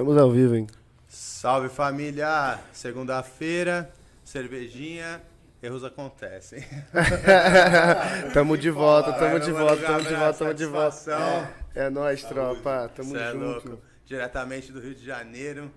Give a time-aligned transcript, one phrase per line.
[0.00, 0.66] Estamos ao vivo, hein?
[1.06, 2.58] Salve família!
[2.72, 3.92] Segunda-feira,
[4.24, 5.20] cervejinha,
[5.62, 6.64] erros acontecem.
[8.32, 11.52] tamo de volta, tamo de volta, tamo de volta, tamo de volta.
[11.74, 12.90] É, é nóis, tropa.
[12.96, 13.44] Tamo Cê é junto.
[13.68, 13.82] louco.
[14.06, 15.70] Diretamente do Rio de Janeiro.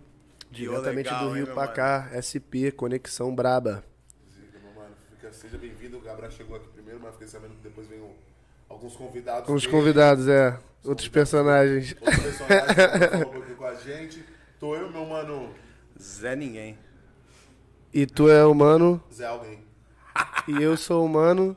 [0.49, 1.75] Diretamente legal, do hein, Rio meu pra mano?
[1.75, 3.83] cá, SP, Conexão Braba.
[5.33, 5.97] Seja bem-vindo.
[5.97, 8.15] O Gabriel chegou aqui primeiro, mas fiquei sabendo que depois vem um-
[8.73, 9.49] alguns convidados.
[9.49, 10.57] Os dele, convidados, é.
[10.83, 11.95] Outros personagens.
[12.01, 14.23] Outros personagens que com a gente.
[14.59, 15.49] Tô eu, meu mano
[16.01, 16.77] Zé Ninguém.
[17.93, 19.59] E tu é o mano, Zé Alguém.
[20.47, 21.55] e eu sou o mano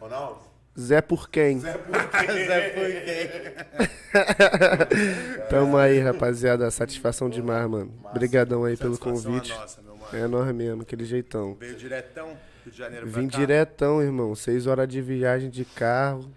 [0.00, 0.40] Ronaldo?
[0.78, 1.58] Zé por quem.
[1.60, 2.26] Zé Porque.
[2.46, 2.94] Zé Fui
[5.50, 6.70] Tamo aí, rapaziada.
[6.70, 7.92] Satisfação demais, mano.
[8.04, 9.52] Obrigadão aí pelo Satisfação convite.
[9.52, 10.16] é nossa, meu mano.
[10.16, 11.54] É nós mesmo, aquele jeitão.
[11.58, 12.28] Veio diretão
[12.64, 13.38] Rio de Janeiro pra Vim cá.
[13.38, 14.34] diretão, irmão.
[14.34, 16.30] Seis horas de viagem de carro.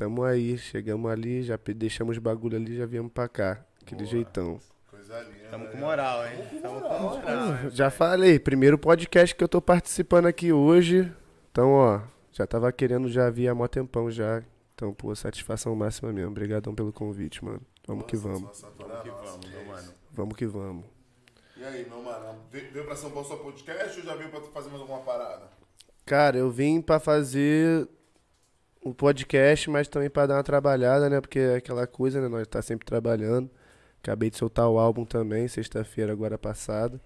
[0.00, 0.56] Tamo aí.
[0.56, 3.62] Chegamos ali, já deixamos o bagulho ali já viemos pra cá.
[3.82, 4.58] Aquele jeitão.
[4.90, 5.48] Coisa linda.
[5.50, 5.80] Tamo com né?
[5.80, 6.38] moral, hein?
[6.62, 7.48] Tamo com moral.
[7.48, 7.70] hein?
[7.70, 11.12] Já falei, primeiro podcast que eu tô participando aqui hoje.
[11.52, 12.00] Então, ó,
[12.32, 14.42] já tava querendo já vir há mó tempão já.
[14.74, 16.30] Então, pô, satisfação máxima mesmo.
[16.30, 17.60] Obrigadão pelo convite, mano.
[17.86, 18.40] Vamos que vamos.
[18.40, 19.92] Nossa, Vamos que vamos, meu mano.
[20.12, 20.84] Vamos que vamos.
[21.58, 22.38] E aí, meu mano?
[22.50, 25.50] Veio veio pra São Paulo só podcast ou já veio pra fazer mais alguma parada?
[26.06, 27.86] Cara, eu vim pra fazer
[28.82, 31.20] o podcast, mas também pra dar uma trabalhada, né?
[31.20, 32.28] Porque é aquela coisa, né?
[32.28, 33.50] Nós tá sempre trabalhando.
[34.02, 37.00] Acabei de soltar o álbum também, sexta-feira agora passada.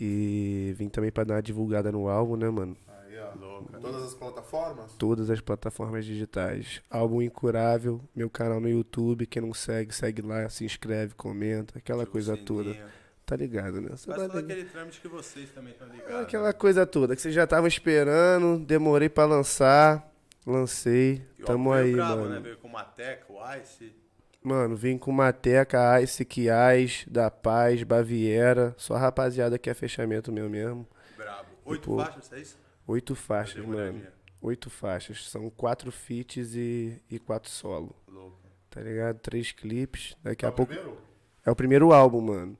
[0.00, 2.76] E vim também pra dar uma divulgada no álbum, né, mano?
[2.88, 3.34] Aí, ó.
[3.38, 3.72] Louco.
[3.80, 4.92] Todas as plataformas?
[4.98, 6.82] Todas as plataformas digitais.
[6.90, 9.26] Álbum Incurável, meu canal no YouTube.
[9.26, 12.46] Quem não segue, segue lá, se inscreve, comenta, aquela coisa sininho.
[12.46, 12.76] toda.
[13.24, 13.88] Tá ligado, né?
[13.90, 16.22] Você Faz tá todo aquele trâmite que vocês também estão ligados.
[16.22, 20.14] Aquela coisa toda que vocês já estavam esperando, demorei pra lançar,
[20.46, 22.34] lancei, E tamo aí, brabo, mano.
[22.34, 22.40] Né?
[22.40, 23.92] Veio com Mateca, o Ice.
[24.42, 30.48] Mano, vim com Mateca, Ice, Kiais, Da Paz, Baviera, só rapaziada que é fechamento meu
[30.48, 30.86] mesmo.
[31.16, 31.48] Brabo.
[31.64, 32.58] Oito pô, faixas, é isso?
[32.86, 34.02] Oito faixas, mano.
[34.40, 35.28] Oito faixas.
[35.28, 37.96] São quatro feats e, e quatro solo.
[38.06, 38.38] Louco.
[38.70, 39.18] Tá ligado?
[39.18, 40.16] Três clipes.
[40.22, 40.72] Daqui É a o pouco.
[40.72, 40.98] primeiro?
[41.44, 42.56] É o primeiro álbum, mano.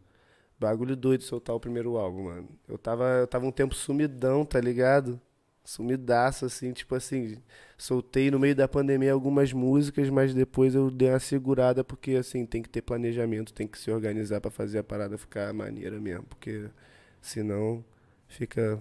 [0.59, 2.49] Bagulho doido soltar o primeiro álbum, mano.
[2.67, 5.21] Eu tava, eu tava um tempo sumidão, tá ligado?
[5.67, 7.39] Sumidaço, assim, tipo assim.
[7.77, 12.47] Soltei no meio da pandemia algumas músicas, mas depois eu dei uma segurada, porque, assim,
[12.47, 16.23] tem que ter planejamento, tem que se organizar pra fazer a parada ficar maneira mesmo,
[16.23, 16.67] porque
[17.21, 17.85] senão
[18.29, 18.79] fica.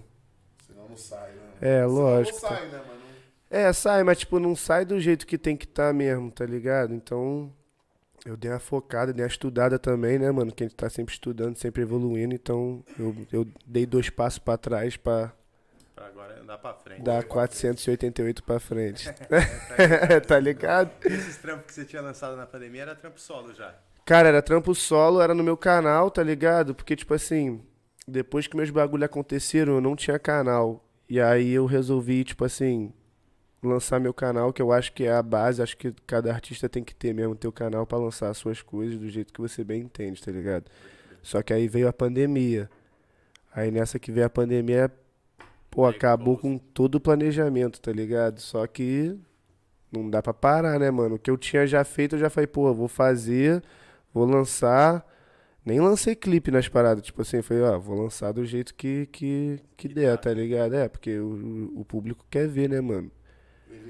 [0.65, 1.41] Senão não sai, né?
[1.59, 2.39] É, Senão lógico.
[2.41, 3.01] Não sai, né, mano?
[3.49, 6.93] É, sai, mas tipo, não sai do jeito que tem que estar mesmo, tá ligado?
[6.93, 7.51] Então,
[8.23, 10.51] eu dei uma focada, dei uma estudada também, né, mano?
[10.51, 14.55] Que a gente tá sempre estudando, sempre evoluindo, então eu, eu dei dois passos pra
[14.55, 15.33] trás pra
[15.95, 17.01] Pra agora andar pra frente.
[17.03, 19.09] dar 488 pra frente.
[20.27, 20.91] tá ligado?
[21.05, 23.73] Esses trampos que você tinha lançado na pandemia era trampo solo já.
[24.05, 26.75] Cara, era trampo solo, era no meu canal, tá ligado?
[26.75, 27.63] Porque, tipo assim,
[28.07, 30.85] depois que meus bagulho aconteceram, eu não tinha canal.
[31.09, 32.93] E aí eu resolvi, tipo assim,
[33.63, 36.83] lançar meu canal, que eu acho que é a base, acho que cada artista tem
[36.83, 39.81] que ter mesmo teu canal pra lançar as suas coisas do jeito que você bem
[39.81, 40.65] entende, tá ligado?
[41.23, 42.69] Só que aí veio a pandemia.
[43.55, 44.91] Aí nessa que veio a pandemia,
[45.75, 48.39] pô, acabou com todo o planejamento, tá ligado?
[48.39, 49.19] Só que
[49.91, 51.15] não dá pra parar, né, mano?
[51.15, 53.61] O que eu tinha já feito, eu já falei, pô, vou fazer,
[54.13, 55.05] vou lançar.
[55.65, 59.59] Nem lancei clipe nas paradas, tipo assim, foi, ó, vou lançar do jeito que, que,
[59.75, 60.75] que der, tá ligado?
[60.75, 63.11] É, porque o, o público quer ver, né, mano?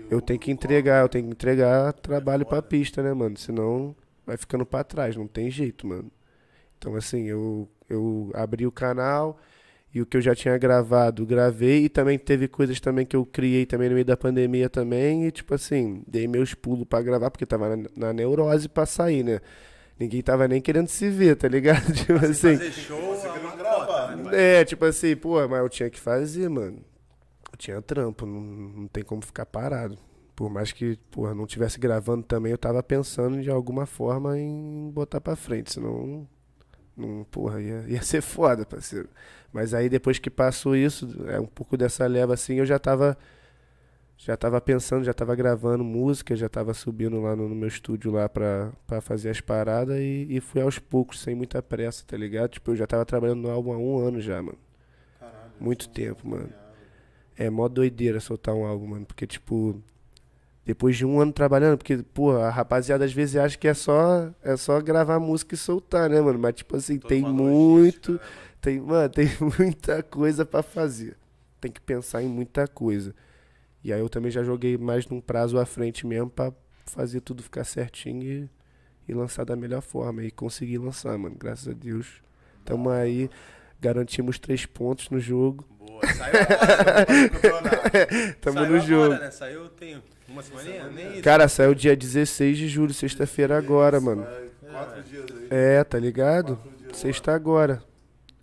[0.09, 3.37] Eu tenho que entregar, eu tenho que entregar trabalho pra pista, né, mano?
[3.37, 3.95] Senão
[4.25, 6.11] vai ficando pra trás, não tem jeito, mano.
[6.77, 9.37] Então, assim, eu, eu abri o canal
[9.95, 13.25] e o que eu já tinha gravado, gravei e também teve coisas também que eu
[13.25, 17.31] criei também no meio da pandemia também e, tipo assim, dei meus pulos pra gravar
[17.31, 19.39] porque tava na, na neurose pra sair, né?
[19.97, 21.85] Ninguém tava nem querendo se ver, tá ligado?
[21.95, 22.57] Tipo assim.
[22.57, 24.59] Fazer show Você é que uma não grava, cota, né?
[24.59, 26.83] É, tipo assim, pô, mas eu tinha que fazer, mano.
[27.49, 29.97] Eu tinha trampo, não, não tem como ficar parado.
[30.35, 34.91] Por mais que, porra, não tivesse gravando também, eu tava pensando de alguma forma em
[34.93, 36.27] botar pra frente, senão,
[36.95, 39.09] não, porra, ia, ia ser foda, parceiro.
[39.51, 43.17] Mas aí depois que passou isso, é um pouco dessa leva assim, eu já tava
[44.17, 48.11] já tava pensando, já tava gravando música, já tava subindo lá no, no meu estúdio
[48.11, 52.15] lá pra, pra fazer as paradas e, e fui aos poucos, sem muita pressa, tá
[52.15, 52.51] ligado?
[52.51, 54.57] Tipo, eu já tava trabalhando no álbum há um ano já, mano.
[55.19, 56.49] Caralho, Muito tempo, mano.
[57.37, 59.05] É mó doideira soltar um álbum, mano.
[59.05, 59.81] Porque, tipo,
[60.65, 64.31] depois de um ano trabalhando, porque, pô, a rapaziada às vezes acha que é só,
[64.43, 66.39] é só gravar música e soltar, né, mano?
[66.39, 68.13] Mas, tipo assim, Toda tem muito.
[68.13, 68.55] logística, né, mano?
[68.61, 69.27] Tem, mano, tem
[69.59, 71.15] muita coisa pra fazer.
[71.61, 73.13] Tem que pensar em muita coisa.
[73.83, 76.51] E aí eu também já joguei mais num prazo à frente mesmo pra
[76.87, 80.23] fazer tudo ficar certinho e, e lançar da melhor forma.
[80.23, 81.35] E consegui lançar, mano.
[81.37, 82.23] Graças a Deus.
[82.63, 83.29] Tamo aí.
[83.79, 85.65] Garantimos três pontos no jogo.
[85.79, 88.35] Boa, saiu agora no campeonato.
[88.41, 89.13] Tamo Saiu no agora, jogo.
[89.15, 89.31] né?
[89.31, 90.87] Saiu tem uma semaninha?
[90.89, 91.21] Nem isso.
[91.21, 94.25] Cara, saiu dia 16 de julho, sexta-feira agora, mano.
[94.71, 95.47] Quatro dias aí.
[95.49, 96.59] É, tá ligado?
[96.93, 97.83] Sexta agora.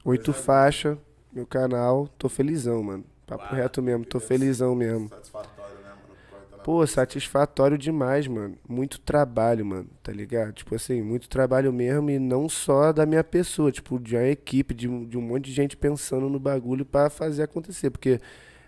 [0.04, 0.96] Oito faixa,
[1.32, 2.08] meu canal.
[2.18, 3.04] Tô felizão, mano.
[3.26, 5.08] Papo reto mesmo, tô felizão mesmo.
[5.08, 5.96] Satisfatório, né, mano?
[6.30, 8.56] Corre tá na Pô, satisfatório demais, mano.
[8.68, 10.52] Muito trabalho, mano, tá ligado?
[10.52, 14.72] Tipo assim, muito trabalho mesmo e não só da minha pessoa, tipo, de uma equipe,
[14.72, 18.20] de, um- de um monte de gente pensando no bagulho pra fazer acontecer, porque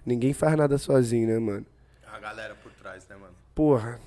[0.04, 1.66] ninguém faz nada sozinho, né, mano?
[2.12, 3.32] A galera por trás, né, mano?
[3.54, 4.00] Porra,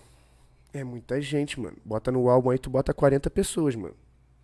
[0.74, 1.78] é muita gente, mano.
[1.86, 3.96] Bota no álbum aí, tu bota 40 pessoas, mano.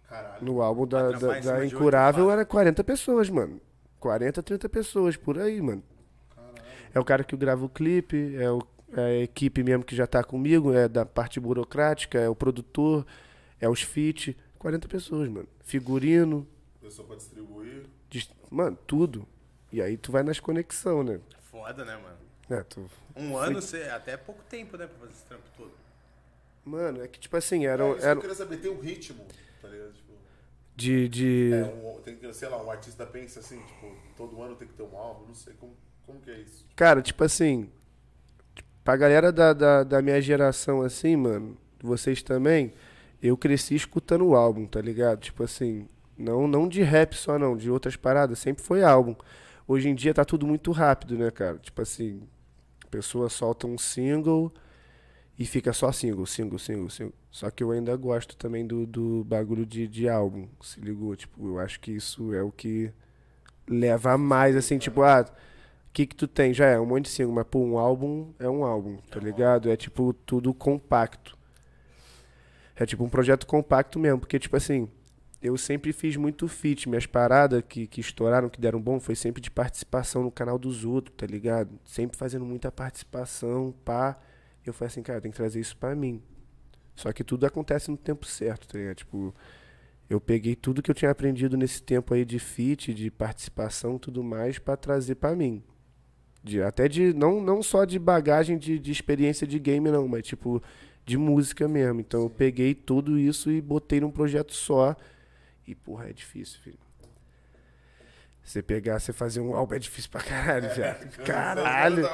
[0.07, 0.45] Caralho.
[0.45, 3.59] No álbum da, da, da Incurável era 40 pessoas, mano.
[3.99, 5.83] 40, 30 pessoas, por aí, mano.
[6.93, 8.61] É o cara que grava o clipe, é, o-
[8.99, 13.05] a equipe mesmo que já tá comigo, é da parte burocrática, é o produtor,
[13.59, 14.35] é os feat.
[14.59, 15.47] 40 pessoas, mano.
[15.63, 16.47] Figurino,
[16.81, 17.83] Pessoa pra distribuir.
[18.09, 19.27] dis- mano, tudo.
[19.71, 21.19] E aí tu vai nas conexão, né?
[21.51, 22.17] Foda, né, mano?
[22.49, 22.89] É, tu...
[23.15, 25.71] Um ano, você, até pouco tempo, né, pra fazer esse trampo todo.
[26.65, 28.79] Mano, é que tipo assim, era, É, isso que era eu queria saber, tem um
[28.79, 29.25] ritmo,
[29.61, 29.93] tá ligado?
[29.93, 30.13] Tipo,
[30.75, 31.09] de.
[31.09, 31.51] de...
[31.53, 34.73] é, um, tem que, sei lá, um artista pensa assim, tipo, todo ano tem que
[34.73, 35.75] ter um álbum, não sei como,
[36.05, 36.65] como que é isso.
[36.75, 37.69] Cara, tipo assim,
[38.83, 42.73] pra galera da, da, da minha geração, assim, mano, vocês também,
[43.21, 45.19] eu cresci escutando o álbum, tá ligado?
[45.19, 45.87] Tipo assim,
[46.17, 49.15] não, não de rap só não, de outras paradas, sempre foi álbum.
[49.67, 51.57] Hoje em dia tá tudo muito rápido, né, cara?
[51.57, 52.21] Tipo assim,
[52.83, 54.53] a pessoa solta um single
[55.39, 57.13] e fica só single, single, single, single.
[57.31, 61.15] Só que eu ainda gosto também do, do bagulho de, de álbum, se ligou?
[61.15, 62.91] Tipo, eu acho que isso é o que
[63.67, 65.25] leva a mais, assim, tipo, ah,
[65.93, 66.53] que que tu tem?
[66.53, 69.69] Já é um monte de single, mas pô, um álbum é um álbum, tá ligado?
[69.69, 71.37] É tipo tudo compacto.
[72.75, 74.89] É tipo um projeto compacto mesmo, porque tipo assim,
[75.41, 79.39] eu sempre fiz muito feat, minhas paradas que, que estouraram, que deram bom, foi sempre
[79.39, 81.79] de participação no canal dos outros, tá ligado?
[81.85, 84.17] Sempre fazendo muita participação, pá.
[84.65, 86.23] Eu falei assim, cara, tem que trazer isso pra mim.
[86.95, 88.95] Só que tudo acontece no tempo certo, tá ligado?
[88.95, 89.33] Tipo,
[90.09, 94.23] eu peguei tudo que eu tinha aprendido nesse tempo aí de feat, de participação tudo
[94.23, 95.63] mais pra trazer pra mim.
[96.43, 97.13] De, até de.
[97.13, 100.61] Não, não só de bagagem de, de experiência de game, não, mas tipo,
[101.05, 102.01] de música mesmo.
[102.01, 104.95] Então eu peguei tudo isso e botei num projeto só.
[105.65, 106.77] E, porra, é difícil, filho.
[108.43, 111.11] Você pegar, você fazer um álbum é difícil pra caralho, velho.
[111.25, 112.05] Caralho!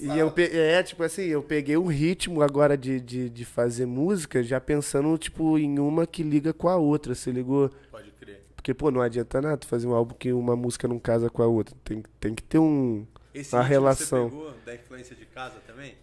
[0.00, 0.44] E eu pe...
[0.44, 5.16] é, tipo assim, eu peguei um ritmo agora de, de, de fazer música, já pensando,
[5.18, 7.70] tipo, em uma que liga com a outra, você ligou?
[7.90, 8.42] Pode crer.
[8.56, 11.46] Porque, pô, não adianta nada fazer um álbum que uma música não casa com a
[11.46, 11.76] outra.
[11.84, 13.06] Tem, tem que ter um.
[13.36, 14.30] Esse ritmo relação.
[14.30, 15.94] que você pegou da influência de casa também?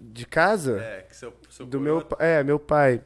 [0.00, 0.80] De casa?
[0.80, 3.00] É, que seu, seu Do meu É, meu pai.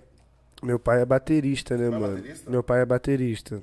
[0.63, 2.17] Meu pai é baterista, né, pai é mano?
[2.17, 2.51] baterista?
[2.51, 3.63] Meu pai é baterista.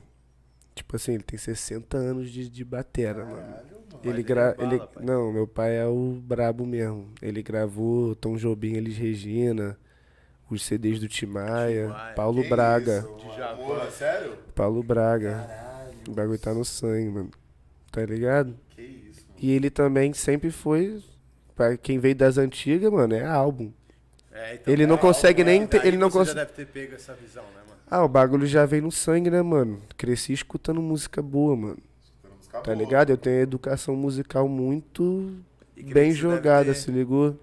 [0.75, 3.37] Tipo assim, ele tem 60 anos de, de batera, mano.
[3.37, 3.99] Caralho, mano.
[4.03, 4.53] Ele gra...
[4.53, 4.79] bala, ele...
[4.79, 5.03] pai.
[5.03, 7.11] Não, meu pai é o brabo mesmo.
[7.21, 9.77] Ele gravou Tom Jobim, Elis Regina,
[10.49, 12.13] os CDs do Timaya.
[12.15, 12.99] Paulo Que Braga.
[12.99, 14.37] isso, amor, sério?
[14.53, 15.45] Paulo Braga.
[15.47, 15.93] Caralho.
[16.07, 17.31] O bagulho tá no sangue, mano.
[17.91, 18.55] Tá ligado?
[19.43, 21.03] E ele também sempre foi.
[21.55, 23.71] Pra quem veio das antigas, mano, é álbum.
[24.31, 26.51] É, então, Ele não é, consegue nem daí ter- ele não você cons- já deve
[26.53, 27.79] ter pego essa visão, né, mano?
[27.91, 29.79] Ah, o bagulho já vem no sangue, né, mano?
[29.95, 31.77] Cresci escutando música boa, mano.
[32.01, 32.75] Escutando música Tá boa.
[32.75, 33.09] ligado?
[33.11, 35.31] Eu tenho educação musical muito
[35.93, 37.37] bem jogada, ter- se ligou?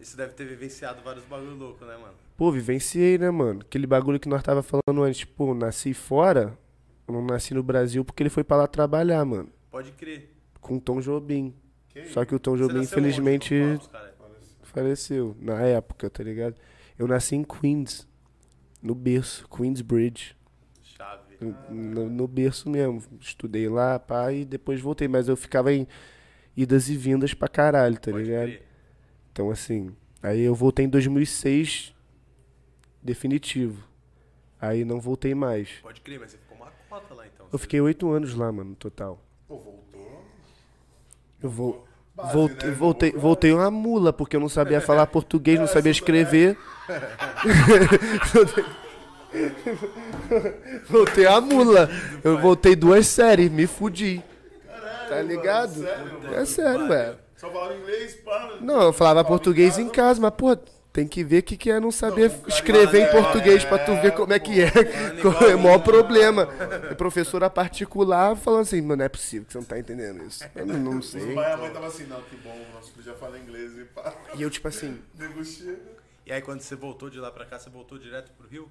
[0.00, 2.14] Isso deve ter vivenciado vários bagulho louco, né, mano?
[2.36, 3.60] Pô, vivenciei, né, mano?
[3.60, 6.58] Aquele bagulho que nós tava falando antes, tipo, nasci fora,
[7.06, 9.48] não nasci no Brasil porque ele foi pra lá trabalhar, mano.
[9.70, 10.31] Pode crer.
[10.62, 11.54] Com o Tom Jobim.
[11.90, 13.54] Que Só que o Tom Jobim, onde, infelizmente,
[14.62, 15.36] faleceu.
[15.38, 16.56] Na época, tá ligado?
[16.98, 18.08] Eu nasci em Queens.
[18.80, 20.34] No berço, Queensbridge.
[20.82, 21.36] Chave.
[21.68, 23.02] No, no berço mesmo.
[23.20, 25.06] Estudei lá, pá, e depois voltei.
[25.06, 25.86] Mas eu ficava em
[26.56, 28.46] idas e vindas pra caralho, tá Pode ligado?
[28.46, 28.62] crer.
[29.30, 31.94] Então, assim, aí eu voltei em 2006,
[33.02, 33.86] definitivo.
[34.60, 35.68] Aí não voltei mais.
[35.82, 37.46] Pode crer, mas você ficou uma cota lá, então.
[37.52, 39.20] Eu fiquei oito anos lá, mano, no total.
[39.48, 39.81] Pô.
[41.42, 41.84] Eu vou.
[42.32, 42.74] Voltei, né?
[42.74, 46.56] voltei, voltei uma mula, porque eu não sabia falar português, não sabia escrever.
[50.88, 51.88] voltei a mula.
[52.22, 54.22] Eu voltei duas séries, me fudi.
[54.66, 55.86] Caralho, Tá ligado?
[56.34, 57.16] É sério, velho.
[57.36, 58.58] Só falava inglês, pá.
[58.60, 60.20] Não, eu falava português em casa.
[60.20, 60.56] mas, pô,
[60.92, 63.78] tem que ver o que, que é não saber Não, escrever em é, português pra
[63.78, 64.70] tu ver como é que é.
[65.50, 66.48] É o maior problema.
[66.90, 70.44] E professora particular falando assim, mano, não é possível que você não tá entendendo isso.
[70.54, 71.34] Eu não, não sei.
[71.34, 73.84] pai e a mãe tava assim, não, que bom, nosso filho já fala inglês e
[73.84, 74.14] pá.
[74.36, 74.98] E eu, tipo assim.
[76.26, 78.68] E aí, quando você voltou de lá pra cá, você voltou direto pro Rio?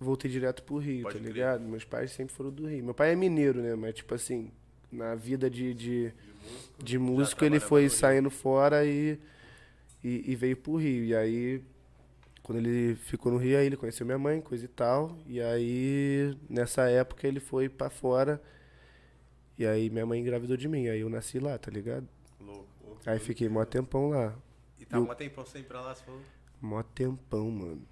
[0.00, 1.32] voltei direto pro Rio, Pode tá crer.
[1.32, 1.60] ligado?
[1.60, 2.82] Meus pais sempre foram do Rio.
[2.82, 3.74] Meu pai é mineiro, né?
[3.74, 4.50] Mas, tipo assim,
[4.90, 6.12] na vida de, de,
[6.78, 7.96] de músico, ele trabalhava foi no Rio.
[7.98, 9.18] saindo fora e,
[10.02, 11.04] e, e veio pro Rio.
[11.04, 11.62] E aí,
[12.42, 15.16] quando ele ficou no Rio, aí ele conheceu minha mãe, coisa e tal.
[15.26, 18.40] E aí, nessa época, ele foi pra fora.
[19.58, 20.88] E aí, minha mãe engravidou de mim.
[20.88, 22.08] Aí eu nasci lá, tá ligado?
[22.40, 22.98] Louco.
[23.06, 24.34] Aí fiquei mó tempão lá.
[24.78, 26.20] E tá Eu- um tempão sem ir pra lá, você falou.
[26.60, 27.82] Mó tempão, mano.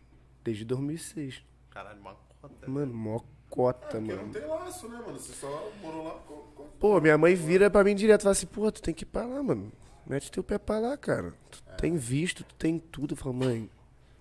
[0.42, 1.42] Desde 2006.
[1.70, 2.70] Caralho, uma cota.
[2.70, 4.32] Mano, mó cota, Porque não mano.
[4.32, 5.18] tem laço, né, mano?
[5.18, 6.34] Você só morou lá com.
[6.54, 6.64] com...
[6.78, 9.06] Pô, minha mãe vira pra mim direto e fala assim, pô, tu tem que ir
[9.06, 9.70] pra lá, mano.
[10.08, 11.34] Mete teu pé pra lá, cara.
[11.50, 13.12] Tu tem visto, tu tem tudo.
[13.12, 13.68] Eu falo, mãe,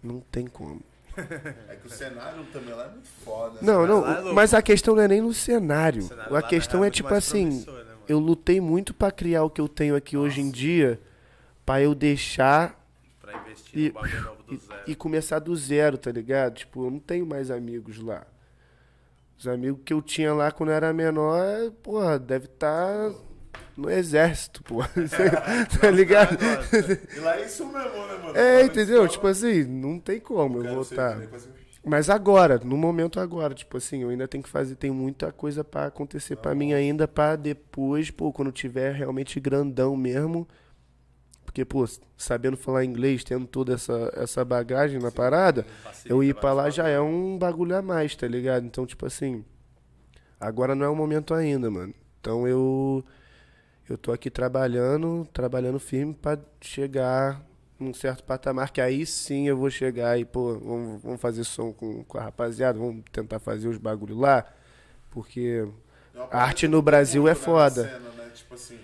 [0.03, 0.81] não tem como.
[1.67, 3.57] É que o cenário também lá é muito foda.
[3.59, 3.87] Não, né?
[3.87, 6.03] não, é mas a questão não é nem no cenário.
[6.03, 9.59] Cenário A questão é muito tipo assim, né, eu lutei muito pra criar o que
[9.59, 11.01] eu tenho aqui hoje em dia,
[11.65, 12.79] pra eu deixar
[13.19, 14.81] Pra investir e, no bagulho novo do e, zero.
[14.85, 16.53] e começar do zero, tá ligado?
[16.53, 18.23] Tipo, eu não tenho mais amigos lá.
[19.39, 23.11] Os amigos que eu tinha lá quando eu era menor, porra, deve estar
[23.77, 24.89] no exército, porra.
[25.79, 26.33] tá ligado?
[26.33, 27.01] Agora.
[27.15, 28.35] E lá é isso mesmo, né, mano?
[28.37, 29.07] É, Lá entendeu?
[29.07, 31.19] Tipo assim, não tem como eu voltar.
[31.85, 35.63] Mas agora, no momento agora, tipo assim, eu ainda tenho que fazer, tem muita coisa
[35.63, 40.47] pra acontecer pra mim ainda pra depois, pô, quando tiver realmente grandão mesmo.
[41.45, 41.85] Porque, pô,
[42.17, 46.69] sabendo falar inglês, tendo toda essa, essa bagagem na parada, Facilita eu ir pra lá
[46.69, 48.65] já é um bagulho a mais, tá ligado?
[48.65, 49.45] Então, tipo assim,
[50.39, 51.93] agora não é o momento ainda, mano.
[52.19, 53.03] Então eu
[53.89, 57.41] eu tô aqui trabalhando, trabalhando firme pra chegar
[57.79, 61.71] num certo patamar que aí sim eu vou chegar e, pô, vamos, vamos fazer som
[61.71, 64.45] com, com a rapaziada, vamos tentar fazer os bagulho lá,
[65.11, 65.67] porque
[66.15, 67.83] É A arte no tem Brasil é né, foda.
[67.83, 68.31] cena, né?
[68.33, 68.79] Tipo assim,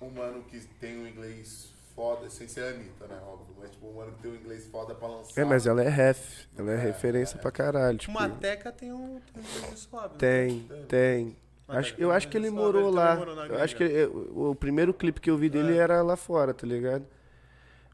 [0.00, 3.18] um mano que tem um inglês foda, sem ser a Anitta, né?
[3.26, 3.54] Óbvio.
[3.60, 5.40] Mas tipo, um mano que tem um inglês foda pra lançar.
[5.40, 7.40] é, mas ela é ref, ela é É, referência é.
[7.40, 10.08] pra caralho, tipo, Uma teca tem um, tem um vídeo suave.
[10.14, 10.18] né?
[10.18, 11.24] tem, tem.
[11.26, 13.16] Uma Acho, teca eu acho que ele morou lá.
[13.16, 15.76] morou Eu acho que ele- o, o primeiro clipe que eu vi dele É.
[15.76, 17.06] era lá fora, tá ligado?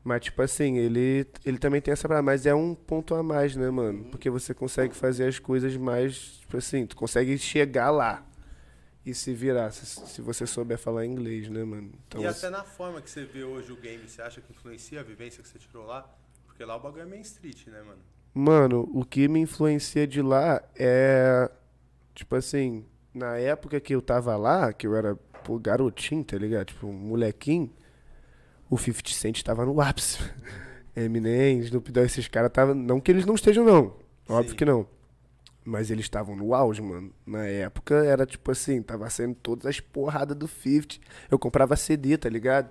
[0.03, 3.55] Mas, tipo assim, ele, ele também tem essa parada, mas é um ponto a mais,
[3.55, 4.05] né, mano?
[4.05, 8.27] Porque você consegue fazer as coisas mais, tipo assim, tu consegue chegar lá
[9.05, 11.93] e se virar, se, se você souber falar inglês, né, mano?
[12.09, 15.01] Então, E até na forma que você vê hoje o game, você acha que influencia
[15.01, 16.09] a vivência que você tirou lá?
[16.47, 18.01] Porque lá o bagulho é main street, né, mano?
[18.33, 21.51] Mano, o que me influencia de lá é.
[22.15, 26.67] Tipo assim, na época que eu tava lá, que eu era pô, garotinho, tá ligado?
[26.67, 27.71] Tipo, um molequinho,
[28.69, 30.19] o 50 Cent tava no ápice.
[30.95, 32.75] Eminem, Snoop Dogg, esses caras estavam.
[32.75, 33.95] Não que eles não estejam, não.
[34.29, 34.57] Óbvio Sim.
[34.57, 34.87] que não.
[35.65, 37.13] Mas eles estavam no auge, mano.
[37.27, 40.97] Na época era tipo assim, tava saindo todas as porradas do 50.
[41.31, 42.71] Eu comprava CD, tá ligado?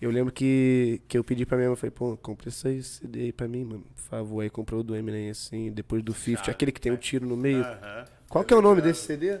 [0.00, 3.20] Eu lembro que, que eu pedi pra minha mãe, eu falei, pô, compra esse CD
[3.20, 4.40] aí pra mim, mano, por favor.
[4.40, 7.00] Aí comprou o do Eminem assim, depois do 50, Chave, aquele que tem o né?
[7.00, 7.62] tiro no meio.
[7.62, 8.04] Aham.
[8.28, 9.38] Qual que é o nome desse CD?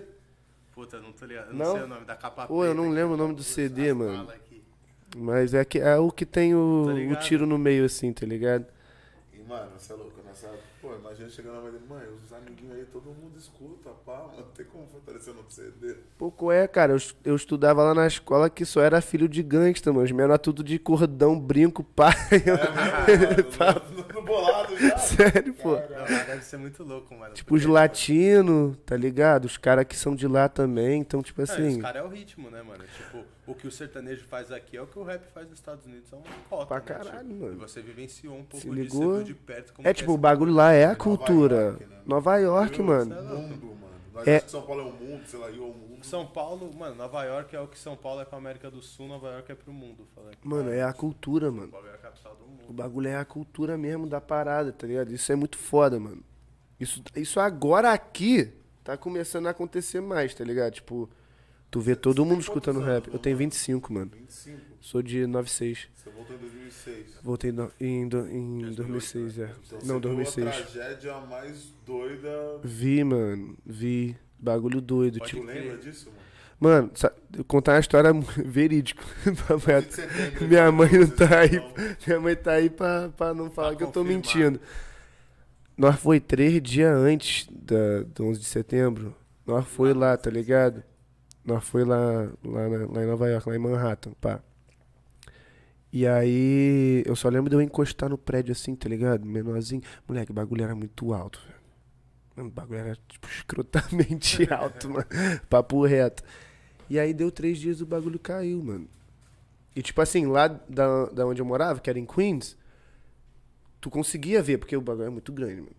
[0.72, 1.48] Puta, eu não tô ligado.
[1.48, 1.64] Eu Não?
[1.66, 4.26] não, sei o nome da capa Pô, eu não lembro o nome do CD, mano.
[5.14, 8.66] Mas é, que, é o que tem o, o tiro no meio assim, tá ligado?
[9.32, 10.48] E, mano, você é louco, nessa.
[10.82, 14.48] Pô, imagina chegando na mãe dele, mãe, os amiguinhos aí, todo mundo escuta, pá, mano,
[14.52, 15.94] tem como fortalecer no CD.
[16.18, 16.92] Pouco é, cara.
[16.92, 20.04] Eu, eu estudava lá na escola que só era filho de gangsta, mano.
[20.04, 22.12] Os menores tudo de cordão, brinco, pá.
[22.32, 24.98] É mesmo, mano, no, no bolado já.
[24.98, 25.76] Sério, pô.
[25.76, 27.32] Não, lá deve ser muito louco, mano.
[27.34, 29.44] Tipo, os latinos, tá ligado?
[29.44, 31.00] Os caras que são de lá também.
[31.00, 31.76] Então, tipo Não, assim.
[31.76, 32.82] os caras é o ritmo, né, mano?
[32.96, 35.84] Tipo, o que o sertanejo faz aqui é o que o rap faz nos Estados
[35.86, 36.12] Unidos.
[36.12, 36.82] É uma cota, Pra né?
[36.84, 37.52] caralho, Tipo, mano.
[37.54, 39.22] E você vivenciou um pouco Se disso, ligou?
[39.24, 41.56] de perto como É que tipo, o esse bagulho lá é a Nova cultura.
[41.62, 41.96] York, né?
[42.06, 43.14] Nova York, mano.
[43.14, 43.22] É.
[43.22, 43.82] Mundo, mano.
[44.14, 44.40] Nós É.
[44.40, 46.04] São Paulo é o mundo, sei lá, Rio é o mundo.
[46.04, 49.08] São Paulo, mano, Nova York é o que São Paulo é pra América do Sul,
[49.08, 50.06] Nova York é pro mundo.
[50.14, 50.34] Falei.
[50.44, 51.68] Mano, é a cultura, mano.
[51.72, 52.72] Nova York é a capital do O mundo.
[52.72, 55.12] bagulho é a cultura mesmo da parada, tá ligado?
[55.12, 56.22] Isso é muito foda, mano.
[56.78, 58.52] Isso, isso agora aqui
[58.84, 60.74] tá começando a acontecer mais, tá ligado?
[60.74, 61.08] Tipo,
[61.72, 63.08] tu vê todo mundo escutando rap.
[63.12, 63.46] Eu tenho mano?
[63.50, 64.10] 25, mano.
[64.14, 64.60] 25.
[64.80, 65.88] Sou de 96.
[65.94, 67.06] Você voltou em 2006.
[67.22, 69.50] Voltei no- em, do- em 2006, é.
[69.66, 70.34] Então, Não, você 2006.
[70.34, 72.60] viu a tragédia mais doida.
[72.62, 73.56] Vi, mano.
[73.66, 74.16] Vi.
[74.38, 75.18] Bagulho doido.
[75.20, 76.22] Tu Tipo, lembra disso, mano?
[76.60, 78.10] mano, contar uma história
[78.44, 79.02] verídica.
[79.24, 81.96] 20 de setembro, Minha mãe não tá aí.
[82.06, 84.16] Minha mãe tá aí pra, pra não falar Pra que eu tô confirmar.
[84.16, 84.60] mentindo.
[85.78, 89.14] Nós foi três dias antes da, do 11 de setembro.
[89.46, 90.82] Nós foi lá, tá ligado?
[91.44, 91.98] Nós foi lá,
[92.44, 94.40] lá, na- lá em Nova York, lá em Manhattan, pá.
[95.92, 99.26] E aí, eu só lembro de eu encostar no prédio assim, tá ligado?
[99.26, 99.82] Menorzinho.
[100.08, 101.60] Moleque, o bagulho era muito alto, velho.
[102.36, 105.06] Mano, O bagulho era, tipo, escrotamente alto, mano.
[105.50, 106.22] Papo reto.
[106.88, 108.88] E aí deu três dias o bagulho caiu, mano.
[109.76, 112.56] E tipo assim, lá da, da onde eu morava, que era em Queens,
[113.80, 115.76] tu conseguia ver, porque o bagulho é muito grande, mano.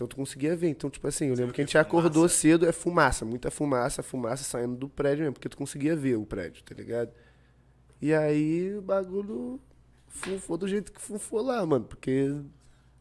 [0.00, 0.68] Então tu conseguia ver.
[0.68, 2.34] Então, tipo assim, eu lembro que a gente acordou fumaça?
[2.34, 6.24] cedo, é fumaça, muita fumaça, fumaça saindo do prédio mesmo, porque tu conseguia ver o
[6.24, 7.12] prédio, tá ligado?
[8.00, 9.60] E aí o bagulho
[10.08, 12.34] funfou do jeito que funfou lá, mano, porque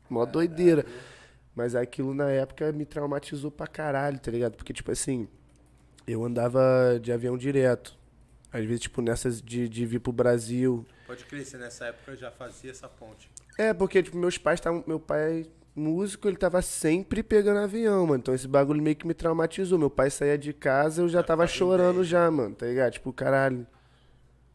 [0.10, 0.86] mó doideira.
[1.56, 4.58] Mas aquilo na época me traumatizou pra caralho, tá ligado?
[4.58, 5.26] Porque, tipo assim,
[6.06, 7.98] eu andava de avião direto.
[8.52, 10.86] Às vezes, tipo, nessas de, de vir pro Brasil.
[11.08, 13.30] Pode crer, você nessa época já fazia essa ponte.
[13.58, 14.84] É, porque, tipo, meus pais estavam.
[14.86, 18.20] Meu pai, músico, ele tava sempre pegando avião, mano.
[18.20, 19.80] Então esse bagulho meio que me traumatizou.
[19.80, 22.06] Meu pai saía de casa, eu já tava chorando ideia.
[22.06, 22.94] já, mano, tá ligado?
[22.94, 23.66] Tipo, caralho.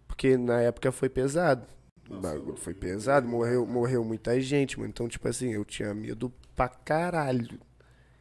[0.06, 1.66] Porque na época foi pesado.
[2.08, 4.90] O Nossa, bagulho eu- foi pesado, morreu, morreu muita gente, mano.
[4.90, 7.58] Então, tipo assim, eu tinha medo pra caralho.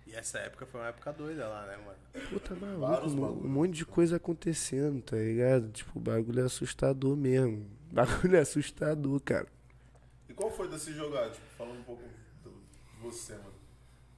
[0.07, 2.29] E essa época foi uma época doida lá, né, mano?
[2.29, 3.45] Puta maluco, um, bagulho.
[3.45, 5.71] um monte de coisa acontecendo, tá ligado?
[5.71, 7.65] Tipo, o bagulho é assustador mesmo.
[7.91, 9.47] O bagulho é assustador, cara.
[10.29, 11.29] E qual foi desse jogar?
[11.31, 12.03] Tipo, falando um pouco
[13.03, 13.53] você, mano.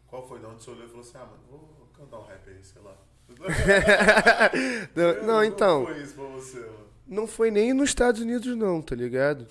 [0.08, 2.50] Qual foi de onde você olhou e falou assim, ah, mano, vou cantar um rap
[2.50, 2.96] aí, sei lá.
[4.96, 6.86] Não, não, então, Como foi isso pra você, mano?
[7.08, 9.48] não foi nem nos Estados Unidos não, tá ligado?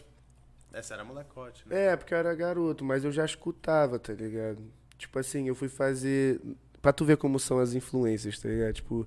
[0.72, 1.86] Essa era molecote, né?
[1.86, 4.58] É, porque eu era garoto, mas eu já escutava, tá ligado?
[4.98, 6.40] Tipo assim, eu fui fazer.
[6.82, 8.74] Pra tu ver como são as influências, tá ligado?
[8.74, 9.06] Tipo,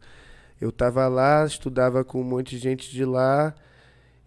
[0.59, 3.53] eu tava lá, estudava com um monte de gente de lá.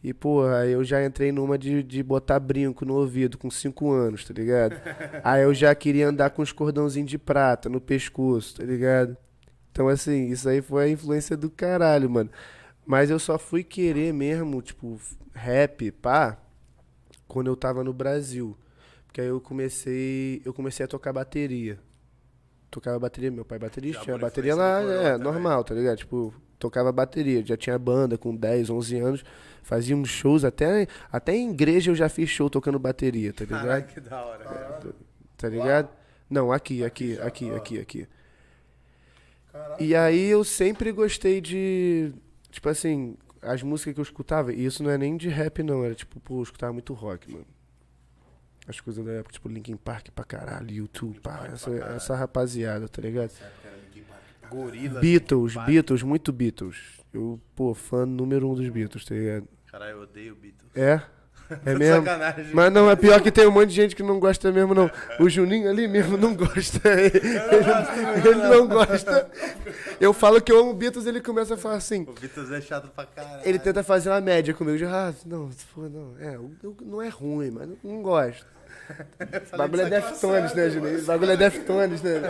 [0.03, 4.25] E, porra, eu já entrei numa de, de botar brinco no ouvido com 5 anos,
[4.25, 4.81] tá ligado?
[5.23, 9.17] Aí eu já queria andar com os cordãozinhos de prata no pescoço, tá ligado?
[9.71, 12.29] Então, assim, isso aí foi a influência do caralho, mano.
[12.85, 15.01] Mas eu só fui querer mesmo, tipo,
[15.33, 16.37] rap, pá,
[17.29, 18.59] quando eu tava no Brasil.
[19.07, 21.79] Porque aí eu comecei, eu comecei a tocar bateria.
[22.71, 25.25] Tocava bateria, meu pai é baterista, tinha bateria lá, é, também.
[25.25, 25.99] normal, tá ligado?
[25.99, 29.25] Tipo, tocava bateria, já tinha banda com 10, 11 anos,
[29.63, 33.63] fazia uns shows, até, até em igreja eu já fiz show tocando bateria, tá ligado?
[33.63, 34.59] Caralho, que da hora, cara.
[34.59, 34.95] Caralho.
[35.37, 35.89] Tá ligado?
[36.29, 37.83] Não, aqui, Aqui aqui, já, aqui, ah.
[37.83, 38.09] aqui.
[39.51, 39.83] Caralho.
[39.83, 42.13] E aí eu sempre gostei de.
[42.51, 45.85] Tipo assim, as músicas que eu escutava, e isso não é nem de rap, não.
[45.85, 47.47] Era tipo, pô, eu escutava muito rock, mano.
[48.69, 53.03] As coisas da época, tipo Linkin Park pra caralho, YouTube, pá, essa, essa rapaziada, tá
[53.03, 53.25] ligado?
[53.25, 54.21] Essa época era Linkin Park.
[54.51, 55.01] Gorila.
[55.01, 55.67] Beatles, Park.
[55.67, 56.77] Beatles, muito Beatles.
[57.13, 59.49] Eu, pô, fã número um dos Beatles, tá ligado?
[59.71, 60.71] Caralho, eu odeio Beatles.
[60.75, 61.01] É?
[61.67, 62.05] É mesmo?
[62.05, 62.55] Sacanagem.
[62.55, 64.89] Mas não, é pior que tem um monte de gente que não gosta mesmo, não.
[65.19, 66.81] O Juninho ali mesmo não gosta.
[66.89, 67.19] Ele,
[68.25, 69.29] ele não gosta.
[70.01, 72.03] Eu falo que eu amo Beatles, ele começa a falar assim.
[72.03, 73.43] O Beatles é chato pra caralho.
[73.45, 74.79] Ele tenta fazer uma média comigo.
[74.79, 76.15] De, ah, não, se for, não.
[76.21, 76.39] É,
[76.83, 78.47] não é ruim, mas não gosto.
[79.53, 80.99] O bagulho é Deftones, né, Juninho?
[81.01, 82.21] O bagulho é Deftones, né?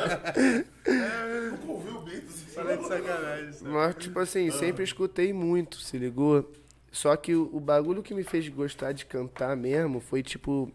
[1.51, 2.43] Nunca ouviu o Beatles?
[2.55, 3.53] Falei de sacanagem.
[3.53, 3.71] sabe?
[3.71, 6.51] Mas, tipo assim, sempre escutei muito, se ligou?
[6.93, 10.71] Só que o, o bagulho que me fez gostar de cantar mesmo foi, tipo,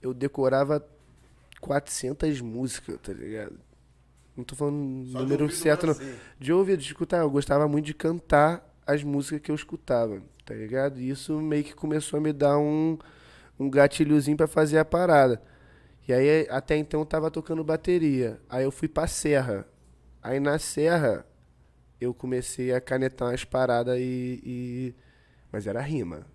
[0.00, 0.84] eu decorava
[1.60, 3.58] 400 músicas, tá ligado?
[4.36, 5.94] Não tô falando Só número certo, não.
[5.94, 6.14] mesmo.
[6.38, 10.54] De ouvir, de escutar, eu gostava muito de cantar as músicas que eu escutava, tá
[10.54, 10.98] ligado?
[11.00, 12.96] E isso meio que começou a me dar um,
[13.58, 15.40] um gatilhozinho pra fazer a parada.
[16.06, 18.40] E aí, até então, eu tava tocando bateria.
[18.48, 19.66] Aí eu fui pra serra.
[20.22, 21.24] Aí na serra,
[22.00, 24.94] eu comecei a canetar umas paradas e, e-
[25.52, 26.26] Mas era rima.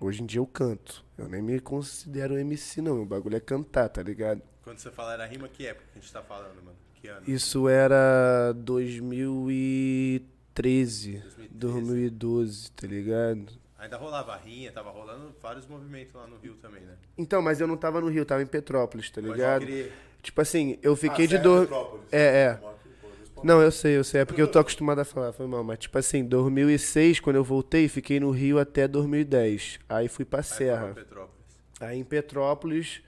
[0.00, 1.04] Hoje em dia eu canto.
[1.16, 3.02] Eu nem me considero MC, não.
[3.02, 4.42] O bagulho é cantar, tá ligado?
[4.62, 6.76] Quando você fala era rima, que época que a gente tá falando, mano?
[6.94, 7.22] Que ano?
[7.28, 11.48] Isso era 2013, 2013.
[11.52, 13.52] 2012, tá ligado?
[13.84, 16.94] Ainda rolava rinha, tava rolando vários movimentos lá no Rio também, né?
[17.18, 19.66] Então, mas eu não tava no Rio, tava em Petrópolis, tá ligado?
[19.66, 19.92] crer.
[20.22, 22.00] Tipo assim, eu fiquei Ah, de dor.
[22.10, 22.60] É, é.
[23.42, 24.22] Não, eu sei, eu sei.
[24.22, 25.62] É porque eu tô acostumado a falar, foi mal.
[25.62, 29.80] Mas, tipo assim, 2006, quando eu voltei, fiquei no Rio até 2010.
[29.86, 30.86] Aí fui pra Aí Serra.
[30.86, 31.34] pra Petrópolis.
[31.78, 33.02] Aí em Petrópolis,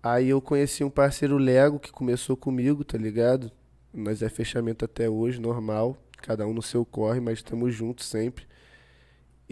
[0.00, 3.50] aí eu conheci um parceiro Lego que começou comigo, tá ligado?
[3.92, 5.96] Nós é fechamento até hoje, normal.
[6.18, 8.44] Cada um no seu corre, mas estamos juntos sempre.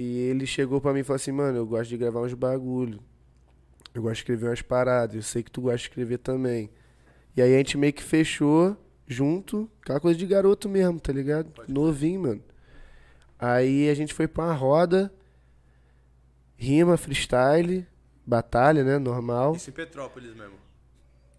[0.01, 3.01] E ele chegou pra mim e falou assim, mano, eu gosto de gravar uns bagulho.
[3.93, 5.17] Eu gosto de escrever umas paradas.
[5.17, 6.71] Eu sei que tu gosta de escrever também.
[7.37, 8.77] E aí a gente meio que fechou
[9.09, 11.51] junto, aquela coisa de garoto mesmo, tá ligado?
[11.51, 12.43] Pode Novinho, mano.
[13.37, 15.13] Aí a gente foi pra uma roda,
[16.57, 17.85] rima, freestyle,
[18.25, 18.99] batalha, né?
[18.99, 19.57] Normal.
[19.57, 20.55] Isso em Petrópolis mesmo.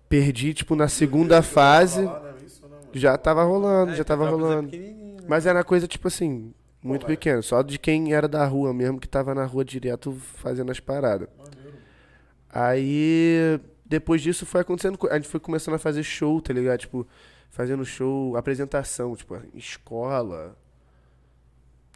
[0.10, 2.04] Perdi, tipo, na segunda fase.
[2.04, 2.76] Falar, né, isso, mano?
[2.94, 4.70] Já tava rolando, É, já tava Petrópolis é rolando.
[4.72, 5.26] pequenininho, né?
[5.30, 7.42] Mas era coisa, tipo assim, muito Pô, pequena.
[7.42, 11.28] Só de quem era da rua mesmo, que tava na rua direto fazendo as paradas.
[11.38, 11.78] Maneiro.
[12.50, 14.98] Aí, depois disso, foi acontecendo.
[14.98, 16.80] co- A gente foi começando a fazer show, tá ligado?
[16.80, 17.08] Tipo,
[17.50, 20.56] fazendo show, apresentação, tipo, escola.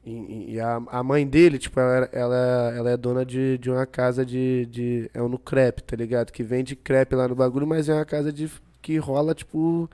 [0.05, 3.85] E, e- a, a mãe dele, tipo, ela, ela, ela é dona de, de uma
[3.85, 5.09] casa de, de.
[5.13, 6.31] É um no crepe, tá ligado?
[6.31, 9.89] Que vende crepe lá no bagulho, mas é uma casa de, que rola, tipo,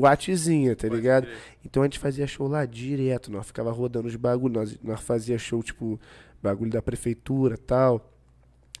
[0.00, 1.24] boatezinha, tá Pode ligado?
[1.24, 1.38] crer.
[1.64, 5.38] Então a gente fazia show lá direto, nós ficava rodando os bagulhos, nós, nós fazia
[5.38, 5.98] show, tipo,
[6.42, 8.08] bagulho da prefeitura tal.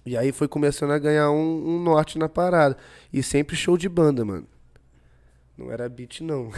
[0.04, 2.76] E aí foi começando a ganhar um, um norte na parada.
[3.12, 4.46] E sempre show de banda, mano.
[5.56, 6.50] Não era beat, não.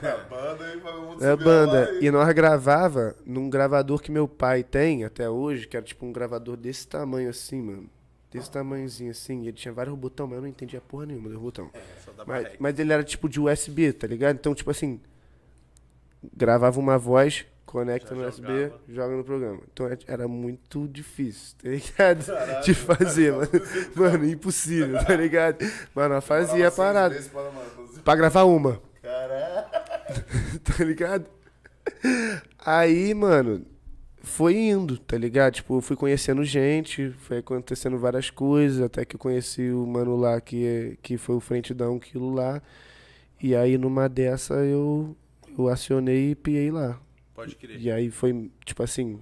[0.00, 1.98] Era a banda e vagabundo subia banda.
[2.00, 6.12] E nós gravava num gravador que meu pai tem até hoje, que era tipo um
[6.12, 7.90] gravador desse tamanho assim, mano.
[8.30, 9.42] Desse tamanhozinho assim.
[9.42, 11.68] Ele tinha vários botões, mas eu não entendia porra nenhuma botões.
[12.04, 14.36] Só dá Mas, mas ele era tipo de USB, tá ligado?
[14.36, 15.00] Então, tipo assim,
[16.36, 18.80] gravava uma voz, conecta Já no USB, jogava.
[18.88, 19.60] joga no programa.
[19.72, 22.62] Então é- era muito difícil, tá ligado?
[22.64, 23.48] De fazer, mano.
[23.96, 25.58] Mano, impossível, tá ligado?
[25.94, 27.30] Mas nós fazia a Parava parada.
[27.34, 28.80] mano, Pra gravar uma.
[29.02, 29.66] Caralho.
[30.64, 31.26] tá ligado?
[32.58, 33.64] Aí, mano,
[34.22, 35.54] foi indo, tá ligado?
[35.54, 40.16] Tipo, eu fui conhecendo gente, foi acontecendo várias coisas, até que eu conheci o mano
[40.16, 42.62] lá que, que foi o frente da 1 quilo lá.
[43.42, 45.16] E aí, numa dessa, eu,
[45.58, 47.00] eu acionei e piei lá.
[47.34, 47.80] Pode crer.
[47.80, 49.18] E aí foi, tipo assim.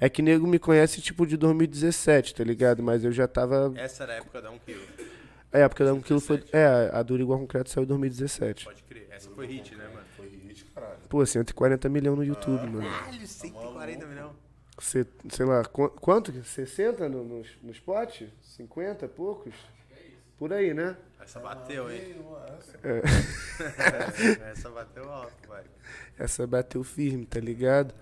[0.00, 2.82] É que nego me conhece, tipo, de 2017, tá ligado?
[2.82, 3.72] Mas eu já tava.
[3.76, 4.80] Essa era a época da 1 quilo.
[5.52, 6.42] É, a época da 1 quilo foi.
[6.52, 8.64] É, a Dura Igual Concreto saiu em 2017.
[8.64, 9.08] Pode crer.
[9.10, 9.97] Essa foi hit, né, mano?
[11.08, 12.88] Pô, 140 milhões no YouTube, mano.
[12.88, 14.32] Caralho, 140 milhões.
[14.80, 16.32] Cê, sei lá, qu- quanto?
[16.44, 18.22] 60 no, no, no spot?
[18.42, 19.54] 50 e poucos?
[20.38, 20.96] Por aí, né?
[21.20, 22.14] Essa bateu, hein?
[22.22, 22.58] Mano,
[24.52, 25.64] essa- bateu alto, vai.
[26.18, 27.94] Essa bateu firme, tá ligado?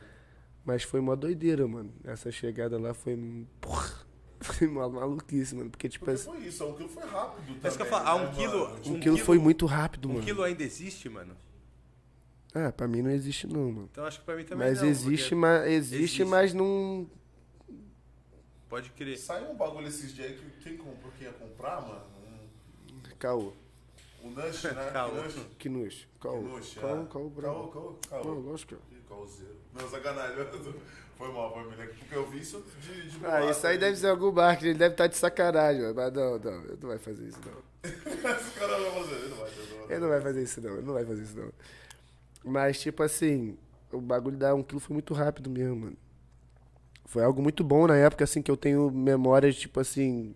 [0.65, 1.93] Mas foi uma doideira, mano.
[2.05, 3.17] Essa chegada lá foi.
[3.61, 3.95] Porra,
[4.41, 5.71] foi uma maluquice, mano.
[5.71, 7.61] Porque, tipo, Porque foi isso, um quilo foi rápido também.
[7.63, 8.75] Mas que eu falo, ah, né, um quilo- mano?
[8.75, 10.25] um, um quilo, quilo- foi muito rápido, Um mano.
[10.25, 11.35] quilo ainda existe, mano?
[12.59, 13.89] Ah, pra mim não existe, não, mano.
[13.93, 14.89] Então acho que pra mim também Mas não.
[14.89, 16.25] existe, porque- mas existe, existe.
[16.25, 17.07] mas não.
[18.69, 19.19] Pode crer.
[19.19, 22.03] Saiu um bagulho esses dias aí que quem comprou, quem ia comprar, mano?
[22.91, 23.53] Um, Caô.
[24.23, 24.91] um Nush, né?
[24.93, 25.13] Caô.
[25.15, 25.47] Nush.
[25.59, 25.69] Que.
[26.21, 26.41] Caô.
[26.41, 27.07] Nush, Caô, é.
[27.07, 27.69] caô, bravo.
[27.69, 28.41] Caô, caô, Não, caô.
[28.41, 28.75] lógico.
[28.91, 29.55] Ih, Caôzeiro.
[29.75, 30.37] Não, sacanagem.
[31.17, 31.87] Foi mal, foi melhor.
[31.89, 34.93] Porque eu vi isso de, de Ah, isso aí deve ser algum marketing, ele deve
[34.93, 35.95] estar de sacanagem, mano.
[35.95, 37.63] Mas não, não, ele não vai fazer isso, não.
[37.91, 39.83] Esse cara vai fazer, ele não vai fazer.
[39.89, 40.73] Ele não vai fazer isso, não.
[40.75, 41.53] Ele não vai fazer isso, não.
[42.47, 43.59] Mas, tipo assim,
[43.93, 45.97] o bagulho da 1 quilo foi muito rápido mesmo, mano.
[47.05, 50.33] Foi algo muito bom na época, assim, que eu tenho memórias, tipo assim.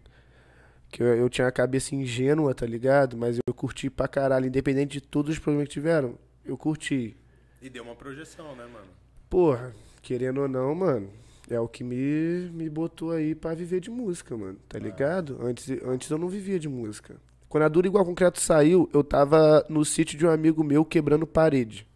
[0.88, 3.16] Que eu, eu tinha a cabeça ingênua, tá ligado?
[3.16, 6.18] Mas eu curti pra caralho, independente de todos os problemas que tiveram.
[6.44, 7.16] Eu curti.
[7.62, 8.88] E deu uma projeção, né, mano?
[9.28, 11.10] Porra, querendo ou não, mano,
[11.48, 15.38] é o que me, me botou aí pra viver de música, mano, tá ligado?
[15.40, 17.16] Antes, antes eu não vivia de música.
[17.48, 21.26] Quando a Dura Igual Concreto saiu, eu tava no sítio de um amigo meu quebrando
[21.26, 21.89] parede.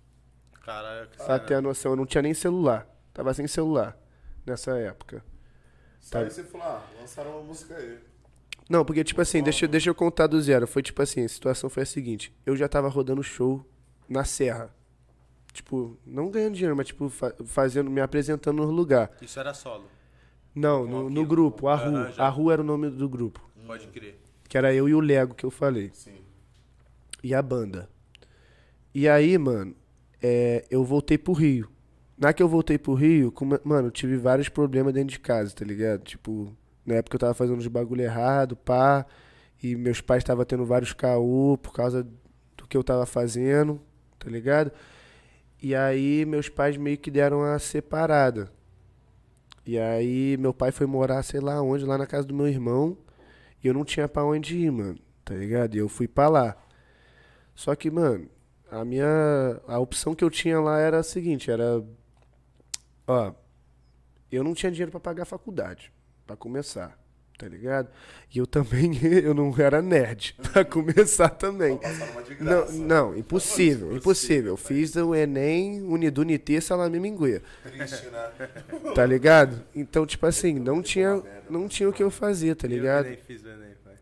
[0.64, 2.86] Caralho, que Pra ter a noção, eu não tinha nem celular.
[3.12, 3.96] Tava sem celular
[4.46, 5.24] nessa época.
[6.00, 7.98] Sai você falou, ah, lançaram uma música aí.
[8.68, 10.66] Não, porque, tipo assim, deixa, deixa eu contar do zero.
[10.66, 12.34] Foi tipo assim, a situação foi a seguinte.
[12.46, 13.64] Eu já tava rodando show
[14.08, 14.74] na serra.
[15.52, 19.10] Tipo, não ganhando dinheiro, mas tipo, fa- fazendo, me apresentando no lugar.
[19.20, 19.84] Isso era solo.
[20.54, 22.12] Não, no, no grupo, a Aham, rua.
[22.12, 22.24] já.
[22.24, 23.40] A rua era o nome do grupo.
[23.66, 24.20] Pode crer.
[24.48, 25.90] Que era eu e o Lego que eu falei.
[25.92, 26.18] Sim.
[27.22, 27.88] E a banda.
[28.94, 29.74] E aí, mano,
[30.26, 31.68] é, eu voltei pro Rio.
[32.16, 35.64] Na que eu voltei pro Rio, como- mano, tive vários problemas dentro de casa, tá
[35.66, 36.02] ligado?
[36.02, 36.50] Tipo,
[36.86, 39.04] na época eu tava fazendo uns bagulho errado, pá.
[39.62, 42.06] E meus pais estavam tendo vários caô por causa
[42.56, 43.78] do que eu tava fazendo,
[44.18, 44.72] tá ligado?
[45.62, 48.50] E aí meus pais meio que deram a separada.
[49.66, 52.96] E aí meu pai foi morar, sei lá onde, lá na casa do meu irmão.
[53.62, 55.74] E eu não tinha pra onde ir, mano, tá ligado?
[55.74, 56.56] E eu fui pra lá.
[57.54, 58.26] Só que, mano,
[58.80, 59.06] a minha.
[59.66, 61.82] A opção que eu tinha lá era a seguinte, era.
[63.06, 63.32] Ó,
[64.32, 65.92] eu não tinha dinheiro pra pagar a faculdade,
[66.26, 66.98] pra começar,
[67.38, 67.88] tá ligado?
[68.34, 71.78] E eu também, eu não era nerd, pra começar também.
[71.78, 72.72] De Não, graça.
[72.72, 74.52] não, impossível, impossível.
[74.52, 78.30] Eu fiz o Enem, Unidunité, Salame Minguê, Triste, né?
[78.94, 79.62] tá ligado?
[79.74, 83.04] Então, tipo assim, não tinha, não tinha o que eu fazer, tá ligado?
[83.06, 83.94] Eu nem fiz o Enem, pai.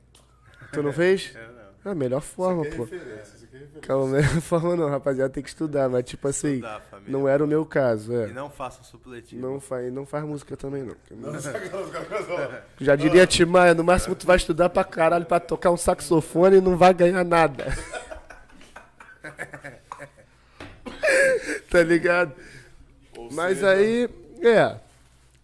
[0.72, 1.32] Tu não fez?
[1.34, 1.62] Eu não.
[1.84, 2.84] Ah, melhor forma, Que pô.
[2.84, 3.80] referência, isso aqui é.
[3.88, 7.12] Calma, forma não, rapaziada, tem que estudar, mas tipo assim, Estudar, família.
[7.12, 8.26] não era o meu caso, E é.
[8.28, 9.40] não faça supletivo.
[9.42, 10.96] Não faz, não faz música também, não.
[11.10, 11.32] Não,
[12.80, 16.60] Já diria Timaya, no máximo tu vai estudar pra caralho pra tocar um saxofone e
[16.60, 17.66] não vai ganhar nada.
[21.70, 22.32] tá ligado?
[23.16, 24.08] ou Mas seja, aí,
[24.42, 24.76] é.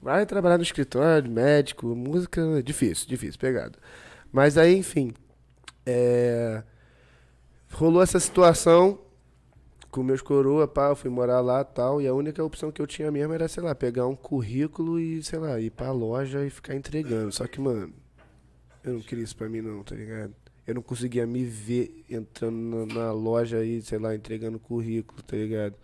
[0.00, 3.78] Vai trabalhar no escritório, médico, música, difícil, difícil, pegado.
[4.32, 5.12] Mas aí, enfim.
[5.84, 6.62] é,
[7.72, 8.98] rolou essa situação
[9.90, 12.80] com meus coroa, pá, eu fui morar lá e tal, e a única opção que
[12.80, 16.44] eu tinha mesmo era, sei lá, pegar um currículo e, sei lá, ir pra loja
[16.44, 17.32] e ficar entregando.
[17.32, 17.92] Só que, mano,
[18.84, 20.34] eu não queria isso pra mim não, tá ligado?
[20.66, 25.36] Eu não conseguia me ver entrando na, na loja aí, sei lá, entregando currículo, tá
[25.36, 25.74] ligado?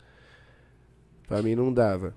[1.27, 2.15] Pra mim não dava.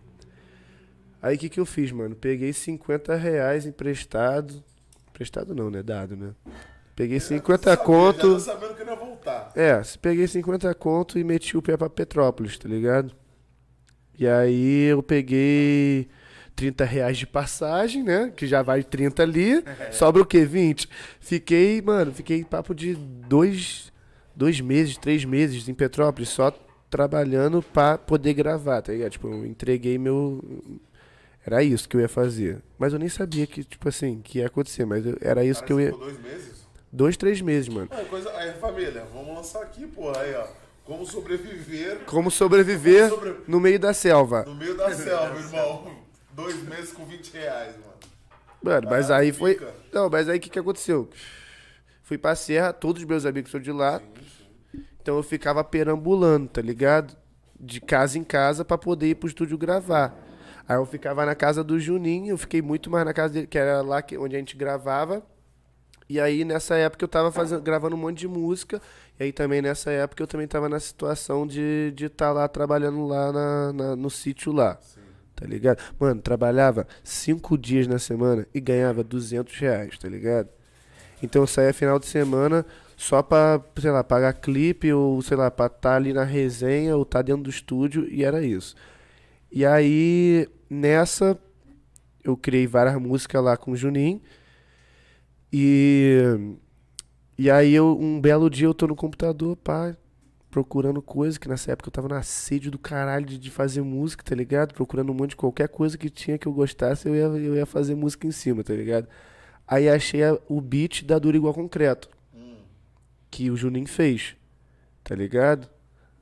[1.22, 2.16] Aí o que, que eu fiz, mano?
[2.16, 4.62] Peguei 50 reais emprestado.
[5.10, 5.82] Emprestado não, né?
[5.82, 6.36] Dado, né?
[6.98, 8.40] Peguei 50 Sabia, conto.
[8.40, 9.52] Sabendo que não ia voltar.
[9.56, 13.14] É, peguei 50 conto e meti o pé pra Petrópolis, tá ligado?
[14.18, 16.08] E aí eu peguei
[16.56, 18.34] 30 reais de passagem, né?
[18.36, 19.64] Que já vai 30 ali.
[19.92, 20.44] Sobra o quê?
[20.44, 20.90] 20.
[21.20, 23.94] Fiquei, mano, fiquei papo de dois,
[24.36, 26.52] dois meses, três meses em Petrópolis, só
[26.90, 29.12] trabalhando pra poder gravar, tá ligado?
[29.12, 30.44] Tipo, eu entreguei meu.
[31.46, 32.58] Era isso que eu ia fazer.
[32.80, 35.68] Mas eu nem sabia que, tipo assim, que ia acontecer, mas eu- era isso Cara,
[35.68, 35.92] que eu ia.
[35.92, 36.57] dois meses?
[36.92, 37.88] Dois, três meses, mano.
[37.92, 38.32] Aí, coisa...
[38.38, 40.22] aí, família, vamos lançar aqui, porra.
[40.22, 40.48] Aí, ó.
[40.86, 44.44] Como sobreviver Como sobreviver Como sobre- no meio da selva.
[44.48, 45.92] no meio da selva, irmão.
[46.32, 47.94] Dois meses com 20 reais, mano.
[48.62, 49.60] Mano, mas aí foi.
[49.92, 51.10] Não, mas aí o que, que aconteceu?
[52.04, 54.02] Fui pra serra, todos os meus amigos são de lá.
[55.02, 57.16] Então eu ficava perambulando, tá ligado?
[57.60, 60.16] De casa em casa pra poder ir pro estúdio gravar.
[60.68, 63.58] Aí eu ficava na casa do Juninho, eu fiquei muito mais na casa dele, que
[63.58, 65.22] era lá que, onde a gente gravava.
[66.10, 68.82] E aí nessa época eu tava fazendo, gravando um monte de música.
[69.20, 72.48] E aí também nessa época eu também tava na situação de estar de tá lá
[72.48, 74.80] trabalhando lá na, na- no sítio lá.
[75.36, 75.80] Tá ligado?
[76.00, 80.50] Mano, trabalhava cinco dias na semana e ganhava 200 reais, tá ligado?
[81.22, 82.66] Então eu saía final de semana
[82.96, 87.04] só pra, sei lá, pagar clipe ou, sei lá, pra estar ali na resenha ou
[87.04, 88.76] estar dentro do estúdio e era isso.
[89.52, 91.38] E aí, nessa,
[92.24, 94.22] eu criei várias músicas lá com o Juninho.
[95.52, 96.56] E.
[97.40, 99.96] E aí, eu, um belo dia, eu tô no computador, pá,
[100.50, 104.24] procurando coisa, que nessa época eu tava na sede do caralho de, de fazer música,
[104.24, 104.74] tá ligado?
[104.74, 107.66] Procurando um monte de qualquer coisa que tinha que eu gostasse, eu ia, eu ia
[107.68, 109.08] fazer música em cima, tá ligado?
[109.68, 112.10] Aí achei a- o beat da Dura Igual Concreto,
[113.30, 114.36] que o Juninho fez,
[115.04, 115.70] tá ligado?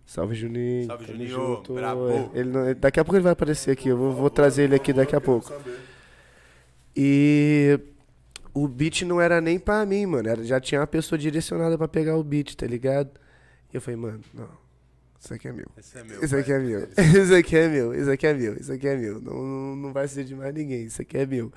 [0.06, 0.86] Salve, Juninho.
[0.88, 1.74] Salve, Juninho, junto.
[1.76, 2.10] brabo.
[2.34, 4.92] Ele não- daqui a pouco ele vai aparecer aqui, eu vou, vou trazer ele aqui
[4.92, 5.54] daqui a pouco.
[6.96, 7.80] E
[8.56, 10.30] o beat não era nem pra mim, mano.
[10.30, 13.12] Era, já tinha uma pessoa direcionada pra pegar o beat, tá ligado?
[13.72, 14.50] E eu falei, mano, não.
[15.20, 15.65] Isso aqui é meu.
[15.78, 16.24] Esse é meu.
[16.24, 16.80] Isso aqui é meu.
[17.22, 17.94] Isso aqui é meu.
[17.94, 18.54] Isso aqui é meu.
[18.58, 19.22] Isso aqui é meu.
[19.22, 20.86] Não, não, não vai ser de mais ninguém.
[20.86, 21.52] Isso aqui é meu.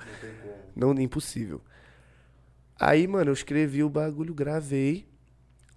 [0.75, 0.93] Não.
[0.93, 1.61] Não, impossível.
[2.77, 5.07] Aí, mano, eu escrevi o bagulho, gravei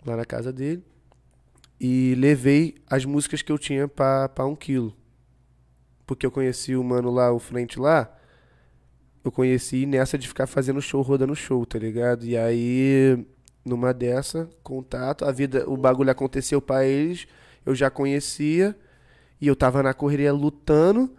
[0.04, 0.82] lá na casa dele
[1.80, 4.96] e levei as músicas que eu tinha pra, pra um quilo.
[6.04, 8.12] Porque eu conheci o mano lá, o frente lá.
[9.24, 12.24] Eu conheci nessa de ficar fazendo show, rodando show, tá ligado?
[12.24, 13.24] E aí,
[13.64, 17.26] numa dessa, contato, a vida, o bagulho aconteceu pra eles,
[17.64, 18.76] eu já conhecia,
[19.40, 21.12] e eu tava na correria lutando,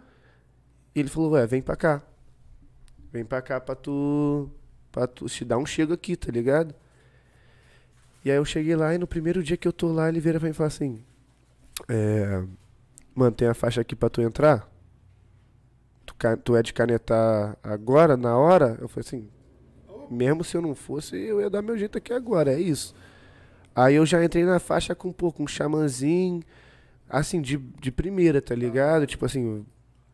[0.94, 2.02] e ele falou, ué, vem pra cá.
[3.12, 4.50] Vem pra cá pra tu.
[4.92, 6.74] pra tu te dar um chego aqui, tá ligado?
[8.24, 10.38] E aí eu cheguei lá e no primeiro dia que eu tô lá, ele vira
[10.38, 11.02] pra mim e fala assim:
[11.88, 12.42] É.
[13.14, 14.68] Mano, tem a faixa aqui pra tu entrar?
[16.18, 18.78] Tu, tu é de canetar agora, na hora?
[18.80, 19.28] Eu falei assim:
[20.10, 22.94] Mesmo se eu não fosse, eu ia dar meu jeito aqui agora, é isso.
[23.74, 26.42] Aí eu já entrei na faixa com um pouco, um xamanzinho,
[27.08, 29.06] assim, de, de primeira, tá ligado?
[29.06, 29.66] Tipo assim,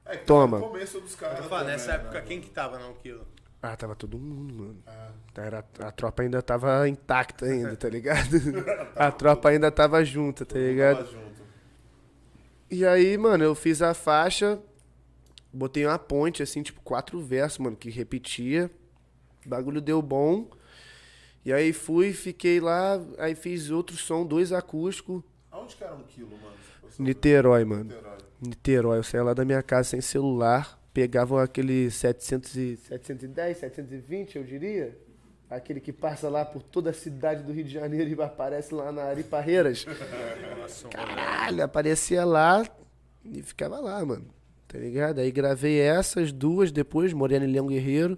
[0.06, 0.58] É Toma.
[0.58, 1.38] No começo dos caras.
[1.38, 2.26] Eu falo, também, nessa né, época, mano?
[2.26, 3.26] quem que tava no quilo?
[3.62, 4.82] ah, tava todo mundo, mano.
[4.86, 8.36] Ah, Era, a tropa ainda tava intacta ainda, tá ligado?
[8.96, 11.04] a tropa ainda tava junta, tá ligado?
[11.04, 11.40] tava junto.
[12.70, 14.58] E aí, mano, eu fiz a faixa,
[15.52, 18.70] botei uma ponte, assim, tipo, quatro versos, mano, que repetia.
[19.44, 20.48] O bagulho deu bom.
[21.44, 25.22] E aí fui, fiquei lá, aí fiz outro som, dois acústicos.
[25.50, 26.54] Aonde que era um quilo, mano?
[26.98, 27.84] Niterói, mano.
[27.84, 28.18] Niterói.
[28.40, 34.36] Niterói, eu saía lá da minha casa sem celular, pegava aquele 700 e, 710, 720,
[34.36, 34.98] eu diria.
[35.48, 38.92] Aquele que passa lá por toda a cidade do Rio de Janeiro e aparece lá
[38.92, 39.84] na Ariparreiras.
[40.60, 42.64] Nossa, um Caralho, aparecia lá
[43.24, 44.26] e ficava lá, mano.
[44.70, 45.18] Tá ligado?
[45.18, 48.16] Aí gravei essas duas depois, Morena e Leão Guerreiro.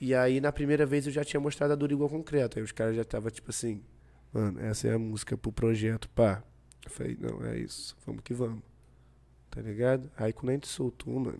[0.00, 2.58] E aí na primeira vez eu já tinha mostrado a Dura Igual Concreto.
[2.58, 3.82] Aí os caras já estavam tipo assim,
[4.32, 6.42] mano, essa é a música pro projeto, pá.
[6.82, 8.62] Eu falei, não, é isso, vamos que vamos.
[9.50, 10.10] Tá ligado?
[10.16, 11.38] Aí quando a gente soltou, mano,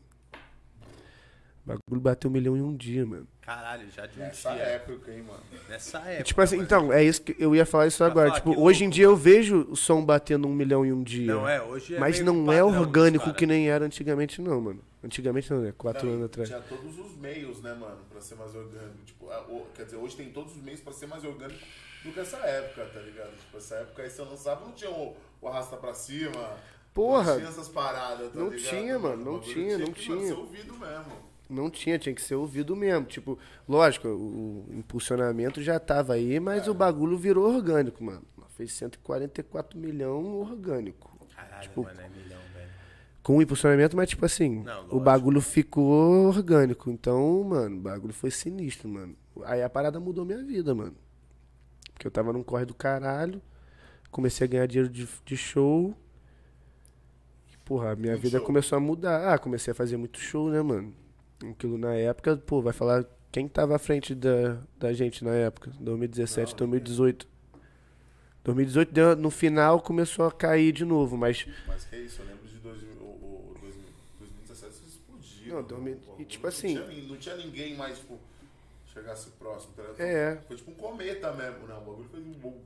[1.74, 3.26] o bagulho bateu um milhão em um dia, mano.
[3.40, 4.62] Caralho, já de um Nessa dia.
[4.62, 5.40] época, hein, mano.
[5.68, 6.22] Nessa época.
[6.24, 6.66] tipo assim, mano.
[6.66, 8.28] então, é isso que eu ia falar isso agora.
[8.28, 8.94] falar Tipo, que hoje em louco.
[8.94, 11.35] dia eu vejo o som batendo um milhão em um dia.
[11.35, 13.37] Não é, hoje é Mas meio não que é orgânico cara.
[13.37, 14.80] que nem era antigamente, não, mano.
[15.02, 15.72] Antigamente não, né?
[15.76, 16.48] Quatro Não, anos atrás.
[16.48, 18.98] Tinha todos os meios, né, mano, pra ser mais orgânico.
[19.06, 21.59] Tipo, a- o- quer dizer, hoje tem todos os meios pra ser mais orgânico
[22.04, 23.30] do que essa época, tá ligado?
[23.37, 26.56] Tipo, essa época aí você lançava, não tinha o, o arrasta pra cima.
[26.92, 27.33] Porra.
[27.33, 28.68] Não tinha essas paradas, tá Não ligado?
[28.68, 30.35] tinha, mano, não tinha, não que, mano, tinha.
[30.35, 31.29] ser ouvido mesmo.
[31.50, 33.04] Não tinha, tinha que ser ouvido mesmo.
[33.06, 38.22] Tipo, lógico, o, o impulsionamento já tava aí, mas o bagulho virou orgânico, mano.
[38.56, 41.10] Fez 144 milhões orgânico.
[41.34, 42.70] Caralho, Tipo, mano, é milhão, velho.
[43.22, 46.90] Com o impulsionamento, mas tipo assim, Não, o bagulho ficou orgânico.
[46.90, 49.16] Então, mano, o bagulho foi sinistro, mano.
[49.44, 50.94] Aí a parada mudou minha vida, mano.
[51.92, 53.40] Porque eu tava num corre do caralho,
[54.10, 55.94] comecei a ganhar dinheiro de, de show.
[57.52, 58.46] E, porra, a minha vida show.
[58.46, 59.32] começou a mudar.
[59.34, 60.92] Ah, comecei a fazer muito show, né, mano?
[61.48, 65.70] Aquilo na época, pô, vai falar quem tava à frente da, da gente na época,
[65.81, 67.26] 2017, Não, 2018.
[68.44, 72.46] 2018, deu- no final, começou a cair de novo, mas Mas que isso, eu lembro
[72.48, 73.85] de dois, o, o, 2000
[74.18, 75.55] 2017 isso explodiu.
[75.55, 76.14] Não, 2000 pô.
[76.18, 78.18] e, tipo não assim- Tinha, não tinha ninguém mais, tipo,
[78.92, 79.83] chegasse próximo, tá?
[80.03, 80.38] É.
[80.48, 81.74] Foi tipo um cometa mesmo, né?
[81.74, 82.59] O bagulho fez um bom.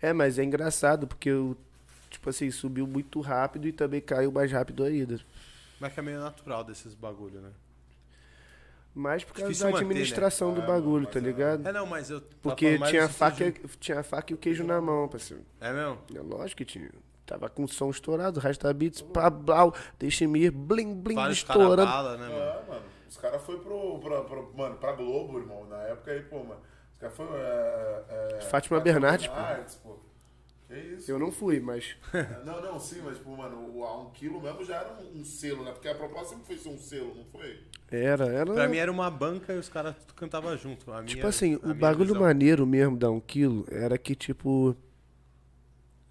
[0.00, 1.56] É, mas é engraçado porque eu,
[2.10, 5.20] tipo assim, subiu muito rápido e também caiu mais rápido ainda.
[5.80, 7.50] Mas que é meio natural desses bagulho, né?
[8.94, 9.90] Mais por causa Difícil da manter, né?
[9.90, 11.66] administração do É, bagulho, mas tá é- ligado?
[11.66, 12.20] É, não, mas eu.
[12.42, 15.42] Porque tinha a, faca, tinha a faca e o queijo na mão, parceiro.
[15.60, 15.98] É mesmo?
[16.14, 16.90] É lógico que tinha.
[17.24, 21.76] Tava com o som estourado, rasta beats, pá, blau, deixa-me ir, blim, blim, Vários estourando.
[21.76, 22.40] carabala, né, mano?
[22.42, 22.82] É, mano.
[23.08, 25.64] Os caras foram pro, pra, pra- mano, pra Globo, irmão.
[25.68, 26.60] Na época aí, pô, mano.
[26.92, 27.34] Os caras foram.
[27.34, 29.34] É, é, Fátima Bernardes, pô.
[29.34, 29.96] Bernardes, pô.
[30.72, 31.10] Que isso?
[31.10, 31.96] Eu não fui, mas.
[32.44, 35.24] Não, não, sim, mas, tipo, mano, o a um quilo mesmo já era um, um
[35.24, 35.72] selo, né?
[35.72, 37.60] Porque a proposta sempre foi ser um selo, não foi?
[37.90, 38.52] Era, era.
[38.54, 40.90] Pra mim era uma banca e os caras cantavam junto.
[40.92, 42.20] A Tipo minha- assim, a o minha bagulho visão.
[42.22, 44.74] maneiro mesmo da um quilo era que, tipo.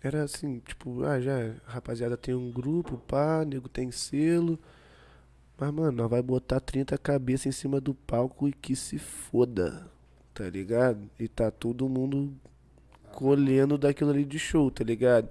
[0.03, 1.35] Era assim, tipo, ah, já,
[1.67, 4.59] a rapaziada tem um grupo, pá, nego tem selo.
[5.57, 9.87] Mas, mano, nós vai botar 30 cabeças em cima do palco e que se foda,
[10.33, 11.07] tá ligado?
[11.19, 12.33] E tá todo mundo
[13.11, 15.29] colhendo daquilo ali de show, tá ligado?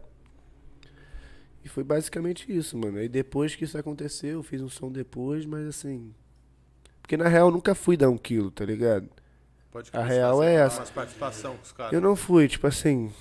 [1.64, 2.98] E foi basicamente isso, mano.
[2.98, 6.14] Aí depois que isso aconteceu, eu fiz um som depois, mas assim.
[7.02, 9.08] Porque na real eu nunca fui dar um quilo, tá ligado?
[9.70, 10.84] Pode a real é essa.
[10.92, 11.92] Participação com os caras.
[11.92, 13.12] Eu não fui, tipo assim.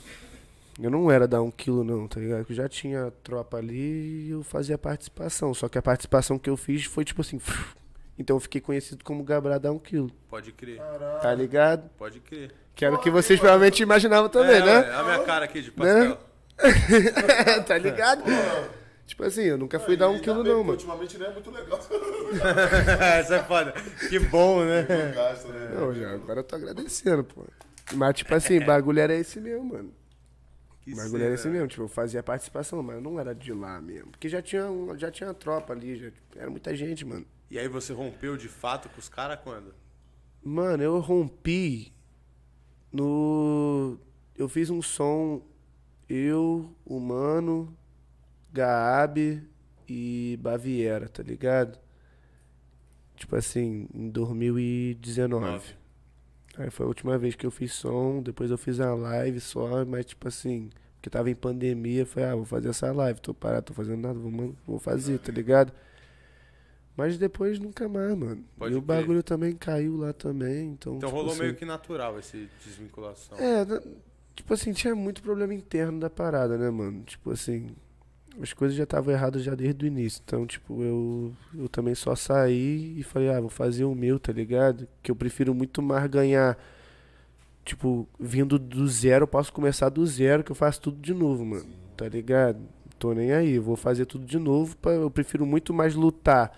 [0.82, 2.46] Eu não era dar um quilo, não, tá ligado?
[2.50, 5.54] Eu já tinha tropa ali e eu fazia participação.
[5.54, 7.40] Só que a participação que eu fiz foi tipo assim.
[8.22, 10.78] Então eu fiquei conhecido como Gabriel dar um quilo, Pode crer.
[10.78, 11.22] Caralho.
[11.22, 11.90] tá ligado?
[11.98, 12.54] Pode crer.
[12.80, 14.80] Que era o que vocês provavelmente imaginavam também, é, né?
[14.80, 16.18] ué, a minha cara aqui de pastel.
[17.68, 18.24] tá ligado?
[19.06, 20.72] Tipo assim, eu nunca fui dar um quilo, bem, não, mano.
[20.72, 21.78] Ultimamente não é muito legal.
[23.20, 23.74] Essa é foda.
[24.08, 24.88] Que bom, né?
[24.88, 25.72] Não né?
[25.76, 27.46] Não, já, agora eu tô agradecendo, pô.
[27.96, 29.94] Mas, tipo assim, bagulho era esse mesmo, mano.
[30.80, 33.52] Que O bagulho era esse mesmo, tipo, eu fazia participação, mas eu não era de
[33.52, 34.12] lá mesmo.
[34.12, 37.26] Porque já tinha, um, já tinha tropa ali, já, era muita gente, mano.
[37.52, 39.76] E aí você rompeu de fato com os caras quando?
[40.42, 41.99] Mano, eu rompi
[42.92, 43.98] no.
[44.38, 45.42] Eu fiz um som,
[46.08, 47.76] eu, o Mano,
[48.54, 49.42] Gaab
[49.88, 51.78] e Baviera, tá ligado?
[53.16, 55.46] Tipo assim, em 2019.
[55.46, 55.80] Nove.
[56.58, 59.86] Aí foi a última vez que eu fiz som, depois eu fiz a live só,
[59.86, 63.68] mas tipo assim, porque tava em pandemia, foi, ah, vou fazer essa live, tô parado,
[63.68, 65.72] tô fazendo nada, vou, vou fazer, tá ligado?
[67.00, 68.44] Mas depois nunca mais, mano.
[68.58, 70.98] Pode e o bagulho também caiu lá também, então.
[70.98, 73.38] Então tipo rolou assim, meio que natural esse desvinculação.
[73.38, 73.66] É,
[74.36, 77.02] tipo assim, tinha muito problema interno da parada, né, mano?
[77.04, 77.68] Tipo assim,
[78.42, 80.22] as coisas já estavam erradas já desde o início.
[80.26, 84.34] Então, tipo, eu, eu também só saí e falei, ah, vou fazer o meu, tá
[84.34, 84.86] ligado?
[85.02, 86.58] Que eu prefiro muito mais ganhar,
[87.64, 91.46] tipo, vindo do zero, eu posso começar do zero, que eu faço tudo de novo,
[91.46, 91.66] mano.
[91.96, 92.60] Tá ligado?
[92.98, 94.76] Tô nem aí, vou fazer tudo de novo.
[94.76, 96.52] Pra, eu prefiro muito mais lutar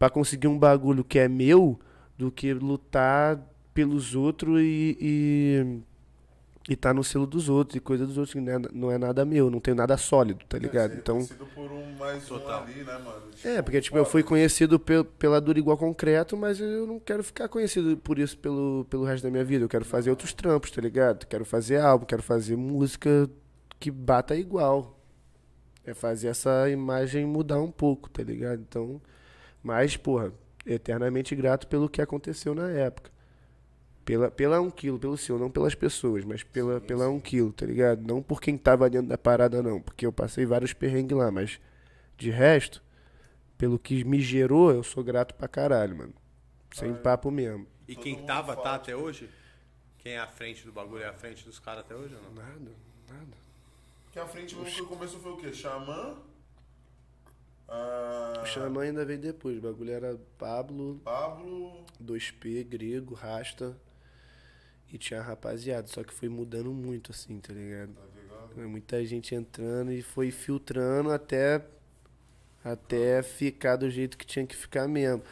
[0.00, 1.78] pra conseguir um bagulho que é meu
[2.18, 3.38] do que lutar
[3.72, 8.40] pelos outros e, e, e tá no selo dos outros e coisa dos outros, que
[8.40, 10.92] não é, não é nada meu, não tenho nada sólido, tá ligado?
[10.92, 11.16] Ser Então.
[11.16, 12.62] conhecido por um mais Total.
[12.62, 13.22] um ali, né, mano?
[13.44, 17.22] É, porque tipo, eu fui conhecido pe- pela dura igual concreto, mas eu não quero
[17.22, 19.64] ficar conhecido por isso pelo, pelo resto da minha vida.
[19.64, 21.26] Eu quero fazer outros trampos, tá ligado?
[21.26, 23.30] Quero fazer álbum, quero fazer música
[23.78, 24.98] que bata igual.
[25.84, 28.60] É fazer essa imagem mudar um pouco, tá ligado?
[28.60, 29.00] Então,
[29.62, 30.32] mas, porra,
[30.64, 33.10] eternamente grato pelo que aconteceu na época.
[34.04, 37.66] Pela, pela um quilo, pelo seu, não pelas pessoas, mas pela, pela um quilo, tá
[37.66, 38.02] ligado?
[38.06, 39.80] Não por quem tava dentro da parada, não.
[39.80, 41.60] Porque eu passei vários perrengues lá, mas
[42.16, 42.82] de resto,
[43.56, 46.14] pelo que me gerou, eu sou grato pra caralho, mano.
[46.72, 47.66] Sem papo mesmo.
[47.86, 49.28] E quem tava, tá até hoje?
[49.98, 52.32] Quem é à frente do bagulho é à frente dos caras até hoje ou não?
[52.32, 52.72] Nada,
[53.08, 53.36] nada.
[54.12, 55.52] Que a frente mesmo que começou foi o quê?
[55.52, 56.16] Xamã?
[57.70, 59.56] Ah, O Xamã ainda veio depois.
[59.58, 61.84] O bagulho era Pablo, Pablo.
[62.02, 63.76] 2P, Grego, Rasta.
[64.92, 65.86] E tinha rapaziada.
[65.86, 67.92] Só que foi mudando muito, assim, tá ligado?
[67.94, 68.02] Tá
[68.54, 68.68] ligado?
[68.68, 71.64] Muita gente entrando e foi filtrando até,
[72.64, 75.22] até ficar do jeito que tinha que ficar mesmo.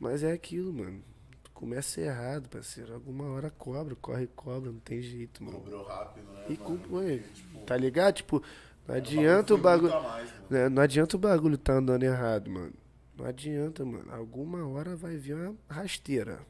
[0.00, 1.00] Mas é aquilo, mano.
[1.44, 2.92] Tu começa errado, parceiro.
[2.94, 5.58] Alguma hora cobra, corre cobra, não tem jeito, mano.
[5.60, 6.46] Cobrou rápido, né?
[6.48, 6.80] E mano?
[6.80, 8.14] Porque, tipo, Tá ligado?
[8.16, 8.42] Tipo,
[8.88, 9.92] não o adianta o bagulho.
[9.92, 12.72] muito a mais, né, Não adianta o bagulho tá andando errado, mano.
[13.16, 14.06] Não adianta, mano.
[14.10, 16.40] Alguma hora vai vir uma rasteira.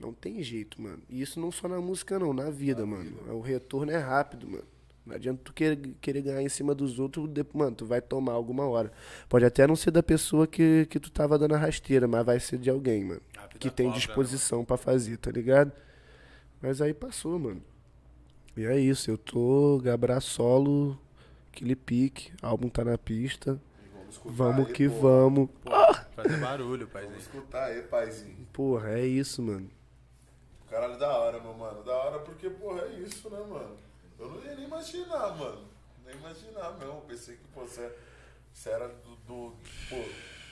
[0.00, 1.02] Não tem jeito, mano.
[1.08, 3.12] E isso não só na música, não, na vida, mano.
[3.34, 4.64] O retorno é rápido, mano.
[5.04, 8.64] Não adianta tu querer, querer ganhar em cima dos outros, mano, tu vai tomar alguma
[8.66, 8.92] hora.
[9.28, 12.38] Pode até não ser da pessoa que, que tu tava dando a rasteira, mas vai
[12.38, 13.20] ser de alguém, mano.
[13.36, 15.72] A vida Que tem cobra, né, disposição pra fazer, tá ligado?
[16.62, 17.62] Mas aí passou, mano.
[18.56, 20.98] E é isso, eu tô Gabra solo,
[21.52, 23.60] aquele pique, álbum tá na pista.
[24.24, 24.94] Vamos Vamos aí, que pô.
[25.00, 25.48] vamos.
[25.62, 25.70] Pô,
[26.16, 27.12] fazer barulho, paizinho.
[27.12, 28.46] Vamos escutar aí, paizinho.
[28.52, 29.70] Porra, é isso, mano.
[30.68, 31.82] Caralho, da hora, meu mano.
[31.84, 33.76] Da hora porque, porra, é isso, né, mano?
[34.18, 35.62] Eu não ia nem imaginar, mano.
[36.06, 37.00] Nem imaginar mesmo.
[37.08, 37.90] Pensei que, você,
[38.52, 39.52] você era do, do,
[39.88, 39.96] pô,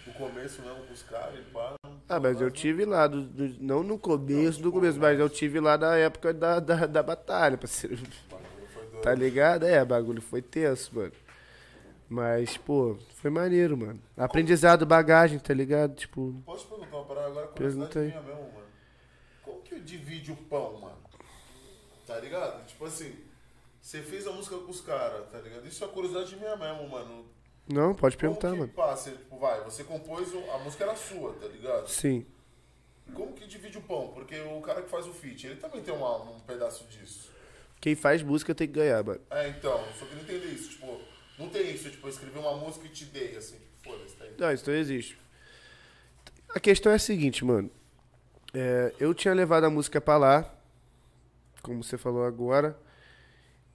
[0.07, 1.75] do começo mesmo com os caras e pá.
[2.09, 5.61] Ah, mas eu tive lá, do, do- não no começo do começo, mas eu tive
[5.61, 7.97] lá da época da, da, da batalha, parceiro.
[7.97, 8.88] O bagulho foi doido.
[9.03, 9.65] Tá ligado?
[9.67, 11.13] É, bagulho foi tenso, mano.
[12.09, 14.01] Mas, pô, foi maneiro, mano.
[14.17, 15.95] Aprendizado, bagagem, tá ligado?
[15.95, 17.47] Tipo, Posso perguntar uma parada agora?
[17.49, 18.07] Pergunta aí.
[18.09, 18.67] minha mesmo, mano.
[19.43, 20.97] Como que divide o pão, mano?
[22.07, 22.67] Tá ligado?
[22.67, 23.15] Tipo assim,
[23.81, 25.67] você fez a música com os caras, tá ligado?
[25.67, 27.27] Isso é curiosidade minha mesmo, mano.
[27.71, 28.73] não, pode Como perguntar, que mano.
[28.73, 29.11] passa?
[29.11, 31.87] Tipo, vai, você compôs, a música era sua, tá ligado?
[31.89, 32.25] Sim.
[33.15, 34.09] Como que divide o pão?
[34.15, 37.31] Porque o cara que faz o feat, ele também tem uma- um pedaço disso.
[37.81, 39.21] Quem faz música tem que ganhar, mano.
[39.31, 40.71] É, então, só queria entender isso.
[40.71, 41.01] Tipo,
[41.39, 44.25] não tem isso, tipo, eu escrevi uma música e te dei, assim, tipo, foda-se, tá
[44.25, 44.35] aí.
[44.39, 45.19] Não, isso não existe.
[46.55, 47.71] A questão é a seguinte, mano.
[48.53, 50.55] É, eu tinha levado a música pra lá,
[51.63, 52.77] como você falou agora,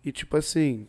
[0.04, 0.88] e tipo assim,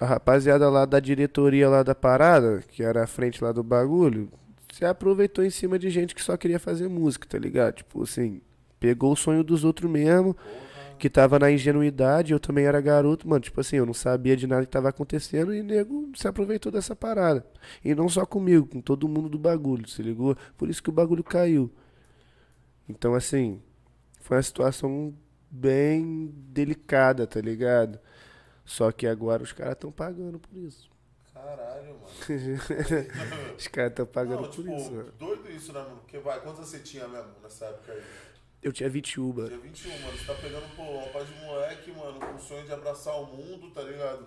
[0.00, 4.32] a rapaziada lá da diretoria lá da parada, que era a frente lá do bagulho,
[4.72, 7.74] se aproveitou em cima de gente que só queria fazer música, tá ligado?
[7.74, 8.40] Tipo assim,
[8.78, 10.36] pegou o sonho dos outros mesmo,
[11.00, 14.46] que tava na ingenuidade, eu também era garoto, mano, tipo assim, eu não sabia de
[14.46, 17.44] nada que tava acontecendo e nego se aproveitou dessa parada.
[17.84, 20.36] E não só comigo, com todo mundo do bagulho, se ligou?
[20.56, 21.72] Por isso que o bagulho caiu.
[22.88, 23.60] Então, assim,
[24.20, 25.14] foi uma situação
[25.50, 27.98] bem delicada, tá ligado?
[28.64, 30.90] Só que agora os caras estão pagando por isso.
[31.34, 32.06] Caralho, mano.
[33.58, 35.12] Os caras estão pagando Não, por tipo, isso, mano.
[35.18, 35.96] doido isso, né, mano?
[35.96, 38.02] Porque vai, quantos você tinha mesmo nessa época aí?
[38.62, 39.48] Eu tinha 21, mano.
[39.48, 40.18] Dia 21, mano.
[40.18, 43.26] Você tá pegando, pô, uma paz de moleque, mano, com o sonho de abraçar o
[43.26, 44.26] mundo, tá ligado?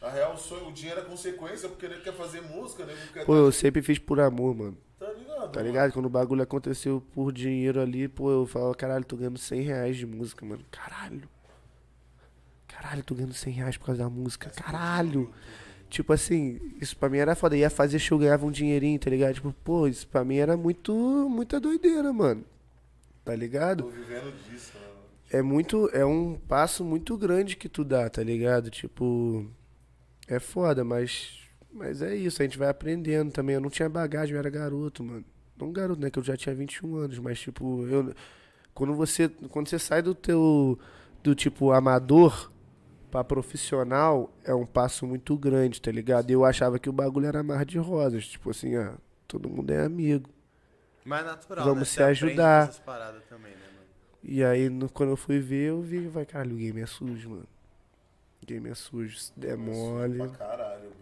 [0.00, 2.94] Na real, o sonho, o dinheiro é consequência, porque ele quer fazer música, né?
[3.14, 4.76] Quer Pô, eu sempre fiz por amor, mano.
[4.98, 5.52] Tá ligado?
[5.52, 5.92] Tá ligado?
[5.92, 9.96] Quando o bagulho aconteceu por dinheiro ali, pô, eu falava, caralho, tô ganhando 100 reais
[9.96, 10.64] de música, mano.
[10.70, 11.28] Caralho.
[12.68, 14.50] Caralho, tô ganhando 100 reais por causa da música.
[14.50, 15.32] Caralho.
[15.88, 17.56] Tipo assim, isso pra mim era foda.
[17.56, 19.34] Ia fazer show, ganhava um dinheirinho, tá ligado?
[19.34, 20.92] Tipo, pô, isso pra mim era muito,
[21.28, 22.44] muita doideira, mano.
[23.24, 23.84] Tá ligado?
[23.84, 24.86] Tô vivendo disso, né?
[24.86, 25.02] mano?
[25.30, 28.70] É muito, é um passo muito grande que tu dá, tá ligado?
[28.70, 29.46] Tipo,
[30.28, 31.40] é foda, mas
[31.72, 33.54] mas é isso, a gente vai aprendendo também.
[33.54, 35.24] Eu não tinha bagagem, eu era garoto, mano.
[35.58, 38.14] Não garoto, né, que eu já tinha 21 anos, mas tipo, eu
[38.74, 40.78] quando você quando você sai do teu
[41.22, 42.50] do tipo amador
[43.10, 46.30] pra profissional, é um passo muito grande, tá ligado?
[46.30, 48.94] E eu achava que o bagulho era mar de rosas, tipo assim, ah,
[49.28, 50.30] todo mundo é amigo.
[51.04, 51.84] Mais natural, Vamos né?
[51.86, 52.66] se ajudar.
[52.66, 53.86] com essas paradas também, né, mano?
[54.22, 57.30] E aí, no- quando eu fui ver, eu vi, vai, caralho, o game é sujo,
[57.30, 57.48] mano.
[58.42, 60.18] O game é sujo, se der mole.
[60.18, 60.92] Pra caralho,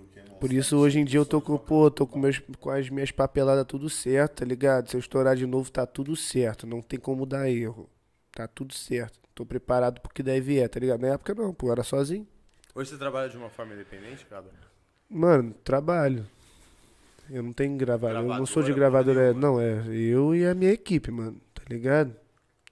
[0.40, 3.10] Por isso, hoje em dia, eu tô com, pô, tô com, meus, com as minhas
[3.10, 4.88] papeladas tudo certo, tá ligado?
[4.88, 6.66] Se eu estourar de novo, tá tudo certo.
[6.66, 7.88] Não tem como dar erro.
[8.32, 9.18] Tá tudo certo.
[9.34, 11.00] Tô preparado pro que deve é, tá ligado?
[11.02, 12.26] Na época, não, pô, era sozinho.
[12.74, 14.44] Hoje você trabalha de uma forma independente, cara?
[15.10, 16.26] Mano, trabalho.
[17.30, 20.44] Eu não tenho gravador, eu não sou de Gravadora, gravador, é, não, é eu e
[20.44, 22.14] a minha equipe, mano, tá ligado?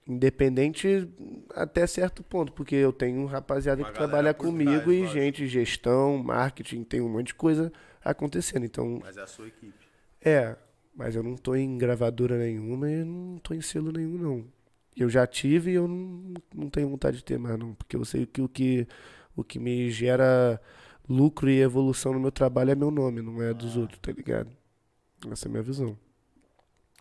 [0.07, 1.07] Independente
[1.53, 5.13] até certo ponto, porque eu tenho um rapaziada Uma que trabalha comigo e lógico.
[5.19, 7.71] gente, gestão, marketing, tem um monte de coisa
[8.03, 8.65] acontecendo.
[8.65, 9.85] Então, Mas é a sua equipe.
[10.21, 10.55] é,
[10.95, 14.45] mas eu não tô em gravadora nenhuma e não tô em selo nenhum, não.
[14.97, 17.73] Eu já tive e eu não, não tenho vontade de ter mais, não.
[17.75, 18.87] Porque eu sei que o que,
[19.35, 20.59] o que me gera
[21.09, 24.49] lucro e evolução no meu trabalho é meu nome, não é dos outros, tá ligado?
[25.31, 25.97] Essa é a minha visão.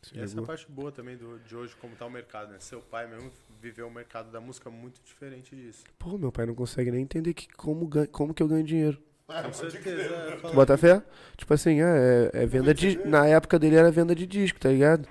[0.02, 0.46] Se E essa é a ligou?
[0.46, 2.58] parte boa também do, de hoje, como tá o mercado, né?
[2.60, 3.30] Seu pai mesmo
[3.60, 5.84] viveu o mercado da música muito diferente disso.
[5.98, 8.98] Pô, meu pai não consegue nem entender que, como, gan- como que eu ganho dinheiro.
[9.28, 10.00] É, Com certeza.
[10.14, 11.02] é, bota fé?
[11.36, 12.96] Tipo assim, é, é venda de.
[13.06, 15.06] Na época dele era venda de disco, tá ligado?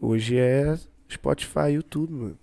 [0.00, 0.76] Hoje é
[1.10, 2.38] Spotify, YouTube, mano.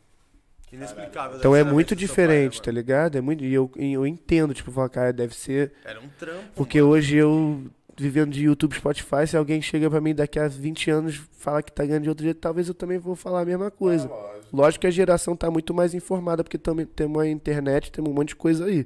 [0.71, 1.37] Inexplicável.
[1.37, 3.17] Então é muito seu diferente, pai, tá né, ligado?
[3.17, 5.73] É muito, e eu, eu entendo, tipo, falar, cara, deve ser.
[5.83, 6.43] Era um trampo.
[6.55, 6.93] Porque mano.
[6.93, 7.63] hoje eu.
[7.97, 11.71] vivendo de YouTube, Spotify, se alguém chega pra mim daqui a 20 anos fala que
[11.71, 14.07] tá ganhando de outro jeito, talvez eu também vou falar a mesma coisa.
[14.07, 14.57] É, lógico.
[14.57, 18.13] Lógico que a geração tá muito mais informada, porque também temos a internet, temos um
[18.13, 18.85] monte de coisa aí.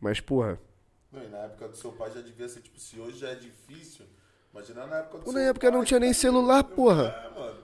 [0.00, 0.58] Mas, porra,
[1.10, 3.34] Não, e na época do seu pai já devia ser, tipo, se hoje já é
[3.36, 4.04] difícil,
[4.52, 7.04] imagina na época do na época pai, não tinha nem tá celular, porra.
[7.04, 7.63] É, mano.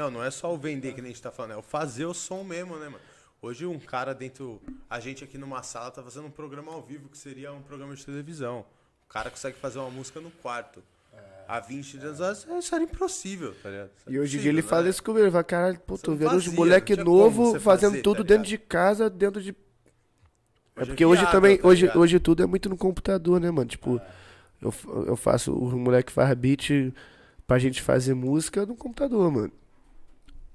[0.00, 2.06] Não, não é só o vender que nem a gente tá falando, é o fazer
[2.06, 3.04] o som mesmo, né, mano?
[3.42, 4.58] Hoje um cara dentro.
[4.88, 7.94] A gente aqui numa sala tá fazendo um programa ao vivo que seria um programa
[7.94, 8.64] de televisão.
[9.06, 10.82] O cara consegue fazer uma música no quarto.
[11.46, 13.90] Há 20 dias atrás, isso era impossível, tá ligado?
[13.98, 14.68] Isso é E hoje em dia ele né?
[14.68, 18.18] fala isso comigo, ele fala, caralho, pô, tô vendo os moleque novo fazendo fazer, tudo
[18.18, 19.50] tá dentro de casa, dentro de.
[19.50, 19.56] É Hoje
[20.76, 23.68] é porque hoje viável, também, tá hoje, hoje tudo é muito no computador, né, mano?
[23.68, 24.00] Tipo,
[24.62, 26.94] eu, fa- eu faço, o moleque faz beat
[27.46, 29.52] pra gente fazer música no computador, mano.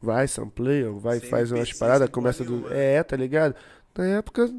[0.01, 2.51] Vai, sampleia, vai, Sem faz umas paradas, começa do.
[2.57, 2.73] nenhuma.
[2.73, 3.55] É, tá ligado?
[3.97, 4.49] Na época.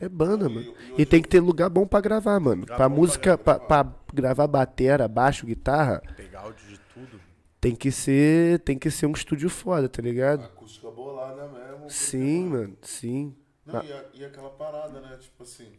[0.00, 0.74] É banda, mano.
[0.96, 2.60] e E tem que ter lugar bom pra gravar, mano.
[2.62, 3.84] Lugar Pra pra música, pra, gravar.
[3.84, 7.20] pra gravar batera, baixo, guitarra, Pegar áudio de tudo.
[7.60, 10.44] tem que ser, tem que ser um estúdio foda, tá ligado?
[10.44, 11.78] Acústica bolada mesmo.
[11.78, 13.34] porque, Sim, mano, sim.
[13.66, 15.16] Não, e, a- e aquela parada, né?
[15.20, 15.72] Tipo assim,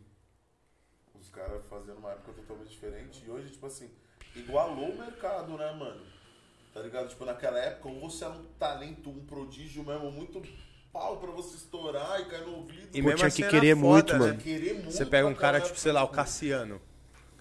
[1.20, 3.24] os caras fazendo uma época totalmente diferente.
[3.26, 3.90] E hoje, tipo assim,
[4.36, 6.02] igualou o mercado, né, mano?
[6.74, 7.08] Tá ligado?
[7.10, 10.42] Tipo, naquela época, ou você era um talento, um prodígio mesmo, muito
[10.94, 12.88] pau pra você estourar e cair no ouvido.
[12.94, 14.20] E Pô, mesmo tinha assim que era querer foda, muito, né?
[14.20, 14.38] mano.
[14.40, 16.14] Querer muito Você pega um cara, tipo, sei lá, o pô.
[16.16, 16.82] Cassiano.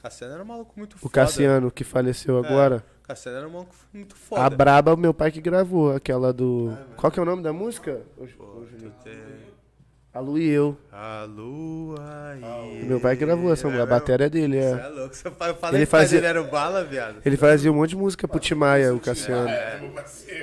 [0.02, 1.12] Cassiano era um maluco muito O foda.
[1.12, 2.84] Cassiano, que faleceu agora.
[3.02, 4.50] Cassiano era um maluco muito A foda.
[4.56, 6.70] Braba, meu pai que gravou, aquela do.
[6.92, 6.94] É.
[6.96, 8.02] Qual que é o nome da música?
[8.36, 8.64] Pô,
[9.04, 9.47] tem-
[10.12, 10.76] A Lu e eu.
[10.90, 12.36] A lua
[12.72, 12.84] e...
[12.84, 14.70] Meu pai gravou essa música, a bateria dele, Você é.
[14.84, 15.14] é louco.
[15.14, 17.20] Você fa- eu falei Ele que pai fazia- dele era o bala, viado.
[17.24, 19.48] Ele fazia um monte de música pro Timaya, o Cassiano.
[19.48, 19.80] É.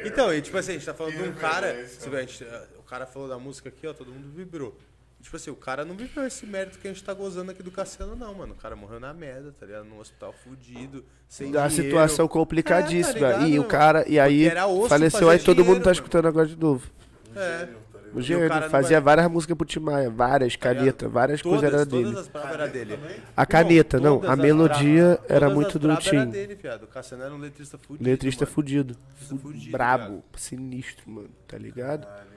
[0.06, 1.72] Então, e tipo assim, a gente tá falando de um cara.
[1.72, 2.46] a gente-
[2.80, 4.78] o cara falou da música aqui, ó, todo mundo vibrou.
[5.22, 7.72] Tipo assim, o cara não viveu esse mérito que a gente tá gozando aqui do
[7.72, 8.54] Cassiano, não, mano.
[8.54, 9.86] O cara morreu na merda, tá ligado?
[9.86, 11.90] Num hospital fudido, sem Da dinheiro.
[11.90, 13.20] situação É, complicadíssima.
[13.20, 14.52] tá ligado, e o cara, e aí
[14.88, 15.94] faleceu, aí todo mundo dinheiro, tá mano.
[15.96, 16.88] escutando agora de novo.
[17.36, 17.68] É.
[18.16, 21.86] O não fazia vai- várias músicas pro Timaya, várias, Tá caneta, várias Todas, coisas era
[21.86, 22.20] todas dele.
[22.20, 23.00] as bravas era dele.
[23.36, 26.26] A caneta, não, todas a as melodia bravas- era todas muito as do bravas era
[26.26, 26.32] Tim.
[26.32, 26.84] dele, viado.
[26.84, 28.10] O Cassiano era um letrista fudido.
[28.10, 28.54] Letrista mano.
[28.56, 28.98] fudido.
[29.10, 32.06] Letrista fudido, Brabo, sinistro, mano, tá ligado?
[32.06, 32.36] Caralho.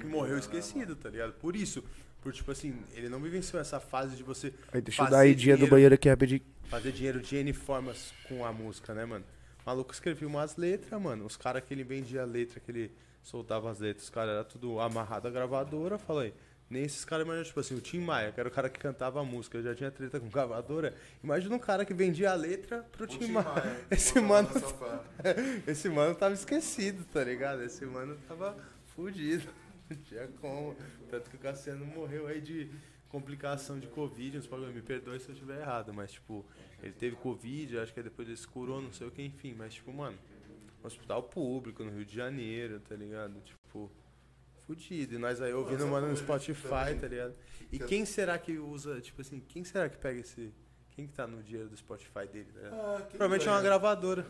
[0.00, 1.32] Que morreu esquecido, tá ligado?
[1.34, 1.84] Por isso,
[2.20, 5.22] por tipo assim, ele não vivenciou essa fase de você Aí deixa eu fazer dar
[5.22, 6.40] a idinha do banheiro aqui rapidinho.
[6.64, 9.24] fazer dinheiro de N formas com a música, né, mano?
[9.64, 11.24] O maluco escrevia umas letras, mano.
[11.24, 12.90] Os caras que ele vendia a letra, que ele
[13.24, 16.32] soltava as letras, os caras era tudo amarrado à gravadora, falei.
[16.70, 19.20] Nem esses caras imaginam, tipo assim, o Tim Maia, que era o cara que cantava
[19.20, 20.94] a música, já tinha treta com gravadora.
[21.22, 23.48] Imagina um cara que vendia a letra pro O Tim Tim Maia.
[23.48, 24.48] Maia, Esse mano,
[25.66, 27.62] esse mano tava esquecido, tá ligado?
[27.62, 28.56] Esse mano tava
[28.94, 29.48] fudido.
[29.90, 30.74] Não tinha como.
[31.10, 32.70] Tanto que o Cassiano morreu aí de
[33.08, 34.38] complicação de Covid.
[34.38, 34.72] uns bagulho.
[34.72, 36.44] Me perdoe se eu estiver errado, mas tipo,
[36.82, 39.54] ele teve Covid, acho que depois ele se curou, não sei o que, enfim.
[39.56, 40.18] Mas tipo, mano,
[40.86, 43.40] hospital público no Rio de Janeiro, tá ligado?
[43.40, 43.90] Tipo,
[44.66, 45.14] fudido.
[45.14, 46.98] E nós aí ouvindo mano no coisa Spotify, também.
[46.98, 47.34] tá ligado?
[47.72, 50.52] E Que- quem será que usa, tipo assim, quem será que pega esse.
[50.92, 52.74] Quem que tá no dinheiro do Spotify dele, tá ligado?
[52.80, 54.24] Ah, Provavelmente é uma gravadora.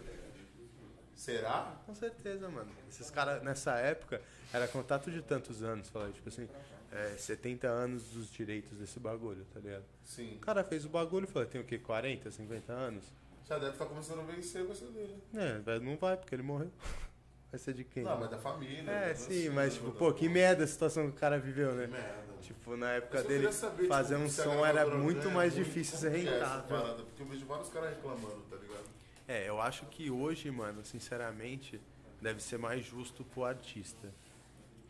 [1.14, 1.76] Será?
[1.86, 2.70] Com certeza, mano.
[2.88, 4.20] Esses caras, nessa época,
[4.52, 6.48] era contato de tantos anos, falei, tipo assim,
[6.90, 9.84] é, 70 anos dos direitos desse bagulho, tá ligado?
[10.04, 10.34] Sim.
[10.36, 11.78] O cara fez o bagulho e falou, tem o quê?
[11.78, 13.04] 40, 50 anos?
[13.48, 15.22] Já deve estar começando a vencer, ser dele.
[15.34, 16.70] É, não vai, porque ele morreu.
[17.52, 18.02] Vai ser de quem?
[18.02, 18.90] Não, mas da família.
[18.90, 21.38] É, da sim, dancinha, mas tipo, da- pô, que merda a situação que o cara
[21.38, 21.86] viveu, Que né?
[21.86, 22.32] merda.
[22.42, 26.26] Tipo, na época dele, saber, fazer tipo, um som era muito mais difícil ser que
[26.26, 26.64] é rentável.
[26.78, 27.02] parada?
[27.04, 28.84] Porque eu vejo vários caras reclamando, tá ligado?
[29.28, 31.80] É, eu acho que hoje, mano, sinceramente,
[32.20, 34.12] deve ser mais justo pro artista.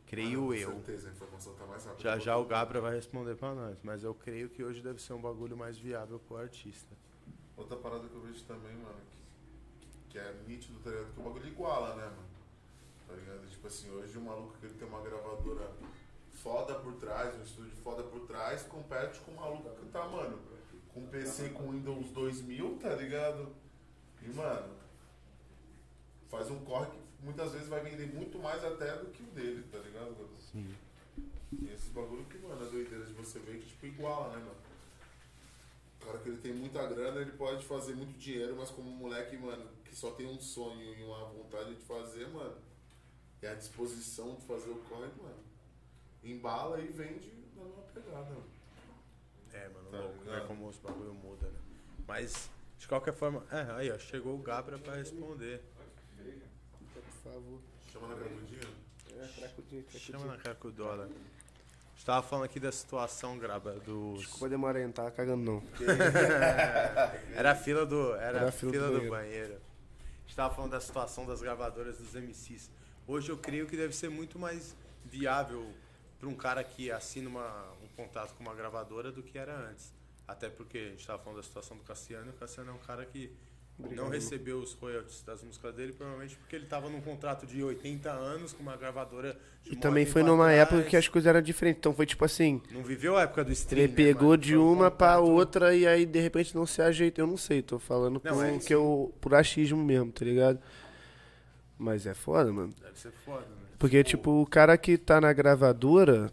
[0.07, 0.70] Creio Com eu.
[0.72, 1.64] certeza, a informação tá.
[1.98, 5.12] Já já o Gabra vai responder pra nós, mas eu creio que hoje deve ser
[5.12, 6.96] um bagulho mais viável pro artista.
[7.57, 9.00] Outra parada que eu vejo também, mano,
[9.80, 11.12] que, que é nítido, tá ligado?
[11.14, 12.34] Que o bagulho iguala, né, mano?
[13.07, 13.48] Tá ligado?
[13.48, 15.70] Tipo assim, hoje o maluco que ele tem uma gravadora
[16.32, 20.38] foda por trás, um estúdio foda por trás, compete com o maluco que tá, mano,
[20.92, 23.55] com PC com Windows 2000, tá ligado?
[24.22, 24.74] E, mano,
[26.28, 29.64] faz um corre que muitas vezes vai vender muito mais até do que o dele,
[29.70, 30.14] tá ligado?
[30.52, 30.74] Sim.
[31.52, 34.57] E esses bagulho que, mano, é doideira de você ver que, tipo, iguala, né, mano?
[36.05, 38.94] O cara que ele tem muita grana, ele pode fazer muito dinheiro, mas como um
[38.94, 42.57] moleque, mano, que só tem um sonho e uma vontade de fazer, mano,
[43.42, 45.42] e a disposição de fazer o corre, mano,
[46.22, 48.44] embala e vende na mesma pegada, mano.
[49.55, 50.32] É, mano, Tá louco, né?
[50.32, 50.46] ligado?
[50.48, 51.59] Como os bagulho muda, né?
[52.07, 53.42] Mas, de qualquer forma.
[53.50, 55.62] É, aí, ó, chegou o Gabra pra responder.
[56.92, 57.61] Por favor.
[57.90, 58.61] Chama na cracudinha?
[59.16, 60.55] É, cracudinho, Chama na cara
[61.97, 62.05] com o dólar.
[62.05, 64.20] A gente tava falando aqui da situação, Graba, dos.
[64.20, 65.62] Desculpa demorar não tava cagando não.
[67.34, 68.14] Era a fila do.
[68.14, 69.11] Era, Era a fila fila, do do, banheiro.
[69.11, 69.55] banheiro.
[69.55, 72.70] A gente tava falando da situação das gravadoras dos MCs.
[73.07, 74.74] Hoje eu creio que deve ser muito mais
[75.05, 75.70] viável
[76.18, 79.92] para um cara que assina uma- um contrato com uma gravadora do que era antes.
[80.26, 82.78] Até porque a gente tava falando da situação do Cassiano, e o Cassiano é um
[82.78, 83.30] cara que
[83.78, 88.10] não recebeu os royalties das músicas dele, provavelmente porque ele tava num contrato de 80
[88.10, 90.60] anos com uma gravadora de E também foi numa atrás.
[90.68, 91.78] época que as coisas eram diferentes.
[91.80, 94.42] Então foi tipo assim, Não viveu a época do stream, ele né, pegou mano?
[94.42, 97.20] de um uma pra contrato- outra e aí de repente não se ajeita.
[97.20, 100.60] Eu não sei, tô falando Não, por, é que eu, por achismo mesmo, tá ligado?
[101.76, 102.72] Mas é foda, mano.
[102.80, 103.62] Deve ser foda, né?
[103.78, 106.32] Porque, tipo, o cara que tá na gravadora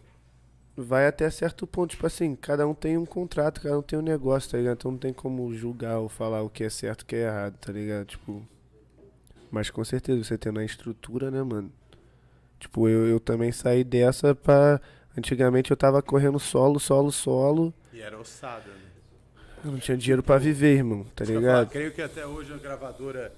[0.84, 1.92] vai até certo ponto.
[1.92, 4.78] Tipo assim, cada um tem um contrato, cada um tem um negócio, tá ligado?
[4.78, 7.24] Então não tem como julgar ou falar o que é certo e o que é
[7.24, 8.06] errado, tá ligado?
[8.06, 8.46] Tipo.
[9.50, 11.72] Mas com certeza, você tendo a estrutura, né, mano?
[12.60, 14.80] Tipo, eu, eu também saí dessa pra.
[15.18, 17.74] Antigamente eu tava correndo solo, solo, solo.
[17.92, 18.92] E era ossada, né?
[19.64, 21.70] Eu não tinha dinheiro pra viver, irmão, tá ia falar, ligado?
[21.70, 23.32] creio que até hoje a gravadora,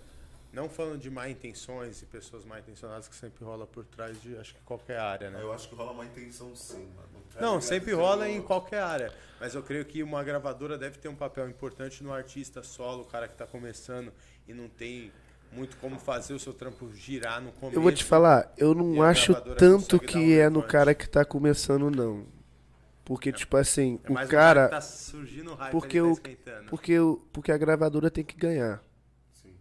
[0.54, 4.38] não falando de má intenções e pessoas mal intencionadas que sempre rola por trás de
[4.38, 5.42] acho que qualquer área, né?
[5.42, 7.13] Eu acho que rola uma intenção sim, mano.
[7.34, 9.14] Tá Não, sempre Tipo, rola em qualquer área.
[9.40, 13.06] Mas eu creio que uma gravadora deve ter um papel importante no artista solo, o
[13.06, 14.14] cara que tá começando
[14.48, 15.12] e não tem
[15.52, 17.78] muito como fazer o seu trampo girar no começo.
[17.78, 21.26] Eu vou te falar, eu não acho tanto que um é no cara que tá
[21.26, 22.26] começando, não.
[23.06, 24.70] Porque, tipo assim, É o cara.
[24.70, 26.70] tá surgindo o hype, porque tá o- esquentando.
[26.70, 28.82] Porque, o- porque a gravadora tem que ganhar.
[29.34, 29.54] Sim.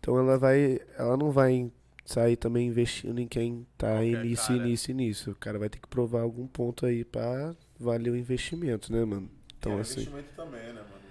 [0.00, 0.80] Então ela vai.
[0.96, 1.70] Ela não vai
[2.04, 4.58] sair também investindo em quem tá Qualquer início, cara.
[4.58, 5.32] início, início.
[5.32, 9.30] O cara vai ter que provar algum ponto aí pra valer o investimento, né, mano?
[9.58, 10.00] Então é assim.
[10.00, 11.02] investimento também, né, mano?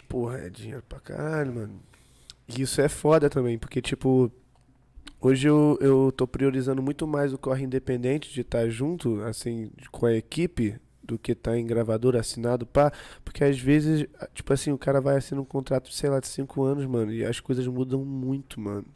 [0.00, 1.80] É Porra, é dinheiro pra caralho, mano.
[2.48, 4.32] E isso é foda também, porque, tipo,
[5.20, 10.06] hoje eu, eu tô priorizando muito mais o corre independente de estar junto, assim, com
[10.06, 12.92] a equipe, do que estar em gravador assinado, pá.
[13.24, 16.62] Porque às vezes, tipo assim, o cara vai assinar um contrato, sei lá, de cinco
[16.62, 18.86] anos, mano, e as coisas mudam muito, mano.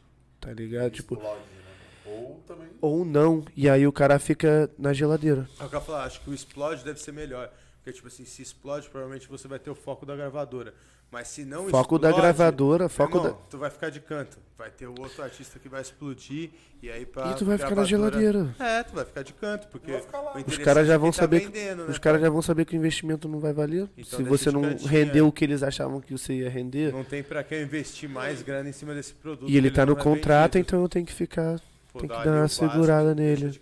[0.43, 0.91] Tá ligado?
[0.91, 1.73] Tipo, explode, né?
[2.05, 2.69] Ou também.
[2.81, 5.49] ou não, e aí o cara fica na geladeira.
[5.61, 7.49] É o que eu ia falar, acho que o explode deve ser melhor.
[7.77, 10.75] Porque, tipo assim, se explode, provavelmente você vai ter o foco da gravadora.
[11.13, 13.39] Mas se não Foco da explode, gravadora, foco irmão, da.
[13.51, 14.39] Tu vai ficar de canto.
[14.57, 16.49] Vai ter o outro artista que vai explodir.
[16.83, 17.33] E aí pra.
[17.33, 18.57] E tu vai ficar na geladeira.
[18.59, 19.69] É, tu vai ficar de canto.
[19.69, 20.33] Porque Vai ficar lá.
[20.35, 22.31] o Os caras já é vão quem tá saber que- vendendo, né, Os caras já
[22.31, 23.91] vão saber que o investimento não vai valer.
[23.95, 25.29] Então se você não cantinho, rendeu é.
[25.29, 26.95] o que eles achavam que você ia render.
[26.95, 29.51] Não tem pra que eu investir mais grana em cima desse produto.
[29.51, 30.67] E ele que tá no é contrato, vendido.
[30.67, 31.61] então eu tenho que ficar.
[31.93, 33.61] Pô, tem que dar uma básico, segurada nele.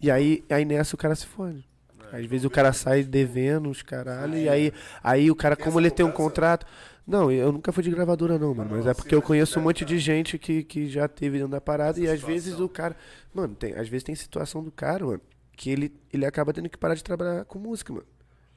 [0.00, 1.64] E aí, aí nessa o cara se fode.
[2.12, 2.20] Né?
[2.20, 5.90] Às vezes o cara sai devendo os caralho, e aí, aí o cara, como ele
[5.90, 6.66] tem um contrato.
[7.06, 8.70] Não, eu nunca fui de gravadora, não, mano.
[8.72, 11.52] Mas é porque eu mas conheço um monte de gente que, que já teve dentro
[11.52, 12.96] da parada, e às vezes o cara.
[13.32, 15.20] Mano, tem, às vezes tem situação do cara, mano,
[15.56, 18.06] que ele, ele acaba tendo que parar de trabalhar com música, mano.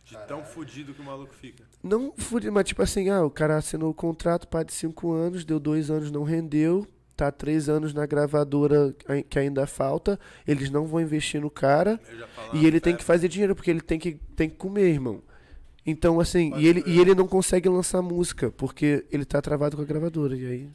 [0.04, 1.64] De tão fudido que o maluco fica.
[1.84, 5.46] Não fude, mas tipo assim, ah, o cara assinou o contrato para de cinco anos,
[5.46, 6.88] deu dois anos, não rendeu,
[7.26, 8.94] tá três anos na gravadora
[9.30, 12.00] que ainda falta, eles não vão investir no cara
[12.54, 15.22] e ele tem que "Fé, fazer dinheiro, porque ele tem que, tem que comer, irmão.
[15.86, 19.76] Então, assim, Pode e ele, e ele não consegue lançar música, porque ele tá travado
[19.76, 20.70] com a gravadora, e aí...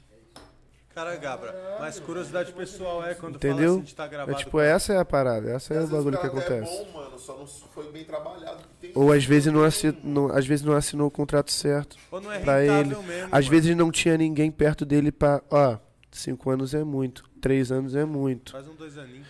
[0.95, 3.57] Cara, Gabra, mas curiosidade pessoal é quando Entendeu?
[3.71, 4.39] fala assim de tá É, gravado.
[4.39, 6.73] tipo, com- essa é a parada, essa é o bagulho que até acontece.
[6.73, 8.59] É bom, mano, só não foi bem trabalhado.
[8.81, 11.97] Tem Ou às vezes não, tem- assi- não- às vezes não assinou o contrato certo.
[12.13, 12.91] Ou não é pra ele.
[12.95, 13.25] mesmo.
[13.25, 13.51] Às mano.
[13.51, 15.43] vezes não tinha ninguém perto dele pra.
[15.51, 15.79] Ó,
[16.17, 18.53] cinco anos é muito, três anos é muito.
[18.53, 19.27] Faz um dois aninhos.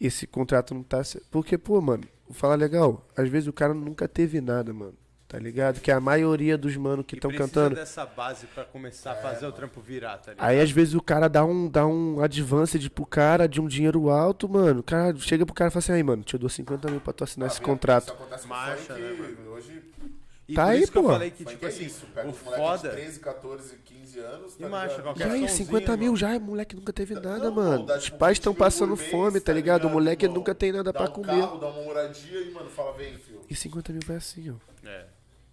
[0.00, 1.00] Esse contrato não tá.
[1.30, 3.06] Porque, pô, mano, vou falar legal.
[3.16, 4.94] Às vezes o cara nunca teve nada, mano.
[5.26, 5.80] Tá ligado?
[5.80, 7.74] Que a maioria dos mano que estão precisa cantando.
[7.74, 10.46] dessa base pra começar a fazer o trampo virar, tá ligado?
[10.46, 14.10] Aí às vezes o cara dá um, dá um advance pro cara de um dinheiro
[14.10, 14.80] alto, mano.
[14.80, 17.12] O cara chega pro cara e fala assim, aí, mano, te dou 50 mil pra
[17.12, 18.12] tu assinar Ah, esse Isso contrato.
[18.12, 19.50] acontece com Marcha, funk, né, mano?
[19.52, 19.82] Hoje,
[20.46, 21.08] E Tá por aí, isso que eu pô.
[21.08, 22.06] falei que, funk tipo é assim, isso.
[22.14, 22.88] Pega o os foda...
[22.90, 25.02] de 13, 14, 15 anos, E tá marcha, ligado?
[25.04, 27.86] qualquer E aí, somzinho, 50 mil já, moleque nunca teve nada, Não, mano.
[27.86, 29.86] dá, Os tipo, pais 20 estão passando mês, fome, tá ligado?
[29.86, 30.38] O moleque irmão?
[30.38, 31.40] nunca tem nada Dá pra um comer.
[31.40, 33.40] carro, dá uma moradia e, mano, fala, vem, filho.
[33.48, 34.86] E 50 mil vai assim, ó.
[34.88, 35.06] É.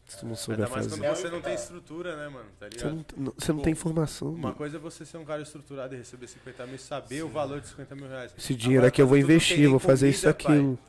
[0.07, 1.01] Se tu não souber Ainda mais fazer.
[1.01, 2.49] quando você não tem estrutura, né, mano?
[2.59, 3.05] Tá Você ligado?
[3.15, 4.55] não, não- você não tem informação, Uma mano.
[4.55, 7.61] coisa é você ser um cara estruturado e receber 50 mil e saber o valor
[7.61, 8.33] de 50 mil reais.
[8.37, 10.79] Esse dinheiro Agora, aqui eu vou não investir, vou fazer comida, isso, aí, tu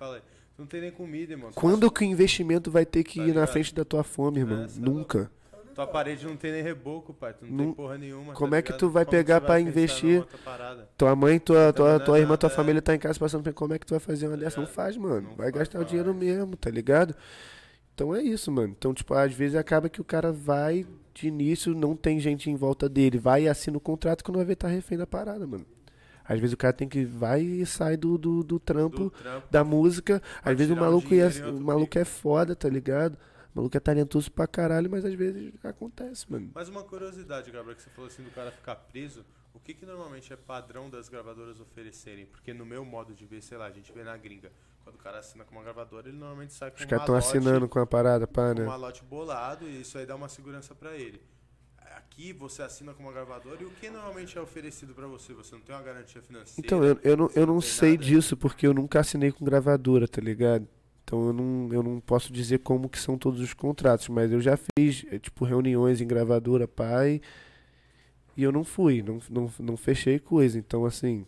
[0.58, 1.50] não tem nem comida, irmão.
[1.54, 3.48] Quando que o investimento vai ter que Tá ir na ligado?
[3.48, 4.62] frente da tua fome, irmão?
[4.62, 5.30] É, é Nunca.
[5.74, 7.32] Tua parede não tem nem reboco, pai.
[7.32, 8.34] Tu não, Não- tem porra nenhuma.
[8.34, 10.24] Como tá é que tu vai Como pegar pra pensar numa investir?
[10.98, 12.82] Tua mãe, tua, tua, Não tua irmã, tua família é.
[12.82, 14.60] tá em casa passando por como é que tu vai fazer uma dessa?
[14.60, 15.28] Não faz, mano.
[15.30, 15.88] Não Vai faz, gastar o faz.
[15.88, 17.14] dinheiro mesmo, tá ligado?
[17.94, 18.74] Então é isso, mano.
[18.76, 22.54] Então, tipo, às vezes acaba que o cara vai de início, não tem gente em
[22.56, 25.64] volta dele, vai e assina o contrato quando vai ver tá refém da parada, mano.
[26.24, 29.46] Às vezes o cara tem que vai e sai do, do, do trampo, Do trampo.
[29.50, 30.22] da música.
[30.42, 33.14] Às vezes o maluco, é, outro o maluco é foda, tá ligado?
[33.54, 36.50] O maluco é talentoso pra caralho, mas às vezes acontece, mano.
[36.54, 39.84] Mas uma curiosidade, Gabriel, que você falou assim do cara ficar preso, o que que
[39.84, 42.24] normalmente é padrão das gravadoras oferecerem?
[42.26, 44.50] Porque no meu modo de ver, sei lá, a gente vê na gringa,
[44.82, 47.14] quando o cara assina com uma gravadora, ele normalmente sai com Os um caras tão
[47.14, 48.64] malote, assinando com a parada, pá, com né?
[48.64, 51.20] um malote bolado e isso aí dá uma segurança pra ele.
[52.10, 55.32] Aqui você assina com uma gravadora e o que normalmente é oferecido pra você?
[55.32, 56.66] Você não tem uma garantia financeira?
[56.66, 58.04] Então, eu, eu não, eu não sei nada?
[58.04, 60.68] disso porque eu nunca assinei com gravadora, tá ligado?
[61.04, 64.40] Então eu não, eu não posso dizer como que são todos os contratos, mas eu
[64.40, 67.20] já fiz, eh, tipo, reuniões em gravadora, pai,
[68.36, 70.58] e eu não fui, não, não, não fechei coisa.
[70.58, 71.26] Então, assim,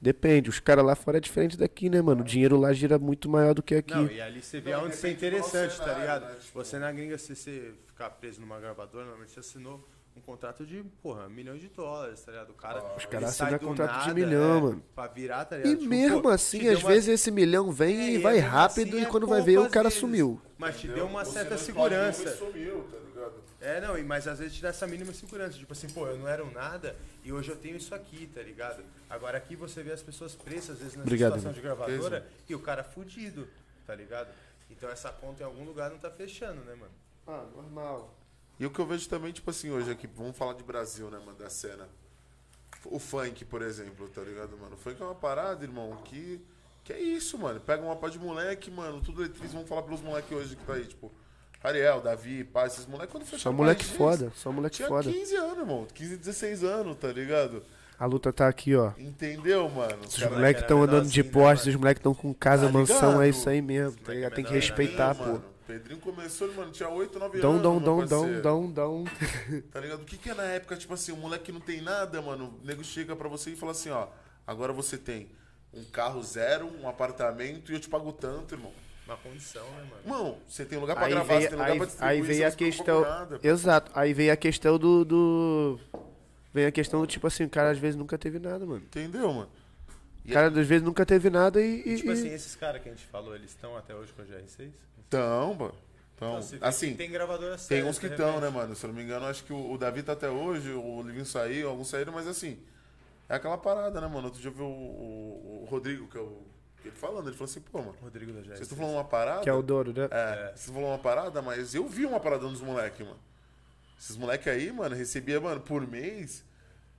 [0.00, 0.48] depende.
[0.48, 2.22] Os caras lá fora é diferente daqui, né, mano?
[2.22, 3.94] O dinheiro lá gira muito maior do que aqui.
[3.94, 6.22] Não, e ali você vê Não, onde isso é interessante, tá cenário, ligado?
[6.26, 6.34] né?
[6.40, 10.66] Tipo- Você na gringa, se você ficar preso numa gravadora, normalmente você assinou um contrato
[10.66, 12.50] de, porra, milhões de dólares, tá ligado?
[12.50, 14.82] O cara, Os caras sai assinam contrato de nada, milhão, é, mano.
[14.94, 15.78] Pra virar, tá E ligado?
[15.78, 18.88] Tipo, mesmo pô, assim, às uma- vezes esse milhão vem É, e e vai rápido
[18.96, 20.00] assim e é quando vai ver o cara vezes.
[20.00, 20.40] sumiu.
[20.58, 22.22] Mas te deu uma Você certa segurança.
[22.24, 23.34] e sumiu, tá ligado?
[23.60, 25.56] É, não, e- mas às vezes te dá essa mínima segurança.
[25.58, 28.42] Tipo assim, pô, eu não era um nada e hoje eu tenho isso aqui, tá
[28.42, 28.82] ligado?
[29.08, 32.54] Agora aqui você vê as pessoas presas, às vezes, nessa Obrigado, situação de gravadora e
[32.54, 33.48] o cara fudido,
[33.86, 34.28] tá ligado?
[34.70, 36.92] Então essa conta em algum lugar não tá fechando, né, mano?
[37.26, 38.14] Ah, normal.
[38.60, 41.18] E o que eu vejo também, tipo assim, hoje aqui, vamos falar de Brasil, né,
[41.24, 41.88] mano, da cena.
[42.84, 44.74] O funk, por exemplo, tá ligado, mano?
[44.74, 46.38] O funk é uma parada, irmão, que.
[46.84, 47.58] Que é isso, mano.
[47.60, 50.74] Pega uma pá de moleque, mano, tudo letriz, vamos falar pelos moleques hoje que tá
[50.74, 51.10] aí, tipo.
[51.62, 55.10] Ariel, Davi, pá, esses moleques, quando Só fecharam moleque foda, só moleque Tinha foda.
[55.10, 55.86] 15 anos, irmão.
[55.94, 57.62] 15, 16 anos, tá ligado?
[57.98, 58.92] A luta tá aqui, ó.
[58.98, 60.04] Entendeu, mano?
[60.06, 61.76] Os Os moleques estão andando de assim, né, Porsche, mano?
[61.76, 64.34] os moleques estão com casa, Tá mansão, é isso aí mesmo, tá ligado?
[64.34, 64.56] Tem que né?
[64.56, 65.49] respeitar, mano.
[65.70, 67.62] Pedrinho começou, ele, mano, tinha 8, 9 Dom, anos.
[67.62, 69.04] dom, dom, dom, dom, dom.
[69.70, 70.02] Tá ligado?
[70.02, 72.58] O que, que é na época, tipo assim, um moleque que não tem nada, mano?
[72.62, 74.08] O nego chega pra você e fala assim, ó,
[74.46, 75.30] agora você tem
[75.72, 78.72] um carro zero, um apartamento e eu te pago tanto, irmão.
[79.06, 80.02] Uma condição, né, mano?
[80.04, 82.22] Irmão, você tem lugar pra Aí gravar, veio, você tem lugar aí, pra distribuir, aí
[82.22, 83.00] veio a questão.
[83.02, 83.40] nada.
[83.42, 83.90] Exato.
[83.94, 85.80] Aí veio a questão do, do.
[86.52, 88.82] Vem a questão do tipo assim, o cara às vezes nunca teve nada, mano.
[88.82, 89.48] Entendeu, mano?
[90.24, 91.80] O cara às vezes nunca teve nada e.
[91.80, 94.22] E, tipo e- assim, esses caras que a gente falou, eles estão até hoje com
[94.22, 94.70] a GR6?
[95.06, 95.74] Então, mano.
[96.14, 98.76] Então, Não, você vê assim, tem gravadora tem séria, uns que estão, né, mano?
[98.76, 101.24] Se eu não me engano, acho que o, o Davi tá até hoje, o Livinho
[101.24, 102.58] saiu, alguns saíram, mas assim,
[103.26, 104.26] é aquela parada, né, mano?
[104.26, 106.42] Outro dia eu vi o, o- o Rodrigo, que é o.
[106.84, 108.46] Ele falando, ele falou assim, pô, mano, Rodrigo da GR6.
[108.48, 109.40] vocês estão falando uma parada.
[109.42, 110.08] Que é o Douro, né?
[110.10, 113.18] É, vocês falaram uma parada, mas eu vi uma parada nos moleques, mano.
[113.98, 116.44] Esses moleques aí, mano, recebia, mano, por mês,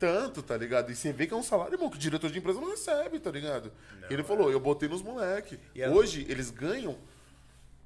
[0.02, 0.92] tanto, tá ligado?
[0.92, 3.20] E você vê que é um salário, irmão, que o diretor de empresa não recebe,
[3.20, 3.72] tá ligado?
[4.10, 5.60] Ele falou, eu botei nos moleques.
[5.76, 6.98] E a- Hoje, eles ganham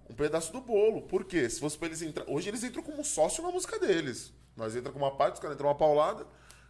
[0.10, 1.02] um pedaço do bolo.
[1.02, 1.50] Por quê?
[1.50, 2.24] Se fosse pra eles entrar...
[2.28, 4.32] Hoje eles entram como sócio na música deles.
[4.56, 6.26] Nós entramos com uma parte, os caras entram uma paulada,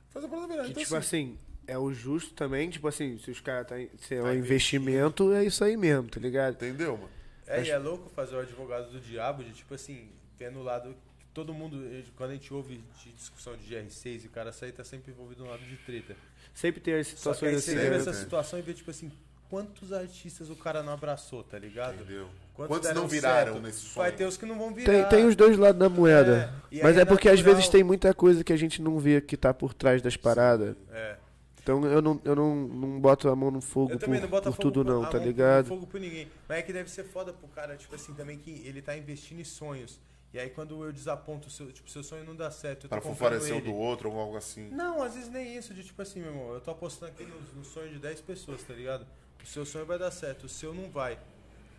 [0.10, 0.64] faz a parada virar.
[0.64, 1.38] Que, Então, tipo assim,
[1.68, 3.76] é o justo também, tipo assim, se os caras tá.
[4.00, 6.56] Se é um Vai investimento, é isso aí mesmo, tá ligado?
[6.56, 7.10] entendeu, mano?
[7.46, 10.96] É, e é louco fazer o advogado do diabo de, tipo assim, vendo o lado
[11.36, 14.72] todo mundo, eh, quando a gente ouve de discussão de GR6 e o cara sai,
[14.72, 16.16] tá sempre envolvido no lado de treta.
[16.54, 17.98] Sempre tem as Só que aí situações você assim, vê né?
[17.98, 19.12] essa situação e vê, tipo assim,
[19.50, 21.96] quantos artistas o cara não abraçou, tá ligado?
[21.96, 22.30] Entendeu?
[22.54, 23.66] Quantos deram não viraram certo?
[23.66, 23.96] nesse sonho?
[23.96, 24.94] Vai ter os que não vão virar.
[24.94, 26.54] Tem, tem os dois lados da moeda.
[26.72, 27.56] É, mas é, é porque às natural.
[27.56, 30.74] vezes tem muita coisa que a gente não vê que tá por trás das paradas.
[30.90, 31.18] É.
[31.62, 34.44] Então eu não, eu não, não boto a mão no fogo Eu por, não por
[34.44, 35.66] fogo tudo por- não, a tá mão ligado?
[35.66, 36.30] fogo por ninguém.
[36.48, 39.42] Mas é que deve ser foda pro cara, tipo assim, também que ele tá investindo
[39.42, 40.00] em sonhos.
[40.36, 43.62] E aí quando eu desaponto, seu, tipo, seu sonho não dá certo, Para favorecer o
[43.62, 44.70] do outro ou algo assim.
[44.70, 47.40] Não, às vezes nem isso, de tipo assim, meu irmão, eu tô apostando aqui no,
[47.58, 49.08] no sonho de 10 pessoas, tá ligado?
[49.42, 51.18] O seu sonho vai dar certo, o seu não vai.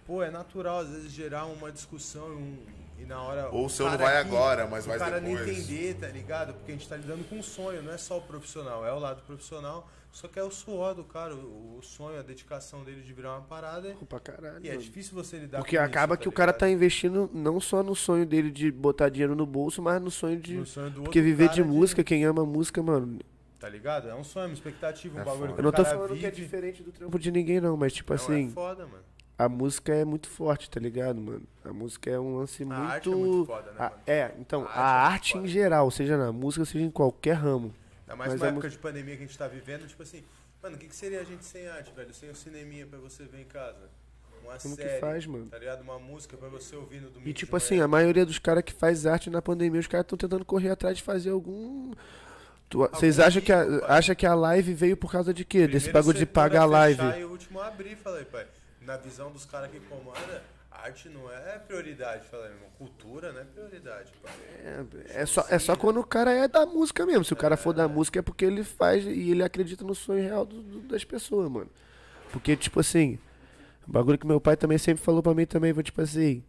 [0.07, 2.59] Pô, é natural às vezes gerar uma discussão e, um-
[2.99, 3.49] e na hora.
[3.51, 5.41] Ou o seu não vai aqui, agora, mas vai O cara depois.
[5.47, 6.55] não entender, tá ligado?
[6.55, 8.99] Porque a gente tá lidando com um sonho, não é só o profissional, é o
[8.99, 13.03] lado profissional, só que é o suor do cara, o, o sonho, a dedicação dele
[13.03, 13.95] de virar uma parada.
[14.09, 16.71] Pra caralho, E é difícil você lidar Porque com acaba isso, que o cara tá
[16.71, 20.55] investindo não só no sonho dele de botar dinheiro no bolso, mas no sonho de.
[20.55, 23.19] No sonho do Porque viver cara de música, quem ama música, mano.
[23.59, 24.09] Tá ligado?
[24.09, 25.53] É um sonho, uma expectativa, um É bagulho foda.
[25.55, 26.21] que Eu não tô cara falando vive.
[26.21, 29.03] que é diferente do trampo de ninguém, não, mas tipo Não, assim, é foda, mano.
[29.39, 31.43] A música é muito forte, tá ligado, mano?
[31.65, 32.81] A música é um lance A muito.
[32.83, 35.91] arte é muito foda, né, a- é, então, A a, arte é arte em geral,
[35.91, 37.75] seja na música, seja em qualquer ramo.
[38.03, 40.23] Ainda mais Mas época de pandemia que a gente tá vivendo, tipo assim,
[40.63, 42.15] mano, o que, que seria a gente sem arte, velho?
[42.15, 43.91] Sem o cineminha pra você ver em casa.
[44.45, 45.47] Uma Como que série, faz, mano?
[45.47, 45.81] Tá ligado?
[45.81, 47.29] Uma música pra você ouvir no domingo.
[47.29, 50.17] E tipo assim, a maioria dos caras que faz arte na pandemia, os caras estão
[50.17, 51.93] tentando correr atrás de fazer algum.
[52.93, 55.67] Vocês acham que, a, acha que a live veio por causa de quê?
[55.67, 57.01] Desse Primeiro bagulho de pagar a live.
[57.01, 58.47] fechar E o último abrir, falei, pai.
[58.87, 62.69] Na visão dos caras que comanda, Arte não é prioridade, fala, irmão.
[62.79, 64.33] Cultura não é prioridade, pai.
[64.63, 67.25] É, é, só, é só quando o cara é da música mesmo.
[67.25, 70.23] Se o cara for da música é porque ele faz e ele acredita no sonho
[70.23, 71.71] real do- do- das pessoas, mano.
[72.31, 73.19] Porque, tipo assim,
[73.89, 76.45] o bagulho que meu pai também sempre falou pra mim também, foi tipo assim,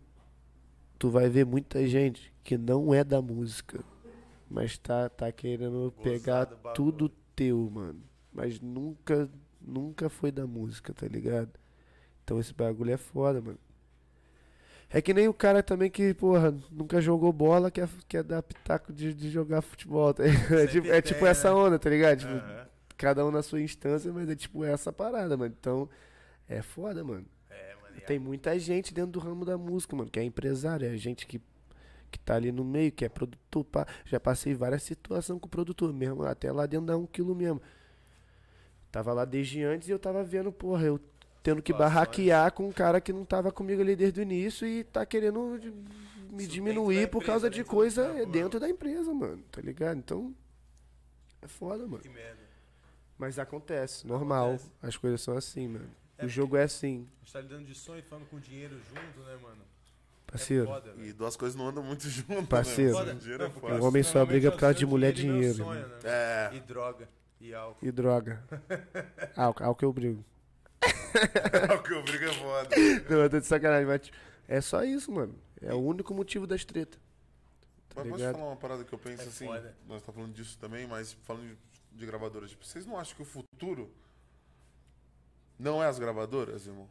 [1.00, 3.80] tu vai ver muita gente que não é da música,
[4.50, 8.02] mas tá, tá querendo Gozar pegar tudo teu, mano.
[8.34, 9.30] Mas nunca,
[9.62, 11.50] nunca foi da música, tá ligado?
[12.28, 13.58] Então esse bagulho é foda, mano.
[14.90, 18.92] É que nem o cara também que, porra, nunca jogou bola, quer, quer dar pitaco
[18.92, 20.14] de, de jogar futebol.
[20.14, 20.24] Tá?
[20.26, 21.56] É tipo, é tipo essa né?
[21.56, 22.20] onda, tá ligado?
[22.20, 22.34] Tipo,
[22.98, 25.56] cada um na sua instância, mas é tipo essa parada, mano.
[25.58, 25.90] Então,
[26.50, 27.26] é foda, mano.
[27.50, 28.02] É, mano.
[28.06, 31.42] Tem muita gente dentro do ramo da música, mano, que é empresário, é gente que,
[32.12, 33.64] que tá ali no meio, que é produtor.
[33.64, 33.88] pá.
[34.04, 37.62] Já passei várias situações com o produtor mesmo, até lá dentro da um quilo mesmo.
[38.92, 41.00] Tava lá desde antes e eu tava vendo, porra, eu
[41.44, 44.84] tendo que barraquear com um cara que não tava comigo ali desde o início e
[44.84, 45.60] tá querendo
[46.30, 48.32] me Isso diminuir por empresa, causa de do coisa trampo, mano.
[48.32, 49.98] dentro da empresa, mano, tá ligado?
[49.98, 50.34] Então,
[51.42, 52.00] é foda, mano.
[52.00, 52.38] Que merda.
[53.18, 54.50] Mas acontece, normal.
[54.50, 54.72] Acontece.
[54.82, 55.90] As coisas são assim, mano.
[56.18, 58.76] É o jogo é assim, A gente tá lidando de sonho e falando com dinheiro
[58.90, 59.62] junto, né, mano?
[60.26, 60.64] parceiro.
[60.64, 62.92] É foda, E duas coisas não andam muito juntas, Parceiro.
[62.94, 63.00] né?
[63.00, 63.16] Foda.
[63.16, 63.80] Dinheiro é Não.
[63.80, 65.88] O homem só briga é por causa de mulher e dinheiro e meu dinheiro, sonho,
[65.88, 65.96] né?
[66.04, 66.50] É.
[66.54, 67.10] E droga.
[67.40, 67.86] E álcool.
[67.86, 68.44] E droga.
[69.38, 70.26] álcool, álcool eu brigo.
[71.78, 72.76] o que eu brigo é foda.
[73.10, 74.12] Não, eu tô de sacanagem, mas
[74.48, 75.36] é só isso, mano.
[75.62, 77.00] É o único motivo das tretas.
[77.90, 78.36] Tá Mas posso ligado?
[78.36, 79.46] falar uma parada que eu penso É assim?
[79.48, 79.76] foda.
[79.88, 81.58] Nós tá falando disso também, mas falando de,
[81.94, 83.92] de gravadoras, tipo, vocês não acham que o futuro
[85.58, 86.88] não é as gravadoras, irmão?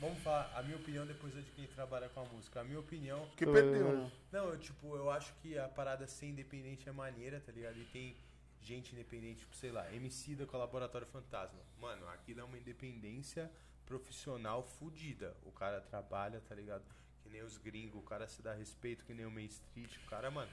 [0.00, 2.60] Vamos falar, a minha opinião depois é de quem trabalha com a música.
[2.60, 3.20] A minha opinião.
[3.28, 4.10] Porque perdeu, né?
[4.32, 7.78] Não, eu, tipo, eu acho que a parada ser independente é maneira, tá ligado?
[7.78, 8.16] E tem
[8.62, 11.58] gente independente, tipo, sei lá, MC da Colaboratório Fantasma.
[11.80, 13.50] Mano, aquilo é uma independência
[13.84, 15.36] profissional fudida.
[15.44, 16.82] O cara trabalha, tá ligado?
[17.22, 19.96] Que nem os gringos, o cara se dá respeito, que nem o Main Street.
[19.98, 20.50] O cara, mano,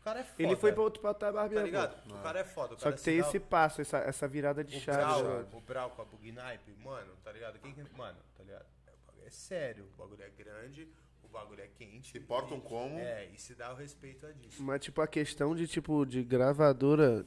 [0.00, 0.42] o cara é foda.
[0.42, 1.66] Ele foi pra outro patamar Tá mesmo.
[1.66, 2.10] ligado?
[2.12, 2.74] O cara é foda.
[2.74, 4.98] O Só cara que se tem dá- esse passo, essa, essa virada de o chave.
[4.98, 5.48] Brau, né?
[5.52, 7.58] o Brau com a Bugnipe, mano, tá ligado?
[7.58, 8.66] Quem que, mano, tá ligado?
[8.86, 10.88] É, o bagulho é sério, o bagulho é grande,
[11.22, 12.12] o bagulho é quente.
[12.12, 12.98] Se portam e- como?
[12.98, 14.62] É, e se dá o respeito a disso.
[14.62, 17.24] Mas tipo, a questão de tipo, de gravadora.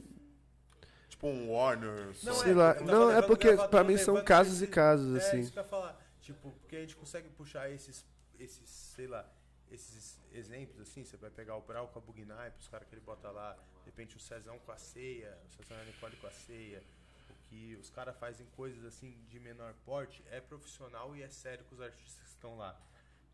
[1.22, 2.06] Tipo um Warner.
[2.24, 2.74] Não, sei é, lá.
[2.80, 5.40] Não, é porque gravador, pra mim são casos esse- e casos, É, assim.
[5.40, 5.96] isso que eu ia falar.
[6.20, 8.04] Tipo, porque a gente consegue puxar esses,
[8.40, 9.24] esses, sei lá,
[9.70, 13.02] esses exemplos, assim, você vai pegar o Brau com a Bugnipe, os caras que ele
[13.02, 16.30] bota lá, de repente o Cezão com a ceia, o Cezão a Nicole com a
[16.30, 16.82] ceia,
[17.30, 21.64] o que os caras fazem coisas assim de menor porte, é profissional e é sério
[21.66, 22.76] com os artistas que estão lá.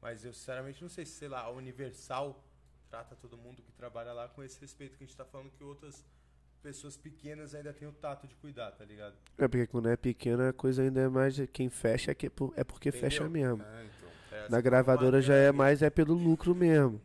[0.00, 2.44] Mas eu sinceramente não sei se, sei lá, a Universal
[2.90, 5.64] trata todo mundo que trabalha lá com esse respeito que a gente tá falando que
[5.64, 6.04] outras
[6.58, 9.14] pessoas pequenas ainda têm o tato de cuidar, tá ligado?
[9.36, 11.36] É porque quando é pequena a coisa ainda é mais.
[11.52, 13.10] Quem fecha é, que, é porque Entendeu?
[13.10, 13.62] fecha mesmo.
[13.62, 14.08] É, então.
[14.38, 17.00] É, Na você gravadora já é mais é pelo lucro mesmo.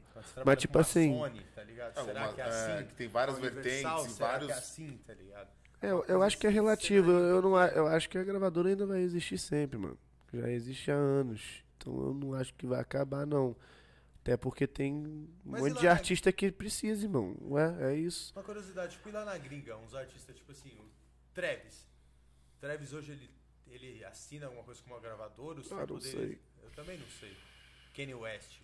[0.45, 1.97] mas tipo assim- Sony, tá ligado?
[1.97, 2.85] É, será uma- que é é, assim?
[2.87, 5.47] que tem várias vertentes e será vários- que é assim, tá ligado?
[5.81, 7.07] É, eu, eu acho que é assim, relativo.
[7.11, 9.97] será Eu, eu não, eu acho que a gravadora ainda vai existir sempre, mano.
[10.33, 11.63] Já existe há anos.
[11.77, 13.55] Então eu não acho que vai acabar, não.
[14.23, 17.35] Até porque tem um Mas monte e lá de na- artista que precisa, irmão.
[17.41, 18.31] Ué, é isso.
[18.33, 20.89] Uma curiosidade, fui lá na gringa, uns artistas tipo assim, o
[21.33, 21.85] Travis.
[22.61, 23.29] Travis hoje ele,
[23.67, 26.01] ele assina alguma coisa com uma gravadora, o Ah, não dele.
[26.09, 26.39] sei.
[26.63, 27.35] Eu também não sei.
[27.93, 28.61] Kanye West,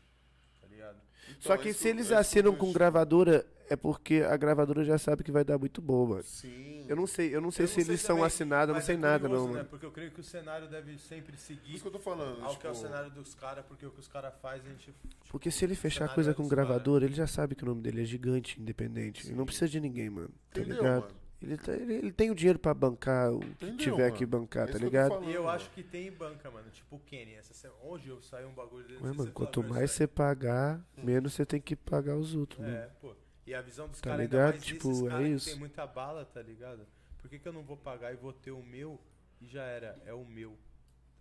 [0.61, 0.97] tá ligado?
[1.29, 5.23] Então, Só que isso- se eles assinam com gravadora, é porque a gravadora já sabe
[5.23, 6.23] que vai dar muito bom, mano.
[6.23, 6.85] Sim.
[6.87, 8.95] Eu não sei, eu não sei Eu se eles são também, assinados, eu não sei
[8.95, 9.57] é nada, curioso, não, né?
[9.59, 9.69] mano.
[9.69, 12.41] Porque eu creio que o cenário deve sempre seguir isso que eu tô falando.
[12.43, 14.69] ao tipo, que é o cenário dos caras, porque o que os caras fazem, a
[14.73, 14.85] gente.
[14.85, 14.97] tipo,
[15.29, 16.65] Porque se ele fechar cenário coisa é com dos caras.
[16.67, 19.27] gravador, ele já sabe que o nome dele é gigante, independente.
[19.27, 20.29] Ele não precisa de ninguém, mano.
[20.51, 21.01] Tá Entendeu, ligado?
[21.01, 21.13] mano?
[21.41, 24.15] Ele, tá- ele, ele tem o dinheiro pra bancar o que Entendeu, tiver mano?
[24.17, 25.09] que bancar, É tá isso que eu ligado?
[25.09, 25.55] falando, E eu mano.
[25.55, 26.69] acho que tem banca, mano.
[26.69, 27.33] Tipo o Kenny.
[27.35, 28.99] Essa semana, hoje eu saí um bagulho dele.
[29.01, 32.75] Ué, mano, quanto mais você pagar, menos você tem que pagar os outros, mano.
[32.75, 33.15] É, pô.
[33.47, 34.41] E a visão dos Tá caras, ligado?
[34.41, 35.45] ainda mais Tipo, esses é isso.
[35.49, 36.85] tem muita bala, tá ligado?
[37.19, 38.99] Por que, que eu não vou pagar e vou ter o meu
[39.41, 39.97] e já era?
[40.05, 40.51] É o meu.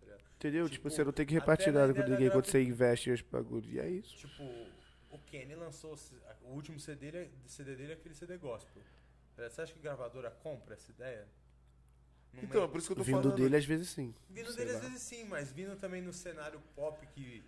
[0.01, 0.21] tá ligado?
[0.37, 0.65] Entendeu?
[0.65, 3.23] Tipo, Tipo, você não tem que repartir na nada com ninguém quando você investe esse
[3.25, 3.71] bagulho.
[3.71, 4.17] E é isso.
[4.17, 4.43] Tipo,
[5.11, 5.95] o Kenny lançou.
[6.43, 8.83] O último CD dele, CD dele é aquele CD gospel.
[9.49, 11.27] Você acha que gravadora compra essa ideia?
[12.33, 13.37] No Então, é meio- por isso que eu tô Vindo falando.
[13.37, 14.15] dele, às vezes sim.
[14.29, 14.89] Vindo Sei dele às lá.
[14.89, 17.43] vezes sim, mas vindo também no cenário pop que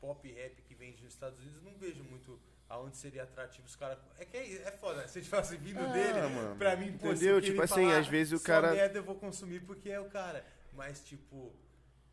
[0.00, 3.76] pop e rap que vende nos Estados Unidos, não vejo muito aonde seria atrativo os
[3.76, 3.98] caras.
[4.18, 5.06] É que é, é foda, né?
[5.08, 6.56] Se a gente fala assim, vindo É, dele, mano.
[6.56, 7.34] pra mim, pô, se Entendeu?
[7.36, 10.08] eu Tipo assim, falar, às vezes o cara- merda eu vou consumir porque é o
[10.08, 10.44] cara.
[10.72, 11.52] Mas, tipo,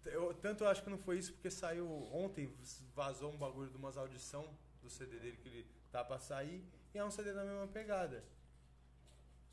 [0.05, 2.53] eu, tanto eu acho que não foi isso porque saiu ontem,
[2.93, 4.45] vazou um bagulho de umas audição
[4.83, 6.63] do CD dele que ele tá pra sair
[6.93, 8.21] e é um CD da mesma pegada.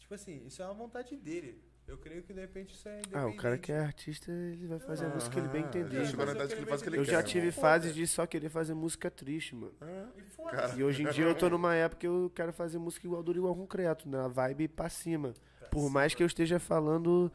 [0.06, 1.60] Tipo assim, isso é uma vontade dele.
[1.84, 4.78] Eu creio que de repente isso é Ah, o cara que é artista, ele vai
[4.78, 5.96] fazer a música que ele bem Ah, entender.
[5.96, 7.10] ele chegou na idade que ele faz o que ele Eu quer.
[7.10, 9.72] já tive fases de só querer fazer música triste, mano.
[10.16, 10.78] E foda-se.
[10.78, 13.32] E hoje em dia eu tô numa época que eu quero fazer música igual do
[13.36, 15.34] igual concreto, na vibe pra cima.
[15.58, 15.90] Pra Por cima.
[15.90, 17.32] mais que eu esteja falando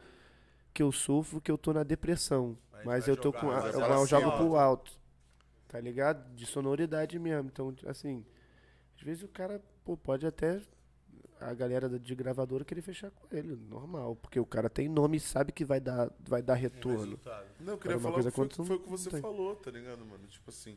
[0.72, 2.56] que eu sofro, que eu tô na depressão.
[2.84, 3.46] Mas vai eu tô jogar com.
[3.48, 4.98] mais Eu, ela eu assim, jogo pro alto.
[5.68, 6.34] Tá ligado?
[6.34, 7.48] De sonoridade mesmo.
[7.52, 8.24] Então, assim.
[8.96, 10.60] Às vezes o cara, pô, pode até.
[11.44, 13.56] A galera de gravadora querer fechar com ele.
[13.68, 14.16] Normal.
[14.16, 16.98] Porque o cara tem nome e sabe que vai dar, vai dar retorno.
[17.00, 17.46] resultado.
[17.60, 19.20] Não, eu queria Era uma falar coisa que foi, foi o que você tem.
[19.20, 20.26] falou, tá ligado, mano?
[20.28, 20.76] Tipo assim.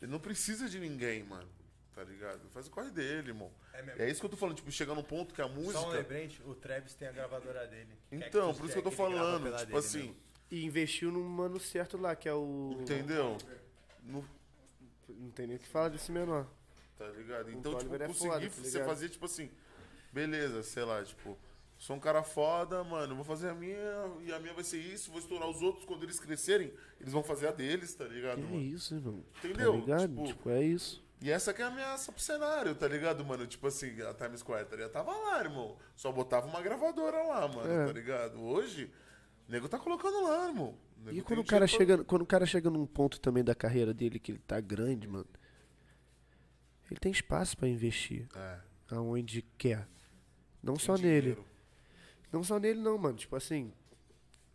[0.00, 1.48] Ele não precisa de ninguém, mano.
[1.94, 2.40] Tá ligado?
[2.50, 3.50] Faz o corre dele, irmão.
[3.74, 4.04] É.
[4.06, 5.78] É isso que eu tô falando, tipo, chegar num ponto que a música.
[5.78, 7.90] Só um lembrete, o Travis tem a gravadora dele.
[8.10, 9.44] Então, por isso que eu tô falando.
[9.44, 10.16] Tipo dele assim, mesmo.
[10.50, 12.76] E investiu num mano certo lá, que é o.
[12.80, 13.36] entendeu?
[14.02, 14.24] No-
[15.08, 16.46] Não tem nem o que falar desse menor.
[17.00, 17.46] Tá ligado?
[17.46, 19.50] O Então, tipo, é conseguir foda, tá você fazer, tipo assim,
[20.12, 21.38] beleza, sei lá, tipo,
[21.78, 23.76] sou um cara foda, mano, vou fazer a minha
[24.22, 27.22] e a minha vai ser isso, vou estourar os outros quando eles crescerem, eles vão
[27.22, 28.60] fazer a deles, tá ligado, Que é mano?
[28.60, 29.24] isso, irmão?
[29.42, 29.72] Entendeu?
[29.72, 30.08] Tá ligado?
[30.08, 31.02] Tipo- Tipo, é isso.
[31.22, 33.46] E essa que é a ameaça pro cenário, tá ligado, mano?
[33.46, 34.90] Tipo assim, a Times Square, tá ligado?
[34.92, 35.76] Tava lá, irmão.
[35.94, 37.86] Só botava uma gravadora lá, mano, É.
[37.86, 38.40] tá ligado?
[38.42, 38.90] Hoje,
[39.48, 40.74] o nego tá colocando lá, irmão.
[41.06, 43.54] O E quando o cara pra- chega, quando o cara chega num ponto também da
[43.54, 45.26] carreira dele que ele tá grande, mano,
[46.90, 48.58] ele tem espaço pra investir É.
[48.90, 49.86] aonde quer.
[50.62, 51.20] Não tem só nele.
[51.20, 51.44] dinheiro.
[52.32, 53.16] Não só nele não, mano.
[53.16, 53.72] Tipo assim,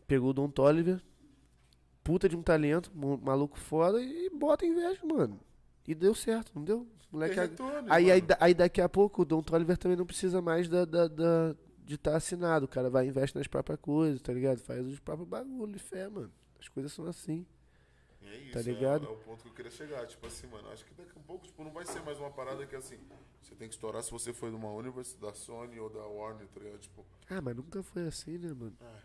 [0.07, 1.01] pegou o Don Toliver,
[2.03, 5.39] puta de um talento, maluco foda e bota inveja, mano.
[5.87, 6.87] E deu certo, não deu?
[7.11, 10.41] O Moleque retorno, aí, aí, aí daqui a pouco o Don Toliver também não precisa
[10.41, 12.65] mais da, da, da- de estar assinado.
[12.65, 14.57] O cara vai e investe nas próprias coisas, tá ligado?
[14.59, 16.31] Faz os próprios bagulho de fé, mano.
[16.59, 17.45] As coisas são assim.
[18.25, 19.05] E é isso, Tá é- ligado?
[19.05, 20.05] É, o ponto que eu queria chegar.
[20.07, 22.65] Tipo assim, mano, acho que daqui a pouco tipo, não vai ser mais uma parada
[22.65, 22.97] que assim,
[23.41, 26.59] você tem que estourar se você foi numa Universe, da Sony ou da Warner, tá
[26.59, 26.79] ligado?
[26.79, 28.75] Tipo, Ah, mas nunca foi assim, né, mano?
[28.81, 28.99] ah,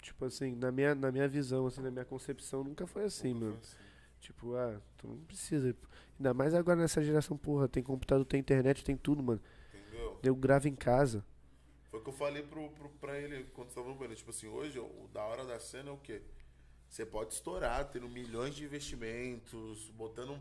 [0.00, 3.44] Tipo assim, na minha, na minha visão, assim, na minha concepção, nunca foi assim, nunca
[3.46, 3.58] mano.
[3.58, 3.92] foi assim.
[4.20, 5.76] Tipo, ah, tu não precisa.
[6.18, 9.40] Ainda mais agora nessa geração, porra, tem computador, tem internet, tem tudo, mano.
[9.72, 10.18] Entendeu?
[10.22, 11.24] Eu gravo em casa.
[11.90, 14.14] Foi o que eu falei pro, pro, pra ele quando estava no banheiro.
[14.16, 16.22] Tipo assim, hoje o da hora da cena é o quê?
[16.92, 20.38] Você pode estourar, tendo milhões de investimentos, botando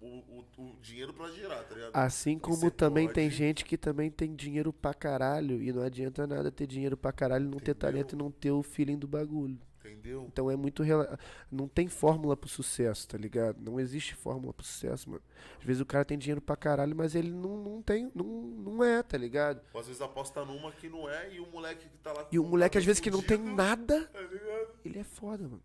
[0.00, 1.90] o, o, o dinheiro pra girar, tá ligado?
[1.94, 5.62] Assim como também tem pode- gente que também tem dinheiro pra caralho.
[5.62, 7.74] E não adianta nada ter dinheiro pra caralho, não ter Entendeu?
[7.76, 9.60] talento e não ter o feeling do bagulho.
[9.78, 10.24] Entendeu?
[10.26, 10.82] Então é muito.
[10.82, 11.16] rela-
[11.48, 13.60] Não tem fórmula pro sucesso, tá ligado?
[13.60, 15.22] Não existe fórmula pro sucesso, mano.
[15.60, 18.10] Às vezes o cara tem dinheiro pra caralho, mas ele não, não tem.
[18.12, 19.60] Não, não é, tá ligado?
[19.72, 22.26] Ou às vezes aposta numa que não é e o moleque que tá lá.
[22.32, 24.68] E o com moleque, às vezes, que não tem nada, Tá ligado?
[24.84, 25.62] ele é foda, mano.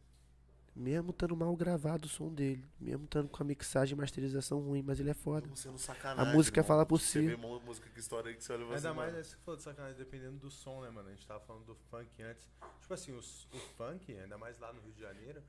[0.73, 2.63] Mesmo estando mal gravado o som dele.
[2.79, 5.45] Mesmo estando com a mixagem e masterização ruim, mas ele é foda.
[6.17, 6.67] A música irmão.
[6.67, 7.27] fala por Você si.
[7.27, 9.35] vê uma música que história aí que você olha fala Ainda assim, mais mano, que
[9.43, 11.09] falou de sacanagem, dependendo do som, né, mano?
[11.09, 12.49] A gente tava falando do funk antes.
[12.79, 15.43] Tipo assim, os- o, funk, ainda mais lá no Rio de Janeiro,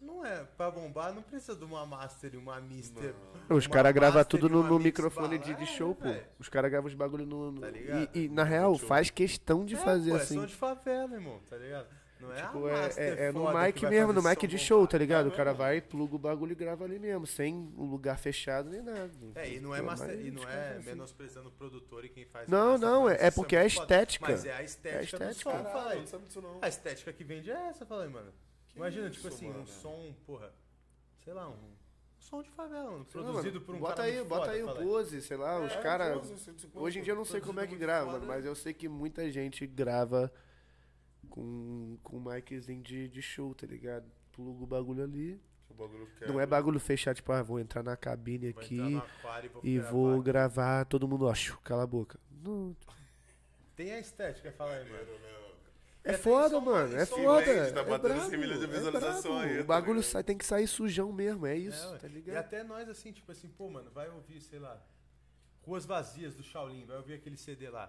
[0.00, 0.44] não é.
[0.44, 3.14] Pra bombar, não precisa de uma master e uma mister.
[3.50, 6.08] Os uma caras gravam tudo no, no mix microfone de, de É, show, pô.
[6.38, 7.52] Os caras gravam os bagulho no.
[7.52, 8.10] no- Tá ligado?
[8.16, 10.38] e, e, na real, faz questão de É, fazer pô, assim.
[10.38, 11.86] É som de favela, irmão, tá ligado?
[12.20, 14.86] Não é Tipo, a é, é, é no mic que mesmo, no mic de show,
[14.86, 15.26] tá ligado?
[15.28, 18.70] O É cara vai, pluga o bagulho e grava ali mesmo, sem um lugar fechado
[18.70, 19.10] nem nada.
[19.34, 20.84] É, e não é, master, mas e os não caras é assim.
[20.90, 23.94] menosprezando o produtor e quem faz Não, não, é- é porque é a muito foda.
[23.94, 24.26] estética.
[24.30, 25.28] Mas é a estética, É a estética.
[25.28, 25.98] do som, Caralho, falei.
[26.00, 26.58] não sabe disso não.
[26.62, 28.32] A estética que vende é essa, falei, mano.
[28.76, 29.66] Imagina, isso, tipo assim, um mano?
[29.66, 30.52] som, porra,
[31.24, 31.74] sei lá, um
[32.18, 34.74] som de favela, mano, produzido mano, por um bota cara aí, bota foda, aí o
[34.74, 36.16] pose, sei lá, os É, caras.
[36.18, 36.80] Pose, 150.
[36.80, 38.88] Hoje em dia eu não sei como é que grava, mano, mas eu sei que
[38.88, 40.32] muita gente grava
[41.34, 44.04] com, com miczinho de, de show, tá ligado?
[44.32, 45.40] Pluga o bagulho ali.
[45.68, 46.28] O bagulho quebra.
[46.32, 50.22] Não é bagulho fechado, tipo, ah, vou entrar na cabine Vou aqui vou e vou
[50.22, 51.32] gravar, todo mundo, ó,
[51.64, 52.20] cala a boca.
[52.44, 52.76] Não,
[53.74, 55.08] Tem a estética, fala aí, mano.
[56.04, 56.94] É É, foda, mano.
[56.96, 57.44] É foda.
[57.44, 59.48] vende, tá é batendo brabo, 100 milhões de é visualização brabo.
[59.48, 61.98] aí, O tá bagulho sai, tem que sair sujão mesmo, é É, isso, ué.
[61.98, 62.36] tá E ligado?
[62.36, 64.80] até nós, assim, tipo assim, pô, mano, vai ouvir, sei lá,
[65.62, 67.88] Ruas Vazias do Shaolin, vai ouvir aquele CD lá.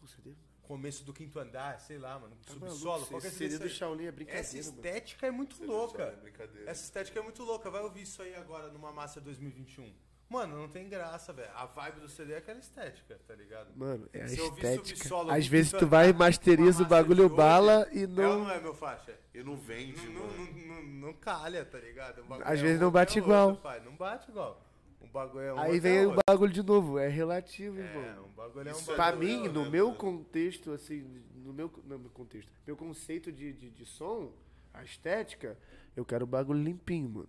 [0.00, 0.36] Pô, você deu-
[0.68, 3.30] Começo do quinto andar, sei lá, mano, Tá subsolo, maluco, qualquer.
[3.30, 4.58] CD do Shaolin é Essa brincadeira, mano.
[4.76, 6.02] estética é muito Você louca.
[6.02, 6.70] é brincadeira.
[6.70, 7.70] Essa estética é muito louca.
[7.70, 9.90] Vai ouvir isso aí agora numa massa 2021.
[10.28, 11.48] Mano, não tem graça, velho.
[11.54, 13.68] A vibe do CD é aquela estética, tá ligado?
[13.74, 14.84] Mano, é a Se estética.
[14.94, 18.08] subsolo Às vezes tu vai e masteriza o bagulho de bala hoje, e É ou
[18.10, 18.38] não.
[18.44, 19.18] não é, meu faixa?
[19.32, 20.52] E não vende, Não, não, mano.
[20.66, 22.22] não, não, não calha, tá ligado?
[22.44, 23.48] Às é vezes não bate é igual.
[23.48, 23.80] outro, pai.
[23.80, 24.62] Não bate igual.
[25.08, 28.26] Um bagulho é um Aí vem é o bagulho de novo, é relativo, É, irmão.
[28.26, 29.26] um bagulho é um é Pra bagulho.
[29.28, 29.98] mim, no meu mano?
[29.98, 31.00] contexto, assim,
[31.36, 34.32] no meu, no meu contexto, meu conceito de, de, de som,
[34.74, 35.56] a estética,
[35.96, 37.28] eu quero o bagulho limpinho, mano.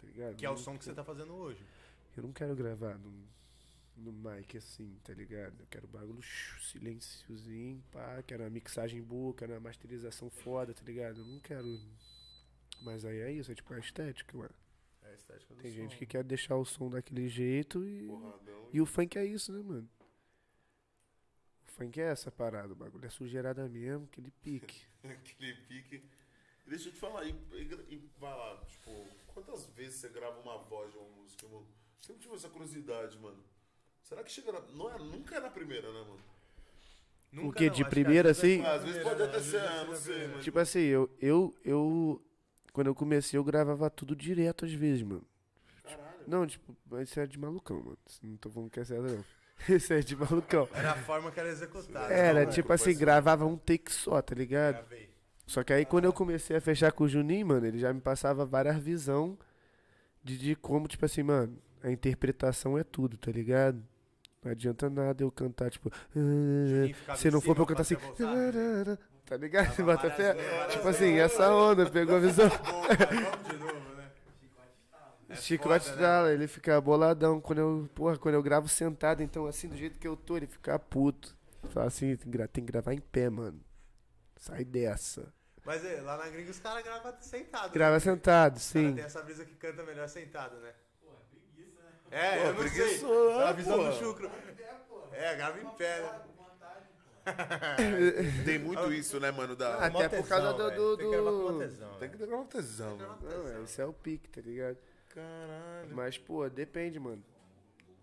[0.00, 0.36] Tá ligado?
[0.36, 1.64] Que é o Não- som que você tá fazendo hoje.
[2.16, 2.98] Eu não quero gravar.
[2.98, 3.12] Não,
[3.96, 5.54] no mic assim, tá ligado?
[5.60, 6.20] Eu quero bagulho
[6.60, 11.20] silenciozinho, pá, quero uma mixagem boa, quero uma masterização foda, tá ligado?
[11.20, 11.78] Eu não quero.
[12.80, 14.50] Mas aí é isso, é tipo a estética, mano.
[15.12, 15.76] É a estética do Tem som.
[15.76, 18.06] gente que quer deixar o som daquele jeito e.
[18.06, 18.68] Porradão.
[18.72, 19.88] E o funk é isso, né, mano?
[21.66, 24.82] O funk é essa parada, o bagulho é sujeirada mesmo, aquele pique.
[25.04, 26.02] Aquele pique.
[26.66, 29.04] Deixa eu te falar, e, e- e vai lá, tipo,
[29.34, 31.66] quantas vezes você grava uma voz de uma música, mano?
[32.00, 33.42] Sempre tive essa curiosidade, mano.
[34.02, 34.60] Será que chega na.
[34.60, 36.20] Não é, nunca é na primeira, né, mano?
[37.32, 37.66] Nunca O quê?
[37.66, 38.60] não, De que primeira, assim?
[38.62, 40.44] é a Às vezes pode até ser, ah, é não a sei, mas.
[40.44, 42.22] Tipo assim, eu, eu, eu.
[42.72, 45.24] Quando eu comecei, eu gravava tudo direto às vezes, mano.
[45.84, 46.24] Caralho.
[46.26, 47.98] Não, tipo, isso é de malucão, mano.
[48.22, 49.24] Não tô falando que é certo, não.
[49.68, 50.68] Isso é de malucão.
[50.74, 52.12] Era a forma que era executada.
[52.12, 52.98] Era, tipo assim, isso.
[52.98, 54.74] gravava um take só, tá ligado?
[54.74, 55.08] Gravei.
[55.46, 58.00] Só que aí quando eu comecei a fechar com o Juninho, mano, ele já me
[58.00, 59.38] passava várias visão
[60.24, 63.80] de, de como, tipo assim, mano, a interpretação é tudo, tá ligado?
[64.42, 65.90] Não adianta nada eu cantar, tipo.
[66.94, 67.94] ficava Se não for pra eu cantar assim.
[67.94, 68.98] pra você voltar,
[69.32, 69.74] Tá ligado?
[69.78, 70.36] Dava Bota fé?
[70.68, 72.50] Tipo assim, essa onda, pegou a visão.
[72.50, 74.10] Vamos de novo, né?
[75.30, 76.34] É Chicote foda, né?
[76.34, 80.06] ele fica boladão quando eu, porra, quando eu gravo sentado, então assim, do jeito que
[80.06, 81.34] eu tô, ele fica puto.
[81.70, 83.58] Fala assim, tem que gravar em pé, mano.
[84.36, 85.32] Sai dessa.
[85.64, 87.72] Mas é, lá na gringa os caras gravam sentado.
[87.72, 88.00] Grava né?
[88.00, 88.94] sentado, Os sim.
[88.94, 90.74] tem essa brisa que canta melhor sentado, né?
[91.00, 91.92] Pô, é preguiça, né?
[92.10, 93.00] É, Pô, eu não sei.
[93.00, 93.84] É a né, visão pô?
[93.84, 94.26] do chucro.
[94.26, 94.52] É.
[95.14, 96.20] É, grava em pé, né?
[98.44, 99.54] Tem muito isso, né, mano?
[99.54, 99.86] Da...
[99.86, 102.46] Até por causa do- do- Tem que gravar com do- tesão, Tem que gravar um
[102.46, 103.18] tesão, mano.
[103.22, 104.76] Não, é, esse é o pique, tá ligado?
[105.08, 105.94] Caralho.
[105.94, 107.22] Mas, pô, depende, mano.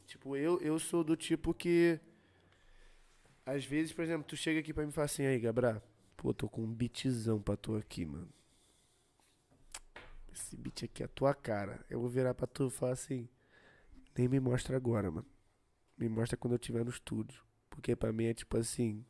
[0.06, 2.00] Tipo, eu, eu sou do tipo que.
[3.46, 5.84] Às vezes, por exemplo, tu chega aqui pra mim e fala assim, aí, Gabra,
[6.16, 8.30] pô, tô com um beatzão pra tu aqui, mano.
[10.32, 11.84] Esse beat aqui é a tua cara.
[11.90, 13.28] Eu vou virar pra tu e falar assim,
[14.18, 15.28] nem me mostra agora, mano.
[15.98, 17.42] Me mostra quando eu estiver no estúdio.
[17.80, 19.06] Porque pra mim é tipo assim,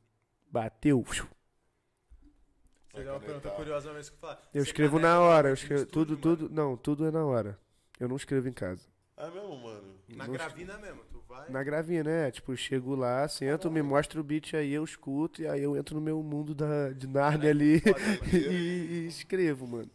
[0.52, 1.04] bateu.
[1.04, 4.42] Você deu uma pergunta curiosa mesmo que eu falar.
[4.54, 6.22] Eu Você escrevo na hora, eu no escrevo, tudo, mano?
[6.22, 7.60] tudo, não, tudo é na hora.
[8.00, 8.88] Eu não escrevo em casa.
[9.18, 9.96] É mesmo, mano?
[10.08, 11.50] Na Não gravina mesmo, tu vai.
[11.50, 12.32] Na gravinha, né?
[12.32, 15.76] Tipo, eu chego lá, sento, me mostra o beat aí, eu escuto, e aí eu
[15.76, 18.34] entro no meu mundo da, de Narnia ali foda, mano.
[18.34, 19.92] e, e escrevo, mano.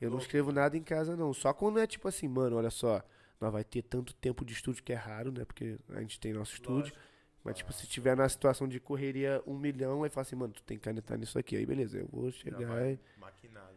[0.00, 1.34] Eu não escrevo nada em casa, não.
[1.34, 3.02] Só quando é tipo assim, mano, olha só,
[3.40, 5.44] nós vai ter tanto tempo de estúdio que é raro, né?
[5.44, 6.92] Porque a gente tem nosso estúdio.
[6.92, 7.13] Lógico.
[7.44, 10.62] Mas, tipo, se tiver na situação de correria um milhão, aí fala assim, mano, tu
[10.62, 11.56] tem que canetar nisso aqui.
[11.56, 12.98] Aí, beleza, eu vou chegar e...
[13.18, 13.76] Maquinado.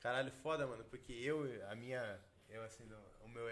[0.00, 2.20] Caralho, foda, mano, porque eu, a minha.
[2.50, 2.84] Eu assim,
[3.24, 3.48] o meu.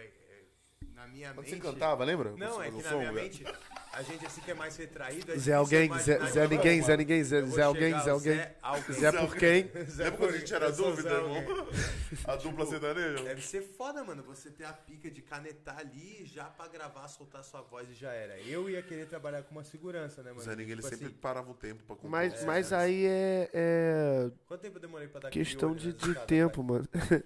[0.89, 1.57] É- é- na minha Quando mente.
[1.57, 2.33] você cantava, lembra?
[2.37, 3.25] Não, é que na som, minha velho?
[3.25, 3.45] mente,
[3.93, 5.31] a gente assim que é mais retraído.
[5.33, 6.97] É Zé difícil alguém, Zé, que Zé vou, ninguém, Zé mano.
[6.99, 8.35] ninguém, Zé, Eu vou Zé alguém, chegar, Zé alguém.
[8.37, 8.95] Zé alguém.
[9.01, 9.71] Zé por quem?
[9.87, 11.37] Zé Lembra quando a gente era eu sou dúvida, Zé irmão?
[11.37, 11.55] alguém.
[12.25, 13.23] A dupla sertaneja?
[13.25, 17.45] Deve ser foda, mano, você ter a pica de canetar ali já pra gravar, soltar
[17.45, 18.39] sua voz e já era.
[18.41, 20.43] Eu ia querer trabalhar com uma segurança, né, mano?
[20.43, 22.11] Zé Ninguém, ele Tipo sempre assim, parava o tempo pra compor.
[22.11, 25.87] Mas, mas aí é- é Quanto tempo eu demorei pra dar aquele Questão olho de,
[25.89, 26.89] nessa de escada, tempo, mano.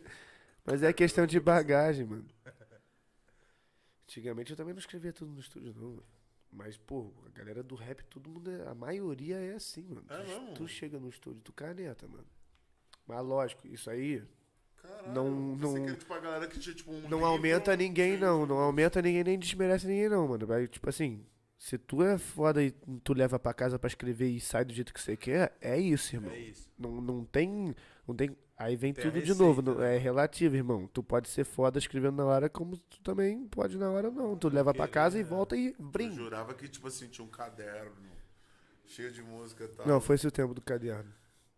[0.71, 2.27] Mas é questão de bagagem, mano.
[4.09, 6.05] Antigamente eu também não escrevia tudo no estúdio, não, mano.
[6.51, 10.05] Mas, pô, a galera do rap, todo mundo é, A maioria é assim, mano.
[10.09, 10.23] É
[10.55, 12.25] tu, tu chega no estúdio, tu caneta, mano.
[13.07, 14.23] Mas lógico, isso aí
[14.81, 18.17] Caralho, não- não- que tipo a galera que tinha tipo um não livro, aumenta ninguém,
[18.17, 18.47] não.
[18.47, 20.47] Não aumenta ninguém, nem desmerece ninguém, não, mano.
[20.47, 21.23] Vai, tipo assim,
[21.59, 22.71] se tu é foda e
[23.05, 26.17] tu leva pra casa pra escrever e sai do jeito que você quer, é isso,
[26.17, 26.33] irmão.
[26.33, 26.71] É isso.
[26.79, 27.75] Não, não tem.
[28.07, 28.35] Não tem.
[28.59, 29.63] Aí vem Tem tudo de novo.
[29.63, 29.95] não- né?
[29.95, 30.89] É relativo, irmão.
[30.93, 34.37] Tu pode ser foda escrevendo na hora, como tu também pode na hora não.
[34.37, 36.15] Tu leva pra casa e volta e Eu brinca.
[36.17, 37.93] jurava que, tipo assim, tinha um caderno
[38.85, 39.87] cheio de música e tal.
[39.87, 41.13] Não, foi esse o tempo do caderno.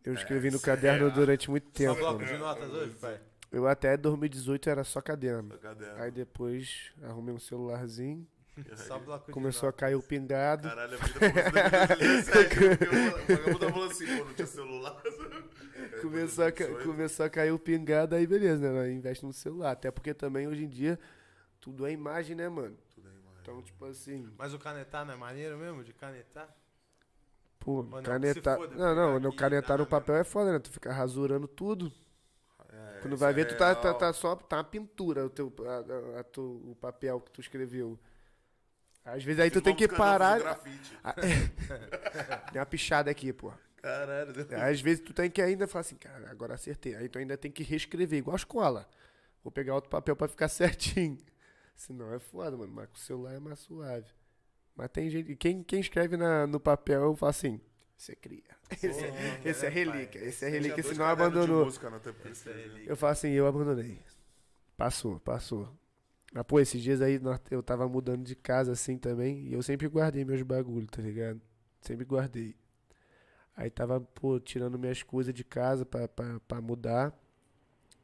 [0.04, 0.76] Eu escrevi no será?
[0.76, 1.94] caderno durante muito Só tempo.
[1.96, 2.26] bloco mano.
[2.32, 3.18] de notas hoje, pai?
[3.50, 5.54] Eu até 2018 era só caderno.
[5.54, 6.02] Só caderno.
[6.02, 8.39] Aí depois arrumei um celularzinho, Só bloco
[9.32, 10.68] começou a cair o pingado.
[10.68, 12.48] Caralho, a vida começou em 2017.
[12.48, 15.02] porque O vagabundo tava falando assim, pô, não tinha celular.
[16.02, 16.84] Começou a, ca- 2018.
[16.90, 18.90] começou a cair o pingado, aí beleza, né?
[18.92, 19.72] Investe no celular.
[19.72, 20.98] Até porque também hoje em dia
[21.60, 22.76] tudo é imagem, né, mano?
[22.94, 23.36] Tudo aí, mano.
[23.42, 25.82] Então, tipo assim, Mas o canetar não é maneiro mesmo?
[25.84, 26.48] De canetar?
[27.58, 28.56] pô, não, canetar.
[28.56, 30.58] foda, Não, não, no e canetar no papel é foda, né?
[30.58, 31.92] Tu fica rasurando tudo.
[32.68, 33.98] É, Quando vai é ver, tu tá, tá, real.
[33.98, 34.34] tá só.
[34.36, 37.98] Tá uma pintura o, teu, a- a- a tu- o papel que tu escreveu.
[39.04, 40.40] Às vezes aí tu tem que parar.
[41.02, 41.14] Ah,
[42.52, 43.52] Tem uma pichada aqui, pô.
[43.82, 44.32] Caralho.
[44.32, 46.94] deu- Às vezes tu tem que ainda falar assim, cara, agora acertei.
[46.94, 48.88] Aí tu ainda tem que reescrever, igual a escola.
[49.42, 51.18] Vou pegar outro papel pra ficar certinho.
[51.74, 52.72] Senão é foda, mano.
[52.72, 54.06] Mas com o celular é mais suave.
[54.76, 55.34] Mas tem gente.
[55.36, 57.60] Quem, quem escreve na, no papel, eu falo assim.
[57.96, 58.42] Você cria.
[58.70, 60.20] Esse, é- esse é relíquia.
[60.20, 60.28] pai?
[60.28, 61.64] Esse é relíquia, cadernos de abandonou.
[61.64, 62.00] música
[62.30, 62.82] Esse é.
[62.86, 64.00] Eu falo assim, eu abandonei.
[64.76, 65.68] Passou, passou.
[66.32, 67.20] Mas, pô, esses dias aí
[67.50, 69.48] eu tava mudando de casa assim também.
[69.48, 71.40] E eu sempre guardei meus bagulhos, tá ligado?
[71.80, 72.56] Sempre guardei.
[73.56, 77.12] Aí tava, pô, tirando minhas coisas de casa pra, pra, pra mudar.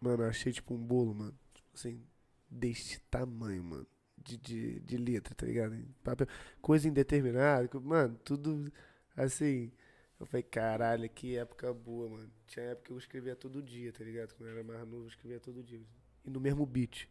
[0.01, 1.35] Mano, achei tipo um bolo, mano.
[1.55, 2.03] Tipo assim,
[2.51, 3.87] deste tamanho, mano.
[4.19, 5.77] De, de, de letra, tá ligado?
[6.03, 6.27] Papel,
[6.61, 7.69] coisa indeterminada.
[7.81, 8.73] Mano, tudo
[9.17, 9.73] assim.
[10.19, 12.31] Eu falei, caralho, que época boa, mano.
[12.47, 14.35] Tinha época que eu escrevia todo dia, tá ligado?
[14.35, 15.81] Quando eu era mais novo, eu escrevia todo dia.
[16.25, 17.09] E no mesmo beat,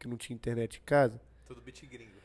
[0.00, 1.20] que não tinha internet em casa.
[1.46, 2.18] Todo beat gringo.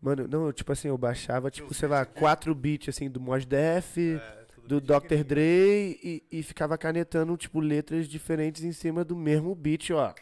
[0.00, 3.98] Mano, não, tipo assim, eu baixava, tipo, sei lá, quatro beats, assim, do Mos Def,
[3.98, 5.22] É, do Dr.
[5.26, 10.14] Dre, e, e ficava canetando, tipo, letras diferentes em cima do mesmo beat, ó.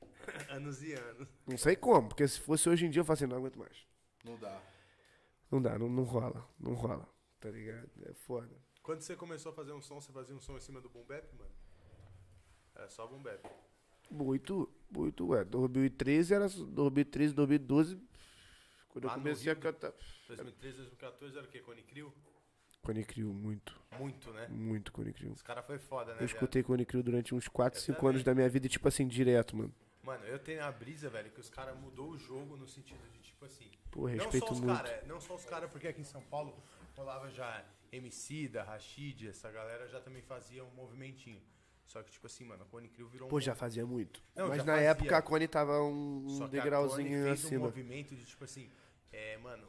[0.48, 1.28] Anos e anos.
[1.46, 3.86] Não sei como, porque se fosse hoje em dia eu falo assim, não aguento mais.
[4.24, 4.62] Não dá.
[5.50, 7.06] Não dá, não, não rola, não rola,
[7.38, 7.90] tá ligado?
[8.06, 8.56] É foda.
[8.82, 11.04] Quando você começou a fazer um som, você fazia um som em cima do boom
[11.04, 11.50] bap, mano?
[12.74, 13.46] Era só boom bap.
[14.10, 15.44] Muito, muito, ué.
[15.44, 17.98] 2013 era 2013, 2012.
[18.88, 19.62] Quando Lá eu no comecei a Rio?
[19.62, 19.92] cantar.
[20.28, 21.58] 2013, 2014 era o quê?
[21.60, 22.12] Cone Crew?
[22.82, 24.46] Cone Crew, muito, Muito, né?
[24.48, 25.32] muito Cone Crew.
[25.32, 26.18] Os caras foi foda, né?
[26.20, 28.10] Eu escutei Cone Crew durante uns 4, Eu 5 também.
[28.10, 29.74] anos da minha vida, tipo assim, direto, mano.
[30.02, 33.20] Mano, eu tenho a brisa, velho, que os caras mudou o jogo no sentido de,
[33.20, 33.70] tipo assim...
[33.90, 34.76] Pô, não respeito só os muito.
[34.76, 36.54] cara, não só os caras, porque aqui em São Paulo
[36.94, 41.40] rolava já MC, da Rashid, essa galera já também fazia um movimentinho.
[41.86, 44.22] Só que, tipo assim, mano, a Cone Crew virou um Pô, já fazia muito.
[44.34, 44.88] Não, Mas na fazia.
[44.90, 47.64] época a Cone tava um, um Só que a Cone degrauzinho fez um acima.
[47.66, 48.68] movimento de, tipo assim,
[49.12, 49.66] é, mano,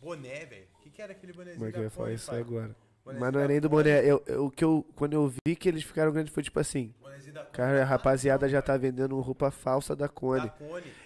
[0.00, 0.66] boné, velho.
[0.78, 2.76] O que, que era aquele bonézinho Como é que eu ia falar isso agora?
[3.04, 4.00] Bonézinho Mas não é nem do boné.
[4.04, 6.92] Eu, eu- o que eu, quando eu vi que eles ficaram grandes foi tipo assim.
[7.52, 10.50] Cara, a rapaziada já tá vendendo roupa falsa da Cone.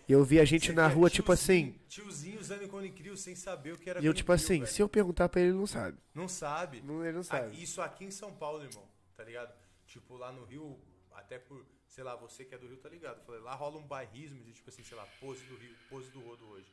[0.09, 1.75] E eu vi a gente Você na rua, tipo assim.
[1.89, 4.67] Tiozinho usando Cone Crew sem saber o que era E eu, tipo Crew, assim, velho.
[4.67, 5.97] se eu perguntar pra ele, ele não sabe.
[6.15, 6.83] Não sabe.
[6.83, 7.63] Não, ele não sabe.
[7.63, 8.85] Isso aqui em São Paulo, irmão,
[9.17, 9.53] tá ligado?
[9.91, 10.81] Tipo, lá no Rio,
[11.11, 13.19] até por, sei lá, você que é do Rio, tá ligado?
[13.19, 16.09] Eu Falei, lá rola um bairrismo de, tipo assim, sei lá, pose do Rio, pose
[16.13, 16.73] do Rodo hoje.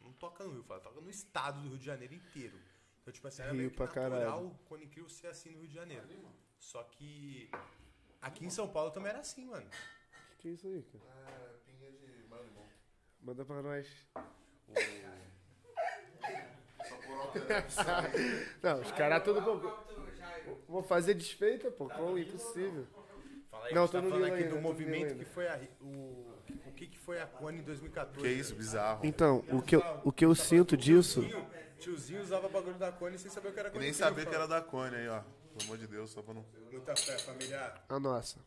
[0.00, 2.58] Não toca no Rio, fala, toca no estado do Rio de Janeiro inteiro.
[3.00, 4.46] Então, tipo assim, era Rio meio que natural caralho.
[4.48, 6.08] o Cone Crew ser assim no Rio de Janeiro.
[6.58, 7.48] Só que
[8.20, 9.70] aqui em São Paulo também era assim, mano.
[10.38, 11.04] Que é isso aí, cara?
[11.04, 12.26] É, pinga de.
[13.20, 13.86] Manda pra nós.
[16.88, 17.64] Só por alterar.
[18.60, 19.99] Não, os caras tudo com.
[20.68, 21.88] Vou fazer desfeita, pô.
[21.88, 22.18] Como?
[22.18, 22.86] Impossível.
[23.50, 26.34] Fala aí, Não, tô tá no falando aqui ainda, do movimento que foi a, o,
[26.66, 28.20] o que, que foi a Cone em 2014.
[28.20, 29.04] Que isso, bizarro.
[29.04, 31.20] Então, o que eu, o que eu sinto disso.
[31.20, 31.46] Tiozinho,
[31.78, 34.46] tiozinho usava bagulho da Cone sem saber o que era Cone nem sabia que era
[34.46, 35.20] da Cone aí, ó.
[35.20, 36.44] Pelo amor de Deus, só pra não.
[36.70, 37.84] Muita fé, familiar.
[37.88, 38.38] A nossa.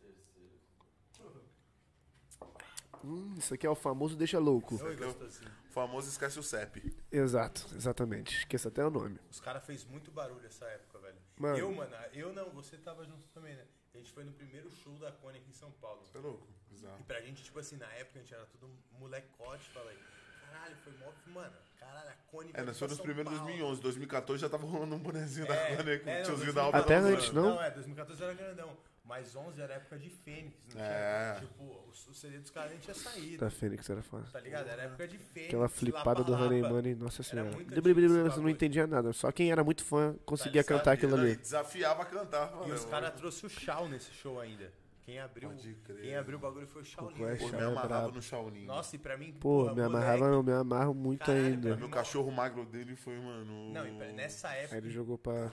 [3.04, 4.78] Hum, isso aqui é o famoso deixa louco.
[4.78, 5.52] Gostosinho.
[5.70, 6.96] O famoso esquece o CEP.
[7.12, 8.38] Exato, exatamente.
[8.38, 9.20] Esqueça até o nome.
[9.30, 10.93] Os caras fez muito barulho essa época.
[11.38, 11.58] Mano.
[11.58, 13.66] Eu, mano, eu não, você tava junto também, né?
[13.94, 16.02] A gente foi no primeiro show da Cone aqui em São Paulo.
[16.04, 16.48] Você é louco?
[16.70, 16.98] Bizarro.
[17.00, 19.98] E pra gente, tipo assim, na época a gente era tudo molecote, falei.
[20.42, 21.12] Caralho, foi mó.
[21.28, 22.52] Mano, caralho, a Cone.
[22.54, 23.48] É, nós foi nos primeiros Paulo.
[23.48, 23.82] 2011.
[23.82, 26.62] 2014 já tava rolando um bonezinho da É, Cone com é, o tiozinho 2014 da
[26.64, 26.78] Alba.
[26.80, 27.56] Até da antes, não?
[27.56, 28.78] Não, é, 2014 era grandão.
[29.06, 30.56] Mas 11 era época de Fênix.
[30.74, 31.36] Não É.
[31.38, 33.38] tinha, tipo, o, o CD dos caras nem tinha saído.
[33.38, 34.26] Da Fênix era foda.
[34.32, 34.68] Tá ligado?
[34.70, 35.48] Era época de Fênix.
[35.50, 36.62] Aquela flipada do Honey.
[36.62, 37.52] Money, nossa senhora.
[37.52, 39.12] Você não entendia nada.
[39.12, 41.36] Só quem era muito fã conseguia Tá cantar aquilo e ali.
[41.36, 42.50] Desafiava a cantar.
[42.54, 42.74] E mano.
[42.74, 44.72] os caras trouxeram o Shaw nesse show ainda.
[45.06, 45.52] Quem abriu,
[45.84, 46.02] crer.
[46.02, 47.18] quem abriu o bagulho foi o Shaolin.
[47.18, 48.66] Pô, é Pô, me é amarrava no Shaolin.
[48.66, 51.76] Nossa, e pra mim, Pô, porra, me amarrava, não, me amarro muito Caralho, ainda.
[51.76, 53.74] Meu cachorro magro dele foi, mano.
[53.74, 54.78] Não, e pra- nessa Aí época.
[54.78, 55.52] ele jogou pra.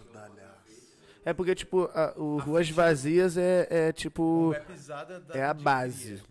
[1.25, 4.53] É porque, tipo, a- o Ruas Vazias é, é tipo.
[4.55, 6.23] é É a base.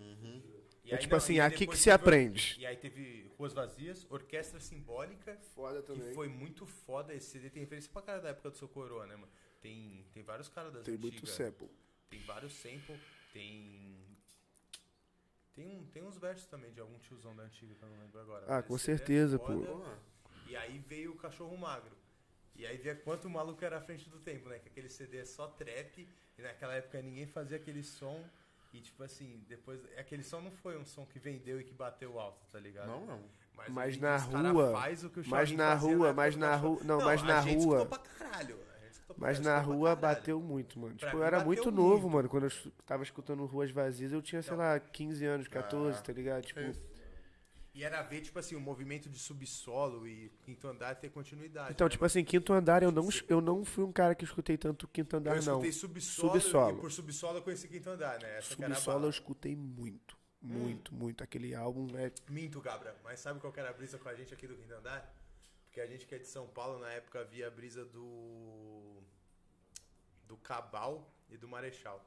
[0.84, 2.56] E É aí, tipo não, assim, e aqui que se teve- aprende.
[2.60, 7.14] E aí teve Ruas Vazias, Orquestra Simbólica, Foda que foi muito foda.
[7.14, 9.32] Esse CD tem referência pra cara da época do seu coroa, né, mano?
[9.62, 11.12] Tem, tem vários caras das Tem antigas.
[11.14, 11.70] muito sample.
[12.10, 13.00] Tem vários samples,
[13.32, 13.96] tem.
[15.54, 18.20] Tem, um, tem uns versos também de algum tiozão da antiga que eu não lembro
[18.22, 18.46] agora.
[18.48, 19.68] Ah, com é certeza, foda.
[19.68, 19.84] pô.
[20.48, 21.92] E aí veio o Cachorro Magro.
[22.60, 24.60] E aí via quanto o maluco era à frente do tempo, né?
[24.60, 26.08] Que aquele CD é só trap,
[26.38, 28.22] e naquela época ninguém fazia aquele som.
[28.74, 29.80] E tipo assim, depois.
[29.98, 32.88] Aquele som não foi um som que vendeu e que bateu alto, tá ligado?
[32.88, 33.24] Não, não.
[33.56, 36.98] Mas, Mas na rua, faz o que o mas na rua, mas na rua- não,
[37.02, 38.60] mas na rua- pra caralho.
[39.18, 40.96] Mas na rua bateu muito, mano.
[40.96, 41.76] Pra Tipo, eu era muito muito.
[41.76, 42.30] novo, mano.
[42.30, 46.14] Quando eu tava escutando Ruas Vazias, eu tinha, sei lá, 15 anos, 14, Ah, tá
[46.14, 46.44] ligado?
[46.46, 46.60] Tipo,
[47.74, 51.72] E era ver, tipo assim, o movimento de subsolo e quinto andar ter continuidade.
[51.72, 54.58] então, né, tipo assim, Quinto Andar, eu não, eu não fui um cara que escutei
[54.58, 55.64] tanto Quinto Andar, eu não.
[55.64, 56.78] escutei subsolo, Subsolo.
[56.78, 58.38] e por subsolo eu conheci quinto andar, né?
[58.38, 60.18] Essa Subsolo eu escutei muito.
[60.42, 60.48] Hum.
[60.48, 61.24] Muito, muito.
[61.24, 62.12] Aquele álbum é.
[62.30, 62.96] Minto, Gabra.
[63.04, 65.14] Mas sabe qual que era a brisa com a gente aqui do Quinto Andar?
[65.66, 69.02] Porque a gente que é de São Paulo, na época, via a brisa do...
[70.26, 72.04] Do Cabal e do Marechal.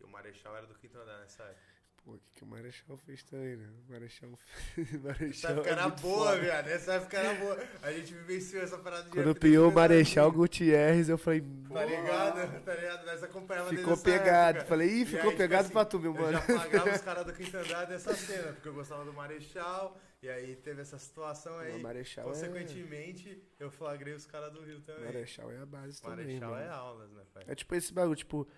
[0.00, 1.77] E o Marechal era do Quinto Andar nessa época.
[2.08, 3.68] Pô, o que, que o Marechal fez também, né?
[3.86, 4.30] O Marechal.
[4.78, 6.40] Essa Marechal época é era muito boa, foda.
[6.40, 6.68] viado.
[6.68, 7.58] Essa época era boa.
[7.82, 10.32] A gente vivenciou essa parada de Quando piou o Marechal.
[10.32, 11.42] Gutierrez, eu falei.
[11.70, 12.64] Tá ligado?
[12.64, 13.04] Tá ligado?
[13.04, 14.56] Nós acompanhava Ficou pegado.
[14.56, 14.68] época.
[14.70, 16.32] Falei, ih, ficou aí, pegado tipo pra tu, meu Eu mano.
[16.32, 20.30] já pagava os caras do Quinta Andar dessa cena, porque eu gostava do Marechal, e
[20.30, 21.76] aí teve essa situação aí.
[21.78, 25.04] O Marechal é- Consequentemente, eu flagrei os caras do Rio também.
[25.04, 26.24] Marechal é a base também.
[26.24, 26.62] Marechal mano.
[26.62, 27.44] é aulas, né, pai?
[27.46, 28.48] É tipo esse bagulho, tipo,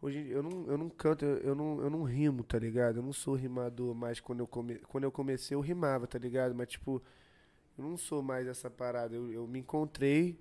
[0.00, 2.96] hoje eu não, eu não canto, eu, eu não, eu não rimo, tá ligado?
[2.96, 6.54] Eu não sou rimador, mas quando eu, come, quando eu comecei eu rimava, tá ligado?
[6.54, 7.02] Mas tipo,
[7.78, 9.14] eu não sou mais essa parada.
[9.14, 10.38] Eu, eu me encontrei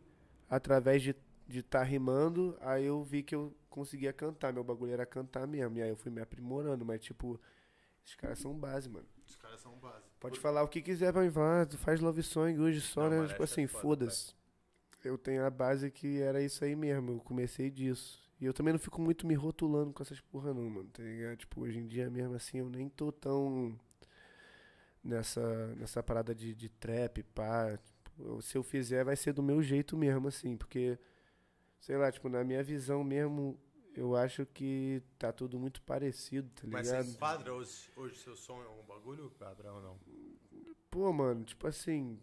[0.49, 1.15] através de
[1.49, 5.79] de estar rimando, aí eu vi que eu conseguia cantar, meu bagulho era cantar mesmo,
[5.79, 7.41] e aí eu fui me aprimorando, mas tipo,
[8.05, 9.07] esses caras são base, mano.
[9.25, 10.05] Os caras são base.
[10.19, 13.09] Pode falar o que quiser pra mim falar, ah, tu faz love song hoje só,
[13.09, 13.27] Não, né?
[13.27, 14.35] Tipo é assim, foda, foda-se.
[15.03, 18.28] Eu tenho a base que era isso aí mesmo, eu comecei disso.
[18.39, 21.37] E eu também não fico muito me rotulando com essas porra não, mano, tá ligado?
[21.37, 23.77] Tipo, hoje em dia mesmo assim, eu nem tô tão
[25.03, 27.77] nessa, nessa parada de, de trap, pá.
[28.03, 30.97] Tipo, se eu fizer, vai ser do meu jeito mesmo, assim, porque,
[31.79, 33.59] sei lá, tipo, na minha visão mesmo,
[33.95, 37.05] eu acho que tá tudo muito parecido, tá Mas ligado?
[37.05, 39.99] você enquadra hoje, hoje seu som em algum bagulho, padrão ou não?
[40.89, 42.19] Pô, mano, tipo assim.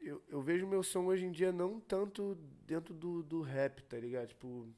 [0.00, 2.34] Eu, eu vejo meu som hoje em dia não tanto
[2.66, 4.28] dentro do, do rap, tá ligado?
[4.28, 4.68] Tipo.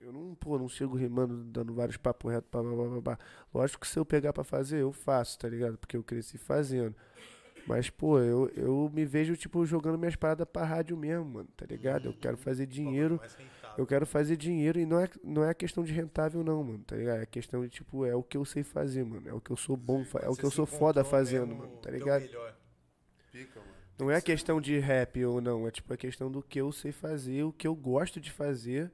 [0.00, 3.18] Eu não, pô, não chego rimando, dando vários papos retos, pá, pá, pá.
[3.52, 5.76] Lógico que se eu pegar pra fazer, eu faço, tá ligado?
[5.76, 6.94] Porque eu cresci fazendo.
[7.66, 11.66] Mas, pô, eu, eu me vejo, tipo, jogando minhas paradas pra rádio mesmo, mano, tá
[11.66, 12.06] ligado?
[12.06, 13.20] Eu quero fazer dinheiro.
[13.76, 16.96] Eu quero fazer dinheiro e não é, não é questão de rentável, não, mano, tá
[16.96, 17.20] ligado?
[17.20, 19.28] É questão de, tipo, é o que eu sei fazer, mano.
[19.28, 21.90] É o que eu sou bom, é o que eu sou foda fazendo, mano, tá
[21.90, 22.22] ligado?
[23.30, 23.72] Pica, mano.
[23.98, 26.90] Não é questão de rap ou não, é tipo a questão do que eu sei
[26.90, 28.90] fazer, o que eu gosto de fazer.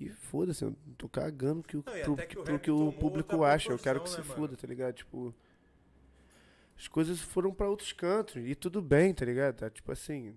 [0.00, 3.44] E foda-se, eu tô cagando que o, Não, pro, que o pro que o público
[3.44, 3.70] acha.
[3.70, 4.56] Eu quero que proporção, se né, foda, mano?
[4.56, 4.94] tá ligado?
[4.94, 5.34] Tipo.
[6.74, 8.36] As coisas foram pra outros cantos.
[8.36, 9.56] E tudo bem, tá ligado?
[9.56, 10.34] Tá, tipo assim.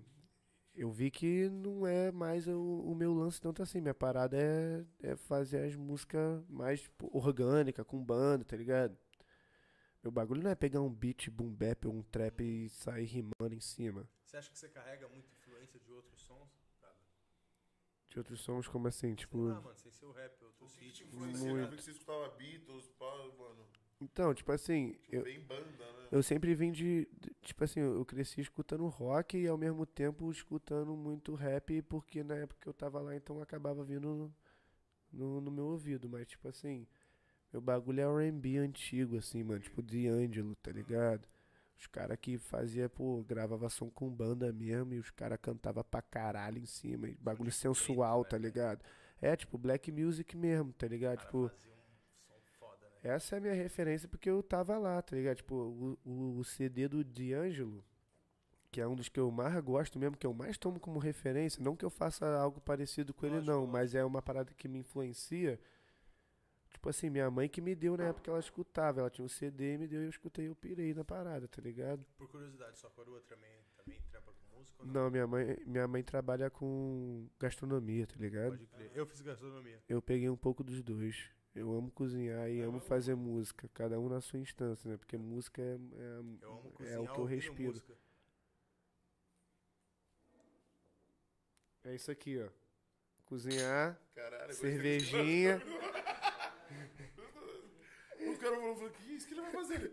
[0.74, 3.80] Eu vi que não é mais o, o meu lance tanto assim.
[3.80, 8.94] Minha parada é, é fazer as músicas mais tipo, orgânica, com banda, tá ligado?
[10.02, 13.54] Meu bagulho não é pegar um beat boom bap ou um trap e sair rimando
[13.54, 14.06] em cima.
[14.26, 16.63] Você acha que você carrega muita influência de outros sons?
[18.14, 19.08] De outros sons, como assim?
[19.08, 19.38] Sei Tipo.
[19.38, 21.14] lá, mano, sem ser o rap, outros te ritmos.
[21.16, 21.76] Muito.
[21.76, 23.06] Que você escutava Beatles, pá,
[23.38, 23.66] mano.
[24.00, 26.08] Então, tipo assim, Tipo, eu, bem banda, né?
[26.12, 30.30] eu sempre vim de, de- Tipo assim, eu cresci escutando rock e ao mesmo tempo
[30.30, 34.34] escutando muito rap, porque na época que eu tava lá, então acabava vindo no,
[35.12, 36.08] no, no meu ouvido.
[36.08, 36.86] Mas, tipo assim,
[37.52, 39.60] meu bagulho é RB antigo, assim, mano.
[39.60, 41.28] Tipo, D'Angelo, tá ligado?
[41.78, 46.00] Os caras que fazia, pô, gravava som com banda mesmo e os caras cantavam pra
[46.00, 47.08] caralho em cima.
[47.20, 48.46] bagulho sensual, né, tá velho?
[48.46, 48.84] ligado?
[49.20, 51.20] É, tipo, black music mesmo, tá ligado?
[51.20, 51.46] Tipo.
[51.46, 51.50] um
[52.58, 53.14] foda, né?
[53.14, 55.36] Essa é a minha referência porque eu tava lá, tá ligado?
[55.36, 57.84] Tipo, o, o, o CD do D'Angelo,
[58.70, 61.62] que é um dos que eu mais gosto mesmo, que eu mais tomo como referência,
[61.62, 64.68] não que eu faça algo parecido com ele Lógico, não, mas é uma parada que
[64.68, 65.60] me influencia.
[66.74, 69.28] Tipo assim, minha mãe que me deu na época que ela escutava, ela tinha um
[69.28, 72.04] CD e me deu e eu escutei, eu pirei na parada, tá ligado?
[72.18, 76.02] Por curiosidade, sua coroa também, também trampa com música ou Não, minha mãe, minha mãe
[76.02, 78.50] trabalha com gastronomia, tá ligado?
[78.50, 78.90] Pode crer.
[78.92, 79.80] Eu fiz gastronomia.
[79.88, 81.30] Eu peguei um pouco dos dois.
[81.54, 84.96] Eu amo cozinhar e amo fazer música, cada um na sua instância, né?
[84.96, 85.78] Porque música é,
[86.80, 87.68] é, é o que eu respiro.
[87.68, 87.94] música.
[91.84, 92.48] É isso aqui, ó.
[93.24, 95.62] Cozinhar, Caralho, cervejinha.
[98.30, 99.92] O cara falou, falou, que isso que ele vai fazer?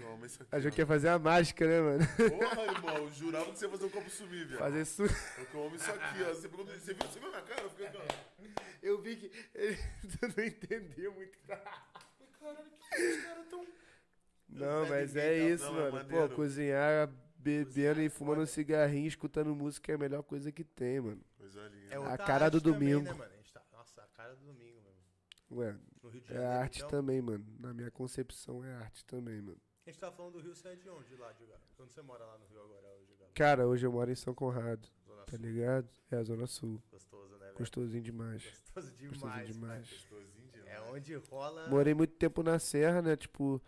[0.00, 0.54] Não, mas isso aqui.
[0.54, 0.76] A gente ó.
[0.76, 2.06] quer fazer a mágica, né, mano?
[2.30, 4.58] Porra, irmão, jurava que você ia fazer o copo sumir, viado.
[4.60, 5.02] Fazer su...
[5.04, 6.28] Eu como isso aqui, ó.
[6.28, 7.62] Você, perguntou, você, viu, você viu minha cara?
[7.62, 8.62] Eu fiquei aqui, ó.
[8.82, 9.76] Eu vi que ele
[10.36, 11.38] não entendeu muito.
[11.46, 11.76] Caralho,
[12.90, 13.66] que os caras tão.
[14.48, 16.08] Não, Não, mas ninguém é isso, não, é mano.
[16.08, 16.34] Pô, maneiro.
[16.34, 18.52] cozinhar, bebendo Cozinhar e é fumando um foda.
[18.52, 21.20] cigarrinho, escutando música é a melhor coisa que tem, mano.
[21.36, 21.94] Coisa linda.
[21.94, 23.04] É A cara do arte também, domingo.
[23.04, 23.30] né, mano?
[23.32, 23.62] A tá...
[23.72, 25.60] Nossa, a cara do domingo, mano.
[25.62, 25.76] Ué,
[26.08, 27.44] No Rio de é Janeiro, arte então, também, mano.
[27.60, 29.60] Na minha concepção é arte também, mano.
[29.84, 31.52] A gente tá falando do Rio, você é de onde lá, Diego?
[31.76, 33.30] Quando você mora lá no Rio agora, hoje, Galo?
[33.34, 35.40] Cara, hoje eu moro em São Conrado, Zona tá Sul.
[35.40, 35.88] ligado?
[36.10, 36.82] É a Zona Sul.
[36.90, 37.58] Gostoso, né, velho?
[37.58, 38.42] Gostosinho demais.
[38.42, 39.90] Gostoso demais, Gostosinho demais.
[39.90, 40.68] Gostosinho demais.
[40.68, 41.68] É onde rola...
[41.68, 43.16] Morei muito tempo na Serra, né?
[43.16, 43.62] Tipo,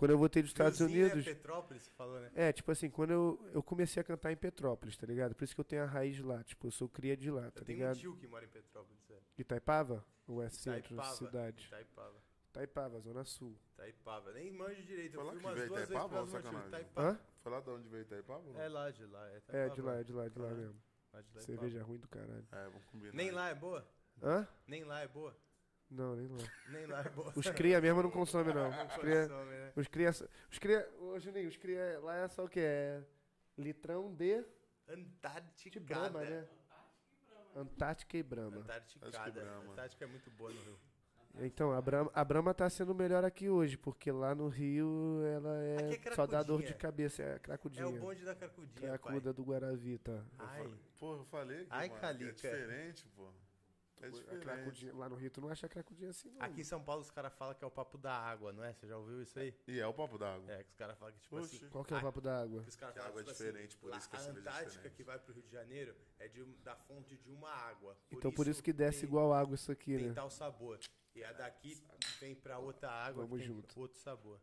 [0.00, 1.26] quando eu voltei dos Estados Riozinho, Unidos.
[1.26, 2.30] É Petrópolis, você falou, né?
[2.34, 5.34] É, tipo assim, quando eu, eu comecei a cantar em Petrópolis, tá ligado?
[5.34, 6.42] Por isso que eu tenho a raiz de lá.
[6.42, 7.98] Tipo, eu sou cria de lá, tá Eu tenho um ligado?
[7.98, 9.18] tio que mora em Petrópolis, é.
[9.38, 10.04] Itaipava?
[10.26, 11.14] Ou é centro, Itaipava.
[11.16, 11.66] cidade?
[11.66, 12.16] Itaipava.
[12.48, 13.54] Itaipava, Zona Sul.
[13.74, 14.32] Itaipava.
[14.32, 15.14] Nem manjo direito.
[15.14, 16.30] Eu Foi lá fui umas veio duas vezes Itaipava pra Sul.
[16.42, 16.68] sacanagem?
[16.68, 17.08] Itaipava.
[17.10, 17.20] Hã?
[17.42, 18.60] Foi lá de onde veio Itaipava?
[18.60, 19.28] É lá de lá.
[19.28, 20.82] É, É, de lá, é de lá, é de lá Ah, mesmo.
[21.12, 21.42] lá de.
[21.44, 22.46] Cerveja ruim do caralho.
[22.50, 23.12] É, vamos combinar.
[23.12, 23.86] Nem lá é boa?
[24.22, 24.48] Hã?
[24.66, 25.36] Nem lá é boa?
[25.90, 26.38] Não, nem lá.
[26.68, 27.32] Nem lá é boa.
[27.34, 28.68] Os cria mesmo não consome, não.
[28.70, 29.72] Os cria, consome, né?
[29.76, 30.10] os cria,
[30.50, 32.60] os cria, ô Juninho, os cria lá é só o que?
[32.60, 33.02] É
[33.58, 34.44] litrão de,
[34.88, 35.70] Antártica.
[35.70, 36.48] de Brahma, né?
[37.54, 38.56] Antártica e Brahma.
[38.58, 39.10] Antártica.
[39.10, 39.72] Que Brahma.
[39.72, 40.78] Antártica é muito boa no Rio.
[41.38, 45.62] Então, a Brahma, a Brahma tá sendo melhor aqui hoje, porque lá no Rio ela
[45.62, 47.86] é, é só dá dor de cabeça, é É cracudinha.
[47.88, 50.26] o bonde da cracudinha, Cracuda do Guaravita.
[50.36, 50.62] pai.
[50.62, 53.08] Ai, Pô, eu falei que Ai, mano, é diferente,
[54.08, 54.18] pô.
[54.34, 56.42] É cracudinha, lá no Rio tu não acha cracudinha assim, não.
[56.42, 58.72] aqui em São Paulo os caras falam que é o papo da água, não é?
[58.72, 59.54] Você já ouviu isso aí?
[59.68, 60.50] E é o papo d'água.
[60.52, 61.56] É, que os caras falam que, tipo Oxi.
[61.56, 61.68] assim...
[61.68, 62.62] Qual que é o papo da água?
[62.62, 64.52] que os caras falam, água é tipo diferente, por lá- isso que a cerveja é
[64.52, 67.96] Antártica que vai pro Rio de Janeiro é de, da fonte de uma água.
[68.10, 70.14] Então por isso que desce tem- igual água isso aqui, Tem né?
[70.14, 70.78] tal sabor.
[71.14, 71.76] E a daqui
[72.20, 73.80] vem pra outra água Vamos que tem junto.
[73.80, 74.40] outro sabor.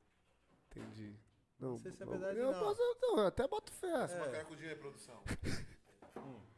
[0.70, 1.16] Entendi.
[1.58, 2.60] Não, sei se é não- verdade, eu não.
[2.60, 3.88] Posso, não, eu até boto fé.
[3.88, 5.24] Uma cracudinha aí, produção.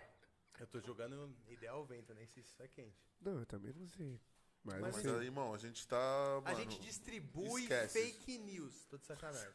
[0.60, 3.02] Eu tô jogando ideal vento, nem sei se isso é quente.
[3.22, 4.20] Não, eu também não sei.
[4.64, 5.98] Mas, Mas Mas assim, aí, irmão, a gente tá.
[6.38, 8.86] A mano, gente distribui esquece fake news.
[8.86, 9.54] Tô de sacanagem.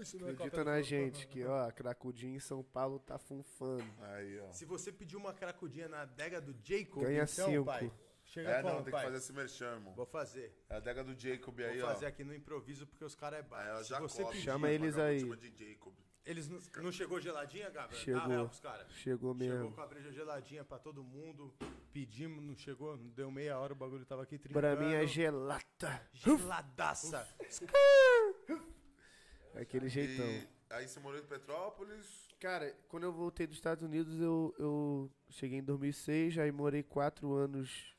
[0.00, 3.84] Isso não é acredita na gente que, ó, a cracudinha em São Paulo tá funfando.
[4.00, 4.52] Aí, ó.
[4.52, 7.64] Se você pedir uma cracudinha na adega do Jacob, Ganha então, cinco.
[7.66, 7.92] pai.
[8.24, 9.04] Chega É, como, não, tem que pai?
[9.04, 9.94] fazer esse merchan, irmão.
[9.94, 10.54] Vou fazer.
[10.68, 11.92] É a adega do Jacob aí, Vou ó.
[11.92, 13.68] fazer aqui no improviso porque os caras é baixo.
[13.70, 14.40] ela Se já você pedir...
[14.42, 15.20] Chama eles aí.
[15.20, 15.94] chama de Jacob.
[16.28, 18.02] Eles não, não chegou geladinha, Gabriel?
[18.04, 18.20] Chegou.
[18.20, 18.92] Dá real pros caras.
[18.92, 19.72] Chegou Chegou mesmo.
[19.72, 21.54] com a breja geladinha pra todo mundo.
[21.90, 24.60] Pedimos, não chegou, não deu meia hora, o bagulho tava aqui trincando.
[24.60, 26.06] Pra mim é gelata.
[26.12, 27.26] Geladaça.
[29.54, 30.26] É aquele jeitão.
[30.26, 32.28] E aí você morou em Petrópolis.
[32.38, 37.32] Cara, quando eu voltei dos Estados Unidos, eu, eu cheguei em 2006, aí morei quatro
[37.32, 37.96] anos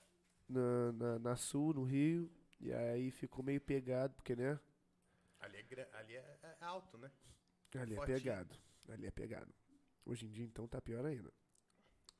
[0.48, 2.32] na, na, na Sul, no Rio.
[2.62, 4.60] E aí ficou meio pegado, porque, né?
[5.40, 7.10] Ali é, ali é, é alto, né?
[7.78, 8.56] Ali é pegado.
[8.90, 9.54] Ali é pegado.
[10.06, 11.32] Hoje em dia, então, tá pior ainda.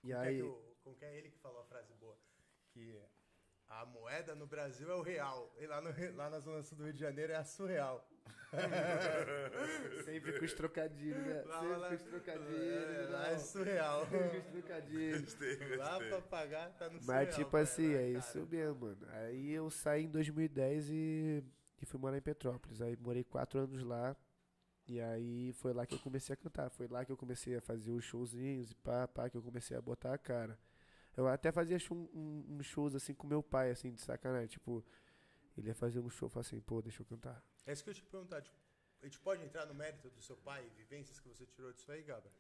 [0.04, 0.36] E Como que é aí.
[0.38, 2.18] que o- como que é ele que falou a frase boa?
[2.72, 3.00] Que
[3.68, 5.54] a moeda no Brasil é o real.
[5.58, 8.08] E lá, no, lá na zona sul do Rio de Janeiro é a surreal.
[10.06, 11.44] Sempre com os trocadilhos, né?
[11.46, 12.54] Lá, Sempre lá, com os trocadilhos.
[12.62, 13.26] é, lá não.
[13.30, 14.06] é surreal.
[14.08, 15.38] Sempre com os trocadilhos.
[15.78, 17.26] lá pra pagar tá no surreal.
[17.26, 18.20] Mas, tipo assim, lá, é cara.
[18.20, 19.08] isso mesmo, mano.
[19.12, 21.44] Aí eu saí em 2010 e,
[21.82, 22.82] e fui morar em Petrópolis.
[22.82, 24.16] Aí morei quatro anos lá.
[24.90, 26.70] E aí foi lá que eu comecei a cantar.
[26.72, 29.78] Foi lá que eu comecei a fazer os showzinhos e pá, pá, que eu comecei
[29.78, 30.58] a botar a cara.
[31.16, 34.48] Eu até fazia show- um- uns shows assim com meu pai, assim, de sacanagem.
[34.48, 34.84] Tipo,
[35.56, 37.44] ele ia fazer um show e falava assim, pô, deixa eu cantar.
[37.68, 38.42] É isso que eu ia te perguntar.
[38.42, 38.56] Tipo,
[39.02, 42.02] a gente pode entrar no mérito do seu pai, vivências que você tirou disso aí,
[42.02, 42.32] Gabra?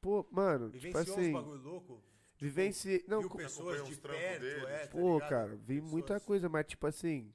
[0.00, 1.28] Pô, mano, tipo Vivenciou assim.
[1.30, 2.04] uns bagulho louco?
[2.36, 3.02] Vivenci...
[3.08, 4.66] Não, viu pessoas de perto, dele?
[4.66, 5.30] é, tá Pô, ligado?
[5.30, 7.32] cara, vi Pessoas- muita coisa, mas tipo assim,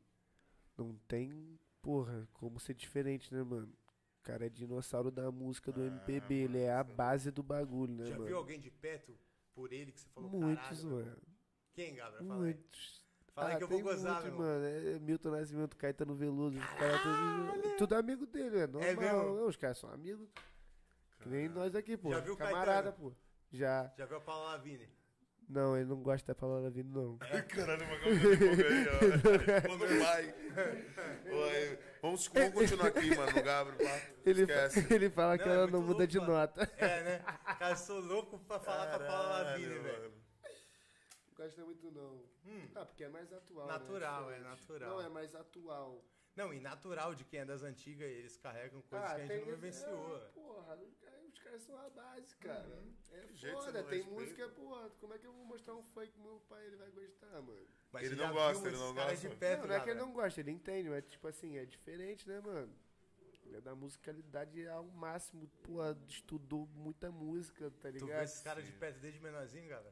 [0.77, 3.73] não tem, porra, como ser diferente, né, mano?
[4.19, 8.05] O cara é dinossauro da música do MPB, ele é a base do bagulho, né,
[8.05, 8.37] Já viu mano?
[8.37, 9.17] alguém de perto
[9.55, 11.17] por ele que você falou Muitos, mano.
[11.73, 12.19] Quem, Gabra?
[12.19, 12.39] Fala aí.
[12.39, 12.99] Muitos.
[13.33, 14.65] Fala aí Ah, que eu vou gozar, muito, mano.
[14.65, 18.95] É Milton Nascimento, Caetano Veloso, os caras tudo, tudo amigo dele, é normal.
[18.95, 19.35] mesmo?
[19.35, 20.29] Não, os caras são amigos.
[21.21, 22.09] Que nem nós aqui, pô.
[22.11, 23.11] Já viu o Camarada, Caetano?
[23.11, 23.15] pô.
[23.51, 23.91] Já.
[23.97, 24.87] Já viu a Paula Lavigne?
[25.47, 27.17] Não, ele não gosta da palavra vindo, não.
[27.47, 29.67] Caralho, fogo aí, ó.
[29.67, 30.35] Quando vai.
[31.31, 34.01] Oi, Vamos, vamos continuar aqui, mano, no Gabriel, pá.
[34.25, 34.93] Ele, Esquece.
[34.93, 36.33] ele fala que Não, é ela muito não muda louco, de mano.
[36.33, 36.71] nota.
[36.77, 37.19] É, né?
[37.57, 40.13] Cara, eu sou louco pra falar com a Paula Lavigne, Caralho, velho.
[41.27, 42.23] Não gosta muito, não.
[42.75, 43.65] Ah, porque é mais atual.
[43.65, 43.67] Hum.
[43.69, 44.37] Natural, né?
[44.37, 44.89] é natural.
[44.89, 46.03] Não, é mais atual.
[46.39, 49.55] Não, e natural de quem é das antigas, eles carregam coisas que a gente não
[49.55, 50.15] vivenciou.
[50.17, 50.75] é, porra,
[51.27, 52.79] os caras são a base, cara.
[53.11, 54.09] É jeito você foda, tem respeita.
[54.09, 54.89] música, porra.
[55.01, 56.65] Como é que eu vou mostrar um funk pro meu pai?
[56.65, 57.67] Ele vai gostar, mano.
[57.91, 59.15] Mas Ele não gosta, ele não gosta.
[59.17, 61.65] de perto, não, não é que ele não gosta, ele entende, mas tipo assim, é
[61.65, 62.73] diferente, né, mano?
[63.45, 68.17] Ele é da musicalidade ao máximo, porra, estudou muita música, tá Tu ligado?
[68.19, 69.91] vê esses caras de perto desde menorzinho, Gabra?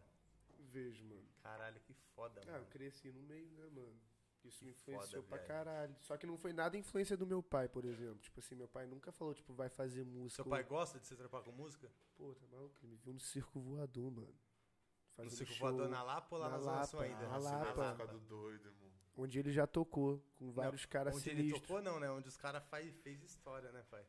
[0.59, 1.25] Vejo, mano.
[1.41, 2.65] Caralho, que foda, Ah, eu mano.
[2.67, 3.99] cresci no meio, né, mano?
[4.47, 5.47] Isso me foda, influenciou pra viado.
[5.47, 5.95] caralho.
[6.01, 8.17] Só que não foi nada influência do meu pai, por exemplo.
[8.19, 10.43] Tipo assim, meu pai nunca falou, tipo, vai fazer música.
[10.43, 11.91] Seu pai gosta de se trampar com música?
[12.15, 12.75] Pô, tá maluco?
[12.81, 14.27] Ele me viu no circo voador, mano.
[14.27, 17.27] No Fazendo circo show, voador na Lapa ou lá na, na Zona Sul Lapa, ainda?
[17.27, 17.57] na Nossa, Lapa.
[17.57, 18.87] ele deve ter ficado doido, irmão.
[19.19, 21.61] Onde ele já tocou, com vários caras Onde ele sinistros.
[21.67, 22.09] tocou, não, né?
[22.11, 24.05] Onde os caras faz, fez história, né, pai?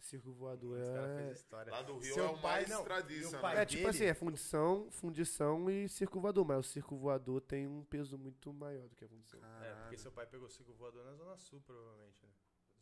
[0.00, 1.32] Circo voador é...
[1.32, 1.70] história.
[1.70, 3.62] Lá do Rio Seu é o pai, mais não, né?
[3.62, 7.66] É tipo dele- assim, é fundição, fundição e circo voador, mas o circo voador tem
[7.66, 9.40] um peso muito maior do que a fundição.
[9.62, 12.30] É, porque seu pai pegou o circo voador na Zona Sul, provavelmente, né?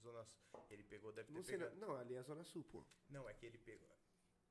[0.01, 0.40] Zona Sul.
[0.70, 1.77] Ele pegou, deve ter Não sei, pegado.
[1.77, 2.85] não, ali é a Zona Sul, pô.
[3.11, 3.89] Não, é que ele pegou.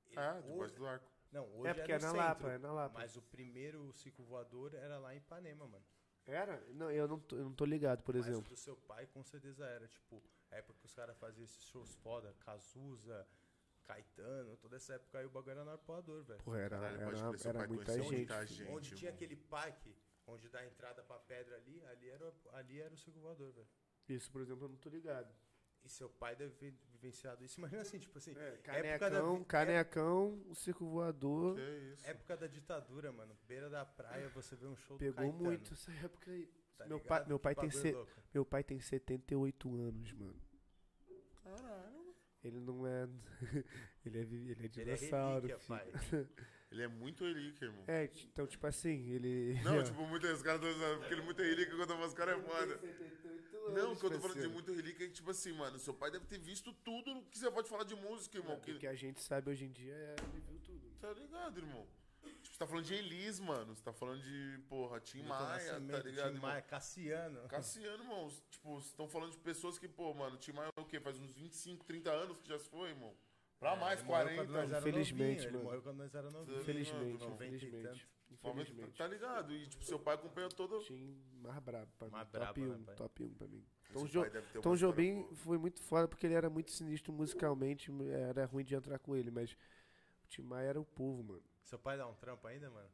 [0.07, 1.11] Ele- Ah, hoje- debaixo do arco.
[1.31, 2.99] Não, hoje É porque é, é na centro, Lapa, é na Lapa.
[2.99, 5.85] Mas o primeiro circo voador era lá em Ipanema, mano.
[6.25, 6.61] Era?
[6.73, 8.49] Não, eu não tô, eu não tô ligado, por Mas o exemplo.
[8.49, 10.21] do seu pai com certeza era, tipo,
[10.57, 13.27] época que os caras faziam esses shows foda, Cazuza,
[13.85, 16.41] Caetano, toda essa época aí o bagulho era no arpoador, velho.
[16.43, 18.09] Porra, era, Caralho, pode era, era pai muita gente.
[18.27, 18.47] filho.
[18.65, 18.71] gente.
[18.71, 22.09] Onde tinha aquele parque, onde dá a entrada pra pedra ali, ali
[22.53, 23.67] ali era o circo voador, velho.
[24.09, 25.33] Isso, por exemplo, eu não tô ligado.
[25.83, 27.59] E seu pai deve ter vivenciado isso.
[27.61, 31.55] Imagina assim, tipo assim, É, época da, canecão, vi- canecão, o circo voador.
[31.55, 32.07] Que é isso.
[32.07, 33.37] época da ditadura, mano.
[33.47, 36.45] Beira da praia, você vê um show do Pegou Caetano, muito essa época aí.
[36.77, 37.07] tá meu, ligado?
[37.07, 37.95] pai, meu, Que pai tem se-
[38.33, 40.41] meu pai tem 78 anos, mano.
[41.55, 42.15] Caralho.
[42.43, 43.07] Ele não é.
[44.05, 45.47] ele é, ele é Ele é dinossauro.
[45.47, 45.67] relíquia, filho.
[45.67, 46.27] pai.
[46.69, 47.81] Ele é muito relíquia, irmão.
[47.87, 49.53] É, então, tipo assim, ele.
[49.63, 52.37] Não, tipo, muito, os caras estão dizendo, porque ele é muito relíquia quando os caras
[52.37, 52.79] é foda.
[53.73, 55.93] Não, o que eu tô falando de muito relíquia é que, tipo assim, mano, seu
[55.93, 58.57] pai deve ter visto tudo que você pode falar de música, irmão.
[58.57, 58.79] O Que...
[58.79, 60.15] que a gente sabe hoje em dia é.
[60.29, 60.91] Ele viu tudo.
[60.99, 61.87] Tá ligado, irmão?
[62.57, 63.75] Você tá falando de Elis, mano.
[63.75, 66.39] Você tá falando de, porra, Tim Milton Maia, tá ligado, Tim?
[66.39, 67.47] Maia, Cassiano.
[67.47, 68.31] Cassiano, irmão.
[68.49, 70.99] Tipo, vocês estão falando de pessoas que, pô, mano, Tim Maia é o quê?
[70.99, 73.13] Faz uns 25, 30 anos que já se foi, irmão.
[73.59, 74.51] Pra mais, morreu quando 40.
[74.53, 75.63] nós era Infelizmente, novinho, Ele mano.
[75.65, 76.59] morreu quando nós era novinho.
[76.59, 77.83] Infelizmente, não, infelizmente.
[77.83, 78.97] Momento- Infelizmente.
[78.97, 79.53] Tá ligado?
[79.53, 80.79] E, tipo, seu pai acompanhou todo...
[80.79, 82.31] Tim mais brabo pra Mais mim.
[82.31, 82.95] brabo, top né, 1, pai?
[82.95, 83.63] top 1 pra mim.
[83.93, 84.21] Tom, jo
[84.63, 85.35] Tom Jobim boa.
[85.35, 87.91] foi muito foda porque ele era muito sinistro musicalmente.
[88.29, 89.51] Era ruim de entrar com ele, mas
[90.23, 91.43] o Tim Maia era o povo, mano.
[91.67, 92.87] Seu pai dá um trampo ainda, mano?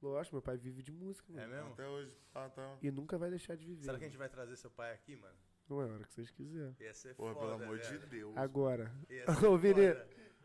[0.00, 1.44] Lógico, meu pai vive de música, mano.
[1.44, 1.72] É mesmo?
[1.74, 2.18] Até hoje.
[2.34, 2.78] Ah, tá.
[2.82, 3.84] E nunca vai deixar de viver.
[3.84, 4.10] Será que a mano.
[4.12, 5.36] gente vai trazer seu pai aqui, mano?
[5.68, 6.74] Não é a hora que vocês quiserem.
[6.80, 8.06] Ia ser Porra, foda, pelo amor de velho.
[8.08, 8.36] Deus.
[8.36, 8.90] Agora.
[9.46, 9.94] Ô, Vini,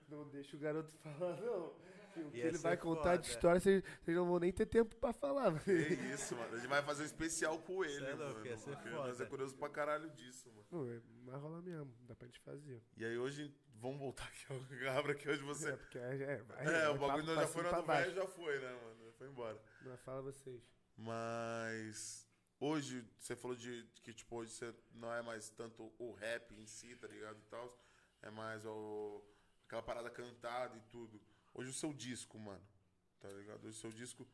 [0.09, 1.73] não deixa o garoto falar, não.
[2.17, 3.17] O que ele vai contar foda.
[3.19, 5.51] de história, vocês não vão nem ter tempo pra falar.
[5.51, 5.59] mano.
[5.63, 6.53] Que isso, mano.
[6.53, 8.45] A gente vai fazer um especial com ele, é louco, mano.
[8.47, 9.07] ia ser porque foda.
[9.07, 10.65] nós é curioso pra caralho disso, mano.
[10.71, 11.93] Não, é, vai rolar mesmo.
[12.01, 12.81] Dá pra gente fazer.
[12.97, 15.69] E aí hoje, vamos voltar aqui ao Gabra, que hoje você...
[15.71, 18.13] É, porque é, é, vai- É, vai o bagulho pra já foi na do velho,
[18.13, 19.13] já foi, né, mano?
[19.17, 19.61] Foi embora.
[19.81, 20.61] Não, fala vocês.
[20.97, 22.27] Mas
[22.59, 26.65] hoje você falou de que tipo hoje você não é mais tanto o rap em
[26.65, 27.77] si, tá ligado e tal,
[28.21, 29.23] é mais o
[29.65, 31.21] aquela parada cantada e tudo.
[31.59, 32.61] Hoje o seu disco, mano,
[33.19, 33.65] tá ligado?
[33.65, 34.25] Hoje o seu disco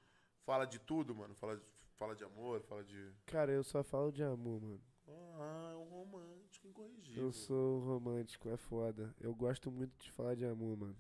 [0.43, 1.33] fala de tudo, mano.
[1.33, 1.63] Fala de,
[1.95, 4.81] fala de amor, fala de Cara, eu só falo de amor, mano.
[5.07, 7.23] ah, é um romântico incorrigível.
[7.23, 9.11] Eu sou romântico, é foda.
[9.19, 10.95] Eu gosto muito de falar de amor, mano.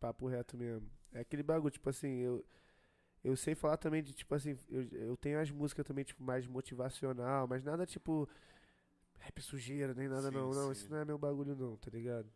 [0.00, 0.90] Papo reto mesmo.
[1.12, 2.42] É aquele bagulho, tipo assim, eu.
[3.22, 6.46] Eu sei falar também de, tipo assim, eu, eu tenho as músicas também, tipo, mais
[6.46, 8.26] motivacional, mas nada tipo.
[9.18, 10.54] Rap sujeira, nem nada Sim, não.
[10.54, 10.80] Não, sim.
[10.80, 12.32] isso não é meu bagulho não, tá ligado?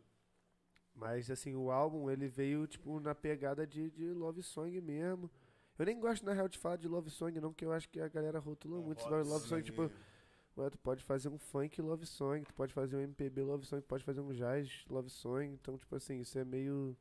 [0.95, 5.29] Mas assim, o álbum, ele veio, tipo, na pegada de, de love song mesmo.
[5.77, 7.99] Eu nem gosto, na real, de falar de love song, não, porque eu acho que
[7.99, 9.91] a galera rotula muito esse love song, tipo.
[10.57, 13.81] Ué, tu pode fazer um funk love song, tu pode fazer um MPB love song,
[13.81, 15.47] tu pode fazer um jazz love song.
[15.47, 16.95] Então, tipo assim, isso é meio.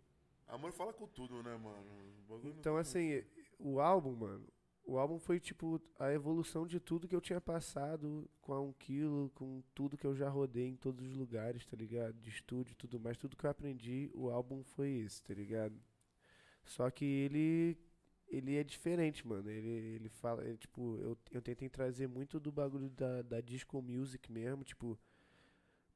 [0.48, 1.86] Amor fala com tudo, né, mano?
[2.18, 3.22] O bagulho não Então, assim,
[3.60, 4.44] o álbum, mano.
[4.86, 8.72] O álbum foi, tipo, a evolução de tudo que eu tinha passado com a 1
[8.74, 12.20] quilo, com tudo que eu já rodei em todos os lugares, tá ligado?
[12.20, 13.16] De estúdio tudo mais.
[13.16, 15.74] Tudo que eu aprendi, o álbum foi esse, tá ligado?
[16.64, 17.78] Só que ele.
[18.28, 19.50] Ele é diferente, mano.
[19.50, 20.44] Ele, ele fala.
[20.44, 24.98] ele, tipo, eu, eu tentei trazer muito do bagulho da, da disco music mesmo, tipo.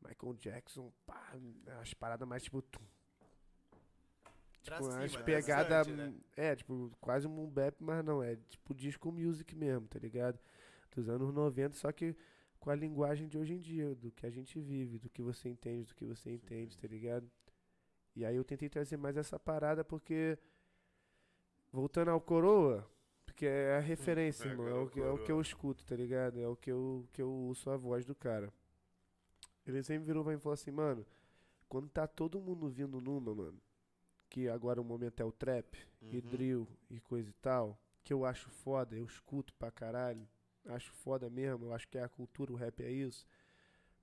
[0.00, 1.36] Michael Jackson, pá,
[1.82, 2.62] as paradas mais tipo.
[2.62, 2.80] tum,
[4.64, 5.12] Pra Tipo, cima, umas
[5.96, 6.14] né?
[6.36, 10.38] É, tipo, quase um boom bap, mas não, é tipo disco music mesmo, tá ligado?
[10.94, 12.16] Dos anos 90, só que
[12.58, 15.48] com a linguagem de hoje em dia, do que a gente vive, do que você
[15.48, 17.30] entende, do que você entende, tá ligado?
[18.16, 20.36] E aí eu tentei trazer mais essa parada porque.
[21.70, 22.88] Voltando ao Coroa,
[23.24, 24.66] porque é a referência, É, irmão.
[24.66, 26.40] É agora o, que, é o que eu escuto, tá ligado?
[26.40, 28.52] É o que eu, que eu ouço a voz do cara.
[29.66, 31.06] Ele sempre virou pra mim e falou assim, mano,
[31.68, 33.60] quando tá todo mundo vindo numa, mano,
[34.30, 35.78] que agora o momento é o trap
[36.10, 36.22] e Uhum.
[36.22, 40.26] drill e coisa e tal, que eu acho foda, eu escuto pra caralho,
[40.66, 43.26] acho foda mesmo, eu acho que é a cultura, o rap é isso.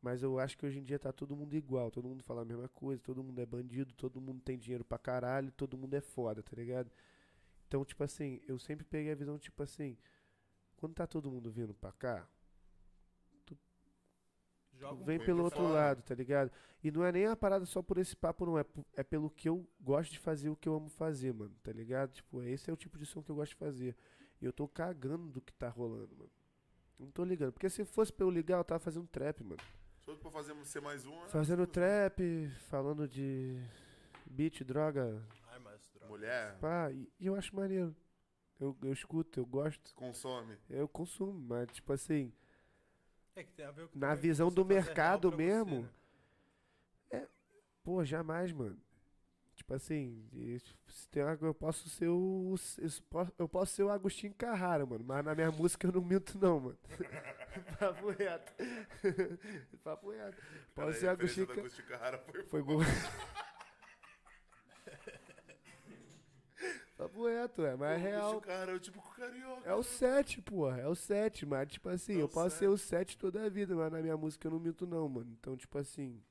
[0.02, 2.46] Mas eu acho que hoje em dia tá todo mundo igual, todo mundo fala a
[2.46, 6.02] mesma coisa, todo mundo é bandido, todo mundo tem dinheiro pra caralho, todo mundo é
[6.02, 6.92] foda, tá ligado?
[7.68, 9.98] Então, tipo assim, eu sempre peguei a visão, tipo assim,
[10.78, 12.28] quando tá todo mundo vindo pra cá,
[14.80, 15.74] Joga um vem pelo outro fora.
[15.74, 16.52] lado, tá ligado?
[16.84, 18.60] E não é nem a parada só por esse papo, não.
[18.60, 18.66] É,
[18.96, 22.12] é pelo que eu gosto de fazer, o que eu amo fazer, mano, tá ligado?
[22.12, 23.96] Tipo, esse é o tipo de som que eu gosto de fazer.
[24.42, 26.32] E eu tô cagando do que tá rolando, mano.
[27.00, 27.54] Não tô ligando.
[27.54, 29.62] Porque se fosse pra eu ligar, eu tava fazendo trap, mano.
[30.00, 31.14] Só pra fazer ser mais um.
[31.24, 33.60] é- Fazendo trap, falando de
[34.26, 36.10] beat, droga, Armas, drogas.
[36.10, 36.92] Mulher, pá.
[36.92, 37.96] E, e eu acho maneiro.
[38.60, 40.58] Eu, eu escuto, eu gosto, consome.
[40.70, 42.32] eu consumo, mas, tipo assim,
[43.36, 45.90] É que tem a ver com Na visão você do fazer mercado pra você, mesmo,
[47.12, 47.28] né?
[47.84, 48.78] Pô, jamais, mano.
[49.56, 50.28] Tipo assim,
[50.88, 52.56] se tem eu posso ser o.
[52.78, 55.04] Eu posso, eu posso ser o Agostinho Carrara, mano.
[55.06, 56.78] Mas na minha música eu não minto, não, mano.
[57.80, 58.54] Papo reto.
[59.84, 60.38] Papo reto.
[60.38, 61.52] Cara, Posso a ser o Agostinho.
[61.52, 62.80] Agostinho Carrara foi Foi bom.
[67.08, 68.38] Papo reto, é, mas é real.
[68.38, 69.70] O cara é o tipo carioca.
[69.70, 70.80] É o 7, porra.
[70.80, 72.60] É o 7, mas, tipo assim, É eu posso sete.
[72.60, 75.32] ser o 7 toda a vida, mas na minha música eu não minto, não, mano.
[75.40, 76.22] Então, tipo assim.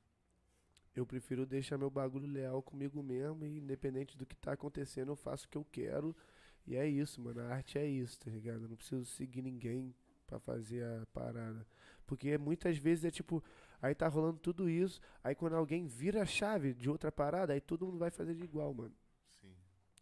[0.95, 5.15] Eu prefiro deixar meu bagulho leal comigo mesmo e independente do que tá acontecendo, eu
[5.17, 6.15] faço o que eu quero.
[6.65, 7.41] E é isso, mano.
[7.41, 8.63] A arte é isso, tá ligado?
[8.63, 9.93] Eu não preciso seguir ninguém
[10.25, 11.67] pra fazer a parada.
[12.07, 13.43] Porque muitas vezes é tipo,
[13.81, 17.59] aí tá rolando tudo isso, aí quando alguém vira a chave de outra parada, aí
[17.59, 18.93] todo mundo vai fazer de igual, mano.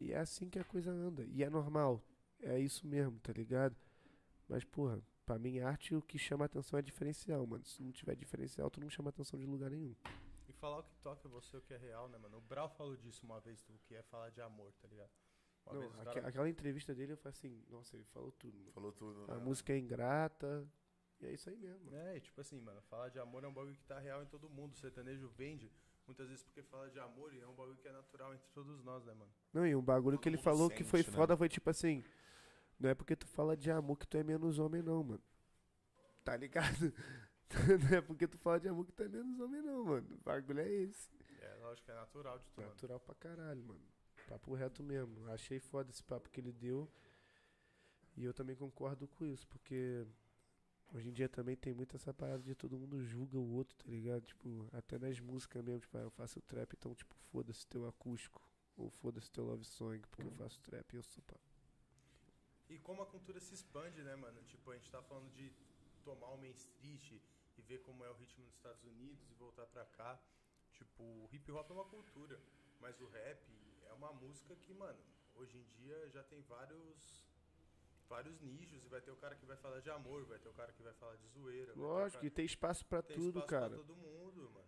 [0.03, 1.23] E é assim que a coisa anda.
[1.25, 2.01] E é normal.
[2.41, 3.75] É isso mesmo, tá ligado?
[4.49, 7.63] Mas, porra, pra mim, arte o que chama atenção é diferencial, mano.
[7.65, 9.95] Se não tiver diferencial, tu não chama atenção de lugar nenhum.
[10.49, 12.38] E falar o que toca você, o que é real, né, mano?
[12.38, 15.09] O Brau falou disso uma vez, do que é falar de amor, tá ligado?
[15.65, 18.71] Uma Não, aque- cara- aquela entrevista dele, eu falei assim, nossa, ele falou tudo, mano.
[18.73, 19.43] Falou tudo, A né?
[19.43, 20.67] música é ingrata.
[21.21, 21.95] E é isso aí mesmo, mano.
[21.97, 24.25] É, e tipo assim, mano, falar de amor é um bagulho que tá real em
[24.25, 24.73] todo mundo.
[24.73, 25.71] O sertanejo vende
[26.05, 28.84] muitas vezes porque fala de amor e é um bagulho que é natural entre todos
[28.84, 29.31] nós, né, mano?
[29.53, 31.05] Não, e um bagulho que ele falou que sente, foi né?
[31.05, 32.03] foda foi tipo assim.
[32.80, 35.23] Não é porque tu fala de amor que tu é menos homem, não, mano.
[36.23, 36.93] Tá ligado?
[37.89, 40.15] não é porque tu fala de amor que tu é menos homem, não, mano.
[40.15, 41.09] O bagulho é esse.
[41.39, 42.65] É, lógico que é natural de tudo.
[42.65, 43.81] Natural pra caralho, mano.
[44.27, 45.30] Papo reto mesmo.
[45.30, 46.91] Achei foda esse papo que ele deu.
[48.15, 50.05] E eu também concordo com isso, porque
[50.91, 53.89] hoje em dia também tem muito essa parada de todo mundo julga o outro, tá
[53.89, 54.26] ligado?
[54.26, 58.41] Tipo, até nas músicas mesmo, tipo, ah, eu faço trap, então, tipo, foda-se teu acústico.
[58.76, 61.38] Ou foda-se teu love song, porque eu faço trap e eu sou pá.
[62.69, 64.41] E como a cultura se expande, né, mano?
[64.43, 65.53] Tipo, a gente tá falando de
[66.03, 67.22] tomar o Main Street
[67.57, 70.19] e ver como é o ritmo nos Estados Unidos e voltar pra cá.
[70.72, 72.41] Tipo, o hip hop é uma cultura,
[72.80, 73.45] mas o rap
[73.85, 74.99] é uma música que, mano,
[75.35, 77.22] hoje em dia já tem vários
[78.09, 80.53] vários nichos e vai ter o cara que vai falar de amor, vai ter o
[80.53, 81.73] cara que vai falar de zoeira.
[81.75, 83.69] Lógico, cara- e tem espaço pra tem tudo, espaço cara.
[83.69, 84.67] Pra todo mundo, mano.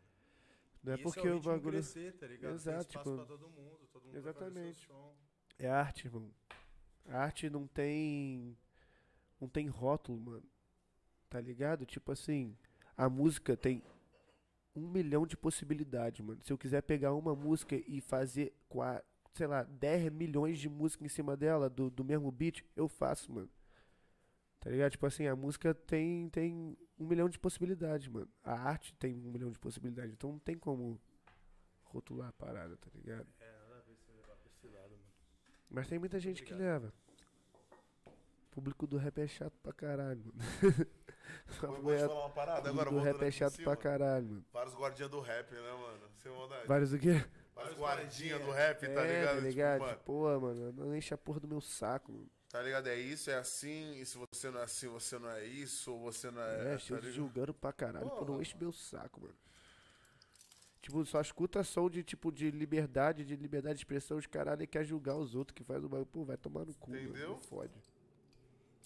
[0.84, 1.72] Não é porque é o, o ritmo bagulho.
[1.72, 2.53] crescer, tá ligado?
[2.53, 4.90] Exato, tem espaço tipo, pra todo mundo, todo mundo exatamente.
[5.57, 6.32] É arte, irmão.
[7.07, 8.57] A arte não tem.
[9.40, 10.44] Não tem rótulo, mano.
[11.30, 11.86] Tá ligado?
[11.86, 12.56] Tipo assim,
[12.95, 13.84] a música tem
[14.76, 16.41] um milhão de possibilidades, mano.
[16.44, 18.53] Se eu quiser pegar uma música e fazer,
[19.36, 23.32] sei lá, 10 milhões de música em cima dela, do, do mesmo beat, eu faço,
[23.32, 23.49] mano.
[24.62, 24.91] Tá ligado?
[24.91, 28.30] Tipo assim, a música tem, tem um milhão de possibilidades, mano.
[28.44, 30.14] A arte tem um milhão de possibilidades.
[30.14, 30.99] Então não tem como
[31.84, 33.28] rotular a parada, tá ligado?
[33.40, 35.03] É, nada a ver você levar pra esse lado, mano.
[35.70, 36.84] Mas tem muita gente que Obrigado.
[36.84, 36.94] leva.
[38.07, 40.40] O público do rap é chato pra caralho, mano.
[41.62, 44.45] Eu te falar uma parada O agora, do voltando rap é chato pra caralho, mano.
[44.53, 46.10] Vários guardinhas do rap, né, mano?
[46.18, 46.68] Sem maldade.
[46.68, 47.24] Vários o quê?
[47.56, 48.40] Guardinhas guardinha.
[48.40, 49.36] do rap, tá é, ligado?
[49.36, 49.80] tá ligado?
[49.80, 52.30] Tipo, mano, Pô, mano, não enche a porra do meu saco, mano.
[52.49, 52.88] tá ligado?
[52.88, 55.99] É isso, é assim, e se você não é assim, você não é isso, ou
[55.99, 56.76] você não é.
[56.76, 58.10] É, tá julgando pra caralho.
[58.10, 59.36] Pô, não enche meu saco, mano.
[60.82, 64.68] Tipo, só escuta som de, tipo, de liberdade, de liberdade de expressão, os caralho e
[64.68, 66.06] quer julgar os outros que faz o bagulho.
[66.06, 67.02] Pô, vai tomar no cu, mano.
[67.02, 67.30] Entendeu?
[67.30, 67.73] Não fode.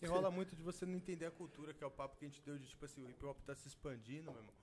[0.02, 2.28] E rola muito de você não entender a cultura, que é o papo que a
[2.30, 4.54] gente deu de tipo assim, o hip hop tá se expandindo, meu irmão.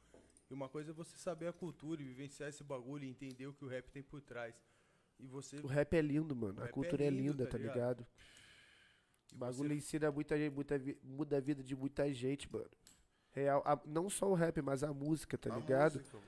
[0.51, 3.53] E uma coisa é você saber a cultura e vivenciar esse bagulho e entender o
[3.53, 4.55] que o rap tem por trás.
[5.19, 5.59] E você.
[5.61, 6.59] O rap é lindo, mano.
[6.59, 7.75] O A rap cultura é é, lindo, linda, tá tá ligado?
[7.75, 8.07] ligado?
[9.33, 12.71] O bagulho você- ensina muita gente, muita muda a vida de muita gente, mano.
[13.33, 15.99] Real, a- não só o rap, mas a música, tá A ligado?
[15.99, 16.19] música.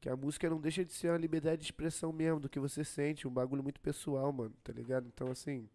[0.00, 2.84] Que a música não deixa de ser uma liberdade de expressão mesmo, do que você
[2.84, 5.06] sente, um bagulho muito pessoal, mano, tá ligado?
[5.08, 5.68] Então, assim,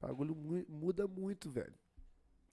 [0.00, 1.74] o bagulho mu- muda muito, velho.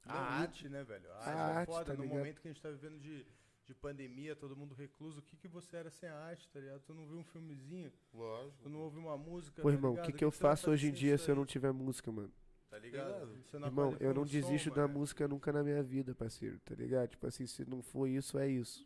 [0.06, 1.10] A arte, né, velho?
[1.11, 1.86] A arte, é arte, foda.
[1.86, 2.18] tá no ligado?
[2.18, 3.26] momento que a gente tá vivendo de,
[3.65, 6.81] de pandemia, todo mundo recluso, o que, que você era sem a arte, tá ligado?
[6.81, 8.57] Tu não viu um filmezinho, Lógico.
[8.64, 9.61] tu não ouviu uma música.
[9.61, 10.06] Pô, tá irmão, o ligado?
[10.11, 12.31] que, que eu faço fazer hoje em dia se eu não tiver música, mano?
[12.69, 13.27] Tá ligado?
[13.45, 14.99] Você não Irmão, eu não um som, desisto da mano.
[14.99, 17.10] música nunca na minha vida, parceiro, tá ligado?
[17.10, 18.85] Tipo assim, se não for isso, é isso.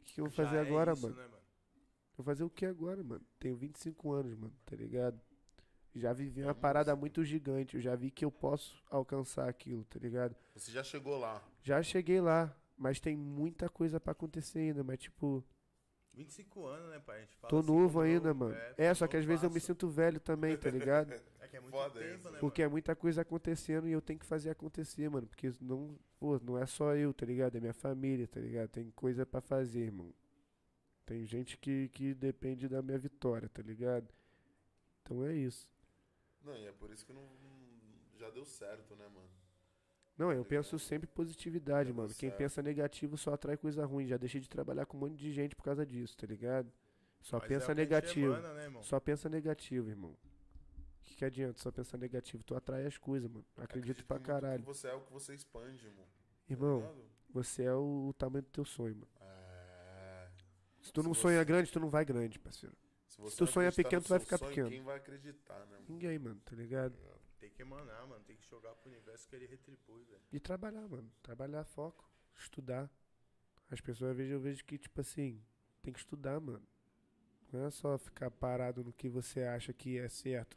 [0.00, 1.16] O que, que eu vou Já fazer é agora, isso, mano?
[1.16, 1.36] né, mano?
[2.16, 3.24] Vou fazer o que agora, mano?
[3.38, 5.20] Tenho 25 anos, mano, tá ligado?
[5.94, 7.00] Já vivi uma É parada música.
[7.00, 10.34] muito gigante, eu já vi que eu posso alcançar aquilo, tá ligado?
[10.54, 11.42] Você já chegou lá.
[11.62, 15.44] Já cheguei lá, mas tem muita coisa pra acontecer ainda, mas tipo,
[16.12, 17.18] 25 anos, né, pai?
[17.18, 18.56] A gente fala tô assim novo ainda, novo, mano.
[18.78, 21.12] É, só que às vezes eu me sinto velho também, tá ligado?
[21.46, 22.30] É que é muito Foda tempo, isso.
[22.30, 25.28] né, Porque é muita coisa acontecendo e eu tenho que fazer acontecer, mano.
[25.28, 27.56] Porque não, pô, não é só eu, tá ligado?
[27.56, 28.68] É minha família, tá ligado?
[28.70, 30.12] Tem coisa pra fazer, irmão.
[31.04, 34.12] Tem gente que, que depende da minha vitória, tá ligado?
[35.02, 35.68] Então é isso.
[36.42, 39.28] Não, e é por isso que não, não- já deu certo, né, mano?
[40.16, 42.14] Não, eu penso sempre positividade, Tá mano.
[42.14, 44.06] Quem pensa negativo só atrai coisa ruim.
[44.06, 46.72] Já deixei de trabalhar com um monte de gente por causa disso, tá ligado?
[47.20, 48.32] Só Mas é pensa gente negativo.
[48.32, 48.82] emana, né, irmão?
[48.82, 50.10] Só pensa negativo, irmão.
[50.12, 52.42] O que, que adianta só pensar negativo?
[52.42, 53.44] Tu atrai as coisas, mano.
[53.58, 54.62] Acredito pra muito caralho.
[54.64, 56.04] Você é o que você expande, irmão.
[56.04, 57.04] Tá Irmão, ligado?
[57.30, 59.08] você é o, tamanho do teu sonho, mano.
[59.20, 60.28] É.
[60.80, 62.74] Se tu não Se sonha você- grande, tu não vai grande, parceiro.
[63.08, 64.68] Se, você tu não sonha pequeno, no tu vai ficar sonho, pequeno.
[64.70, 65.66] Quem vai acreditar, né?
[65.72, 65.84] mano?
[65.88, 66.94] Ninguém, mano, tá ligado?
[67.38, 68.24] Tem que emanar, mano.
[68.24, 70.22] Tem que jogar pro universo que ele retribui, velho.
[70.32, 71.10] E trabalhar, mano.
[71.22, 72.08] Trabalhar, foco.
[72.34, 72.90] Estudar.
[73.70, 75.42] As pessoas, às vezes, eu vejo que, tipo assim,
[75.82, 76.66] tem que estudar, mano.
[77.52, 80.56] Não é só ficar parado no que você acha que é certo.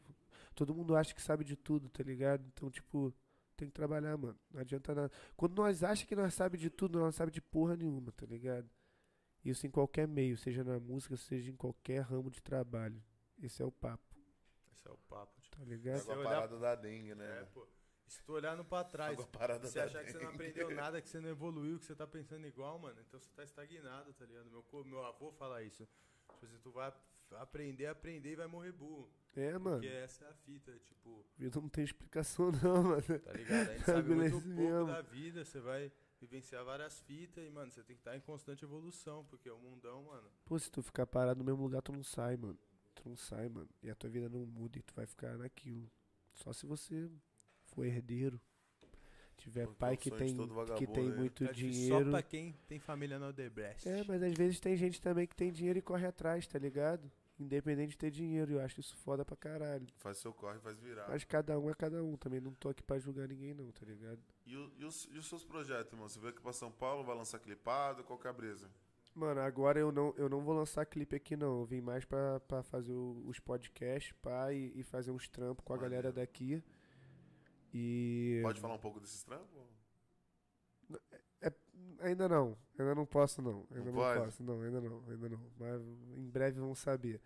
[0.55, 2.45] Todo mundo acha que sabe de tudo, tá ligado?
[2.47, 3.13] Então, tipo,
[3.55, 4.39] tem que trabalhar, mano.
[4.51, 5.11] Não adianta nada.
[5.35, 8.69] Quando nós achamos que nós sabe de tudo, nós sabe de porra nenhuma, tá ligado?
[9.43, 13.01] Isso em qualquer meio, seja na música, seja em qualquer ramo de trabalho.
[13.41, 14.03] Esse é o papo,
[14.71, 15.38] Esse é o papo.
[15.65, 16.07] Tá É ligado?
[16.09, 17.41] Olhar- parada da dengue, né?
[17.41, 17.67] É, pô.
[18.07, 19.15] E se tu olhando pra trás,
[19.61, 20.49] você achar que você não dengue.
[20.49, 23.43] aprendeu nada, que você não evoluiu, que você tá pensando igual, mano, então você tá
[23.43, 24.49] estagnado, tá ligado?
[24.49, 25.87] Meu, meu avô fala isso.
[26.33, 26.91] Tipo assim, tu vai
[27.37, 29.11] aprender, aprender e vai morrer burro.
[29.35, 29.77] É, mano.
[29.79, 33.01] Porque essa é a fita, tipo, Vida não tem explicação, não, mano.
[33.01, 33.69] tá ligado?
[33.69, 34.87] A gente sabe muito pouco mesmo.
[34.87, 38.65] da vida, você vai vivenciar várias fitas e, mano, você tem que estar em constante
[38.65, 42.03] evolução, porque o mundão, mano, Pô, se tu ficar parado no mesmo lugar, tu não
[42.03, 42.57] sai, mano.
[43.01, 43.69] Tu não sai, mano.
[43.81, 45.89] E a tua vida não muda e tu vai ficar naquilo.
[46.33, 47.09] Só se você
[47.65, 48.39] for herdeiro.
[49.37, 50.35] Tiver Porque é pai que tem,
[50.75, 51.15] que tem né?
[51.15, 52.03] muito é dinheiro.
[52.05, 53.87] só pra quem tem família no Odebrecht.
[53.87, 57.09] É, mas às vezes tem gente também que tem dinheiro e corre atrás, tá ligado?
[57.39, 58.51] Independente de ter dinheiro.
[58.51, 59.87] Eu acho isso foda pra caralho.
[59.95, 61.07] Faz seu corre, faz virar.
[61.07, 62.17] Mas cada um é cada um.
[62.17, 64.19] Também não tô aqui pra julgar ninguém, não, tá ligado?
[64.45, 66.09] E, o- e os, e os seus projetos, irmão?
[66.09, 68.69] Você veio aqui pra São Paulo, vai lançar clipado, qual que é a brisa?
[69.15, 71.59] Mano, agora eu não, eu não vou lançar clipe aqui, não.
[71.61, 75.63] Eu vim mais pra, pra fazer o- os podcasts, pá, e, e fazer uns trampos
[75.65, 76.63] com a galera daqui.
[77.73, 78.39] E.
[78.43, 79.49] Pode falar um pouco desses trampos?
[81.41, 81.51] É,
[82.01, 85.39] ainda não, ainda não posso não, ainda Não não, posso, não, ainda não, ainda não.
[85.57, 85.81] Mas
[86.17, 87.21] em breve vão saber.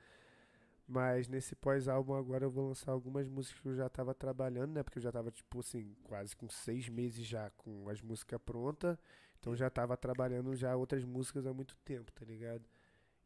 [0.88, 4.84] Mas nesse pós-álbum agora eu vou lançar algumas músicas que eu já tava trabalhando, né?
[4.84, 8.98] Porque eu já tava, tipo assim, quase com seis meses já com as músicas prontas.
[9.44, 12.64] Então já tava trabalhando já outras músicas há muito tempo, tá ligado?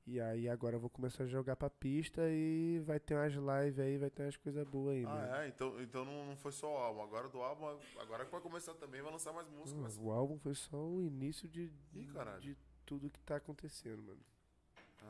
[0.04, 3.78] E aí agora eu vou começar a jogar pra pista e vai ter umas lives
[3.78, 5.32] aí, vai ter umas coisas boas aí, mano.
[5.32, 5.48] Ah, é?
[5.50, 7.04] Então, então não, não foi só o álbum.
[7.04, 7.68] Agora do álbum,
[8.00, 9.80] agora que vai começar também, vai lançar mais músicas.
[9.80, 14.22] mas- O álbum foi só o início de, Ih, de tudo que tá acontecendo, mano.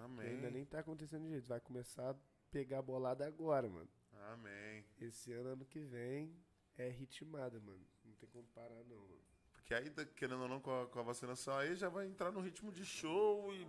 [0.03, 0.27] Amém.
[0.27, 1.47] ainda nem tá acontecendo de jeito.
[1.47, 2.15] Vai começar a
[2.51, 3.87] pegar bolada agora, mano.
[4.33, 4.83] Amém.
[4.99, 6.35] Esse ano, ano que vem,
[6.77, 7.85] é ritmada, mano.
[8.03, 9.26] Não tem como parar, não, mano.
[9.67, 12.31] Porque aí, tá- querendo ou não, com a, com a vacinação aí, já vai entrar
[12.31, 13.67] no ritmo de show e...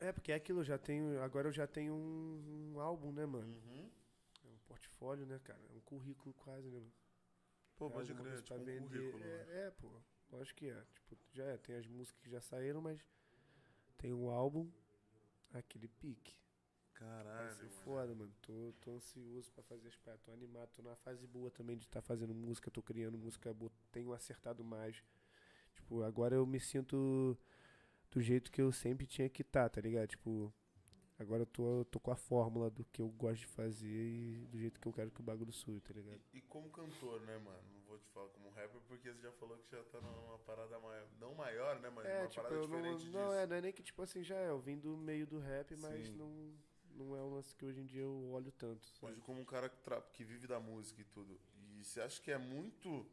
[0.00, 1.22] É, porque é aquilo, eu já tenho.
[1.22, 3.46] Agora eu já tenho um, um álbum, né, mano?
[3.66, 3.90] Uhum.
[4.46, 5.60] É um portfólio, né, cara?
[5.70, 6.92] É um currículo quase, né, mano?
[7.76, 9.26] Pô, É pode crer, tipo um currículo, né?
[9.26, 9.90] É, é, pô.
[10.32, 10.82] Lógico que é.
[10.94, 11.58] Tipo, já é.
[11.58, 12.98] Tem as músicas que já saíram, mas
[13.98, 14.70] tem um álbum,
[15.52, 16.34] aquele pique.
[16.98, 17.70] Vai Caralho, mano.
[17.84, 18.32] foda, mano.
[18.40, 20.24] Tô, tô ansioso pra fazer as paradas.
[20.24, 20.70] Tô animado.
[20.70, 22.70] Tô na fase boa também de estar fazendo música.
[22.70, 23.70] Tô criando música boa.
[23.92, 25.02] Tenho acertado mais.
[25.86, 27.38] Tipo, agora eu me sinto
[28.10, 30.08] do jeito que eu sempre tinha que estar, tá ligado?
[30.08, 30.52] Tipo,
[31.16, 34.46] agora eu tô, eu tô com a fórmula do que eu gosto de fazer e
[34.50, 36.20] do jeito que eu quero que o bagulho suie, tá ligado?
[36.32, 37.62] E, e como cantor, né, mano?
[37.72, 40.76] Não vou te falar como rapper, porque você já falou que já tá numa parada
[40.80, 41.06] maior.
[41.20, 43.34] Não maior, né, mas É, uma tipo, parada não, diferente não disso.
[43.34, 44.48] é, não é nem que tipo assim já é.
[44.50, 46.16] Eu vim do meio do rap, mas Sim.
[46.16, 46.52] não,
[46.96, 48.84] não é um lance que hoje em dia eu olho tanto.
[48.88, 49.12] sabe?
[49.12, 49.78] Hoje, como um cara que,
[50.14, 51.40] que vive da música e tudo,
[51.78, 53.06] e você acha que é muito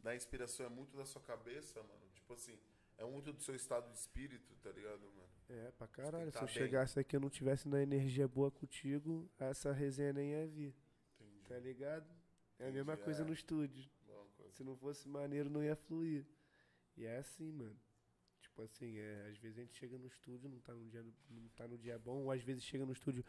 [0.00, 2.07] da inspiração, é muito da sua cabeça, mano?
[2.28, 2.58] Tipo assim,
[2.98, 5.28] é muito do seu estado de espírito, tá ligado, mano?
[5.48, 6.30] É, pra caralho.
[6.30, 6.54] Se tá eu bem.
[6.54, 10.74] chegasse aqui e não tivesse na energia boa contigo, essa resenha nem ia vir,
[11.18, 11.48] Entendi.
[11.48, 12.06] tá ligado?
[12.58, 13.24] É a mesma coisa é.
[13.24, 13.90] no estúdio.
[14.36, 14.52] Coisa.
[14.52, 16.26] Se não fosse maneiro, não ia fluir.
[16.98, 17.80] E é assim, mano.
[18.42, 21.48] Tipo assim, é, às vezes a gente chega no estúdio, não tá no dia, não
[21.56, 23.24] tá no dia bom, ou às vezes chega no estúdio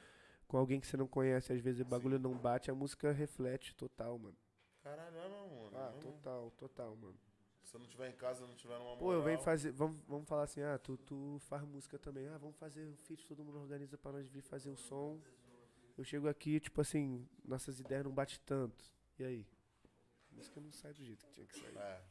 [0.46, 3.74] com alguém que você não conhece, às vezes o bagulho não bate, a música reflete
[3.76, 4.38] total, mano.
[4.84, 5.78] Caralho, não, mano.
[5.78, 7.18] Ah, não- total, total, mano.
[7.70, 9.72] Se eu não tiver em casa, não tiver numa Pô, eu venho moral- fazer.
[9.72, 12.28] Vamos, vamos falar assim, ah, tu, tu faz música também.
[12.28, 15.22] Ah, vamos fazer o feat, todo mundo organiza pra nós vir fazer o som.
[15.96, 18.84] Eu chego aqui, tipo assim, nossas ideias não batem tanto.
[19.20, 19.48] E aí?
[20.32, 21.78] A música não sai do jeito que tinha que sair.
[21.78, 22.02] É.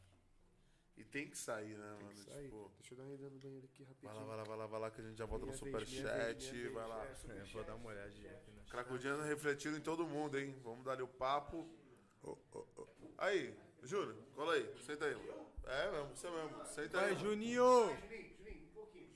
[0.96, 2.14] E tem que sair, né, Tem mano?
[2.14, 2.44] que sair.
[2.44, 4.12] Tipo, Deixa eu dar uma ida no banheiro aqui rapidinho.
[4.12, 5.58] vai lá, vai lá, vai lá, vai lá, que a gente já volta Minha no
[5.58, 6.68] superchat.
[6.70, 7.04] Vai lá.
[7.04, 8.62] É, vou dar uma olhadinha aqui, né?
[8.70, 10.56] Cracudinha refletido em todo mundo, hein?
[10.62, 11.68] Vamos dar ali o papo.
[12.22, 12.86] Ô, ô, ô.
[13.16, 14.74] Aí, Júnior, cola aí.
[14.80, 15.16] Senta aí.
[15.66, 16.66] É mesmo, você mesmo.
[16.66, 17.16] Senta Vai, aí.
[17.16, 17.96] Juninho!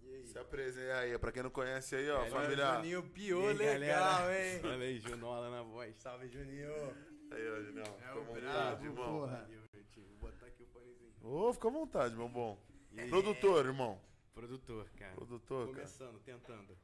[0.03, 0.27] E aí?
[0.27, 2.75] Se apresenta aí, pra quem não conhece aí, ó, Olha, família.
[2.75, 4.47] Juninho piou aí, legal, galera?
[4.47, 4.61] hein?
[4.63, 5.95] Olha aí, Junola na voz.
[5.97, 6.71] Salve, Juninho!
[7.31, 7.83] Aí, ó, Juninho.
[7.85, 9.19] É o vontade, brabo, irmão.
[9.19, 9.49] porra!
[9.95, 11.13] Vou botar aqui o fonezinho.
[11.23, 12.59] Ô, fica à vontade, meu bom.
[12.91, 13.09] E aí?
[13.09, 14.01] Produtor, irmão.
[14.33, 15.13] Produtor, cara.
[15.15, 15.75] Produtor, cara.
[15.77, 16.77] Começando, tentando.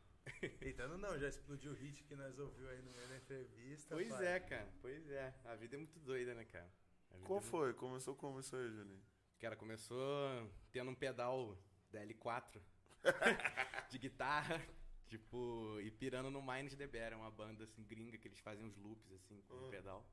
[0.59, 3.95] Tentando não, já explodiu o hit que nós ouviu aí no meio da entrevista.
[3.95, 4.27] Pois pai.
[4.27, 4.69] é, cara.
[4.81, 5.33] Pois é.
[5.45, 6.69] A vida é muito doida, né, cara?
[7.09, 7.73] Qual é muito- foi?
[7.73, 9.01] Começou como isso aí, Juninho?
[9.39, 11.57] Cara, começou tendo um pedal
[11.91, 12.59] da L4
[13.89, 14.61] de guitarra,
[15.07, 18.75] tipo, e pirando no Minds the Bear, uma banda assim gringa que eles fazem uns
[18.75, 20.05] loops assim com o pedal.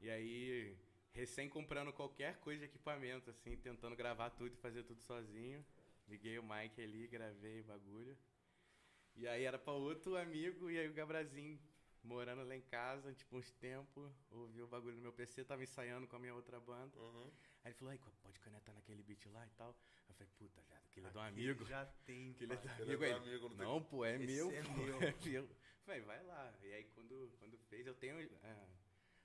[0.00, 0.76] E aí,
[1.12, 5.64] recém comprando qualquer coisa de equipamento, assim, tentando gravar tudo e fazer tudo sozinho.
[6.12, 8.14] Liguei o mic ali, gravei o bagulho.
[9.16, 11.58] E aí era pra outro amigo, e aí o Gabrazinho,
[12.02, 16.06] morando lá em casa, tipo, uns tempos, ouviu o bagulho no meu PC, tava ensaiando
[16.06, 16.94] com a minha outra banda.
[17.64, 19.74] Aí ele falou, aí, pode canetar naquele beat lá e tal.
[20.06, 21.64] Eu falei, puta, viado, aquele é do amigo.
[21.64, 22.32] Já tem.
[22.36, 22.78] Aquele é do pai.
[22.78, 22.98] É amigo.
[22.98, 25.00] do amigo, não tem- não, pô, é Esse meu, é pô, meu.
[25.00, 25.48] é meu.
[25.86, 26.54] Falei, vai lá.
[26.62, 28.66] E aí quando, quando fez, eu tenho é,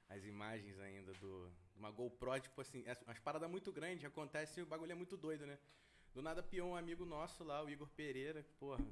[0.07, 4.63] as imagens ainda do uma GoPro, tipo assim, é umas paradas muito grandes, acontece e
[4.63, 5.59] o bagulho é muito doido, né?
[6.13, 8.83] Do nada piou um amigo nosso lá, o Igor Pereira, porra,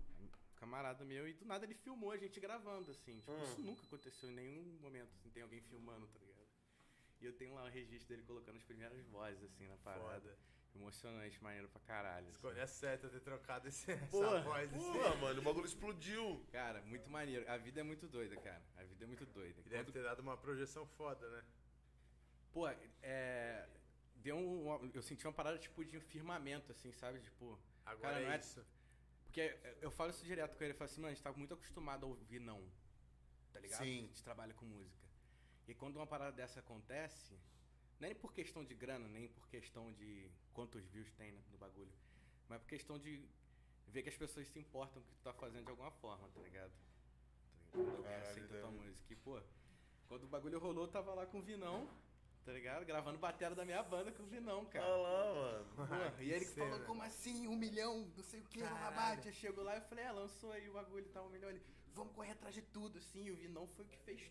[0.55, 3.19] camarada meu, e do nada ele filmou a gente gravando, assim.
[3.19, 6.45] Tipo, isso nunca aconteceu em nenhum momento, assim, tem alguém filmando, tá ligado?
[7.21, 10.19] E eu tenho lá o registro dele colocando as primeiras vozes, assim, na parada.
[10.29, 10.37] Foda.
[10.75, 12.25] Emocionante, maneiro pra caralho.
[12.27, 12.35] assim.
[12.35, 14.73] Escolha certa ter trocado esse, essa Porra, voz.
[14.73, 14.91] assim.
[14.91, 16.45] Porra, mano, o bagulho explodiu.
[16.51, 17.49] Cara, muito maneiro.
[17.49, 18.61] A vida é muito doida, cara.
[18.75, 19.61] A vida é muito doida.
[19.65, 21.43] E deve Quando- ter dado uma projeção foda, né?
[22.51, 22.67] Pô,
[23.01, 23.67] é.
[24.25, 24.89] Deu um.
[24.91, 27.19] Eu senti uma parada tipo de firmamento, assim, sabe?
[27.19, 27.59] Tipo.
[27.85, 28.65] Agora cara, é não isso.
[29.25, 30.73] Porque eu falo isso direto com ele.
[30.73, 32.59] Eu falo assim, mano, a gente tá muito acostumado a ouvir não.
[33.53, 33.83] Tá ligado?
[33.83, 33.99] Sim.
[33.99, 35.05] A gente trabalha com música.
[35.67, 37.37] E quando uma parada dessa acontece,
[37.99, 41.93] nem por questão de grana, nem por questão de quantos views tem né, no bagulho,
[42.49, 43.23] mas por questão de
[43.87, 46.27] ver que as pessoas se importam com o que tu tá fazendo de alguma forma,
[46.29, 46.71] tá ligado?
[47.71, 47.97] Tá ligado?
[47.97, 49.13] Alguém aceita tua música.
[49.13, 49.39] E, pô,
[50.07, 51.87] quando o bagulho rolou, eu tava lá com o Vinão,
[52.45, 52.85] tá ligado?
[52.85, 54.85] Gravando bateria da minha banda com o Vinão, cara.
[54.85, 55.65] Olha lá, mano.
[55.75, 57.47] Porra, e ele que falou, como assim?
[57.47, 59.27] Um milhão, não sei o que, uma bate.
[59.27, 61.49] Eu chego lá e falei, é, lançou aí o bagulho e tá um milhão.
[61.49, 61.61] Ele,
[61.93, 63.25] vamos correr atrás de tudo, assim.
[63.25, 64.21] E o Vinão foi o que fez,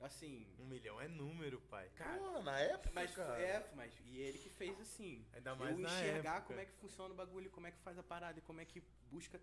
[0.00, 0.46] assim...
[0.58, 1.90] Um milhão é número, pai.
[1.96, 3.40] Cara, Pô, na época, mas, cara.
[3.40, 5.26] é, mas e ele que fez assim.
[5.32, 6.46] Ainda mais eu na enxergar época.
[6.46, 8.64] como é que funciona o bagulho, como é que faz a parada, e como é
[8.64, 9.40] que busca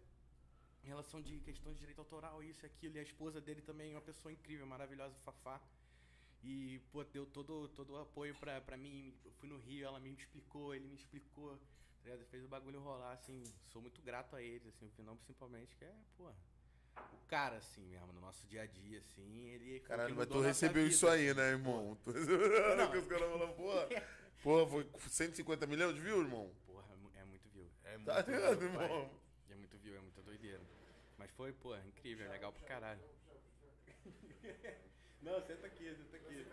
[0.84, 2.96] em relação de questões de direito autoral, isso e aquilo.
[2.96, 5.62] E a esposa dele também é uma pessoa incrível, maravilhosa, Fafá.
[6.44, 9.14] E, pô, deu todo, todo o apoio pra, pra mim.
[9.26, 11.58] Eu fui no Rio, ela me explicou, ele me explicou.
[11.58, 12.26] Tá ligado?
[12.28, 13.44] Fez o bagulho rolar, assim.
[13.68, 16.30] Sou muito grato a eles, assim, o Finão principalmente, que é, pô.
[17.14, 19.80] O cara, assim, mesmo, no nosso dia a dia, assim, ele.
[19.82, 21.40] Caralho, mas tu recebeu vida, isso aí, assim.
[21.40, 21.98] né, irmão?
[22.04, 22.12] Tu...
[22.92, 23.88] que os caras falam, porra.
[24.42, 26.50] Porra, foi 150 milhões de views, irmão?
[26.66, 26.88] Porra,
[27.18, 27.70] é é muito view.
[27.84, 29.12] É muito Tá ligado, irmão?
[29.50, 30.62] É muito view, é muita doideira.
[31.18, 33.02] Mas foi, pô, incrível, é legal pra caralho.
[35.22, 36.46] Não, senta aqui, senta aqui.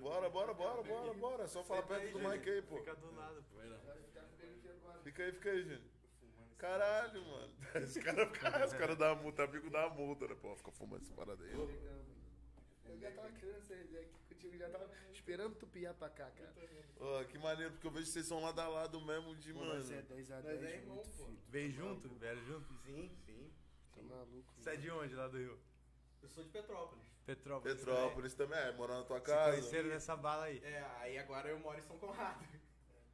[0.00, 1.48] Bora, bora, bora, bora, bora.
[1.48, 2.76] Só fala perto do mic aí, pô.
[2.78, 3.60] Fica do lado, pô.
[5.02, 5.94] Fica aí, fica aí, gente.
[6.58, 7.52] Caralho, mano.
[7.76, 10.34] Esse cara, cara, esse cara dá a multa, amigo dá multa, né?
[10.40, 11.52] Pô, fica fumando essa parada aí.
[11.52, 16.54] Eu já tava querendo ideia aqui contigo, já tava esperando tu piar pra cá, cara.
[17.00, 19.82] Ó, que maneiro, porque eu vejo que vocês são lado a lado mesmo de, mano.
[19.82, 21.24] Você é 10 a Nós é 10, irmão, muito pô.
[21.26, 21.38] filho.
[21.48, 22.08] Veio junto?
[22.14, 22.74] Vieram junto?
[22.84, 23.52] Sim, sim.
[23.94, 24.54] Tá maluco?
[24.56, 25.58] Você é de onde, lá do Rio?
[26.24, 27.04] Eu sou de Petrópolis.
[27.26, 27.76] Petrópolis.
[27.76, 29.50] Petrópolis também, é, morando na tua Se casa.
[29.52, 30.58] conheceram nessa bala aí.
[30.64, 32.42] É, aí agora eu moro em São Conrado.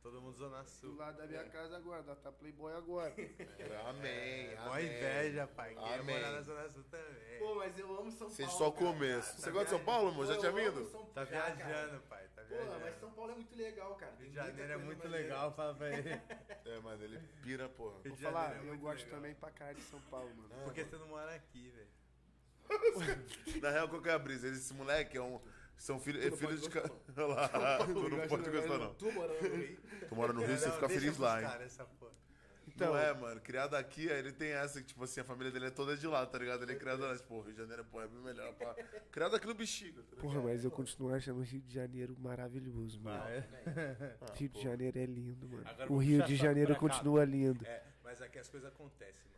[0.03, 0.97] Todo mundo Zona Do Sul.
[0.97, 3.13] lado da minha casa agora, tá playboy agora.
[3.91, 4.87] Amém, Mó amém.
[4.87, 5.75] inveja, pai.
[5.75, 6.17] Quer Amém.
[6.17, 7.39] morar na Zona Sul também.
[7.39, 8.65] Pô, mas eu amo São Vocês Paulo.
[8.65, 8.87] só cara.
[8.93, 9.33] começo.
[9.33, 10.27] Tá Você gosta de São Paulo, amor?
[10.27, 10.91] Já Pô, tinha eu amo vindo?
[10.91, 11.55] São- Tá Ah, cara.
[11.55, 12.29] viajando, pai.
[12.35, 12.81] Tá viajando.
[12.81, 14.13] mas São Paulo é muito legal, cara.
[14.13, 15.23] Tem Rio de Janeiro é muito maneira.
[15.23, 16.11] legal, fala pra ele.
[16.65, 17.99] É, mano, ele pira, porra.
[18.03, 19.19] Vou falar, é eu gosto legal.
[19.21, 20.49] também pra caralho de São Paulo, mano.
[20.65, 22.00] Porque você não mora aqui, velho.
[23.61, 24.49] Na real, qual que é a brisa?
[24.49, 25.41] Esse moleque é um.
[25.77, 26.69] São filhos é filho de.
[26.69, 28.95] ca- Olha lá, tu não pode gostar, não.
[28.95, 29.79] Tu morando no Rio.
[30.09, 31.49] Tu mora no Rio, você fica feliz lá, hein?
[31.99, 32.11] porra.
[32.69, 33.41] Então- não é, mano.
[33.41, 36.07] Criado aqui, aí ele tem essa que, tipo assim, a família dele é toda de
[36.07, 36.63] lá, tá ligado?
[36.63, 38.53] Ele é criado lá, tipo, Rio de Janeiro, pô, é bem melhor.
[38.55, 38.75] Pá.
[39.11, 40.17] Criado aqui no bexiga, tá?
[40.19, 43.23] Porra, mas eu continuo achando o Rio de Janeiro maravilhoso, mano.
[43.25, 44.17] Ah, é?
[44.35, 45.65] Rio de Janeiro é lindo, mano.
[45.67, 46.95] Agora O Rio de Janeiro pra cá.
[46.95, 47.67] continua lindo.
[47.67, 49.30] É, mas aqui as coisas acontecem.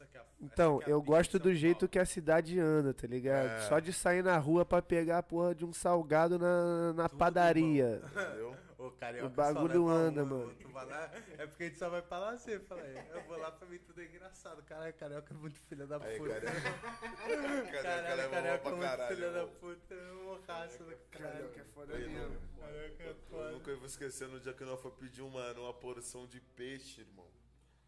[0.00, 3.06] Essa que é a, Então, é eu gosto do jeito que a cidade anda, tá
[3.06, 3.46] ligado?
[3.48, 3.60] É.
[3.68, 7.18] Só de sair na rua pra pegar a porra de um salgado na, na Tudo
[7.18, 8.02] padaria.
[8.04, 8.56] Entendeu?
[8.80, 10.56] Ô, carioca, O bagulho só leva anda, uma, mano.
[10.72, 12.96] lá, é porque a gente só vai pra lá assim, fala aí.
[13.10, 14.62] Eu vou lá pra mim tudo é engraçado.
[14.62, 16.40] Caralho, carioca é muito filha da Aí, puta.
[16.40, 16.46] cara.
[16.50, 19.16] Carioca Caralho, leva mal carioca é muito caralho.
[19.16, 19.94] filha da puta.
[19.94, 21.48] É uma raça do Caralho, caralho.
[21.50, 22.36] que é foda Aí, mesmo.
[22.58, 23.50] Carioca é Eu foda.
[23.50, 27.26] nunca vou esquecer no dia que nós foi pedir uma, uma porção de peixe, irmão.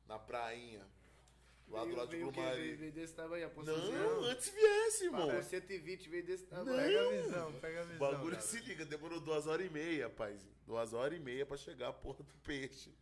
[0.07, 0.83] Na prainha.
[1.69, 2.41] Lá do lado de Veio o quê?
[2.43, 3.63] Veio, veio desse tamanho, a.
[3.63, 5.27] Não, antes viesse, irmão.
[5.27, 6.77] Pagou 120, veio desse tamanho.
[6.77, 7.99] Pega a visão, pega a O visão.
[8.11, 8.47] bagulho cara.
[8.47, 10.53] se liga, demorou duas horas e meia, paizinho.
[10.67, 12.93] Duas horas e meia pra chegar a porra do peixe.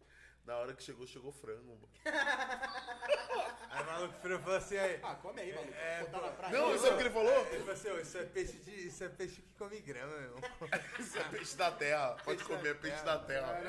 [0.45, 1.89] Na hora que chegou, chegou frango, mano.
[3.71, 4.99] Aí o maluco e falou assim, aí.
[5.03, 5.73] Ah, come aí, maluco.
[5.75, 6.59] É, Botar na praia.
[6.59, 7.47] Não, sabe o que ele falou?
[7.47, 8.87] Ele falou assim, "Ô, isso é peixe de.
[8.89, 10.41] Isso é peixe que come grama, meu irmão.
[10.99, 12.17] Isso é peixe da terra.
[12.25, 13.63] Pode comer, é peixe da terra.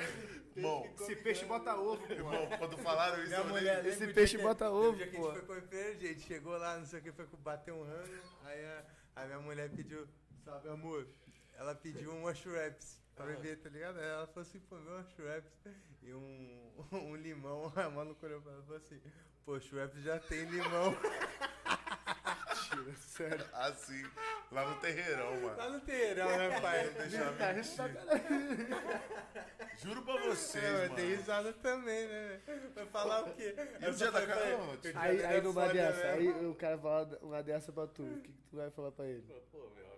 [0.55, 2.13] Irmão, Esse peixe bota ovo, pô.
[2.13, 5.31] irmão, quando falaram isso, eu mulher, Esse peixe dia bota ovo, dia que a gente
[5.31, 6.21] foi comer primeiro, gente.
[6.21, 8.21] Chegou lá, não sei o que, foi bater um rango.
[8.43, 10.07] Aí a, a minha mulher pediu,
[10.43, 11.07] sabe, amor?
[11.53, 13.99] Ela pediu um wash wraps pra beber, tá ligado?
[13.99, 15.51] Aí ela falou assim, pô, meu wash wraps
[16.01, 17.71] e um, um limão.
[17.77, 19.01] A maluca olhou pra ela e falou assim,
[19.45, 20.95] pô, wraps já tem limão.
[22.97, 23.45] Sério.
[23.53, 24.03] Assim,
[24.51, 25.55] lá no terreirão, mano.
[25.55, 26.89] Tá no terreirão, né, pai?
[26.89, 27.91] Deixa Tá eu rindo pra
[29.77, 30.95] Juro pra vocês, É, mano.
[30.95, 32.39] tem risada também, né?
[32.75, 33.55] Vai falar o quê?
[33.79, 34.57] E o dia da cara-
[34.95, 36.51] Aí, aí numa dessa, aí mesmo.
[36.51, 39.23] o cara fala uma dessa pra tu, o que, que tu vai falar pra ele?
[39.51, 39.90] Pô, meu.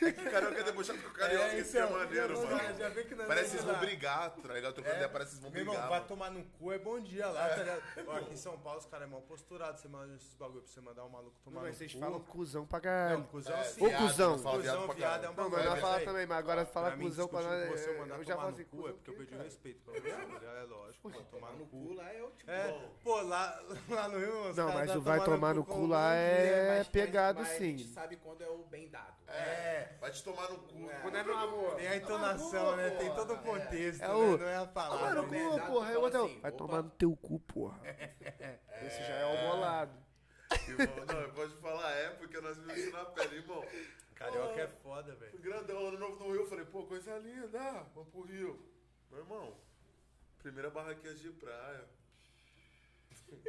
[0.00, 2.78] É que carioca é debochado com carioca, É, isso é então, maneiro, já- mano.
[2.78, 4.72] já vê que não é Parece que eles vão brigar, tá ligado?
[4.74, 5.90] Trocando ideia, parece que eles vão Meu irmão, brigar.
[5.90, 7.82] vai tomar no cu, é bom dia lá, tá ligado?
[8.06, 10.70] Ó, aqui em São Paulo os caras é mal posturado, você manda esses bagulho pra
[10.72, 11.98] você mandar um maluco tomar Mas no vocês cu.
[12.00, 13.24] falam cuzão pra Não, caralho.
[13.24, 13.84] cuzão É, sim.
[13.84, 14.30] Ô, viado, cuzão.
[14.36, 15.52] nós Cuzão, viado é um Não, bagulho.
[15.56, 17.68] mas nós mas fala aí, também, mas agora fala cuzão pra nós.
[17.70, 19.80] você, eu mandar Eu já tomar no assim, cu, é porque eu perdi o respeito
[19.82, 21.94] pra você, é lógico, pô, tomar no cu.
[21.94, 22.50] lá é o tipo.
[22.50, 26.78] É, pô, lá, lá no Rio, Não, mas o vai tomar no cu lá é
[26.78, 27.76] mas- pegado mas A sim.
[27.78, 29.14] gente sabe quando é o bem dado.
[29.28, 30.88] É, vai te tomar no cu.
[31.02, 31.74] Quando é meu amor.
[31.76, 32.90] Tem a entonação, né?
[32.92, 34.14] Tem todo o contexto, É né?
[34.14, 35.22] o- Não é a Tomar palavra.
[35.22, 35.44] no né?
[35.44, 35.86] cu, porra.
[35.92, 36.58] Fala outro, assim, vai opa.
[36.58, 37.80] tomar no teu cu, porra.
[38.82, 39.92] Esse já é o bolado.
[40.68, 43.62] Irmão, não, eu posso falar é porque nós vimos isso na pele, irmão.
[44.14, 45.30] Carioca é foda, velho.
[45.32, 48.58] Fui grandão, ano novo no Rio, eu falei, pô, coisa linda, ah, vamos pro Rio.
[49.10, 49.54] Meu irmão,
[50.38, 51.84] primeira barraquinha de praia.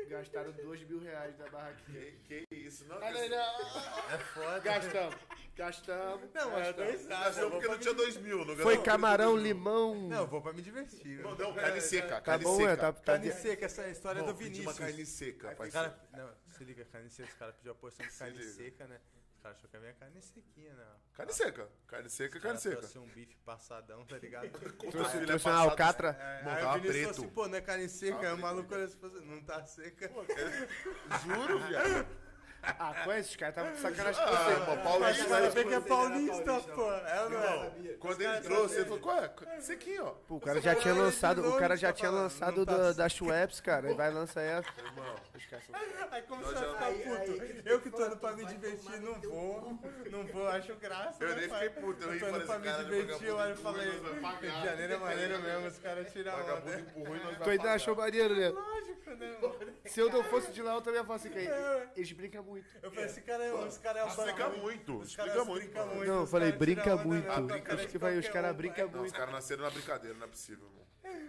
[0.07, 2.11] Gastaram dois mil reais da barraquinha.
[2.23, 2.85] Que, que isso?
[2.85, 3.37] Não, Não, esse- não.
[4.13, 4.59] É foda.
[4.59, 5.15] Gastamos.
[5.55, 6.33] Gastamos.
[6.33, 6.75] Não, mas gastamos.
[6.75, 8.45] dois Gastou porque não tinha dois mil.
[8.45, 9.95] Não Foi camarão, limão.
[10.09, 11.19] Não, vou pra me divertir.
[11.21, 12.71] Não, não, carne seca, Tá carne bom, seca.
[12.71, 14.65] é, tá, tá Carne seca, essa história Irmão, do Vinícius.
[14.67, 18.11] uma carne seca, cara, não, se liga, carne seca, os caras pediu a porção de
[18.13, 18.99] carne seca, né?
[19.45, 20.83] Caras achou que a minha carne sequinha, né?
[21.13, 22.77] Carne seca, carne seca, carne seca.
[22.77, 24.49] Trouxe um bife passadão, tá ligado?
[24.89, 26.17] Trouxe, filé trouxe uma alcatra.
[26.19, 27.09] É, Irmão, aí tava o preto.
[27.11, 28.17] assim, pô, não é carne seca?
[28.17, 28.39] Aí o preto.
[28.39, 30.09] maluco assim, falou assim, não tá seca.
[31.23, 32.07] Juro, viado.
[32.79, 33.29] Ah, conhece?
[33.29, 34.55] Os caras estavam de sacanagem com Ah, você.
[34.59, 35.23] Mas Paulista.
[35.23, 36.91] você vai ver que é paulista, paulista, pô.
[36.91, 37.71] É não é?
[37.99, 39.61] Quando ele trouxe, ele falou, qual é?
[39.61, 40.09] Sequinho, ó.
[40.27, 43.09] Pô, o cara já tinha lançado, o cara já tinha Não tá lançado da, da
[43.09, 44.69] Schweppes, cara, e vai lançar essa.
[44.77, 45.75] Irmão, Os caras são-
[46.11, 47.43] Aí começou a ficar puto.
[47.65, 49.79] eu que tô indo pra me divertir, não vou.
[50.09, 51.21] Não vou, acho graça.
[51.23, 53.53] Eu né, nem fiquei puto, eu tô indo falei, pra me cara divertir, eu olho
[53.53, 53.89] e falei.
[53.91, 56.61] Rio de Janeiro é maneiro mesmo, os caras tiram onda.
[57.43, 58.49] Tu ainda achou maneiro, né?
[58.49, 59.73] Lógico, né, mano?
[59.85, 61.49] Se eu não fosse de lá, eu também ia falar assim, que
[61.97, 62.54] eles brincam muito.
[62.81, 64.61] Eu falei, esse cara é, esse cara é Explica bagulho.
[64.61, 65.73] muito, Os explica caras muito.
[65.77, 65.95] mano.
[65.95, 66.07] muito.
[66.11, 67.27] Não, eu falei, brinca muito.
[67.29, 68.85] Acho que vai, os qualquer caras brincam.
[68.85, 69.13] Não, os muito.
[69.13, 70.85] caras nasceram na brincadeira, não é possível, irmão.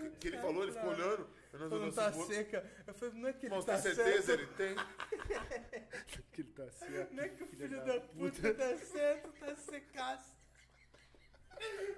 [0.07, 1.29] O que ele falou, ele ficou olhando.
[1.53, 2.71] Eu não, Falou, não, tá seca.
[2.87, 4.33] Eu falei, não é que ele Irmão, tá tem certeza?
[4.33, 4.75] Ele tem.
[6.33, 7.13] Que ele tá certo.
[7.15, 10.37] Não é que o filho da puta tá certo, tá secaço.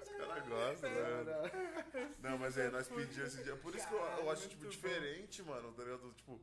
[0.02, 2.08] Os caras gostam, né?
[2.22, 3.56] Não, mas aí, nós pedimos esse dia.
[3.56, 6.12] Por isso que eu, eu acho, tipo, diferente, mano, tá ligado?
[6.14, 6.40] Tipo,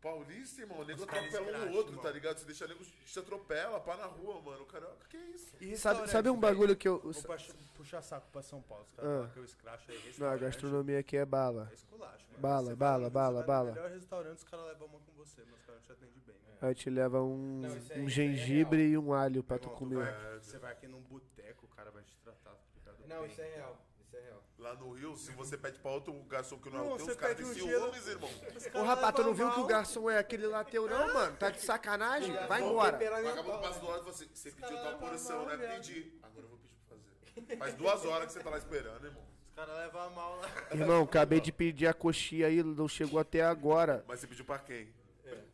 [0.00, 2.38] paulista, irmão, o nego atropela um outro, tá ligado?
[2.38, 4.62] Você deixa o nego te atropela, pá na rua, mano.
[4.62, 5.54] O cara, que isso?
[5.60, 6.98] E Sabe, sabe um bagulho que eu.
[7.00, 8.84] Vou puxar, puxar saco pra São Paulo.
[8.84, 9.30] Os caras Ah.
[9.32, 10.14] que eu escracho aí.
[10.18, 11.68] Não, a gastronomia aqui é bala.
[11.70, 12.24] É esculacho.
[12.30, 12.38] né?
[12.38, 13.68] Bala, Você vai bala, no- bala, você vai bala.
[13.70, 16.36] No melhor restaurante, os caras levam uma com você, mas os caras te atendem bem.
[16.36, 16.56] né?
[16.60, 18.90] Aí te leva um, Não, aí- um é gengibre real.
[18.90, 19.96] e um alho pra tu Irmão, comer.
[20.04, 22.54] vai- você vai aqui num boteco, o cara vai te tratar.
[22.84, 22.92] tá?
[23.08, 23.30] Não, Bem.
[23.30, 23.78] isso é real.
[24.16, 24.42] Isso é real.
[24.58, 27.04] Lá no Rio, se você pede pra outro garçom que não é Não, o teu,
[27.06, 28.30] você os caras têm um gelo- ciúmes, irmão.
[28.74, 31.36] Ô, rapaz, tu não viu que o garçom é aquele lá teu, não, mano?
[31.36, 32.32] Tá de sacanagem?
[32.48, 32.96] Vai embora.
[32.96, 35.56] O vagabundo passa do lado e assim, você pediu caras tua porção, né?
[35.56, 36.12] Pedi.
[36.22, 37.56] Agora eu vou pedir pra fazer.
[37.58, 39.22] Faz duas horas que você tá lá esperando, irmão.
[39.48, 40.48] Os caras levam a mal lá.
[40.72, 44.04] Irmão, acabei de pedir a coxinha aí, não chegou até agora.
[44.08, 44.88] Mas você pediu pra quem?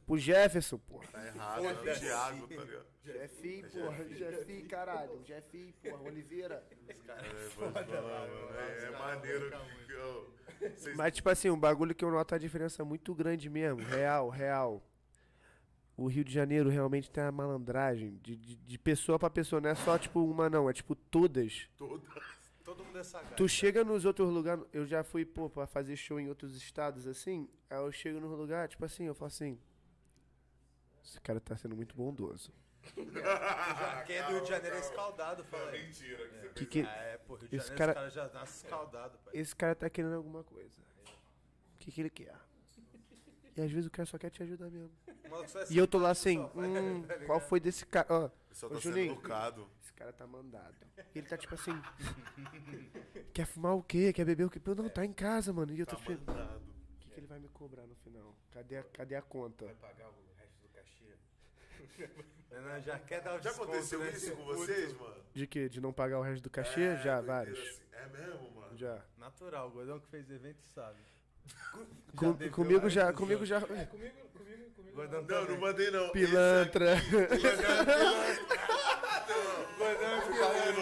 [0.06, 1.06] Pro Jefferson, porra.
[1.12, 2.91] Tá errado, é o Thiago, tá ligado?
[3.04, 4.08] Jefinho, porra.
[4.08, 5.24] Jefinho, caralho.
[5.24, 6.02] Jefinho, porra.
[6.02, 6.64] Oliveira.
[6.88, 6.94] É,
[7.58, 9.50] mas, mano, é, é maneiro
[9.86, 10.34] que eu...
[10.76, 13.82] Vocês Mas, tipo assim, um bagulho que eu noto a diferença muito grande mesmo.
[13.82, 14.82] Real, real.
[15.96, 19.60] O Rio de Janeiro realmente tem uma malandragem de, de, de pessoa pra pessoa.
[19.60, 20.70] Não é só, tipo, uma, não.
[20.70, 21.68] É, tipo, todas.
[21.76, 22.02] todas...
[22.64, 23.34] Todo mundo é sagaz.
[23.36, 24.64] Tu chega nos outros lugares.
[24.72, 27.48] Eu já fui, pô, pra fazer show em outros estados, assim.
[27.68, 29.58] Aí eu chego no lugar, tipo assim, eu falo assim.
[31.04, 32.52] Esse cara tá sendo muito bondoso.
[34.06, 35.84] Quem é do Rio de Janeiro é escaldado, fala aí.
[35.84, 36.26] Mentira.
[36.28, 36.80] Que você Que que.
[36.80, 39.32] É, pô, Rio de Esse Janeiro cara- os caras já nascem escaldados, pai.
[39.36, 40.80] Esse cara tá querendo alguma coisa.
[41.74, 42.34] O que que ele quer?
[43.56, 44.90] E às vezes o cara só quer te ajudar mesmo.
[45.06, 45.12] É
[45.70, 48.06] E eu tô lá assim, hum, tá qual foi desse cara?
[48.08, 49.12] Ó, só tá sendo Juninho.
[49.12, 49.68] educado.
[49.82, 50.74] esse cara tá mandado.
[51.14, 51.72] E ele tá tipo assim.
[53.32, 54.12] quer fumar o quê?
[54.12, 54.60] Quer beber o quê?
[54.64, 55.72] Eu não, tá em casa, mano.
[55.72, 56.30] E eu tô Tá tipo.
[56.32, 56.62] mandado.
[56.62, 58.34] O que, que ele vai me cobrar no final?
[58.50, 59.66] Cadê a, cadê a conta?
[59.66, 60.31] Vai pagar o?
[62.50, 65.16] Não, já quer dar o Já desconto, aconteceu né, isso com vocês, mano?
[65.34, 65.68] De quê?
[65.68, 66.82] De não pagar o resto do cachê?
[66.82, 67.58] É, Já, vários.
[67.58, 67.80] assim.
[67.92, 68.76] É mesmo, mano?
[68.76, 69.00] Já.
[69.18, 70.98] Natural, o gordão que fez evento sabe.
[72.16, 73.56] Com- comigo já, comigo já.
[73.56, 73.88] É, comigo,
[74.32, 74.94] comigo, comigo.
[74.96, 76.10] Gordão Não, não mandei não.
[76.10, 76.96] Pilantra.
[79.78, 80.22] Gordão é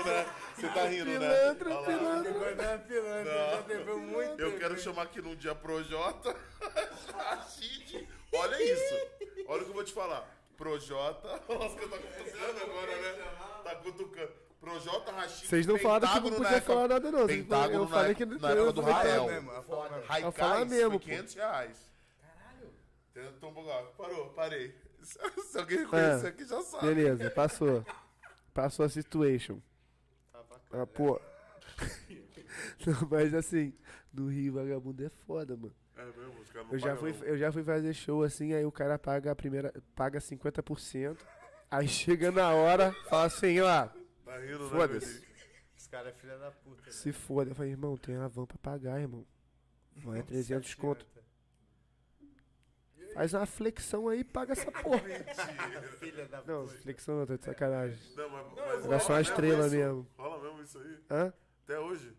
[0.02, 0.26] Tá né?
[0.56, 1.18] Você tá rindo, né?
[1.18, 1.82] Pilantra, lá.
[1.86, 2.32] pilantra.
[2.32, 3.50] Gordão é pilantra, Não.
[3.50, 4.40] já deveu muito.
[4.40, 6.36] Eu quero chamar aqui num dia Projota,
[7.14, 8.06] Rashid.
[8.32, 8.94] Olha isso.
[9.46, 10.28] Olha o que eu vou te falar.
[10.64, 11.28] Projota.
[11.48, 13.24] Nossa, que eu tô cutucando agora, né?
[13.64, 14.32] Tá cutucando.
[14.60, 15.46] Projota, Rashid.
[15.48, 17.26] Vocês não falaram que não podia falar nada, não.
[17.26, 20.02] Pentágono eu falei que- na época do eu falei que- Rael.
[20.06, 21.04] Raikais, falar mesmo, foi pô.
[21.06, 21.92] 500 reais.
[23.14, 23.32] Caralho.
[23.40, 23.82] Vamos lá.
[23.96, 24.74] Parou, parei.
[25.02, 26.28] Se alguém reconhecer Ah.
[26.28, 26.86] aqui, já sabe.
[26.94, 27.86] Beleza, passou.
[28.52, 29.58] Passou a situation.
[30.30, 30.82] Tá bacana.
[30.82, 31.18] Ah, pô.
[32.86, 33.72] Não, mas assim,
[34.12, 35.74] no Rio vagabundo é foda, mano.
[36.00, 37.24] É mesmo, os caras não Eu já, fui, não.
[37.24, 39.72] eu já fui fazer show assim, aí o cara paga a primeira.
[39.94, 41.16] paga 50%.
[41.70, 43.86] Aí chega na hora, fala assim, ó,
[44.24, 45.06] Tá rindo, né, Foda-se.
[45.12, 45.30] Gordinho?
[45.76, 46.82] Esse cara é filha da puta.
[46.86, 46.92] né?
[46.92, 47.50] se foda.
[47.50, 49.26] Eu falei, irmão, tem a van pra pagar, irmão.
[49.96, 51.06] Van é 300 conto.
[53.14, 55.00] Faz uma flexão aí e paga essa porra.
[55.98, 56.78] Filha da Não, puta.
[56.78, 57.98] flexão não, tá de sacanagem.
[58.16, 60.06] Não, mas, mas Era só uma estrela mesmo.
[60.16, 60.98] Rola mesmo isso aí?
[61.10, 61.32] Hã?
[61.64, 62.16] Até hoje?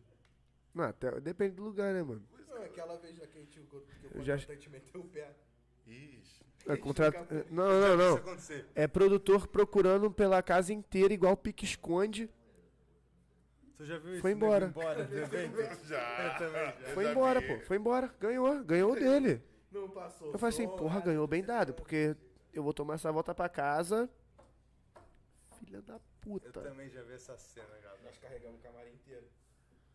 [0.74, 2.24] Não, até, depende do lugar, né, mano?
[2.62, 3.84] Não, aquela vez lá que a gente, que o
[4.14, 5.36] Eu já- contratante meteu o pé.
[5.88, 6.42] Ixi.
[6.68, 7.18] É, contrato...
[7.50, 8.22] Não, não, não.
[8.76, 12.30] É produtor procurando pela casa inteira, igual pique-esconde.
[13.78, 14.22] Tu já viu isso?
[14.22, 14.66] Foi embora.
[14.68, 15.58] embora do evento?
[15.88, 16.38] Já.
[16.40, 16.70] Eu já.
[16.82, 17.60] Eu Foi já embora, pô.
[17.66, 18.14] Foi embora.
[18.20, 18.64] Ganhou.
[18.64, 19.42] Ganhou dele.
[19.72, 20.32] Não passou.
[20.32, 22.16] Eu falei assim, porra, ganhou bem dado, porque
[22.54, 24.08] eu vou tomar essa volta pra casa.
[25.60, 26.52] Filha da Eu puta.
[26.62, 28.00] também já vi essa cena, galera.
[28.04, 29.26] Nós carregamos o camarim inteiro.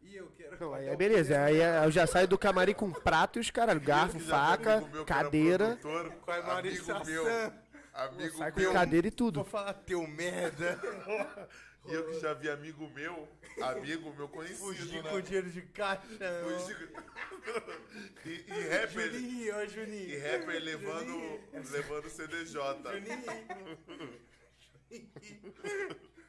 [0.07, 0.57] E eu quero.
[0.61, 1.43] Não, aí é beleza.
[1.43, 3.81] Aí é- eu já saio do camarim com prato e os caralho.
[3.85, 5.79] Garfo, faca, meu cadeira.
[5.83, 7.53] Com a amigo meu.
[7.95, 8.73] Amigo Sai com meu.
[8.73, 9.45] cadeira e Vou tudo.
[9.45, 10.79] falar teu merda.
[11.89, 13.29] E eu que já vi amigo meu,
[13.63, 15.09] amigo meu conhecido, Fugir né?
[15.09, 16.03] com dinheiro de caixa.
[16.43, 16.91] Fugir-
[18.27, 20.21] e, e rapper, Juninho, ó, e Juninho.
[20.21, 22.59] rapper levando, levando CDJ.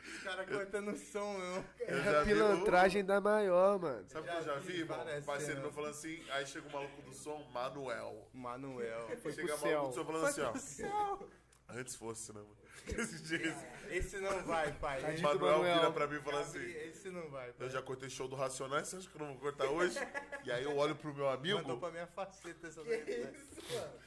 [0.08, 1.38] Os caras cortando o som.
[1.40, 4.06] Eu É a vi pilantragem da maior, mano.
[4.10, 4.98] Sabe o que eu já vi vi, irmão?
[4.98, 8.30] várias Parceiro meu falando assim, aí chega o maluco do som, Manuel.
[8.34, 9.08] Manuel.
[9.34, 10.54] chega o maluco do som falando assim, ó.
[10.56, 11.30] Céu.
[11.70, 12.67] Antes fosse, né, mano?
[12.88, 13.56] Esse dia,
[13.90, 15.04] Esse não vai, pai.
[15.04, 15.76] o Esse, Manuel Manuel.
[15.80, 17.68] vira pra mim e fala assim, esse não vai, pai.
[17.68, 19.98] eu já cortei show do Racionais, você acha que eu não vou cortar hoje?
[20.46, 23.34] E aí eu olho pro meu amigo, Mandou pra minha faceta essa daí.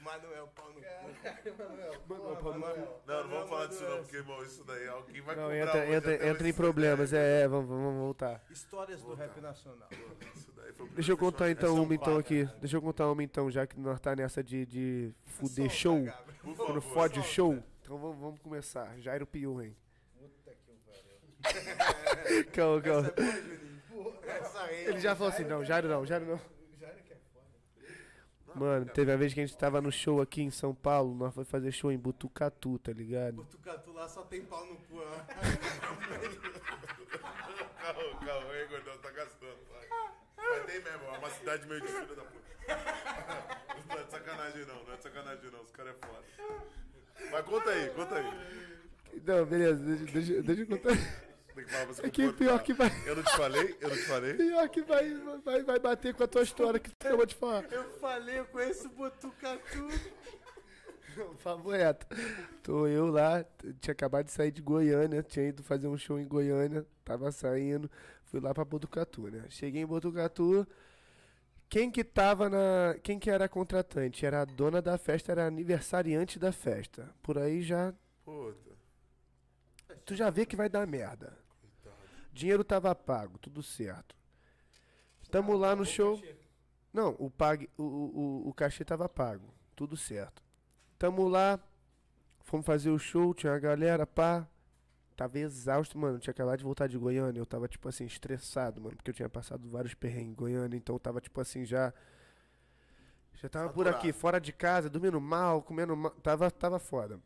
[0.01, 1.59] Manuel, pau no cu.
[1.59, 3.03] Manuel, Manuel.
[3.07, 5.81] Não, não vamos falar disso não, porque, irmão, isso daí alguém vai Não, cobrar entra,
[5.83, 6.57] hoje entra, até entra em hoje.
[6.57, 7.13] problemas.
[7.13, 8.43] É, é, vamos, vamos voltar.
[8.51, 9.89] Histórias do rap nacional.
[10.35, 12.45] Isso daí foi o Deixa eu contar então uma então aqui.
[12.45, 12.55] né?
[12.61, 15.97] Deixa eu contar uma então, já que nós tá nessa de, de fuder Solta, show.
[16.05, 16.25] Gabriel.
[16.43, 17.35] Por Quando favor, fode o solta.
[17.35, 17.63] show.
[17.91, 18.97] Então vamos, vamos começar.
[19.01, 19.77] Jairo Piuhen.
[20.17, 22.47] Puta que pariu.
[22.55, 23.13] Calma, calma.
[24.23, 24.39] Essa é.
[24.39, 24.87] Essa aí.
[24.87, 26.41] Ele já falou assim, não, Jairo não, Jairo não.
[26.81, 27.49] Era que é foda.
[28.55, 31.35] Mano, teve a vez que a gente tava no show aqui em São Paulo, nós
[31.35, 33.39] foi fazer show em Butucatu, tá ligado?
[33.39, 35.11] Botucatu lá só tem pau no cu, ó.
[37.83, 39.59] Calma, calma aí, gordão, tá gastando.
[39.69, 39.89] Vai.
[40.37, 42.51] Mas tem mesmo, é uma cidade meio de filha da puta.
[43.89, 46.23] Não é de sacanagem não, não é de sacanagem não, os caras é foda.
[47.31, 48.33] Mas conta aí, conta aí.
[49.27, 50.97] Não, beleza, deixa, deixa, deixa eu contar.
[51.53, 52.35] Que É que comportar.
[52.39, 52.91] pior que vai.
[53.07, 53.77] Eu não te falei?
[53.81, 54.35] Eu não te falei?
[54.35, 55.15] Pior que vai,
[55.45, 57.65] vai, vai bater com a tua história que tu acabou de falar.
[57.71, 59.89] Eu falei, eu conheço Botucatu.
[61.43, 62.07] Papo reto.
[62.63, 63.45] Tô eu lá,
[63.81, 67.91] tinha acabado de sair de Goiânia, tinha ido fazer um show em Goiânia, tava saindo,
[68.25, 69.45] fui lá pra Botucatu, né?
[69.49, 70.67] Cheguei em Botucatu,
[71.71, 72.97] quem que tava na...
[73.01, 74.27] Quem que era a contratante?
[74.27, 77.09] Era a dona da festa, era a aniversariante da festa.
[77.23, 77.95] Por aí já...
[78.25, 78.77] Puta.
[80.05, 81.39] Tu já vê que vai dar merda.
[82.33, 84.17] Dinheiro tava pago, tudo certo.
[85.31, 86.21] Tamo lá no show...
[86.93, 89.55] Não, o, pague, o, o, o, o cachê tava pago.
[89.77, 90.43] Tudo certo.
[90.99, 91.61] Tamo lá.
[92.41, 94.45] Fomos fazer o show, tinha a galera, pá.
[95.21, 96.19] Tava exausto, mano.
[96.19, 97.39] Tinha acabado de voltar de Goiânia.
[97.39, 98.97] Eu tava, tipo assim, estressado, mano.
[98.97, 100.79] Porque eu tinha passado vários perrengues em Goiânia.
[100.79, 101.93] Então eu tava, tipo assim, já.
[103.35, 103.99] Já tava por Saturado.
[103.99, 106.11] aqui, fora de casa, dormindo mal, comendo mal.
[106.23, 107.21] Tava, tava foda.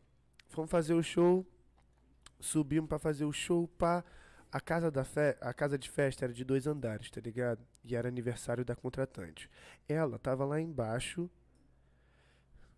[0.49, 1.47] Fomos fazer o show.
[2.37, 4.03] Subimos pra fazer o show, pá.
[4.51, 5.37] A casa, da fe...
[5.39, 7.65] a casa de festa era de dois andares, tá ligado?
[7.81, 9.49] E era aniversário da contratante.
[9.87, 11.29] Ela tava lá embaixo,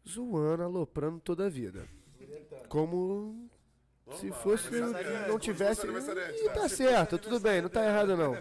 [0.07, 1.87] zoando, aloprando toda a vida.
[2.69, 3.49] Como
[4.15, 4.67] se Normal, fosse.
[4.67, 5.81] aniversariante, Não tivesse.
[5.81, 6.53] se E né?
[6.53, 8.37] tá certo, tudo bem, não tá errado não.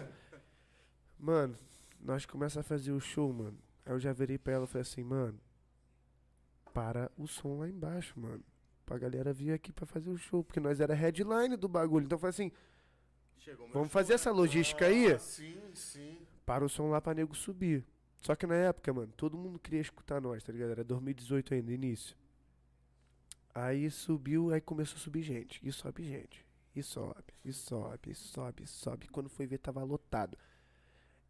[1.19, 1.57] Mano,
[1.99, 3.57] nós começamos a fazer o show, mano.
[3.85, 5.39] Aí eu já virei pra ela e falei assim, mano,
[6.73, 8.43] para o som lá embaixo, mano.
[8.85, 10.43] Pra galera vir aqui pra fazer o show.
[10.43, 12.05] Porque nós era headline do bagulho.
[12.05, 12.51] Então foi assim,
[13.37, 14.15] Chegou meu vamos show, fazer né?
[14.15, 15.11] essa logística aí.
[15.13, 16.17] Ah, sim, sim.
[16.45, 17.83] para o som lá pra nego subir.
[18.21, 20.71] Só que na época, mano, todo mundo queria escutar nós, tá ligado?
[20.71, 22.15] Era 2018 ainda, início.
[23.59, 25.59] Aí subiu, aí começou a subir gente.
[25.67, 26.45] E sobe gente.
[26.75, 29.07] E sobe, e sobe, e sobe, e sobe.
[29.07, 30.37] Quando foi ver, tava lotado.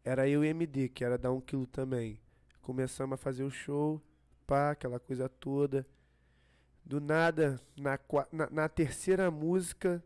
[0.04, 2.20] Era eu e MD, que era dar um quilo também.
[2.60, 4.02] Começamos a fazer o show,
[4.46, 5.86] pá, aquela coisa toda.
[6.84, 7.98] Do nada, na,
[8.30, 10.04] na, na terceira música,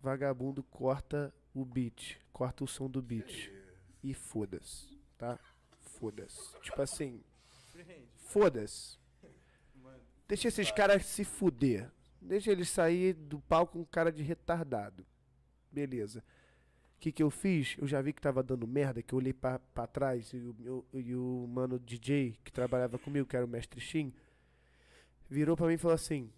[0.00, 3.52] vagabundo corta o beat, corta o som do beat.
[4.02, 5.38] E foda-se, tá?
[5.82, 6.60] Foda-se.
[6.62, 7.22] Tipo assim,
[8.16, 9.05] foda-se.
[10.28, 11.90] Deixa esses caras se fuder.
[12.20, 15.06] Deixa eles sair do palco com cara de retardado.
[15.70, 16.20] Beleza.
[16.96, 17.76] O que, que eu fiz?
[17.78, 20.54] Eu já vi que tava dando merda, que eu olhei pra, pra trás e o,
[20.58, 24.12] meu- e o mano DJ que trabalhava comigo, que era o mestre Shin,
[25.28, 26.32] virou pra mim e falou assim: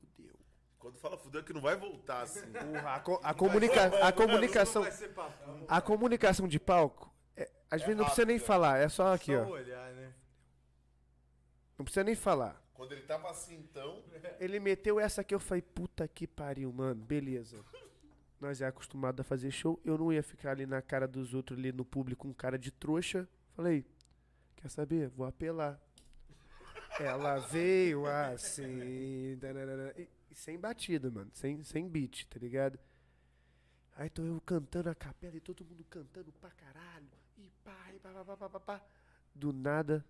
[0.00, 0.34] Fudeu.
[0.78, 2.40] Quando fala fudeu é que não vai voltar assim.
[2.50, 4.82] Porra, a, co- a comunica a comunicação.
[5.68, 8.46] A comunicação de palco, é, às vezes não precisa nem rápida.
[8.46, 9.48] falar, é só aqui, Só ó.
[9.48, 10.12] olhar, né?
[11.78, 12.62] Não precisa nem falar.
[12.72, 14.02] Quando ele tava assim, então.
[14.38, 17.64] Ele meteu essa aqui, eu falei, puta que pariu, mano, beleza.
[18.38, 21.58] Nós é acostumado a fazer show, eu não ia ficar ali na cara dos outros,
[21.58, 23.26] ali no público, com cara de trouxa.
[23.54, 23.86] Falei,
[24.56, 25.08] quer saber?
[25.08, 25.80] Vou apelar.
[27.00, 29.38] Ela veio assim, e,
[30.30, 32.78] e sem batida, mano, sem, sem beat, tá ligado?
[33.96, 37.08] Aí tô eu cantando a capela e todo mundo cantando pra caralho.
[38.12, 38.82] Pá, pá, pá, pá, pá.
[39.34, 40.04] Do nada,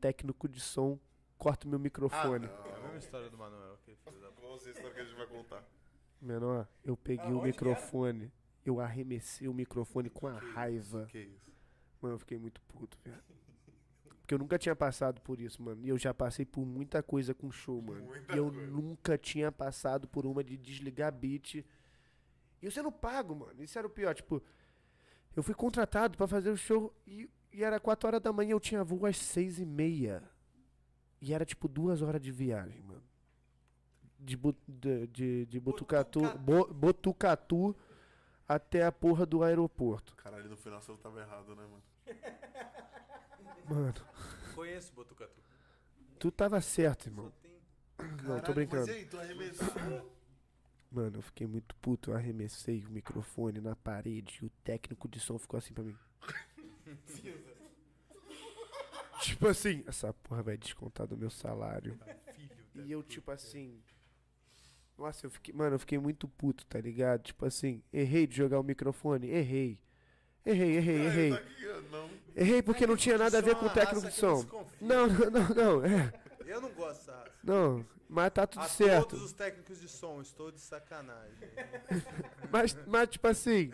[0.00, 0.98] técnico de som
[1.42, 2.46] corta o meu microfone.
[2.46, 5.16] É a mesma história do Manuel, que filho da Qual a história que a gente
[5.16, 5.64] vai contar?
[6.20, 8.32] Menor, eu peguei o microfone,
[8.64, 11.06] eu arremessei o microfone com a raiva.
[11.06, 11.50] Que isso?
[12.00, 13.20] Mano, eu fiquei muito puto, velho.
[14.20, 15.84] Porque eu nunca tinha passado por isso, mano.
[15.84, 18.04] E eu já passei por muita coisa com show, mano.
[18.04, 18.66] Muita e eu coisa.
[18.68, 21.54] nunca tinha passado por uma de desligar beat.
[21.54, 21.64] E
[22.62, 23.60] eu sendo pago, mano.
[23.64, 24.14] Isso era o pior.
[24.14, 24.40] Tipo,
[25.34, 28.60] eu fui contratado pra fazer o show e, e era 4 horas da manhã, eu
[28.60, 30.22] tinha voo às 6 e meia.
[31.20, 33.02] E era tipo duas horas de viagem, mano.
[34.18, 37.76] De, Bu- de, de, de Botucatu, Bo- Botucatu
[38.48, 40.14] até a porra do aeroporto.
[40.16, 41.82] Caralho, no final você tava errado, né, mano?
[43.68, 43.94] Mano,
[44.54, 45.40] Conheço Botucatu.
[46.18, 47.32] tu tava certo, Só irmão.
[47.40, 47.52] tem.
[47.98, 48.86] Não, tô Caralho, brincando.
[48.86, 50.12] Mas aí, tu arremessou?
[50.90, 52.10] Mano, eu fiquei muito puto.
[52.10, 55.96] Eu arremessei o microfone na parede e o técnico de som ficou assim pra mim.
[59.20, 61.98] Tipo assim, essa porra vai descontar do meu salário.
[62.72, 63.80] Filho E eu, tipo assim.
[64.98, 65.54] Nossa, eu fiquei.
[65.54, 67.22] Mano, eu fiquei muito puto, tá ligado?
[67.22, 69.28] Tipo assim, errei de jogar o microfone?
[69.28, 69.78] Errei.
[70.44, 71.30] Errei, errei, errei.
[71.30, 71.42] Tá.
[72.34, 74.44] Errei porque não tinha nada a ver com o técnico de som.
[74.80, 75.84] Não, não, não, não.
[75.84, 76.12] É.
[76.46, 77.32] Eu não gosto dessa raça.
[77.44, 79.10] Não, mas tá tudo A certo.
[79.10, 81.48] todos os técnicos de som, estou de sacanagem.
[82.50, 83.72] Mas, mas tipo assim,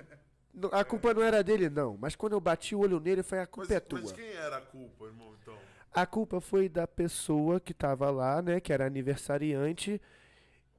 [0.72, 1.96] a culpa não era dele, não.
[2.00, 4.12] Mas quando eu bati o olho nele, foi a Mas, culpa é mas tua.
[4.14, 5.54] quem era a culpa, irmão, então?
[5.92, 8.60] A culpa foi da pessoa que tava lá, né?
[8.60, 10.00] Que era aniversariante.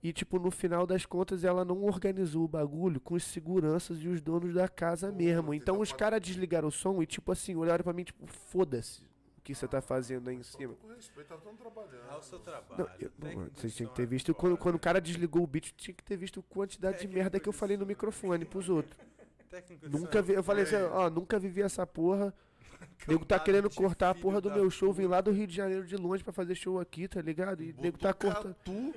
[0.01, 4.07] E, tipo, no final das contas, ela não organizou o bagulho com os seguranças e
[4.07, 5.53] os donos da casa mesmo.
[5.53, 9.01] Então, os pode- caras desligaram o som e, tipo assim, olharam pra mim, tipo, foda-se
[9.37, 10.73] o que você tá fazendo aí em cima.
[10.75, 12.09] com respeito, tá tão trabalhando.
[12.09, 12.77] É o seu trabalho.
[12.77, 14.33] Não, eu- técnico mano, de vocês tinham que ter é visto.
[14.33, 17.37] Quando, quando o cara desligou o beat, tinha que ter visto a quantidade de merda
[17.37, 18.95] que eu falei no microfone pros outros.
[19.49, 20.91] Técnico de Nunca vi, é eu falei assim, foda.
[20.93, 22.33] ó, nunca vivi essa porra.
[23.07, 25.55] O nego tá querendo cortar a porra do meu show, vim lá do Rio de
[25.55, 27.61] Janeiro de longe pra fazer show aqui, tá ligado?
[27.63, 28.55] E o nego tá cortando.
[28.63, 28.93] Tu?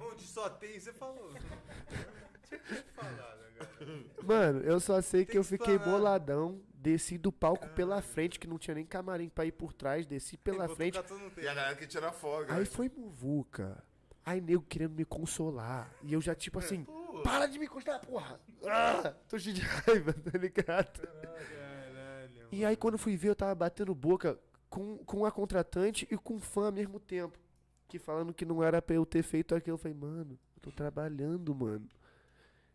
[0.00, 1.32] Onde só tem, você falou.
[2.48, 4.04] Tinha que falar, né, galera?
[4.22, 5.98] Mano, eu só sei que Tem eu que fiquei explanar.
[5.98, 10.06] boladão, desci do palco pela frente, que não tinha nem camarim pra ir por trás,
[10.06, 10.98] desci pela frente.
[11.36, 12.54] E a galera que tira folga.
[12.54, 13.82] Aí foi muvuca.
[14.24, 15.90] Aí nego querendo me consolar.
[16.02, 16.86] E eu já tipo assim,
[17.22, 18.40] para de me encostar, porra!
[18.66, 21.00] Ah, tô cheio de raiva, tá ligado?
[21.00, 22.48] Caralho.
[22.50, 26.16] E aí quando eu fui ver, eu tava batendo boca com, com a contratante e
[26.16, 27.38] com o fã ao mesmo tempo.
[27.86, 29.74] Que falando que não era pra eu ter feito aquilo.
[29.74, 31.88] Eu falei, mano, eu tô trabalhando, mano.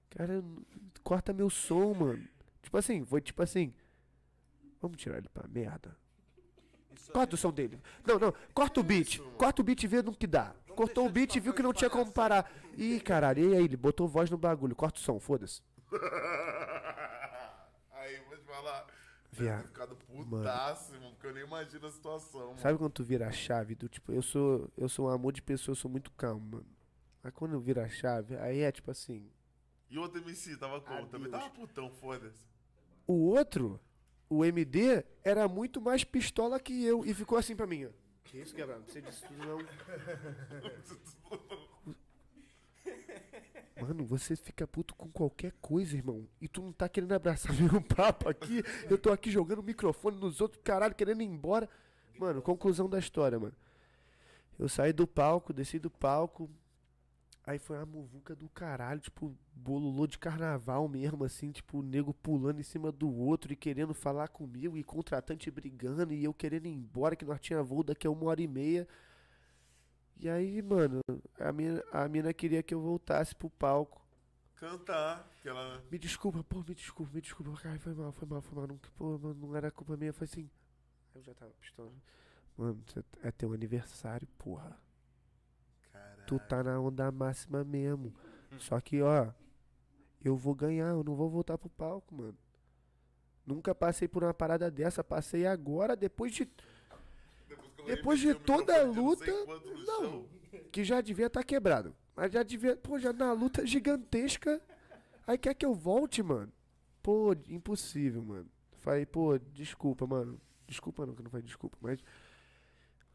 [0.10, 0.44] Cara,
[1.04, 2.28] corta meu som, mano.
[2.62, 3.74] Tipo assim, foi tipo assim.
[4.82, 5.96] Vamos tirar ele pra merda.
[6.96, 7.80] Isso Corta o som dele.
[8.06, 9.20] Não, não, corta o beat.
[9.38, 10.56] Corta o beat e vê no que dá.
[10.74, 12.52] Cortou o beat e viu que não tinha como parar.
[12.78, 13.64] Ih, caralho, e aí?
[13.66, 14.76] Ele botou voz no bagulho.
[14.76, 15.62] Corta o som, foda-se.
[17.92, 18.86] Aí, vou te falar.
[19.32, 19.64] Viado.
[19.64, 22.60] ficado putaço, irmão, porque eu nem imagino a situação, mano.
[22.60, 25.42] Sabe quando tu vira a chave do tipo, eu sou, eu sou um amor de
[25.42, 26.66] pessoa, eu sou muito calmo, mano.
[27.24, 29.28] Mas quando eu viro a chave, aí é tipo assim,
[29.90, 31.08] E o outro MC tava como?
[31.08, 32.46] Também tava putão, foda-se.
[33.08, 33.80] o outro,
[34.30, 37.90] o MD, era muito mais pistola que eu e ficou assim pra mim, ó.
[38.24, 38.82] Que isso, quebrado?
[38.82, 39.60] Não sei disso tudo não.
[43.82, 46.28] Mano, você fica puto com qualquer coisa, irmão.
[46.40, 48.64] E tu não tá querendo abraçar meu papo aqui.
[48.90, 51.70] Eu tô aqui jogando o microfone nos outros, caralho, querendo ir embora.
[52.18, 53.56] Mano, conclusão da história, mano.
[54.58, 56.50] Eu saí do palco, desci do palco.
[57.46, 62.14] Aí foi uma muvuca do caralho, tipo, bololô de carnaval mesmo, assim, tipo, o nego
[62.14, 66.68] pulando em cima do outro e querendo falar comigo, e contratante brigando, e eu querendo
[66.68, 68.88] ir embora, que nós tinha voo daqui a uma hora e meia.
[70.18, 71.02] E aí, mano,
[71.38, 74.02] a mina, a mina queria que eu voltasse pro palco.
[74.56, 75.84] Cantar, que ela...
[75.92, 77.52] Me desculpa, pô, me desculpa, me desculpa.
[77.66, 78.68] Ai, foi mal, foi mal, foi mal.
[78.68, 80.50] Não, pô, mano, não era culpa minha, foi assim.
[81.14, 81.92] Aí eu já tava pistola.
[82.58, 82.82] Mano,
[83.22, 84.82] é teu aniversário, porra.
[86.34, 88.12] Tu tá na onda máxima mesmo.
[88.58, 89.32] Só que, ó,
[90.24, 92.38] eu vou ganhar, eu não vou voltar pro palco, mano.
[93.46, 96.50] Nunca passei por uma parada dessa, passei agora, depois de.
[97.86, 99.86] Depois, de toda a não luta, não.
[99.86, 100.26] chão.
[100.72, 101.96] Que já devia estar quebrado.
[102.16, 102.76] Mas já devia.
[102.78, 104.60] Pô, já na luta gigantesca.
[105.28, 106.52] Aí quer que eu volte, mano?
[107.04, 108.50] Pô, impossível, mano.
[108.80, 110.40] Falei, pô, desculpa, mano.
[110.66, 112.00] Desculpa não, que não foi desculpa, mas.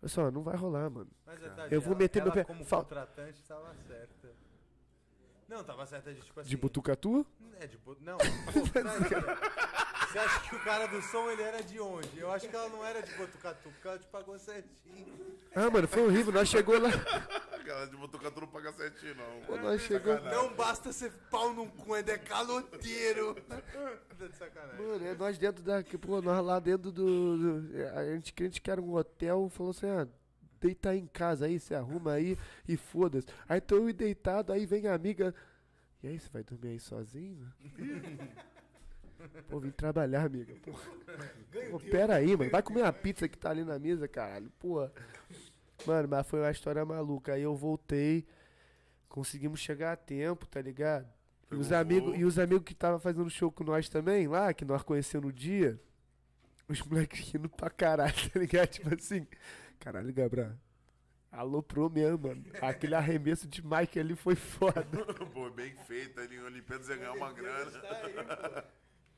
[0.01, 1.11] Olha só, não vai rolar, mano.
[1.27, 2.83] Mas é Eu vou meter meu pé- como Fala.
[2.85, 4.29] contratante tava certa.
[5.49, 6.49] Não, tava certa de tipo assim.
[6.51, 7.27] De Butucatu?
[7.59, 7.97] É, de bu...
[8.01, 8.19] Não,
[10.09, 12.19] você acha que o cara do som ele era de onde?
[12.19, 15.37] Eu acho que ela não era de Botucatu, porque ela te pagou certinho.
[15.55, 16.33] Ah, mano, foi horrível.
[16.33, 16.89] Nós chegou lá.
[17.53, 19.41] Aquela de Botucatu não paga certinho, não.
[19.47, 20.19] Pô, nós chegou.
[20.23, 23.35] Não basta ser pau num cu, ainda é caloteiro.
[23.35, 23.57] Tá
[24.27, 24.87] de sacanagem.
[24.87, 25.83] Mano, é nós dentro da.
[26.01, 27.61] Pô, nós lá dentro do.
[27.61, 30.09] do- a gente crente que era um hotel, falou assim, ah,
[30.61, 33.27] deita aí em casa aí, se arruma aí e foda-se.
[33.49, 35.35] Aí tô eu deitado, aí vem a amiga.
[36.03, 37.53] E aí, você vai dormir aí sozinho?
[39.49, 40.55] Pô, vim trabalhar, amiga.
[40.63, 40.73] Pô,
[41.71, 42.51] Pô, pera aí, mano.
[42.51, 44.51] Vai comer a pizza que tá ali na mesa, caralho.
[44.59, 44.89] Pô.
[45.87, 47.33] Mano, mas foi uma história maluca.
[47.33, 48.27] Aí eu voltei.
[49.09, 51.07] Conseguimos chegar a tempo, tá ligado?
[51.51, 54.67] E os, amigos, e os amigos que tava fazendo show com nós também, lá, que
[54.67, 55.81] nós conhecemos no dia,
[56.69, 58.69] os moleques rindo pra caralho, tá ligado?
[58.69, 59.27] Tipo assim,
[59.79, 60.53] caralho, Gabriel.
[61.33, 62.45] Aloprou mesmo, mano.
[62.61, 64.85] Aquele arremesso de Mike ali foi foda.
[65.33, 68.65] Pô, bem feito, ali em Olimpíadas ia ganhar uma grana.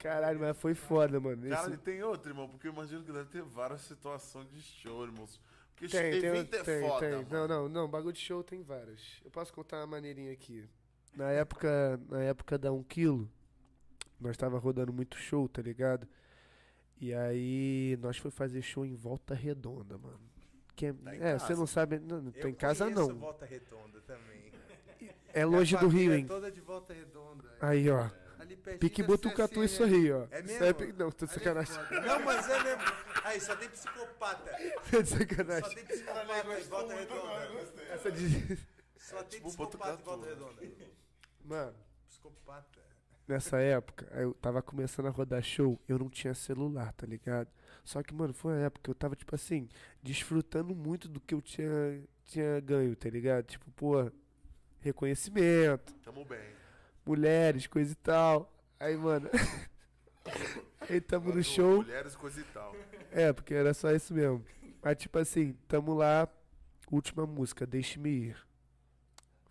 [0.00, 1.48] Caralho, mas foi foda, mano.
[1.48, 4.60] Cara, e Esse- tem outro, irmão, porque eu imagino que deve ter várias situações de
[4.62, 5.38] show, irmãos.
[5.76, 7.10] Porque Tem, tem, evento é tem, foda, tem.
[7.24, 7.28] mano.
[7.30, 9.20] Não, não, não, bagulho de show tem várias.
[9.24, 10.68] Eu posso contar uma maneirinha aqui.
[11.14, 13.30] Na época, na época da 1 quilo,
[14.18, 16.06] nós tava rodando muito show, tá ligado?
[16.98, 20.20] E aí nós foi fazer show em Volta Redonda, mano.
[20.76, 23.14] Que é, Tá é, você não sabe, não, não tô Eu em casa não.
[23.18, 24.50] Volta Redonda também.
[25.32, 26.24] É longe do Rio, hein?
[26.24, 27.50] é toda de Volta Redonda.
[27.60, 28.08] Aí, ó.
[28.50, 29.64] Ali pertinho Pique Botucatu CSN.
[29.64, 30.26] isso aí, ó.
[30.30, 30.64] É mesmo?
[30.64, 31.74] é pique- Não, tô de é sacanagem.
[31.74, 32.00] foda.
[32.00, 32.82] Não, mas é mesmo.
[33.24, 34.50] Aí, só tem psicopata.
[34.90, 35.74] Tô de Só sacanagem.
[35.74, 37.82] tem psicopata em Volta Redonda.
[37.90, 38.58] Essa de...
[38.98, 40.04] Só tem tipo psicopata em.
[40.04, 40.62] Volta Redonda.
[41.44, 41.74] Mano,
[42.08, 42.80] Psicopata.
[43.28, 47.48] nessa época, eu tava começando a rodar show, eu não tinha celular, tá ligado?
[47.84, 49.68] Só que, mano, foi uma época que eu tava, tipo assim,
[50.02, 51.68] desfrutando muito do que eu tinha,
[52.26, 53.46] tinha ganho, tá ligado?
[53.46, 54.10] Tipo, pô,
[54.80, 56.40] reconhecimento, Tamo bem.
[57.04, 58.52] Mulheres, coisa e tal.
[58.78, 59.28] Aí, mano.
[60.88, 61.78] aí tamo no show.
[61.78, 62.74] Mulheres, coisa e tal.
[63.10, 64.44] É, porque era só isso mesmo.
[64.82, 66.28] Mas, tipo assim, tamo lá,
[66.90, 68.36] última música, Deixe-me Ir.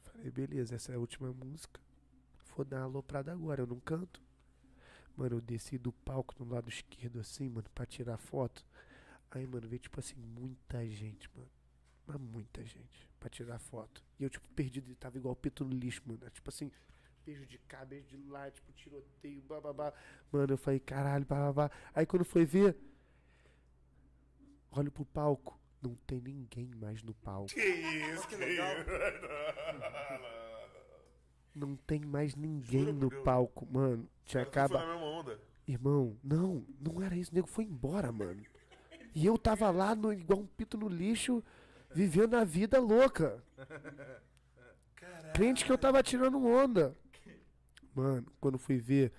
[0.02, 1.80] Falei, beleza, essa é a última música.
[2.56, 4.22] Vou dar uma aloprada agora, eu não canto.
[5.16, 8.66] Mano, eu desci do palco no lado esquerdo, assim, mano, pra tirar foto.
[9.32, 11.50] Aí, mano, veio, tipo assim, muita gente, mano.
[12.08, 14.04] Mas muita gente pra tirar foto.
[14.20, 16.28] E eu, tipo, perdido, tava igual pito no lixo, mano.
[16.32, 16.72] Tipo assim,
[17.30, 19.94] beijo de cá, beijo de lá, tipo, tiroteio, bababá.
[20.32, 21.70] Mano, eu falei, caralho, bababá.
[21.94, 22.76] Aí quando foi ver,
[24.72, 27.48] olho pro palco, não tem ninguém mais no palco.
[27.54, 28.68] Que isso, que legal.
[31.56, 33.24] Não tem mais ninguém Jura por no Deus?
[33.24, 34.08] palco, mano.
[34.24, 34.80] Tinha Foi na acaba.
[34.86, 35.40] mesma onda.
[35.68, 37.32] Irmão, não, não era isso.
[37.32, 38.42] O nego foi embora, mano.
[39.14, 41.44] E eu tava lá, no, igual um pito no lixo,
[41.94, 43.44] vivendo a vida louca.
[44.96, 45.34] Caralho.
[45.34, 46.96] Crente que eu tava tirando onda.
[48.00, 49.12] Mano, quando fui ver,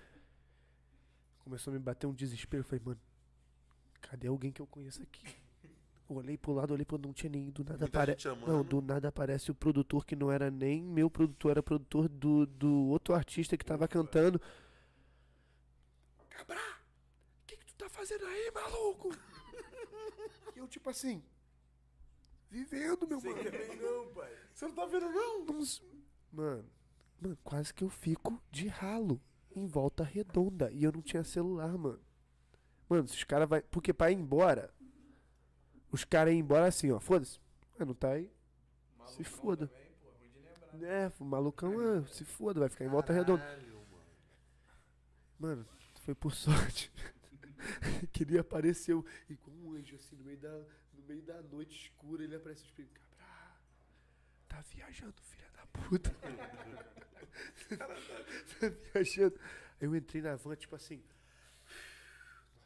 [1.40, 2.62] começou a me bater um desespero.
[2.62, 3.01] Eu falei, mano,
[4.01, 5.27] cadê alguém que eu conheço aqui?
[6.09, 8.12] Olhei pro lado, olhei pro não tinha nem do nada Muita apare...
[8.12, 8.48] gente chamando.
[8.48, 12.47] Não, do nada aparece o produtor que não era nem meu produtor, era produtor do,
[12.47, 14.40] do outro artista que tava cantando.
[16.31, 19.11] Cabra, o que, que tu tá fazendo aí, maluco?
[20.57, 21.23] e eu, tipo assim,
[22.51, 23.36] vivendo, meu mano.
[23.81, 24.32] não, pai.
[24.52, 25.47] Você não tá vendo, não?
[26.32, 26.65] Mano,
[27.21, 29.21] mano, quase que eu fico de ralo
[29.55, 30.71] em volta redonda.
[30.73, 32.01] E eu não tinha celular, mano.
[32.89, 33.63] Mano, se os caras vai.
[33.63, 34.73] Porque pra ir embora,
[35.93, 36.99] os caras iam embora assim, ó.
[36.99, 37.39] Foda-se.
[37.79, 38.31] Ah, não tá aí?
[39.07, 39.67] Se foda.
[39.67, 40.89] Também, pô, de lembrar.
[40.89, 43.43] É, o malucão, é, se foda, vai ficar em volta redonda.
[43.43, 44.05] Caralho, mano.
[45.39, 45.67] Mano,
[46.01, 46.93] foi por sorte.
[48.13, 50.51] que ele apareceu igual um anjo, assim, no meio da,
[50.95, 52.23] no meio da noite escura.
[52.25, 52.83] Ele apareceu tipo,
[53.17, 53.61] cabra,
[54.49, 56.11] tá viajando, filha puta.
[58.59, 59.35] tá viajando.
[59.81, 61.03] Aí eu entrei na van, tipo assim.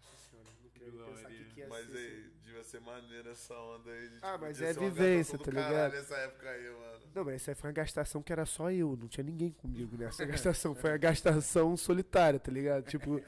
[0.02, 1.96] Nossa senhora, não quero pensar o que, que Mas ser.
[1.98, 4.08] aí, devia ser maneiro essa onda aí.
[4.08, 5.70] de, Ah, tipo, mas é vivência, tá ligado?
[5.72, 7.00] caralho Nessa época aí, mano.
[7.14, 9.96] Não, mas essa aí foi uma gastação que era só eu, não tinha ninguém comigo
[9.96, 10.74] nessa gastação.
[10.74, 12.86] Foi uma gastação solitária, tá ligado?
[12.86, 13.20] Tipo,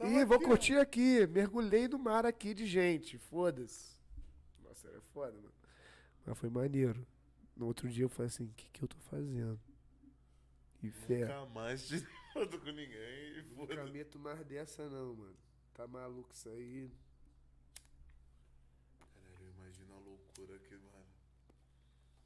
[0.00, 3.96] ih, vou curtir aqui, mergulhei no mar aqui de gente, foda-se.
[4.62, 5.52] Nossa, era foda, mano.
[6.24, 7.06] Mas foi maneiro.
[7.56, 9.58] No outro dia eu falei assim, o que, que eu tô fazendo?
[10.82, 11.20] E fé.
[11.20, 13.38] Nunca mais tirei foto com ninguém.
[13.38, 15.36] e Nunca meto mais dessa não, mano.
[15.72, 16.90] Tá maluco isso aí?
[18.98, 21.06] Caralho, eu imagino a loucura que, mano.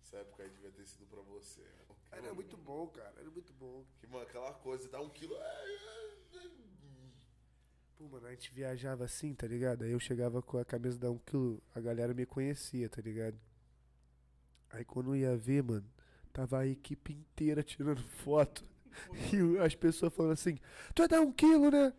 [0.00, 1.62] Essa época aí devia ter sido pra você.
[2.10, 3.84] Era muito bom, cara, era muito bom.
[4.00, 5.36] Que, mano, aquela coisa, dá um quilo.
[5.36, 6.50] é, é, é,
[7.96, 9.84] Pô, mano, a gente viajava assim, tá ligado?
[9.84, 13.38] Aí eu chegava com a camisa da 1 quilo, a galera me conhecia, tá ligado?
[14.70, 15.86] Aí quando eu ia ver, mano,
[16.32, 18.64] tava a equipe inteira tirando foto.
[19.32, 20.58] E as pessoas falando assim,
[20.94, 21.92] tu é da 1 quilo, né?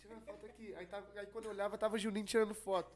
[0.00, 0.74] Tirando foto aqui.
[0.74, 2.90] Aí, tava, aí quando eu olhava, tava o Juninho tirando foto.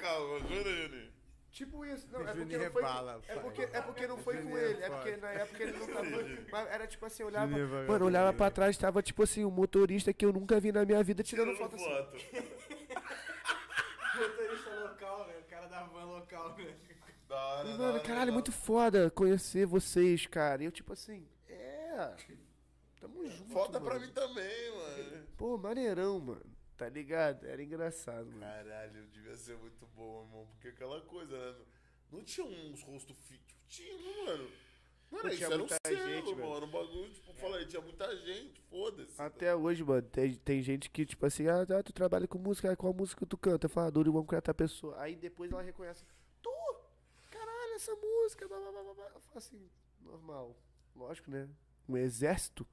[0.00, 1.12] Calma, jura, Juninho?
[1.50, 2.08] Tipo isso.
[2.10, 4.64] Não, é porque Juninho não foi, rebala, é porque, é porque não foi com é
[4.70, 4.82] ele.
[4.82, 6.10] É porque na época ele não tava...
[6.50, 7.52] Mas era tipo assim, olhava...
[7.52, 10.72] Juninho é Mano, olhava pra trás, tava tipo assim, um motorista que eu nunca vi
[10.72, 11.84] na minha vida tirando Tirando foto assim.
[12.32, 12.62] foto.
[14.18, 15.34] Motorista local, né?
[15.40, 16.74] O cara da van local, né?
[17.32, 18.34] Da hora, E, da mano, hora, caralho, legal.
[18.34, 20.62] muito foda conhecer vocês, cara.
[20.62, 22.14] E eu, tipo assim, é.
[23.00, 23.50] Tamo junto.
[23.50, 24.06] Foda pra mano.
[24.06, 25.26] mim também, mano.
[25.38, 26.44] Pô, maneirão, mano.
[26.76, 27.46] Tá ligado?
[27.46, 28.40] Era engraçado, mano.
[28.40, 30.46] Caralho, devia ser muito bom, irmão.
[30.52, 31.58] Porque aquela coisa, né?
[32.10, 33.56] Não, tinha uns rostos fixos.
[33.66, 33.94] Tinha,
[34.26, 34.50] mano.
[35.10, 36.36] Mano, isso tinha era um muita selo, gente, mano.
[36.36, 36.66] velho.
[36.66, 39.20] Um bagulho, tipo, fala aí, tinha muita gente, foda-se.
[39.22, 42.76] Até hoje, mano, tem, tem gente que, tipo assim, ah, tá, tu trabalha com música,
[42.76, 43.66] qual música tu canta?
[43.66, 45.00] Eu falo, ah, Dori One a pessoa.
[45.00, 46.04] Aí depois ela reconhece,
[47.72, 49.04] Caralho, essa música, blá, blá, blá, blá.
[49.14, 49.70] Eu falo assim,
[50.00, 50.56] normal.
[50.94, 51.48] Lógico, né?
[51.88, 52.66] Um exército.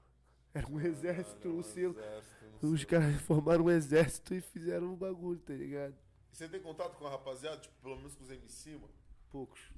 [0.53, 1.95] Era um exército, o selo.
[2.61, 5.95] Os caras formaram um exército e fizeram um bagulho, tá ligado?
[6.31, 7.57] E você tem contato com a rapaziada?
[7.61, 8.89] Tipo, pelo menos com os MC, mano?
[9.31, 9.71] Poucos.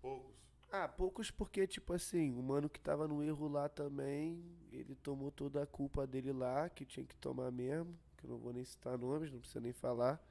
[0.00, 0.36] Poucos.
[0.70, 5.30] Ah, poucos porque, tipo assim, o mano que tava no erro lá também, ele tomou
[5.30, 8.64] toda a culpa dele lá, que tinha que tomar mesmo, que eu não vou nem
[8.64, 10.22] citar nomes, não precisa nem falar.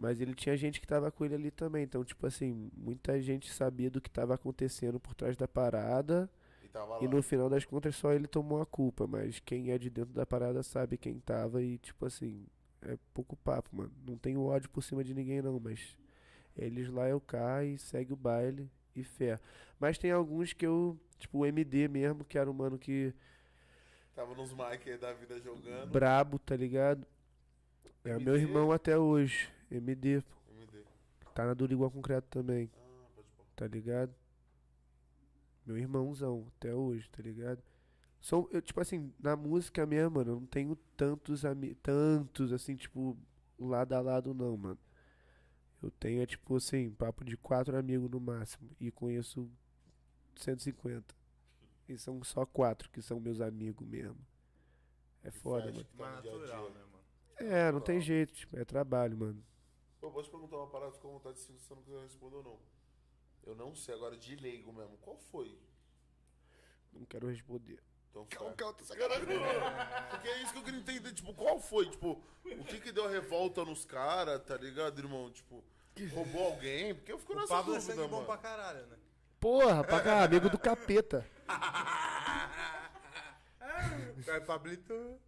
[0.00, 3.52] Mas ele tinha gente que tava com ele ali também, então, tipo assim, muita gente
[3.52, 6.30] sabia do que tava acontecendo por trás da parada,
[6.62, 6.68] E
[6.98, 10.14] e no final das contas só ele tomou a culpa, mas quem é de dentro
[10.14, 12.46] da parada sabe quem tava e, tipo assim,
[12.82, 13.92] é pouco papo, mano.
[14.06, 15.96] Não tenho ódio por cima de ninguém não, mas
[16.56, 19.40] eles lá é o cá e segue o baile e fé.
[19.80, 23.14] Mas tem alguns que eu, tipo o MD mesmo, que era um mano que
[24.14, 26.00] Tava nos mic aí da vida jogando.
[26.00, 27.06] brabo, tá ligado?
[28.04, 28.36] É meu MD?
[28.36, 30.36] irmão até hoje, MD, pô.
[30.58, 30.84] MD.
[31.34, 33.46] tá na Duriguá Concreto também, Ah, pode pôr.
[33.56, 34.14] tá ligado?
[35.66, 37.62] Meu irmãozão até hoje, tá ligado?
[38.20, 42.76] São, eu, tipo assim, na música mesmo, mano, eu não tenho tantos amigos, tantos, assim,
[42.76, 43.16] tipo,
[43.58, 44.78] lado a lado não, mano.
[45.82, 48.68] Eu tenho, é, tipo assim, papo de quatro amigos no máximo.
[48.78, 49.50] E conheço
[50.36, 51.14] 150.
[51.88, 54.18] E são só quatro que são meus amigos mesmo.
[55.22, 55.84] É foda, mano.
[55.96, 56.74] tá dia a natural, dia.
[56.74, 57.52] né, mano?
[57.54, 59.42] É, não tem jeito, tipo, é trabalho, mano.
[60.02, 62.42] Eu posso te perguntar uma parada, fica à vontade se você não quiser responder ou
[62.42, 62.58] não.
[63.46, 64.96] Eu não sei, agora de leigo mesmo.
[64.98, 65.58] Qual foi?
[66.92, 67.78] Não quero responder.
[68.10, 68.56] Então, Calma, tá.
[68.56, 69.26] calma, tô sacanagem.
[70.10, 71.88] Porque é isso que eu queria entender, tipo, qual foi?
[71.88, 75.30] Tipo, o que que deu a revolta nos caras, tá ligado, irmão?
[75.30, 75.62] Tipo,
[76.12, 76.94] roubou alguém?
[76.94, 78.26] Porque eu fico O nessa Pablo é dúvida, sangue bom mano.
[78.26, 78.96] pra caralho, né?
[79.38, 81.26] Porra, pra cá, amigo do capeta.
[84.28, 85.18] Aí, Pablito.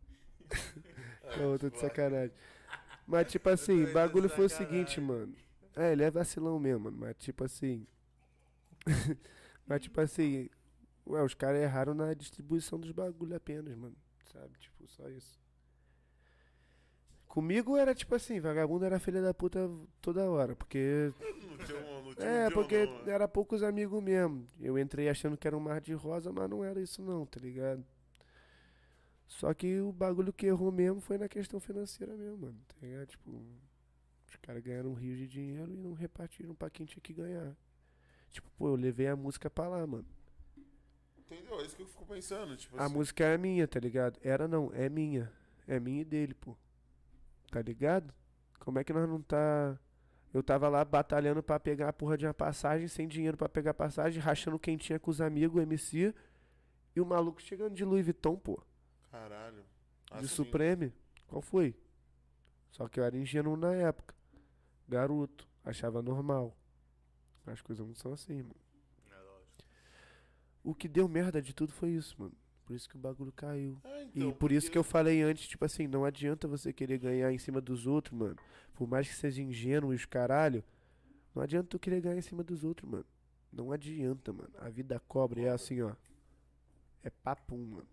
[1.38, 2.34] Não, eu tô de sacanagem.
[3.06, 5.34] Mas, tipo assim, o bagulho foi o seguinte, mano.
[5.76, 6.96] É, ele é vacilão mesmo, mano.
[6.98, 7.86] Mas, tipo assim.
[9.66, 10.48] mas, tipo assim.
[11.06, 13.96] Ué, os caras erraram na distribuição dos bagulho apenas, mano.
[14.32, 14.56] Sabe?
[14.58, 15.40] Tipo, só isso.
[17.32, 19.58] Comigo era tipo assim, vagabundo era filha da puta
[20.02, 21.10] toda hora, porque.
[21.18, 24.46] Não tinha um, não tinha É, porque não, era poucos amigos mesmo.
[24.60, 27.40] Eu entrei achando que era um mar de rosa, mas não era isso não, tá
[27.40, 27.82] ligado?
[29.32, 32.58] Só que o bagulho que errou mesmo foi na questão financeira mesmo, mano.
[32.68, 33.06] Tá ligado?
[33.06, 33.42] Tipo,
[34.28, 37.56] os caras ganharam um rio de dinheiro e não repartiram pra quem tinha que ganhar.
[38.30, 40.06] Tipo, pô, eu levei a música pra lá, mano.
[41.18, 41.58] Entendeu?
[41.60, 42.56] É isso que eu fico pensando.
[42.56, 44.18] Tipo A assim, música é minha, tá ligado?
[44.22, 45.32] Era não, é minha.
[45.66, 46.54] É minha e dele, pô.
[47.50, 48.12] Tá ligado?
[48.58, 49.78] Como é que nós não tá.
[50.32, 53.72] Eu tava lá batalhando pra pegar a porra de uma passagem, sem dinheiro pra pegar
[53.72, 56.14] passagem, rachando quentinha com os amigos, MC.
[56.94, 58.62] E o maluco chegando de Louis Vuitton, pô.
[59.12, 59.62] Caralho.
[60.10, 60.92] De Assim, Supreme.
[61.28, 61.76] Qual foi?
[62.70, 64.14] Só que eu era ingênuo na época.
[64.88, 65.46] Garoto.
[65.64, 66.56] Achava normal.
[67.46, 68.56] As coisas não são assim, mano.
[69.10, 69.64] É lógico.
[70.64, 72.32] O que deu merda de tudo foi isso, mano.
[72.64, 73.78] Por isso que o bagulho caiu.
[73.84, 76.98] É, E então, por isso que eu falei antes, tipo assim, não adianta você querer
[76.98, 78.36] ganhar em cima dos outros, mano.
[78.74, 80.64] Por mais que seja ingênuo e os caralho,
[81.34, 83.06] não adianta tu querer ganhar em cima dos outros, mano.
[83.52, 84.50] Não adianta, mano.
[84.58, 85.94] A vida cobra e é assim, ó.
[87.02, 87.88] É papum, mano.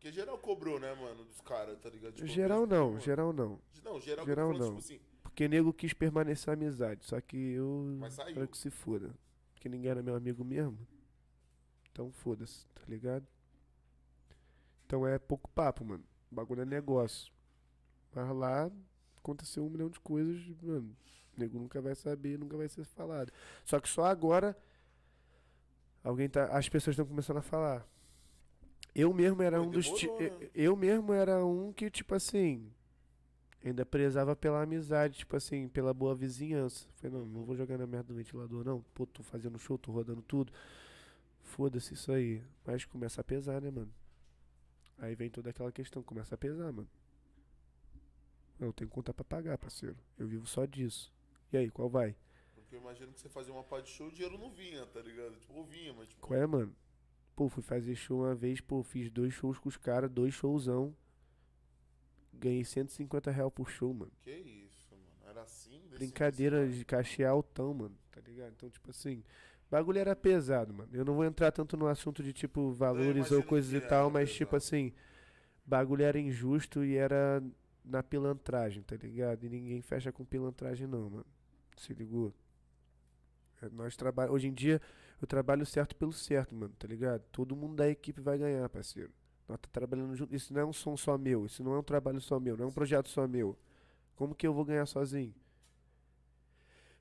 [0.00, 2.14] Porque geral cobrou, né, mano, dos caras, tá ligado?
[2.14, 3.60] Tipo, geral mesmo, não, geral não.
[3.84, 4.80] Não, geral, geral falando, não.
[4.80, 7.04] tipo assim, Porque nego quis permanecer a amizade.
[7.04, 7.96] Só que eu.
[7.98, 8.48] Mas saiu.
[8.48, 9.14] Que se foda.
[9.52, 10.78] Porque ninguém era meu amigo mesmo.
[11.92, 13.26] Então foda-se, tá ligado?
[14.86, 16.02] Então é pouco papo, mano.
[16.32, 17.30] O bagulho é negócio.
[18.14, 18.70] Mas lá
[19.18, 20.96] aconteceu um milhão de coisas, mano.
[21.36, 23.30] O nego nunca vai saber, nunca vai ser falado.
[23.66, 24.56] Só que só agora.
[26.02, 26.46] Alguém tá.
[26.56, 27.86] As pessoas estão começando a falar.
[28.94, 29.86] Eu mesmo era Pô, um dos.
[29.86, 30.50] demorou, eu- né?
[30.54, 32.70] Eu mesmo era um que, tipo assim.
[33.64, 36.88] Ainda prezava pela amizade, tipo assim, pela boa vizinhança.
[36.96, 38.80] Falei, não, não vou jogar na merda do ventilador, não.
[38.94, 40.50] Pô, tô fazendo show, tô rodando tudo.
[41.42, 42.42] Foda-se isso aí.
[42.64, 43.92] Mas começa a pesar, né, mano?
[44.98, 46.88] Aí vem toda aquela questão, começa a pesar, mano.
[48.58, 49.96] Eu tenho conta pra pagar, parceiro.
[50.18, 51.12] Eu vivo só disso.
[51.52, 52.14] E aí, qual vai?
[52.54, 55.00] Porque eu imagino que você fazia uma parte de show, o dinheiro não vinha, tá
[55.00, 55.36] ligado?
[55.38, 56.20] Tipo, ou vinha, mas tipo.
[56.20, 56.74] Qual é, mano?
[57.40, 60.94] Pô, fui fazer show uma vez, pô, fiz dois shows com os caras, dois showzão.
[62.34, 64.12] Ganhei 150 reais por show, mano.
[64.20, 65.06] Que isso, mano?
[65.26, 65.80] Era assim?
[65.88, 68.52] Brincadeira de cachê altão, mano, tá ligado?
[68.54, 69.24] Então, tipo assim,
[69.70, 70.90] bagulho era pesado, mano.
[70.92, 74.10] Eu não vou entrar tanto no assunto de, tipo, valores ou coisas e tal, era
[74.10, 74.56] mas, tipo pesado.
[74.76, 74.92] assim,
[75.64, 77.42] bagulho era injusto e era
[77.82, 79.44] na pilantragem, tá ligado?
[79.44, 81.26] E ninguém fecha com pilantragem, não, mano.
[81.74, 82.34] Se ligou?
[83.62, 84.36] É, Nós trabalhamos.
[84.36, 84.78] Hoje em dia,
[85.20, 87.22] eu trabalho certo pelo certo, mano, tá ligado?
[87.30, 89.12] Todo mundo da equipe vai ganhar, parceiro.
[89.46, 90.34] Nós tá trabalhando junto.
[90.34, 92.64] Isso não é um som só meu, isso não é um trabalho só meu, não
[92.64, 93.58] é um projeto só meu.
[94.16, 95.34] Como que eu vou ganhar sozinho?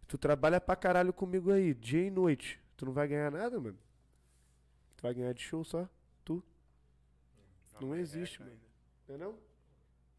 [0.08, 2.60] Tu trabalha pra caralho comigo aí, dia e noite.
[2.76, 3.78] Tu não vai ganhar nada, mano?
[4.98, 5.88] Tu vai ganhar de show só?
[6.26, 6.44] Tu?
[7.80, 8.60] Não existe, mano.
[9.08, 9.40] Não é não?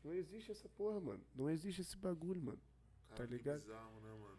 [0.05, 1.21] Não existe essa porra, mano.
[1.35, 2.61] Não existe esse bagulho, mano.
[3.09, 3.61] Cara, tá ligado?
[3.61, 4.39] bizarro, né, mano?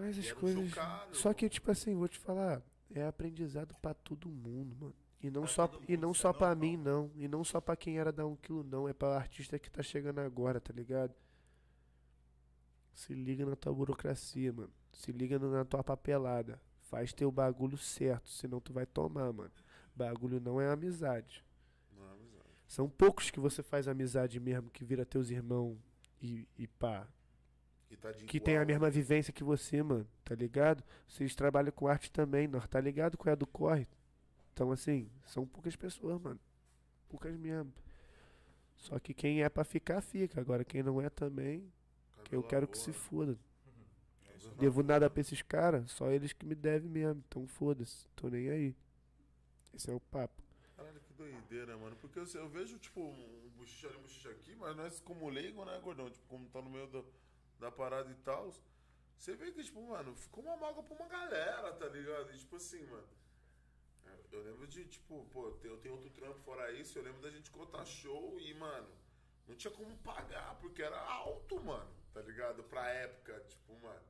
[0.00, 0.68] Mas as coisas.
[0.70, 2.62] show caro, Só que, tipo assim, vou te falar,
[2.94, 4.94] é aprendizado pra todo mundo, mano.
[5.20, 6.70] E não Pra só, e não só é pra normal.
[6.70, 7.10] mim, não.
[7.16, 8.88] E não só pra quem era dar um quilo, não.
[8.88, 11.12] É pra artista que tá chegando agora, tá ligado?
[12.94, 14.70] Se liga na tua burocracia, mano.
[14.92, 16.60] Se liga na tua papelada.
[16.82, 19.50] Faz teu bagulho certo, senão tu vai tomar, mano.
[19.94, 21.44] Bagulho não é amizade.
[21.96, 22.62] Não, é amizade.
[22.66, 25.76] São poucos que você faz amizade mesmo, que vira teus irmãos
[26.22, 27.06] e, e pá.
[27.88, 28.90] Que, tá Que tem a mesma né?
[28.90, 30.84] vivência que você, mano, tá ligado?
[31.08, 33.88] Vocês trabalham com arte também, nós tá ligado com a do corre.
[34.52, 36.38] Então, assim, são poucas pessoas, mano.
[37.08, 37.72] Poucas mesmo.
[38.76, 40.40] Só que quem é pra ficar, fica.
[40.40, 41.72] Agora, quem não é também,
[42.24, 42.84] que eu quero que boa.
[42.84, 43.38] se foda.
[44.28, 44.56] É isso aí.
[44.56, 47.22] Devo nada pra esses caras, só eles que me devem mesmo.
[47.26, 48.76] Então, foda-se, tô nem aí.
[49.72, 50.42] Esse é o papo.
[50.76, 51.96] Caralho, que doideira, mano.
[51.96, 55.64] Porque eu, eu vejo, tipo, um bochicho ali, um bochicho aqui, mas nós como leigo,
[55.64, 56.10] né, gordão?
[56.10, 57.06] Tipo, como tá no meio do-
[57.58, 58.52] da parada e tal.
[59.16, 62.32] Você vê que, tipo, mano, ficou uma mágoa pra uma galera, tá ligado?
[62.32, 63.08] E, tipo assim, mano.
[64.30, 67.50] Eu lembro de, tipo, pô, eu tenho outro trampo fora isso, eu lembro da gente
[67.50, 68.86] contar show e, mano,
[69.46, 72.62] não tinha como pagar, porque era alto, mano, tá ligado?
[72.64, 74.00] Pra época, tipo, mano.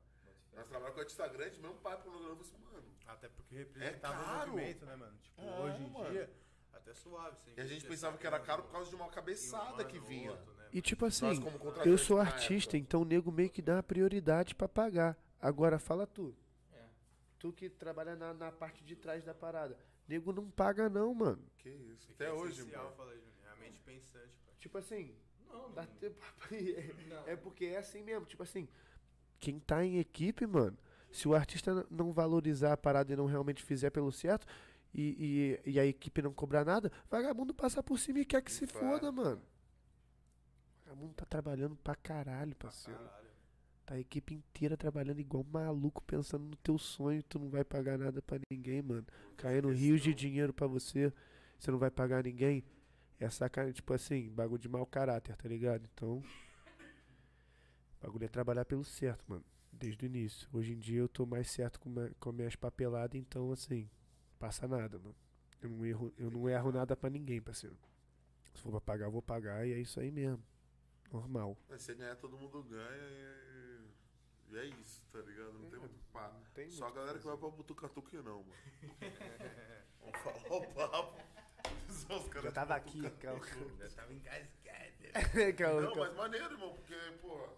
[0.55, 2.85] Nós trabalhamos com artista grande, mesmo pai falei assim, mano.
[3.07, 4.51] Até porque representava É o caro.
[4.51, 5.17] movimento, né, mano?
[5.19, 6.11] Tipo, É, hoje em mano.
[6.11, 6.31] dia,
[6.73, 7.37] até suave.
[7.57, 10.01] E a gente pensava que era caro por causa de uma um cabeçada ano, que
[10.01, 10.33] vinha.
[10.33, 12.79] outro, né, E tipo assim, Nós eu sou artista, época.
[12.79, 15.17] então o nego meio que dá uma prioridade pra pagar.
[15.41, 16.35] Agora fala tu.
[16.73, 16.83] É.
[17.39, 19.79] Tu que trabalha na, na parte de trás da parada.
[20.09, 21.43] Nego não paga não, mano.
[21.59, 22.91] Que isso, aqui até é hoje, mano.
[22.97, 23.13] fala.
[23.15, 24.55] É a mente pensante, pai.
[24.59, 25.15] Tipo assim,
[25.51, 25.89] Não, dá não.
[25.95, 26.49] tempo pra-
[27.09, 27.29] Não.
[27.29, 28.69] É porque é assim mesmo, tipo assim,
[29.39, 30.77] quem tá em equipe, mano,
[31.11, 34.47] se o artista não valorizar a parada e não realmente fizer pelo certo,
[34.93, 38.51] e, e, e a equipe não cobrar nada, vagabundo passa por cima e quer que
[38.51, 38.81] se Fato.
[38.81, 39.41] foda, mano.
[40.89, 42.99] Vagabundo tá trabalhando pra caralho, parceiro.
[42.99, 43.29] Caralho.
[43.85, 47.99] Tá a equipe inteira trabalhando igual maluco, pensando no teu sonho, tu não vai pagar
[47.99, 49.07] nada pra ninguém, mano.
[49.37, 51.13] Caindo rios de dinheiro pra você,
[51.59, 52.65] você não vai pagar ninguém.
[53.21, 55.87] É sacanagem, tipo assim, bagulho de mau caráter, tá ligado?
[55.93, 56.23] Então.
[58.01, 59.45] Bagulho é trabalhar pelo certo, mano.
[59.71, 60.49] Desde o início.
[60.53, 63.91] Hoje em dia eu tô mais certo com, com minhas papeladas, então assim,
[64.39, 65.17] passa nada, mano.
[65.61, 67.77] Eu não erro, eu não erro nada pra ninguém, parceiro.
[68.55, 70.43] Se for pra pagar, eu vou pagar e é isso aí mesmo.
[71.13, 71.57] Normal.
[71.69, 73.89] Mas se ganhar, todo mundo ganha e,
[74.51, 75.53] e é isso, tá ligado?
[75.55, 76.29] Não tem muito pá.
[76.29, 78.55] não tem Só a galera que que vai pra Butucatuque não, mano.
[80.01, 81.23] Vamos falar o papo.
[81.89, 83.45] Só os caras Já tava aqui, calma.
[83.79, 84.89] Já tava engasgado.
[85.57, 86.07] calma, Não, calma.
[86.07, 87.49] mas maneiro, irmão, porque, porra,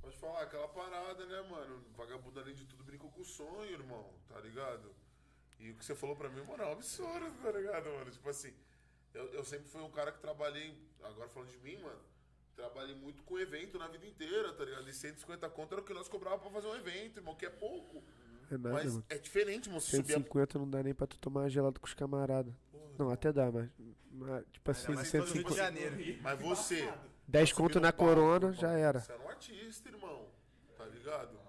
[0.00, 1.84] pode falar, aquela parada, né, mano?
[1.96, 4.94] Vagabundo, além de tudo, brincou com o sonho, irmão, tá ligado?
[5.58, 8.10] E o que você falou pra mim, mano, é um absurdo, tá ligado, mano?
[8.10, 8.54] Tipo assim,
[9.12, 12.00] eu, eu sempre fui um cara que trabalhei, agora falando de mim, mano,
[12.54, 14.88] trabalhei muito com evento na vida inteira, tá ligado?
[14.88, 17.50] E 150 conto era o que nós cobrava pra fazer um evento, irmão, que é
[17.50, 18.02] pouco.
[18.50, 19.04] É nada, mas mano.
[19.08, 21.86] é diferente, irmão, se subir a 150 não dá nem pra tu tomar gelado com
[21.86, 22.52] os camaradas.
[22.98, 23.68] Não, até dá, mas.
[24.12, 25.56] mas, tipo assim, no Rio de 150.
[25.56, 26.18] Janeiro.
[26.22, 26.92] Mas você.
[27.26, 29.00] 10 subir conto na palco, corona, irmão, já era.
[29.00, 30.28] Você era um artista, irmão.
[30.76, 31.43] Tá ligado?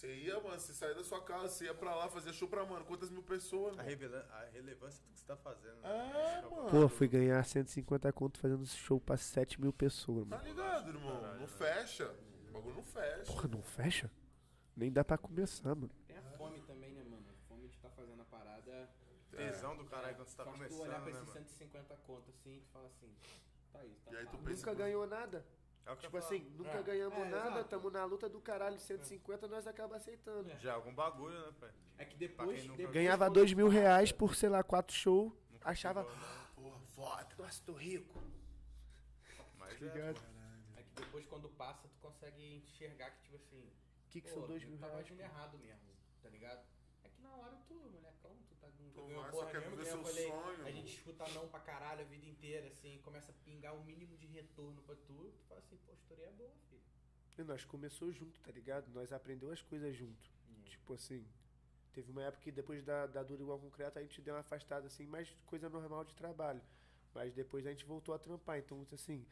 [0.00, 2.64] Você ia, mano, você saía da sua casa, você ia pra lá, fazia show pra,
[2.64, 5.76] mano, quantas mil pessoas, A, a relevância do que você tá fazendo.
[5.84, 6.70] É, mano.
[6.70, 10.48] Pô, fui ganhar 150 conto fazendo show pra 7 mil pessoas, Tá mano.
[10.48, 11.36] ligado, irmão?
[11.38, 12.10] Não fecha.
[12.48, 13.24] O bagulho não fecha.
[13.26, 14.10] Porra, não fecha?
[14.74, 15.90] Nem dá pra começar, mano.
[16.06, 17.26] Tem a fome também, né, mano?
[17.28, 18.88] A fome de estar fazendo a parada.
[19.30, 21.46] Tesão do caralho quando você tá Só que tu começando, olhar pra né, esses mano?
[21.46, 23.14] 150 conto assim e tu fala assim,
[23.70, 24.44] tá aí, tá E aí tu pago.
[24.44, 25.44] pensa- Nunca ganhou nada.
[25.90, 26.82] É o que Tipo assim, nunca É.
[26.82, 27.68] ganhamos É, nada, exato.
[27.68, 30.48] tamo na luta do caralho, 150 nós acaba aceitando.
[30.58, 31.70] Já é algum bagulho, né, pai?
[31.98, 32.62] É que depois.
[32.62, 35.32] depois Ganhava quando 2 mil reais por, sei lá, 4 shows.
[35.62, 36.04] Achava.
[36.54, 37.28] Porra, foda.
[37.38, 38.22] Nossa, tô rico.
[39.58, 40.14] Mas Tá é?
[40.76, 43.58] É que depois quando passa, tu consegue enxergar que, tipo assim.
[44.06, 44.92] O que, que pô, são 2 tu mil reais?
[45.08, 45.80] fazendo errado mesmo,
[46.22, 46.64] tá ligado?
[47.04, 48.09] É que na hora tu, tá
[49.00, 52.04] não ganhou porra nenhuma, que eu falei, sonho, A gente escuta não pra caralho a
[52.04, 55.76] vida inteira, assim, começa a pingar o mínimo de retorno pra tu, tu fala assim,
[55.84, 56.82] pô, a história é boa, filho.
[57.38, 58.90] E nós começou junto, tá ligado?
[58.92, 60.30] Nós aprendeu as coisas junto.
[60.66, 61.24] Tipo assim,
[61.92, 64.86] teve uma época que depois da, da Dura Igual Concreto a gente deu uma afastada
[64.86, 66.60] assim, mais coisa normal de trabalho.
[67.14, 68.58] Mas depois a gente voltou a trampar.
[68.58, 69.26] Então, assim,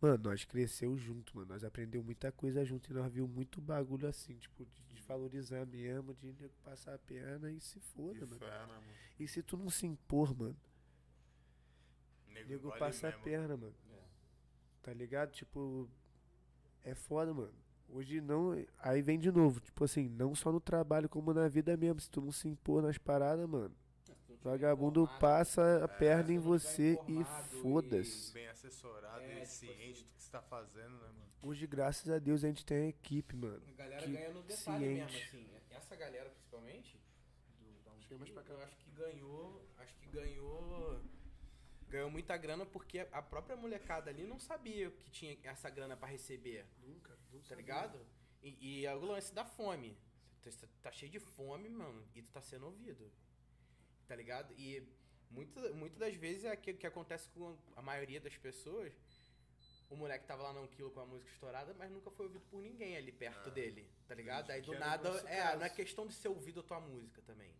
[0.00, 1.48] mano, nós cresceu junto, mano.
[1.48, 6.14] Nós aprendeu muita coisa junto e nós viu muito bagulho assim, tipo, de desvalorizar mesmo,
[6.14, 8.38] de nego passar a perna e se foda, Que mano.
[8.40, 8.82] né, mano?
[9.18, 10.56] E se tu não se impor, mano,
[12.28, 13.24] nego engole passa a mesmo.
[13.24, 13.74] perna, mano.
[13.92, 14.02] É.
[14.82, 15.30] Tá ligado?
[15.32, 15.88] Tipo,
[16.84, 17.54] é foda, mano.
[17.88, 18.52] Hoje não.
[18.78, 22.00] Aí vem de novo, tipo assim, não só no trabalho, como na vida mesmo.
[22.00, 23.74] Se tu não se impor nas paradas, mano,
[24.04, 27.24] tiver vagabundo informado, passa a perna se em tiver você e
[27.60, 28.32] foda-se.
[28.32, 30.04] Bem assessorado É, e tipo ciente assim.
[30.04, 31.32] do que você tá fazendo, né, mano?
[31.42, 33.62] Hoje, graças a Deus, a gente tem a equipe, mano.
[33.68, 35.26] A galera que ganha no detalhe mesmo, ciente.
[35.26, 35.50] assim.
[35.70, 36.98] Essa galera, principalmente,
[38.08, 38.52] do, mais pra cá.
[38.54, 39.62] eu acho que ganhou.
[39.78, 41.02] Acho que ganhou.
[41.88, 46.08] Ganhou muita grana porque a própria molecada ali não sabia que tinha essa grana pra
[46.08, 46.64] receber.
[46.82, 47.48] Nunca, nunca.
[47.48, 48.00] Tá ligado?
[48.42, 49.98] E, e é o lance da fome.
[50.40, 53.12] Tu tá, tá cheio de fome, mano, e tu tá sendo ouvido.
[54.08, 54.54] Tá ligado?
[54.58, 54.82] E
[55.30, 58.92] muitas muitas das vezes é aquilo que acontece com a maioria das pessoas.
[59.92, 62.62] O moleque tava lá no quilo com a música estourada, mas nunca foi ouvido por
[62.62, 64.50] ninguém ali perto dele, tá ligado?
[64.50, 65.08] Aí do nada.
[65.28, 65.58] É, caso.
[65.58, 67.54] não é questão de ser ouvido a tua música também,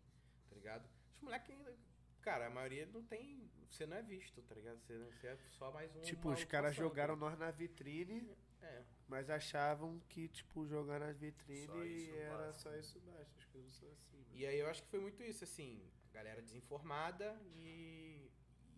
[0.48, 0.88] tá ligado?
[1.16, 1.76] Os moleques ainda.
[2.22, 3.50] Cara, a maioria não tem.
[3.68, 4.78] Você não é visto, tá ligado?
[4.80, 6.00] Você, você é só mais um.
[6.00, 8.26] Tipo, os caras jogaram nós na vitrine,
[8.62, 8.82] É.
[9.08, 12.60] mas achavam que, tipo, jogar na vitrine era basta.
[12.62, 13.38] só isso basta.
[13.38, 14.30] As coisas são assim, mano.
[14.32, 18.30] E aí eu acho que foi muito isso, assim, a galera desinformada e,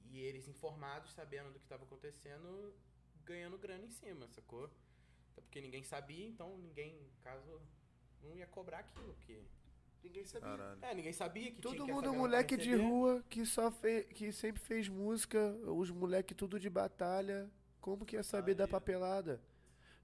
[0.07, 2.75] e eles informados, sabendo do que estava acontecendo,
[3.25, 4.71] ganhando grana em cima, sacou?
[5.33, 7.61] Até porque ninguém sabia, então ninguém, caso,
[8.23, 9.43] não ia cobrar aquilo, porque...
[10.03, 10.51] Ninguém sabia.
[10.51, 10.79] Caralho.
[10.83, 14.31] É, ninguém sabia que tinha Todo que mundo moleque de rua que só fez, que
[14.33, 17.51] sempre fez música, os moleque tudo de batalha.
[17.81, 19.41] Como que ia saber da papelada?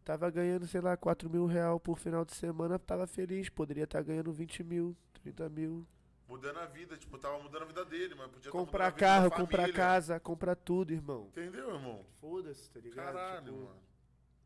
[0.03, 3.51] Tava ganhando, sei lá, 4 mil real por final de semana, tava feliz.
[3.51, 5.87] Poderia estar ganhando 20 mil, 30 mil.
[6.31, 9.73] Mudando a vida, tipo, tava mudando a vida dele, mas podia tá Comprar carro, comprar
[9.73, 11.27] casa, comprar tudo, irmão.
[11.27, 12.07] Entendeu, irmão?
[12.21, 13.05] Foda-se, tá ligado?
[13.15, 13.83] Caralho, Tipo, mano.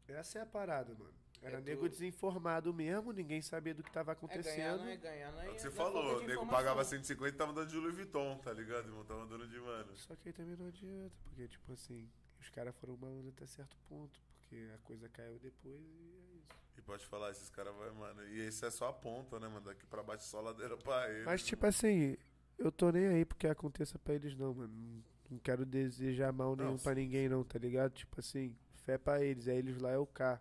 [0.08, 1.12] Essa é a parada, mano.
[1.42, 4.78] Era É nego desinformado mesmo, ninguém sabia do que tava É ganhar, acontecendo.
[4.78, 7.34] não é ganhar, não é É o que você é falou, o nego pagava 150
[7.34, 9.04] e tava dando de Louis Vuitton, tá ligado, irmão?
[9.04, 9.94] Tava dando de mano.
[9.94, 12.08] Só que aí também não adianta, porque, tipo assim,
[12.44, 16.46] os caras foram malandros até certo ponto, porque a coisa caiu depois e é isso.
[16.76, 18.22] E pode falar, esses caras vai, mano.
[18.28, 19.62] E esse é só a ponta, né, mano?
[19.64, 21.24] Daqui pra baixo é só ladeira pra ele.
[21.24, 22.16] Mas, tipo assim,
[22.58, 25.02] eu tô nem aí porque aconteça pra eles, não, mano.
[25.30, 26.94] Não- quero desejar mal nenhum sim.
[26.94, 27.92] ninguém, não, tá ligado?
[27.92, 30.40] Tipo assim, fé pra eles, é eles lá, é o cá.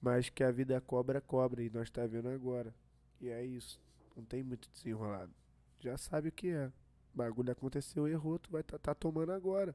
[0.00, 2.74] Mas que a vida cobra, cobra, e nós tá vendo agora.
[3.20, 3.80] E é isso.
[4.16, 5.32] Não tem muito desenrolado.
[5.78, 6.72] Já sabe o que é.
[7.14, 9.74] Bagulho aconteceu, errou, tu vai tá, tá tomando agora.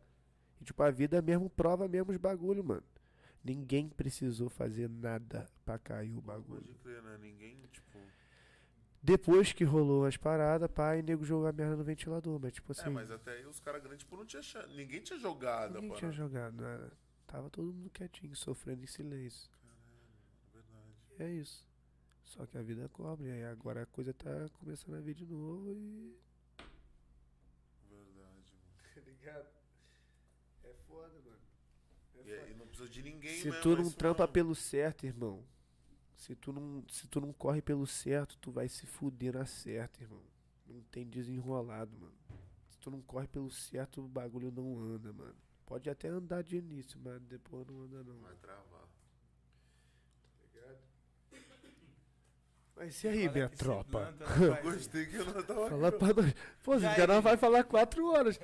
[0.62, 2.84] E, tipo, a vida mesmo prova mesmo os bagulho, mano.
[3.44, 6.62] Ninguém precisou fazer nada pra cair o bagulho.
[6.62, 7.18] Pode crer, né?
[7.22, 7.98] Ninguém, tipo.
[9.02, 12.40] Depois que rolou as paradas, pai, nego jogou a merda no ventilador.
[12.42, 14.42] Mas, tipo assim, é, mas até aí os caras grandes, tipo, não tinha.
[14.76, 16.92] Ninguém tinha jogado, ninguém tinha jogado nada.
[17.26, 19.50] Tava todo mundo quietinho, sofrendo em silêncio.
[20.54, 20.96] Verdade.
[21.20, 21.66] E é isso.
[22.26, 23.28] Só que a vida cobra.
[23.28, 26.18] E aí agora a coisa tá começando a vir de novo e.
[27.90, 28.68] Verdade, mano.
[28.94, 29.57] Tá ligado?
[32.28, 34.34] E aí não precisa de ninguém Se mesmo, tu é não trampa mesmo.
[34.34, 35.44] pelo certo, irmão.
[36.16, 40.02] Se tu não, se tu não corre pelo certo, tu vai se fuder na certa,
[40.04, 40.22] irmão.
[40.66, 42.14] Não tem desenrolado, mano.
[42.70, 45.36] Se tu não corre pelo certo, o bagulho não anda, mano.
[45.66, 48.20] Pode até andar de início, mas depois não anda não.
[48.20, 48.88] Vai travar.
[52.76, 54.14] Mas e aí, minha tropa?
[54.62, 55.70] Gostei que eu não tava.
[55.70, 56.34] Fala pra nós.
[56.64, 58.40] Pô, esse cara vai falar quatro horas.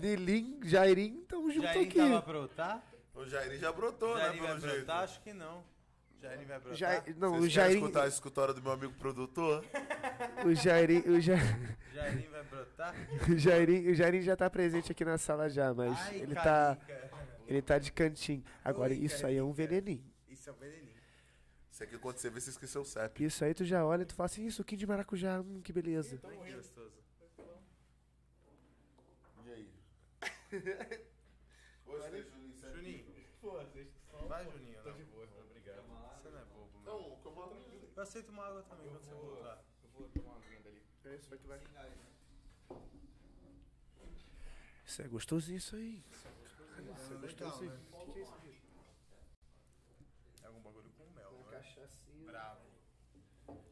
[0.00, 1.98] Nilim, Jairim, tamo junto Jairinho aqui.
[1.98, 2.95] tava pra brotar?
[3.16, 4.48] O Jairinho já brotou, Jairinho né?
[4.48, 4.84] vai Pelo jeito.
[4.86, 5.04] brotar?
[5.04, 5.64] Acho que não.
[6.20, 6.76] Jairinho vai brotar?
[6.78, 9.64] Jai- não, Vocês o Jairim, escutar a escutória do meu amigo produtor?
[10.44, 11.36] o Jairim, o Ja-
[11.94, 12.94] Jairinho vai brotar?
[13.30, 16.76] o Jairim, o Jairim já tá presente aqui na sala já, mas Ai, ele tá,
[16.76, 17.10] carica.
[17.46, 18.44] ele tá de cantinho.
[18.64, 19.74] Agora Oi, isso aí é um carica.
[19.74, 20.04] veneninho.
[20.28, 20.96] Isso é um veneninho.
[21.70, 23.24] Isso aqui quando você vê, você esqueceu o CEP.
[23.24, 25.72] Isso aí tu já olha e tu fala assim, isso, suquinho de maracujá, hum, que
[25.72, 26.18] beleza.
[26.24, 26.92] Ai, que gostoso.
[29.46, 29.68] E aí?
[31.86, 32.54] Gostei, Juninho.
[32.60, 32.76] certo?
[32.76, 33.06] Juninho.
[34.26, 34.82] Vai, Juninho.
[34.82, 35.82] Tô de boa, obrigado.
[36.22, 36.84] Você não é bobo, mano.
[36.84, 37.85] Não, como uma tranquila.
[37.96, 39.64] Eu aceito uma água também quando você voltar.
[39.82, 40.82] Eu vou tomar uma aguinha dali.
[41.04, 41.60] É isso aí que vai.
[44.84, 46.04] Isso é gostosinho isso aí.
[46.44, 47.70] Isso é gostosinho.
[47.72, 47.80] né?
[47.92, 48.60] O que, que é isso aqui?
[50.42, 51.56] É algum bagulho com mel, é?
[51.56, 52.26] Cachaçinha.
[52.26, 52.60] Bravo.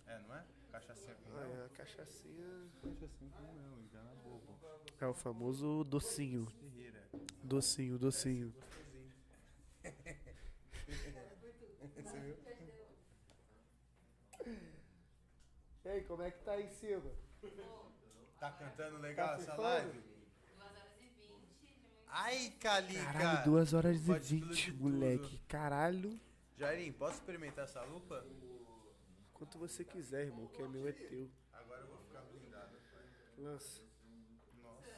[0.06, 0.44] É, não é?
[0.72, 1.62] Cachaçinha com Ah, mel?
[1.62, 2.70] é a cachaçinha.
[2.82, 4.58] Cachaçinha com mel, engana bobo.
[5.00, 6.48] É o famoso docinho.
[7.42, 8.52] Docinho, docinho.
[15.84, 17.02] E aí, como é que tá aí em cima?
[18.40, 20.00] Tá cantando legal Tá essa live?
[20.00, 20.14] 2
[20.62, 21.30] horas e 20
[21.60, 21.74] de.
[22.08, 23.04] Ai, Calica!
[23.12, 25.28] Caralho, 2 horas e Pode 20, explodir moleque.
[25.38, 25.46] tudo.
[25.48, 26.20] Caralho.
[26.56, 28.24] Jairinho, posso experimentar essa lupa?
[29.32, 31.30] Quanto você quiser, irmão, que é meu é teu.
[31.52, 32.76] Agora eu vou ficar blindado.
[33.38, 33.82] Lança.
[34.62, 34.90] Nossa,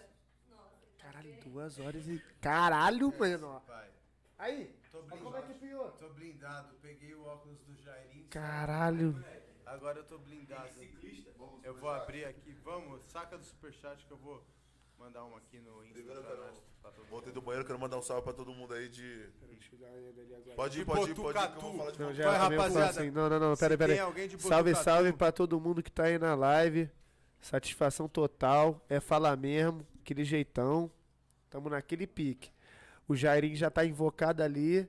[0.99, 2.19] Caralho, 2 horas e.
[2.41, 3.47] Caralho, mano.
[3.49, 3.61] ó.
[3.61, 3.91] pai.
[4.39, 5.91] Aí, Tô ó como é que piou?
[5.93, 8.29] Tô blindado, peguei o óculos do Jairinho.
[8.29, 9.13] Caralho.
[9.67, 10.69] Agora eu tô blindado.
[11.65, 14.43] Eu vou abrir aqui, vamos, saca do superchat que eu vou
[14.99, 16.63] mandar uma aqui no Insta Primeiro eu pra quero- nós.
[16.81, 17.11] pra todo mundo.
[17.11, 19.29] Voltei do banheiro, quero mandar um salve pra todo mundo aí de.
[19.41, 21.61] Pode ir, De pode ir, pode ir, que eu Botucatu.
[21.61, 23.01] vou falar de Não, já Vai, também eu falo rapaziada.
[23.01, 24.07] assim, Não, não, não, Se pera, pera tem aí.
[24.07, 26.89] alguém de Salve, Botucatu- salve pra todo mundo que tá aí na live.
[27.41, 28.81] Satisfação total.
[28.89, 30.91] É falar mesmo, aquele jeitão.
[31.51, 32.51] Tamo naquele pique.
[33.09, 34.89] O Jairinho já tá invocado ali.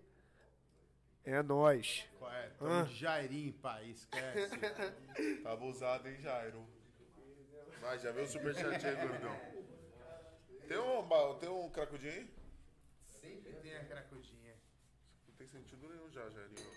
[1.23, 2.05] É nóis.
[2.47, 2.49] É?
[2.57, 2.83] Tamo Ah.
[2.83, 4.49] de Jairinho, pai, esquece.
[5.43, 6.65] Tava usado, hein, Jairo?
[7.81, 9.35] Vai, já viu o superchat aí, gordão?
[10.67, 12.33] Tem um, tem um cracudinho aí?
[13.09, 14.55] Sempre tem a cracudinha.
[15.27, 16.67] Não tem sentido nenhum já, Jairinho.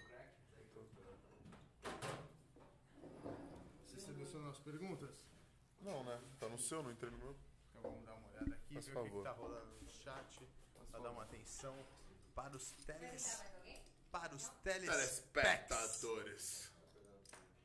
[3.85, 5.27] Você selecionou as perguntas?
[5.81, 6.21] Não, né?
[6.39, 7.37] Tá no seu, não entrei no meu.
[7.79, 9.25] Então vamos dar uma olhada aqui, Faz ver o que, que favor.
[9.25, 10.49] tá rolando no chat,
[10.91, 11.77] pra dar uma atenção
[12.35, 13.43] para os teles.
[14.11, 16.71] Para os telespectadores.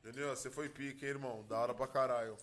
[0.02, 1.44] Juninho, você foi pique, hein, irmão?
[1.46, 2.36] Da hora pra caralho.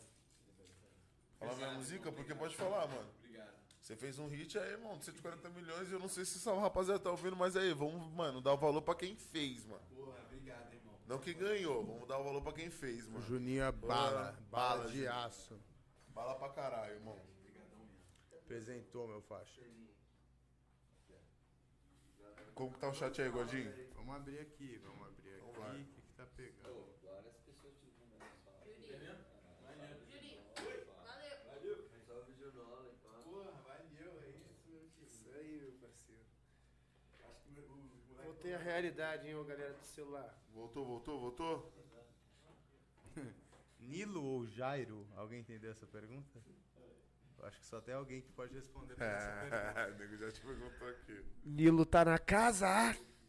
[1.40, 3.09] Fala minha música, porque pode falar, mano.
[3.19, 3.53] Obrigado.
[3.82, 6.53] Você fez um hit aí, irmão, de 140 milhões e eu não sei se essa
[6.53, 9.82] rapaziada tá ouvindo, mas aí, vamos, mano, dar o valor pra quem fez, mano.
[9.95, 10.93] Porra, obrigado, irmão.
[11.07, 13.25] Não que ganhou, vamos dar o valor pra quem fez, O mano.
[13.25, 15.14] Juninho é bala, bala bala, de Juninho.
[15.14, 15.59] aço.
[16.09, 17.17] Bala pra caralho, irmão.
[17.40, 18.38] Obrigadão mesmo.
[18.41, 19.61] Apresentou, meu faixa.
[22.53, 23.92] Como que tá o chat aí, Gordinho?
[24.06, 25.72] Vamos abrir aqui, vamos abrir Vamos lá.
[25.72, 25.82] aqui.
[25.82, 26.93] O que, que tá pegando?
[27.03, 28.73] Várias pessoas te mandando salve.
[30.11, 30.41] Juninho,
[31.48, 31.90] valeu.
[32.06, 32.93] Salve, Junola.
[33.23, 35.07] Porra, valeu, é isso, meu tio.
[35.07, 36.22] Isso aí, meu parceiro.
[37.30, 40.38] Acho que o moleque Voltei à realidade, hein, ô galera do celular.
[40.53, 41.73] Voltou, voltou, voltou?
[43.80, 45.07] Nilo ou Jairo?
[45.15, 46.41] Alguém entendeu essa pergunta?
[47.38, 49.95] Eu acho que só tem alguém que pode responder pra essa pergunta.
[49.95, 51.25] O nego já te perguntou aqui.
[51.45, 52.67] Nilo tá na casa.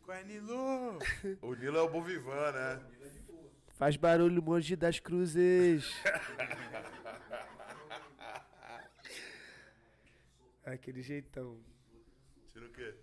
[0.04, 0.98] Qual é Nilo?
[1.40, 2.78] O Nilo é o Bovivan, né?
[3.74, 5.90] Faz barulho, Mogi das Cruzes.
[10.64, 11.58] Aquele jeitão.
[12.48, 12.94] Tira o quê?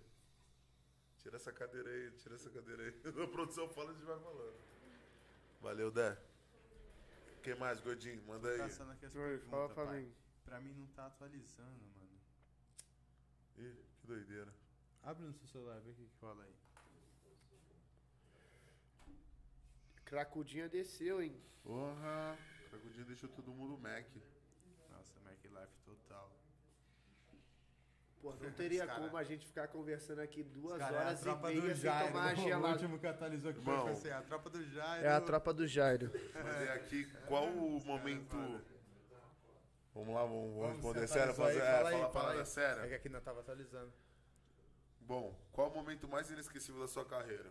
[1.18, 2.94] Tira essa cadeira aí, tira essa cadeira aí.
[3.22, 4.54] A produção fala, a gente vai falando.
[5.60, 6.16] Valeu, Dé.
[7.38, 8.22] O que mais, Gordinho?
[8.26, 8.58] Manda aí.
[8.58, 10.00] Caçando aqui as Oi, perguntas, fala pra pai.
[10.00, 10.12] mim.
[10.44, 12.18] Pra mim não tá atualizando, mano.
[13.58, 14.52] Ih, que doideira.
[15.02, 16.61] Abre no seu celular, vê o que, que rola aí.
[20.12, 21.34] Cracudinha desceu, hein?
[21.64, 22.36] Porra,
[22.68, 24.04] Cracudinho deixou todo mundo Mac.
[24.90, 26.30] Nossa, Mac Life total.
[28.20, 31.18] Pô, não teria cara- como a gente ficar conversando aqui duas Cara, é a horas
[31.18, 32.72] e tropa meia do sem tomar O gelado.
[32.74, 35.06] último que atualizou aqui foi assim, a tropa do Jairo.
[35.06, 36.10] É a tropa do Jairo.
[36.30, 38.36] Fazer aqui qual o momento.
[39.94, 41.32] Vamos lá, vamos, vamos responder sério.
[41.34, 42.80] Fazer, é, Fala falar fala parada séria.
[42.82, 43.90] É que aqui não tava atualizando.
[45.00, 47.50] Bom, qual o momento mais inesquecível da sua carreira?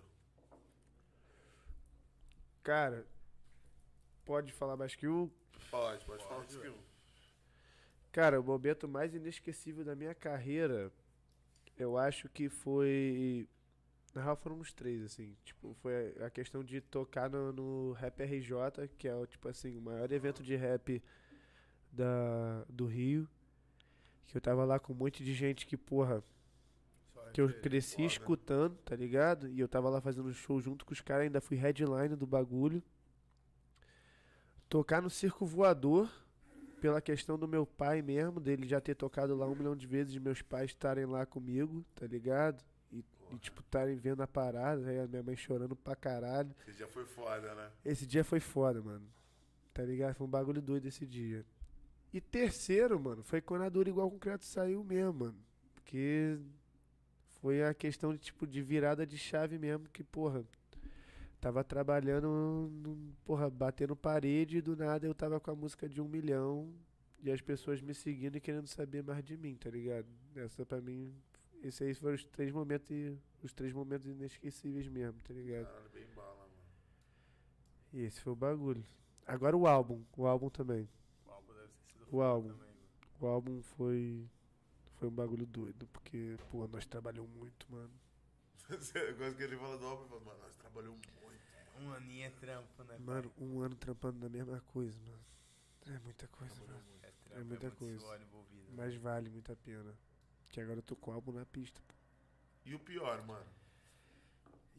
[2.64, 3.06] Cara,
[4.26, 5.32] pode falar mais que o.
[5.70, 6.78] Pode, pode falar disso que um.
[8.12, 10.92] Cara, o momento mais inesquecível da minha carreira,
[11.78, 13.48] eu acho que foi.
[14.14, 15.36] Na real foram uns três, assim.
[15.46, 19.78] Tipo, foi a questão de tocar no, no Rap RJ, que é, o, tipo assim,
[19.78, 21.02] o maior evento de rap
[21.92, 23.28] da, do Rio.
[24.28, 26.24] Que eu tava lá com um monte de gente que, porra,
[27.32, 28.08] que eu cresci foda.
[28.08, 29.48] escutando, tá ligado?
[29.50, 32.84] E eu tava lá fazendo show junto com os caras, ainda fui headline do bagulho.
[34.70, 36.10] Tocar no Circo Voador,
[36.80, 40.14] pela questão do meu pai mesmo, dele já ter tocado lá um milhão de vezes,
[40.14, 42.64] de meus pais estarem lá comigo, tá ligado?
[42.92, 46.54] E, e, tipo, estarem vendo a parada, aí a minha mãe chorando pra caralho.
[46.68, 47.70] Esse já foi foda, né?
[47.86, 49.06] Esse dia foi foda, mano.
[49.74, 50.16] Tá ligado?
[50.16, 51.46] Foi um bagulho doido esse dia.
[52.14, 55.38] E terceiro, mano, foi quando a Dura Igual Concreto saiu mesmo, mano.
[55.76, 56.38] Porque
[57.42, 60.44] foi a questão de, tipo, de virada de chave mesmo, que, porra,
[61.40, 66.08] tava trabalhando, porra, batendo parede e do nada eu tava com a música de um
[66.08, 66.72] milhão
[67.24, 70.06] e as pessoas me seguindo e querendo saber mais de mim, tá ligado?
[70.36, 71.14] Essa pra mim,
[71.64, 72.90] esses aí foram os três momentos,
[73.44, 75.66] os três momentos inesquecíveis mesmo, tá ligado?
[75.66, 76.52] Caralho, bem bala, mano.
[77.94, 78.84] E esse foi o bagulho.
[79.26, 80.88] Agora o álbum, o álbum também.
[81.26, 82.50] O álbum deve ter sido O álbum.
[82.50, 82.80] também, mano.
[83.20, 84.26] O álbum foi
[85.02, 87.92] foi um bagulho doido, porque, pô, nós trabalhamos muito, mano.
[88.70, 91.42] Eu gosto que ele fala do álbum e fala, mano, nós trabalhamos muito.
[91.80, 92.98] Um aninho é trampo, né?
[93.00, 95.26] Mano, um ano trampando na mesma coisa, mano.
[95.88, 96.84] É muita coisa, mano.
[97.02, 97.10] pai?
[97.10, 98.24] É trampo, é muita muito coisa.
[98.24, 98.72] envolvido.
[98.76, 99.92] Mas vale muito a pena.
[100.50, 101.96] Que agora eu tô com o álbum na pista, pô.
[102.64, 103.50] E o pior, mano?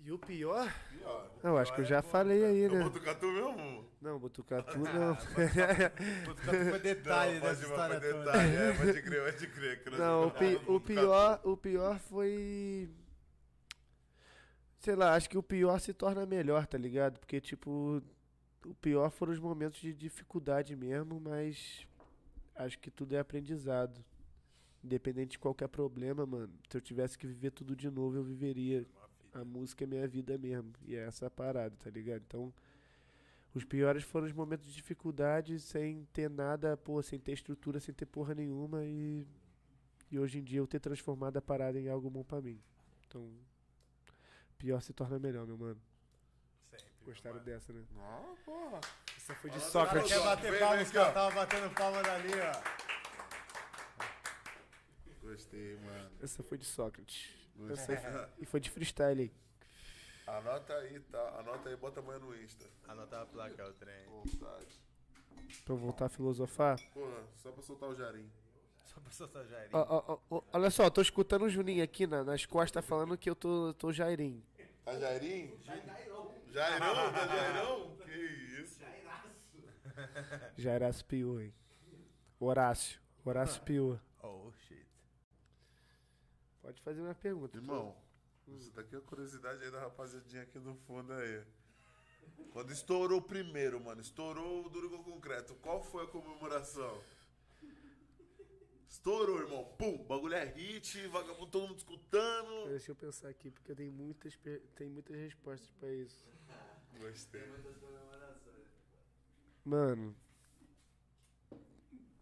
[0.05, 0.69] E o pior?
[0.91, 1.31] Pior.
[1.45, 2.83] Eu acho que eu já é falei aí, né?
[2.83, 3.85] boto catu mesmo?
[4.01, 5.15] Não, Botucatu não.
[5.15, 6.37] Qual
[6.71, 8.25] foi detalhe não, dessa história toda.
[8.25, 8.57] detalhe.
[8.57, 9.99] É, pode crer, pode crer.
[9.99, 12.89] Não, o, pi- o pior, o pior foi.
[14.81, 17.21] Sei lá, acho que o pior se torna melhor, tá ligado?
[17.21, 18.03] Porque, tipo,
[18.67, 21.87] o pior foram os momentos de dificuldade mesmo, mas
[22.57, 24.05] acho que tudo é aprendizado.
[24.83, 26.53] Independente de qualquer problema, mano.
[26.69, 28.85] Se eu tivesse que viver tudo de novo, eu viveria.
[29.33, 30.73] A música é minha vida mesmo.
[30.87, 32.23] E é essa a parada, tá ligado?
[32.27, 32.53] Então,
[33.55, 37.95] os piores foram os momentos de dificuldade, sem ter nada, pô, sem ter estrutura, sem
[37.95, 39.27] ter porra nenhuma e
[40.13, 42.63] e hoje em dia eu ter transformado a parada em algo bom pra mim.
[43.09, 43.33] Então,
[44.59, 45.81] pior se torna melhor, meu mano.
[46.71, 46.85] Sempre.
[47.03, 47.47] Gostaram mano.
[47.47, 47.83] dessa, né?
[47.95, 48.81] Não, porra.
[49.17, 50.13] Essa foi de Fala Sócrates.
[50.13, 51.01] Quer bater palmas, cá.
[51.01, 51.13] cara?
[51.15, 52.83] Tava batendo palma dali, ó.
[55.23, 56.11] Gostei, mano.
[56.21, 57.42] Essa foi de Sócrates.
[57.57, 57.97] Gostei.
[58.39, 59.33] E foi de freestyle aí.
[60.27, 61.39] Anota aí, tá?
[61.41, 62.65] Anota aí, bota amanhã no Insta.
[62.89, 64.05] Anotar a placa, o trem.
[64.07, 64.81] Vontade.
[65.65, 66.79] Pra eu voltar a filosofar.
[66.95, 68.31] Porra, só pra soltar o Jarim.
[68.85, 72.45] Só pra soltar ó, ó, ó, olha só, tô escutando o Juninho aqui na- nas
[72.47, 74.43] costas falando que eu tô, tô Jairim.
[74.85, 75.57] Tá Jairim?
[75.63, 76.33] Jairão,
[77.13, 77.97] tá Jairão?
[78.05, 78.13] Que
[78.61, 78.81] isso?
[80.57, 81.55] Jairaço Pior, hein?
[82.39, 83.01] Horácio.
[83.25, 84.01] Horácio Pior.
[86.63, 87.59] Pode fazer uma pergunta.
[87.59, 87.95] Irmão,
[88.47, 91.45] isso daqui é a curiosidade aí da rapaziadinha aqui no fundo aí.
[92.53, 97.03] Quando estourou o primeiro, mano, estourou o Duro com Concreto, qual foi a comemoração?
[98.89, 99.65] Estourou, irmão.
[99.79, 102.69] Pum, bagulho é hit, vagabundo todo mundo escutando.
[102.69, 104.39] Deixa eu pensar aqui, porque eu tenho muitas,
[104.77, 106.29] tem muitas respostas pra isso.
[106.99, 107.43] Gostei.
[109.65, 110.15] Mano.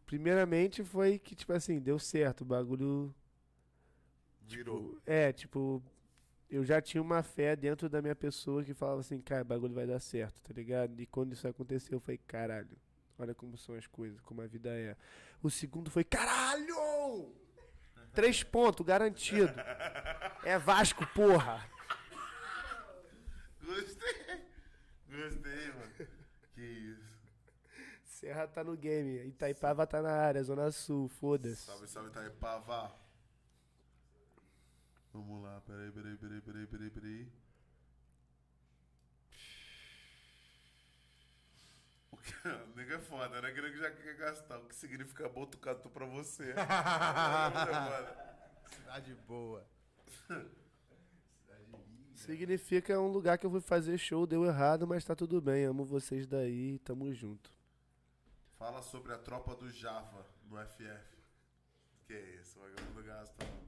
[0.07, 2.43] Primeiramente foi que, tipo assim, deu certo.
[2.43, 3.15] O bagulho.
[4.57, 4.99] Virou.
[5.07, 5.83] É, tipo.
[6.49, 9.73] Eu já tinha uma fé dentro da minha pessoa que falava assim, cara, o bagulho
[9.73, 11.01] vai dar certo, tá ligado?
[11.01, 12.77] E quando isso aconteceu, eu falei, caralho,
[13.17, 14.97] olha como são as coisas, como a vida é.
[15.41, 17.33] O segundo foi, caralho!
[18.13, 19.55] Três pontos, garantido.
[20.43, 21.65] É Vasco, porra!
[23.63, 24.49] Gostei.
[25.09, 26.09] Gostei, mano.
[26.53, 27.21] Que isso.
[28.05, 31.65] Serra tá no game, Itaipava tá na área, Zona Sul, foda-se.
[31.65, 32.93] Salve, salve, Itaipava.
[35.13, 37.33] Vamos lá, peraí, peraí, peraí, peraí, peraí, peraí.
[42.13, 43.53] O que, o nego é foda, né?
[43.53, 44.59] Que o nego já quer gastar.
[44.59, 46.55] O que significa botucatu pra você?
[48.71, 49.67] Cidade boa.
[52.15, 55.65] Significa um lugar que eu fui fazer show, deu errado, mas tá tudo bem.
[55.65, 57.51] Amo vocês daí, tamo junto.
[58.59, 61.19] Fala sobre a tropa do Java no FF.
[62.07, 63.60] Que isso, o vagabundo gasta.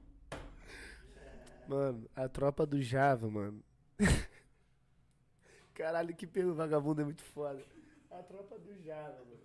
[1.67, 3.63] Mano, a tropa do Java, mano.
[5.73, 7.63] Caralho, que pelo vagabundo é muito foda.
[8.11, 9.43] A tropa do Java, mano.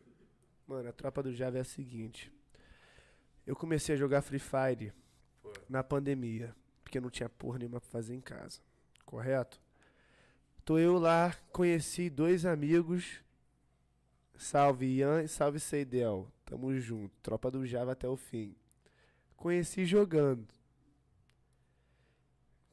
[0.67, 2.33] Mano, a tropa do Java é a seguinte.
[3.47, 4.93] Eu comecei a jogar Free Fire
[5.43, 5.51] Pô.
[5.69, 8.61] na pandemia, porque não tinha porra nenhuma pra fazer em casa.
[9.07, 9.59] Correto?
[10.65, 13.23] Tô eu lá, conheci dois amigos.
[14.37, 16.31] Salve Ian e salve Seidel.
[16.45, 17.17] Tamo junto.
[17.23, 18.55] Tropa do Java até o fim.
[19.35, 20.47] Conheci jogando.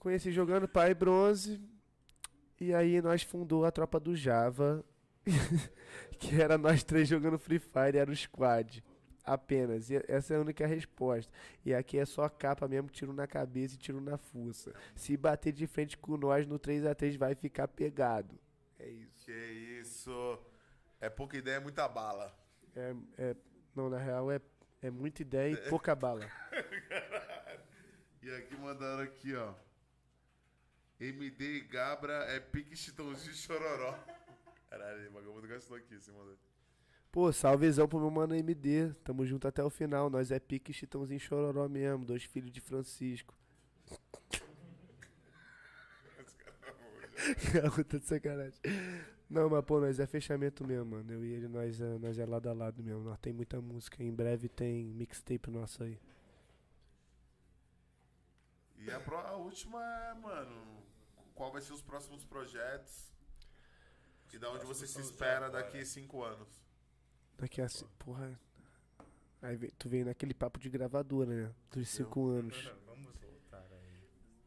[0.05, 1.59] Conheci jogando pai bronze.
[2.61, 4.85] E aí nós fundou a tropa do Java.
[6.19, 8.83] que era nós três jogando Free Fire, era o squad.
[9.23, 9.89] Apenas.
[9.89, 11.33] E essa é a única resposta.
[11.65, 14.75] E aqui é só capa mesmo, tiro na cabeça e tiro na fuça.
[14.93, 18.39] Se bater de frente com nós no 3x3 vai ficar pegado.
[18.77, 19.25] É isso.
[19.25, 19.31] Que
[19.81, 20.39] isso.
[21.01, 22.31] É pouca ideia, é muita bala.
[22.75, 23.35] É, é-
[23.75, 24.39] não, na real é,
[24.83, 26.29] é muita ideia e pouca bala.
[28.21, 29.53] E aqui mandaram aqui, ó.
[30.99, 33.97] MD Gabra é pique chitãozinho chororó.
[34.69, 36.37] Caralho, o vagabundo gastou aqui, você mandou.
[37.11, 38.93] Pô, salvezão pro meu mano MD.
[39.03, 40.09] Tamo junto até o final.
[40.09, 42.05] Nós é pique chitãozinho chororó mesmo.
[42.05, 43.33] Dois filhos de Francisco.
[47.53, 48.59] Garota de sacanagem.
[49.29, 51.11] Não, mas pô, nós é fechamento mesmo, mano.
[51.11, 53.01] Eu e ele, nós é, nós é lado a lado mesmo.
[53.03, 54.03] Nós tem muita música.
[54.03, 55.97] Em breve tem mixtape nosso aí.
[58.77, 60.74] E a, pro- a última é, mano,
[61.35, 63.13] qual vai ser os próximos projetos?
[64.33, 66.47] E da onde você se espera daqui cinco anos?
[67.37, 67.67] Daqui a.
[67.99, 68.39] Porra.
[69.41, 71.55] Aí tu vem naquele papo de gravadora, né?
[71.71, 72.57] Dos cinco anos.
[72.87, 74.01] Vamos voltar aí.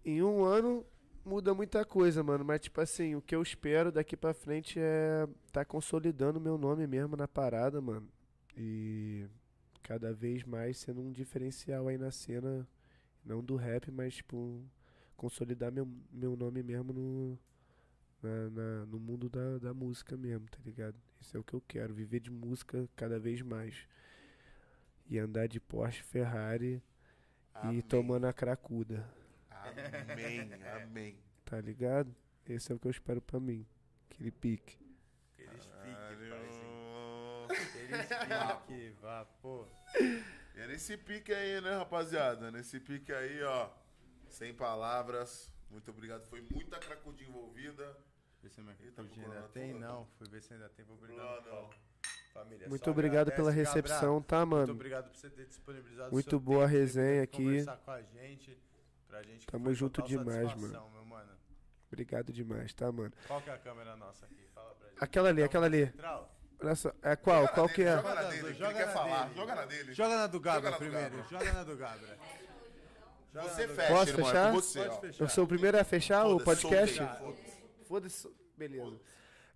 [0.05, 0.84] Em um ano
[1.25, 2.44] muda muita coisa, mano.
[2.44, 6.86] Mas, tipo assim, o que eu espero daqui pra frente é tá consolidando meu nome
[6.86, 8.08] mesmo na parada, mano.
[8.57, 9.26] E
[9.83, 12.67] cada vez mais sendo um diferencial aí na cena,
[13.25, 14.62] não do rap, mas, tipo,
[15.19, 17.39] consolidar meu, meu nome mesmo no,
[18.23, 20.97] na, na- no mundo da, da música mesmo, tá ligado?
[21.21, 23.87] Isso é o que eu quero, viver de música cada vez mais.
[25.11, 26.83] E andar de Porsche, Ferrari
[27.55, 27.79] Amém.
[27.79, 29.07] e tomando a cracuda.
[29.51, 30.41] Amém,
[30.83, 31.19] amém.
[31.45, 32.15] Tá ligado?
[32.49, 33.67] Esse é o que eu espero pra mim.
[34.11, 34.79] Aquele pique.
[35.39, 36.35] Aqueles Caralho.
[37.51, 38.07] Aqueles
[38.67, 39.67] pique, vá, pô.
[40.55, 42.51] E é nesse pique aí, né, rapaziada?
[42.51, 43.71] Nesse pique aí, ó.
[44.28, 45.50] Sem palavras.
[45.70, 46.24] Muito obrigado.
[46.26, 47.97] Foi muita cracudinha envolvida.
[48.42, 50.07] Vê se minha Eita, ainda tem, tô- não.
[50.16, 51.70] Fui ver se ainda tem, vou não.
[52.32, 54.73] Família, Muito obrigado pela recepção, tá, Muito mano?
[54.73, 57.42] obrigado por você ter disponibilizado Muito seu boa a tempo, resenha aqui.
[57.42, 58.57] conversar com a gente,
[59.08, 60.68] pra gente que Tamo junto demais, meu
[61.05, 61.32] mano.
[61.90, 63.12] Obrigado demais, tá, mano?
[63.26, 64.47] Qual que é a câmera nossa aqui?
[64.55, 65.02] Fala pra gente.
[65.02, 65.86] Aquela ali, aquela ali.
[65.86, 66.39] Central?
[66.60, 66.92] Olha só.
[67.02, 67.40] É qual?
[67.42, 67.97] Joga Qual que dele, é?
[67.97, 68.65] Joga na Joga dele, na que dele.
[68.65, 69.32] ele quer falar.
[69.34, 69.94] Joga na dele.
[69.94, 71.28] Joga na do Gabra Joga na do primeiro.
[71.31, 72.18] Joga na do Gabra.
[73.32, 74.26] Joga Você fecha, Posso irmão.
[74.26, 74.48] fechar?
[74.48, 75.24] É com você, fechar.
[75.24, 77.02] Eu sou o primeiro a fechar o Foda-se, podcast?
[77.86, 78.28] Foda-se.
[78.57, 78.98] Beleza.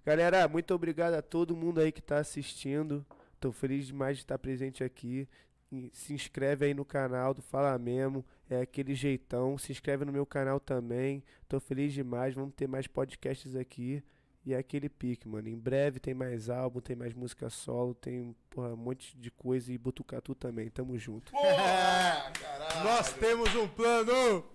[0.04, 3.04] Galera, muito obrigado a todo mundo aí que tá assistindo.
[3.40, 5.28] Tô feliz demais de estar presente aqui.
[5.92, 8.24] Se inscreve aí no canal do Fala Mesmo.
[8.48, 9.56] É aquele jeitão.
[9.56, 11.24] Se inscreve no meu canal também.
[11.48, 12.34] Tô feliz demais.
[12.34, 14.02] Vamos ter mais podcasts aqui.
[14.44, 15.48] E é aquele pique, mano.
[15.48, 19.72] Em breve tem mais álbum, tem mais música solo, tem porra, um monte de coisa.
[19.72, 20.68] E Botucatu também.
[20.68, 21.30] Tamo junto.
[21.30, 22.84] Porra, caralho.
[22.84, 24.51] Nós temos um plano!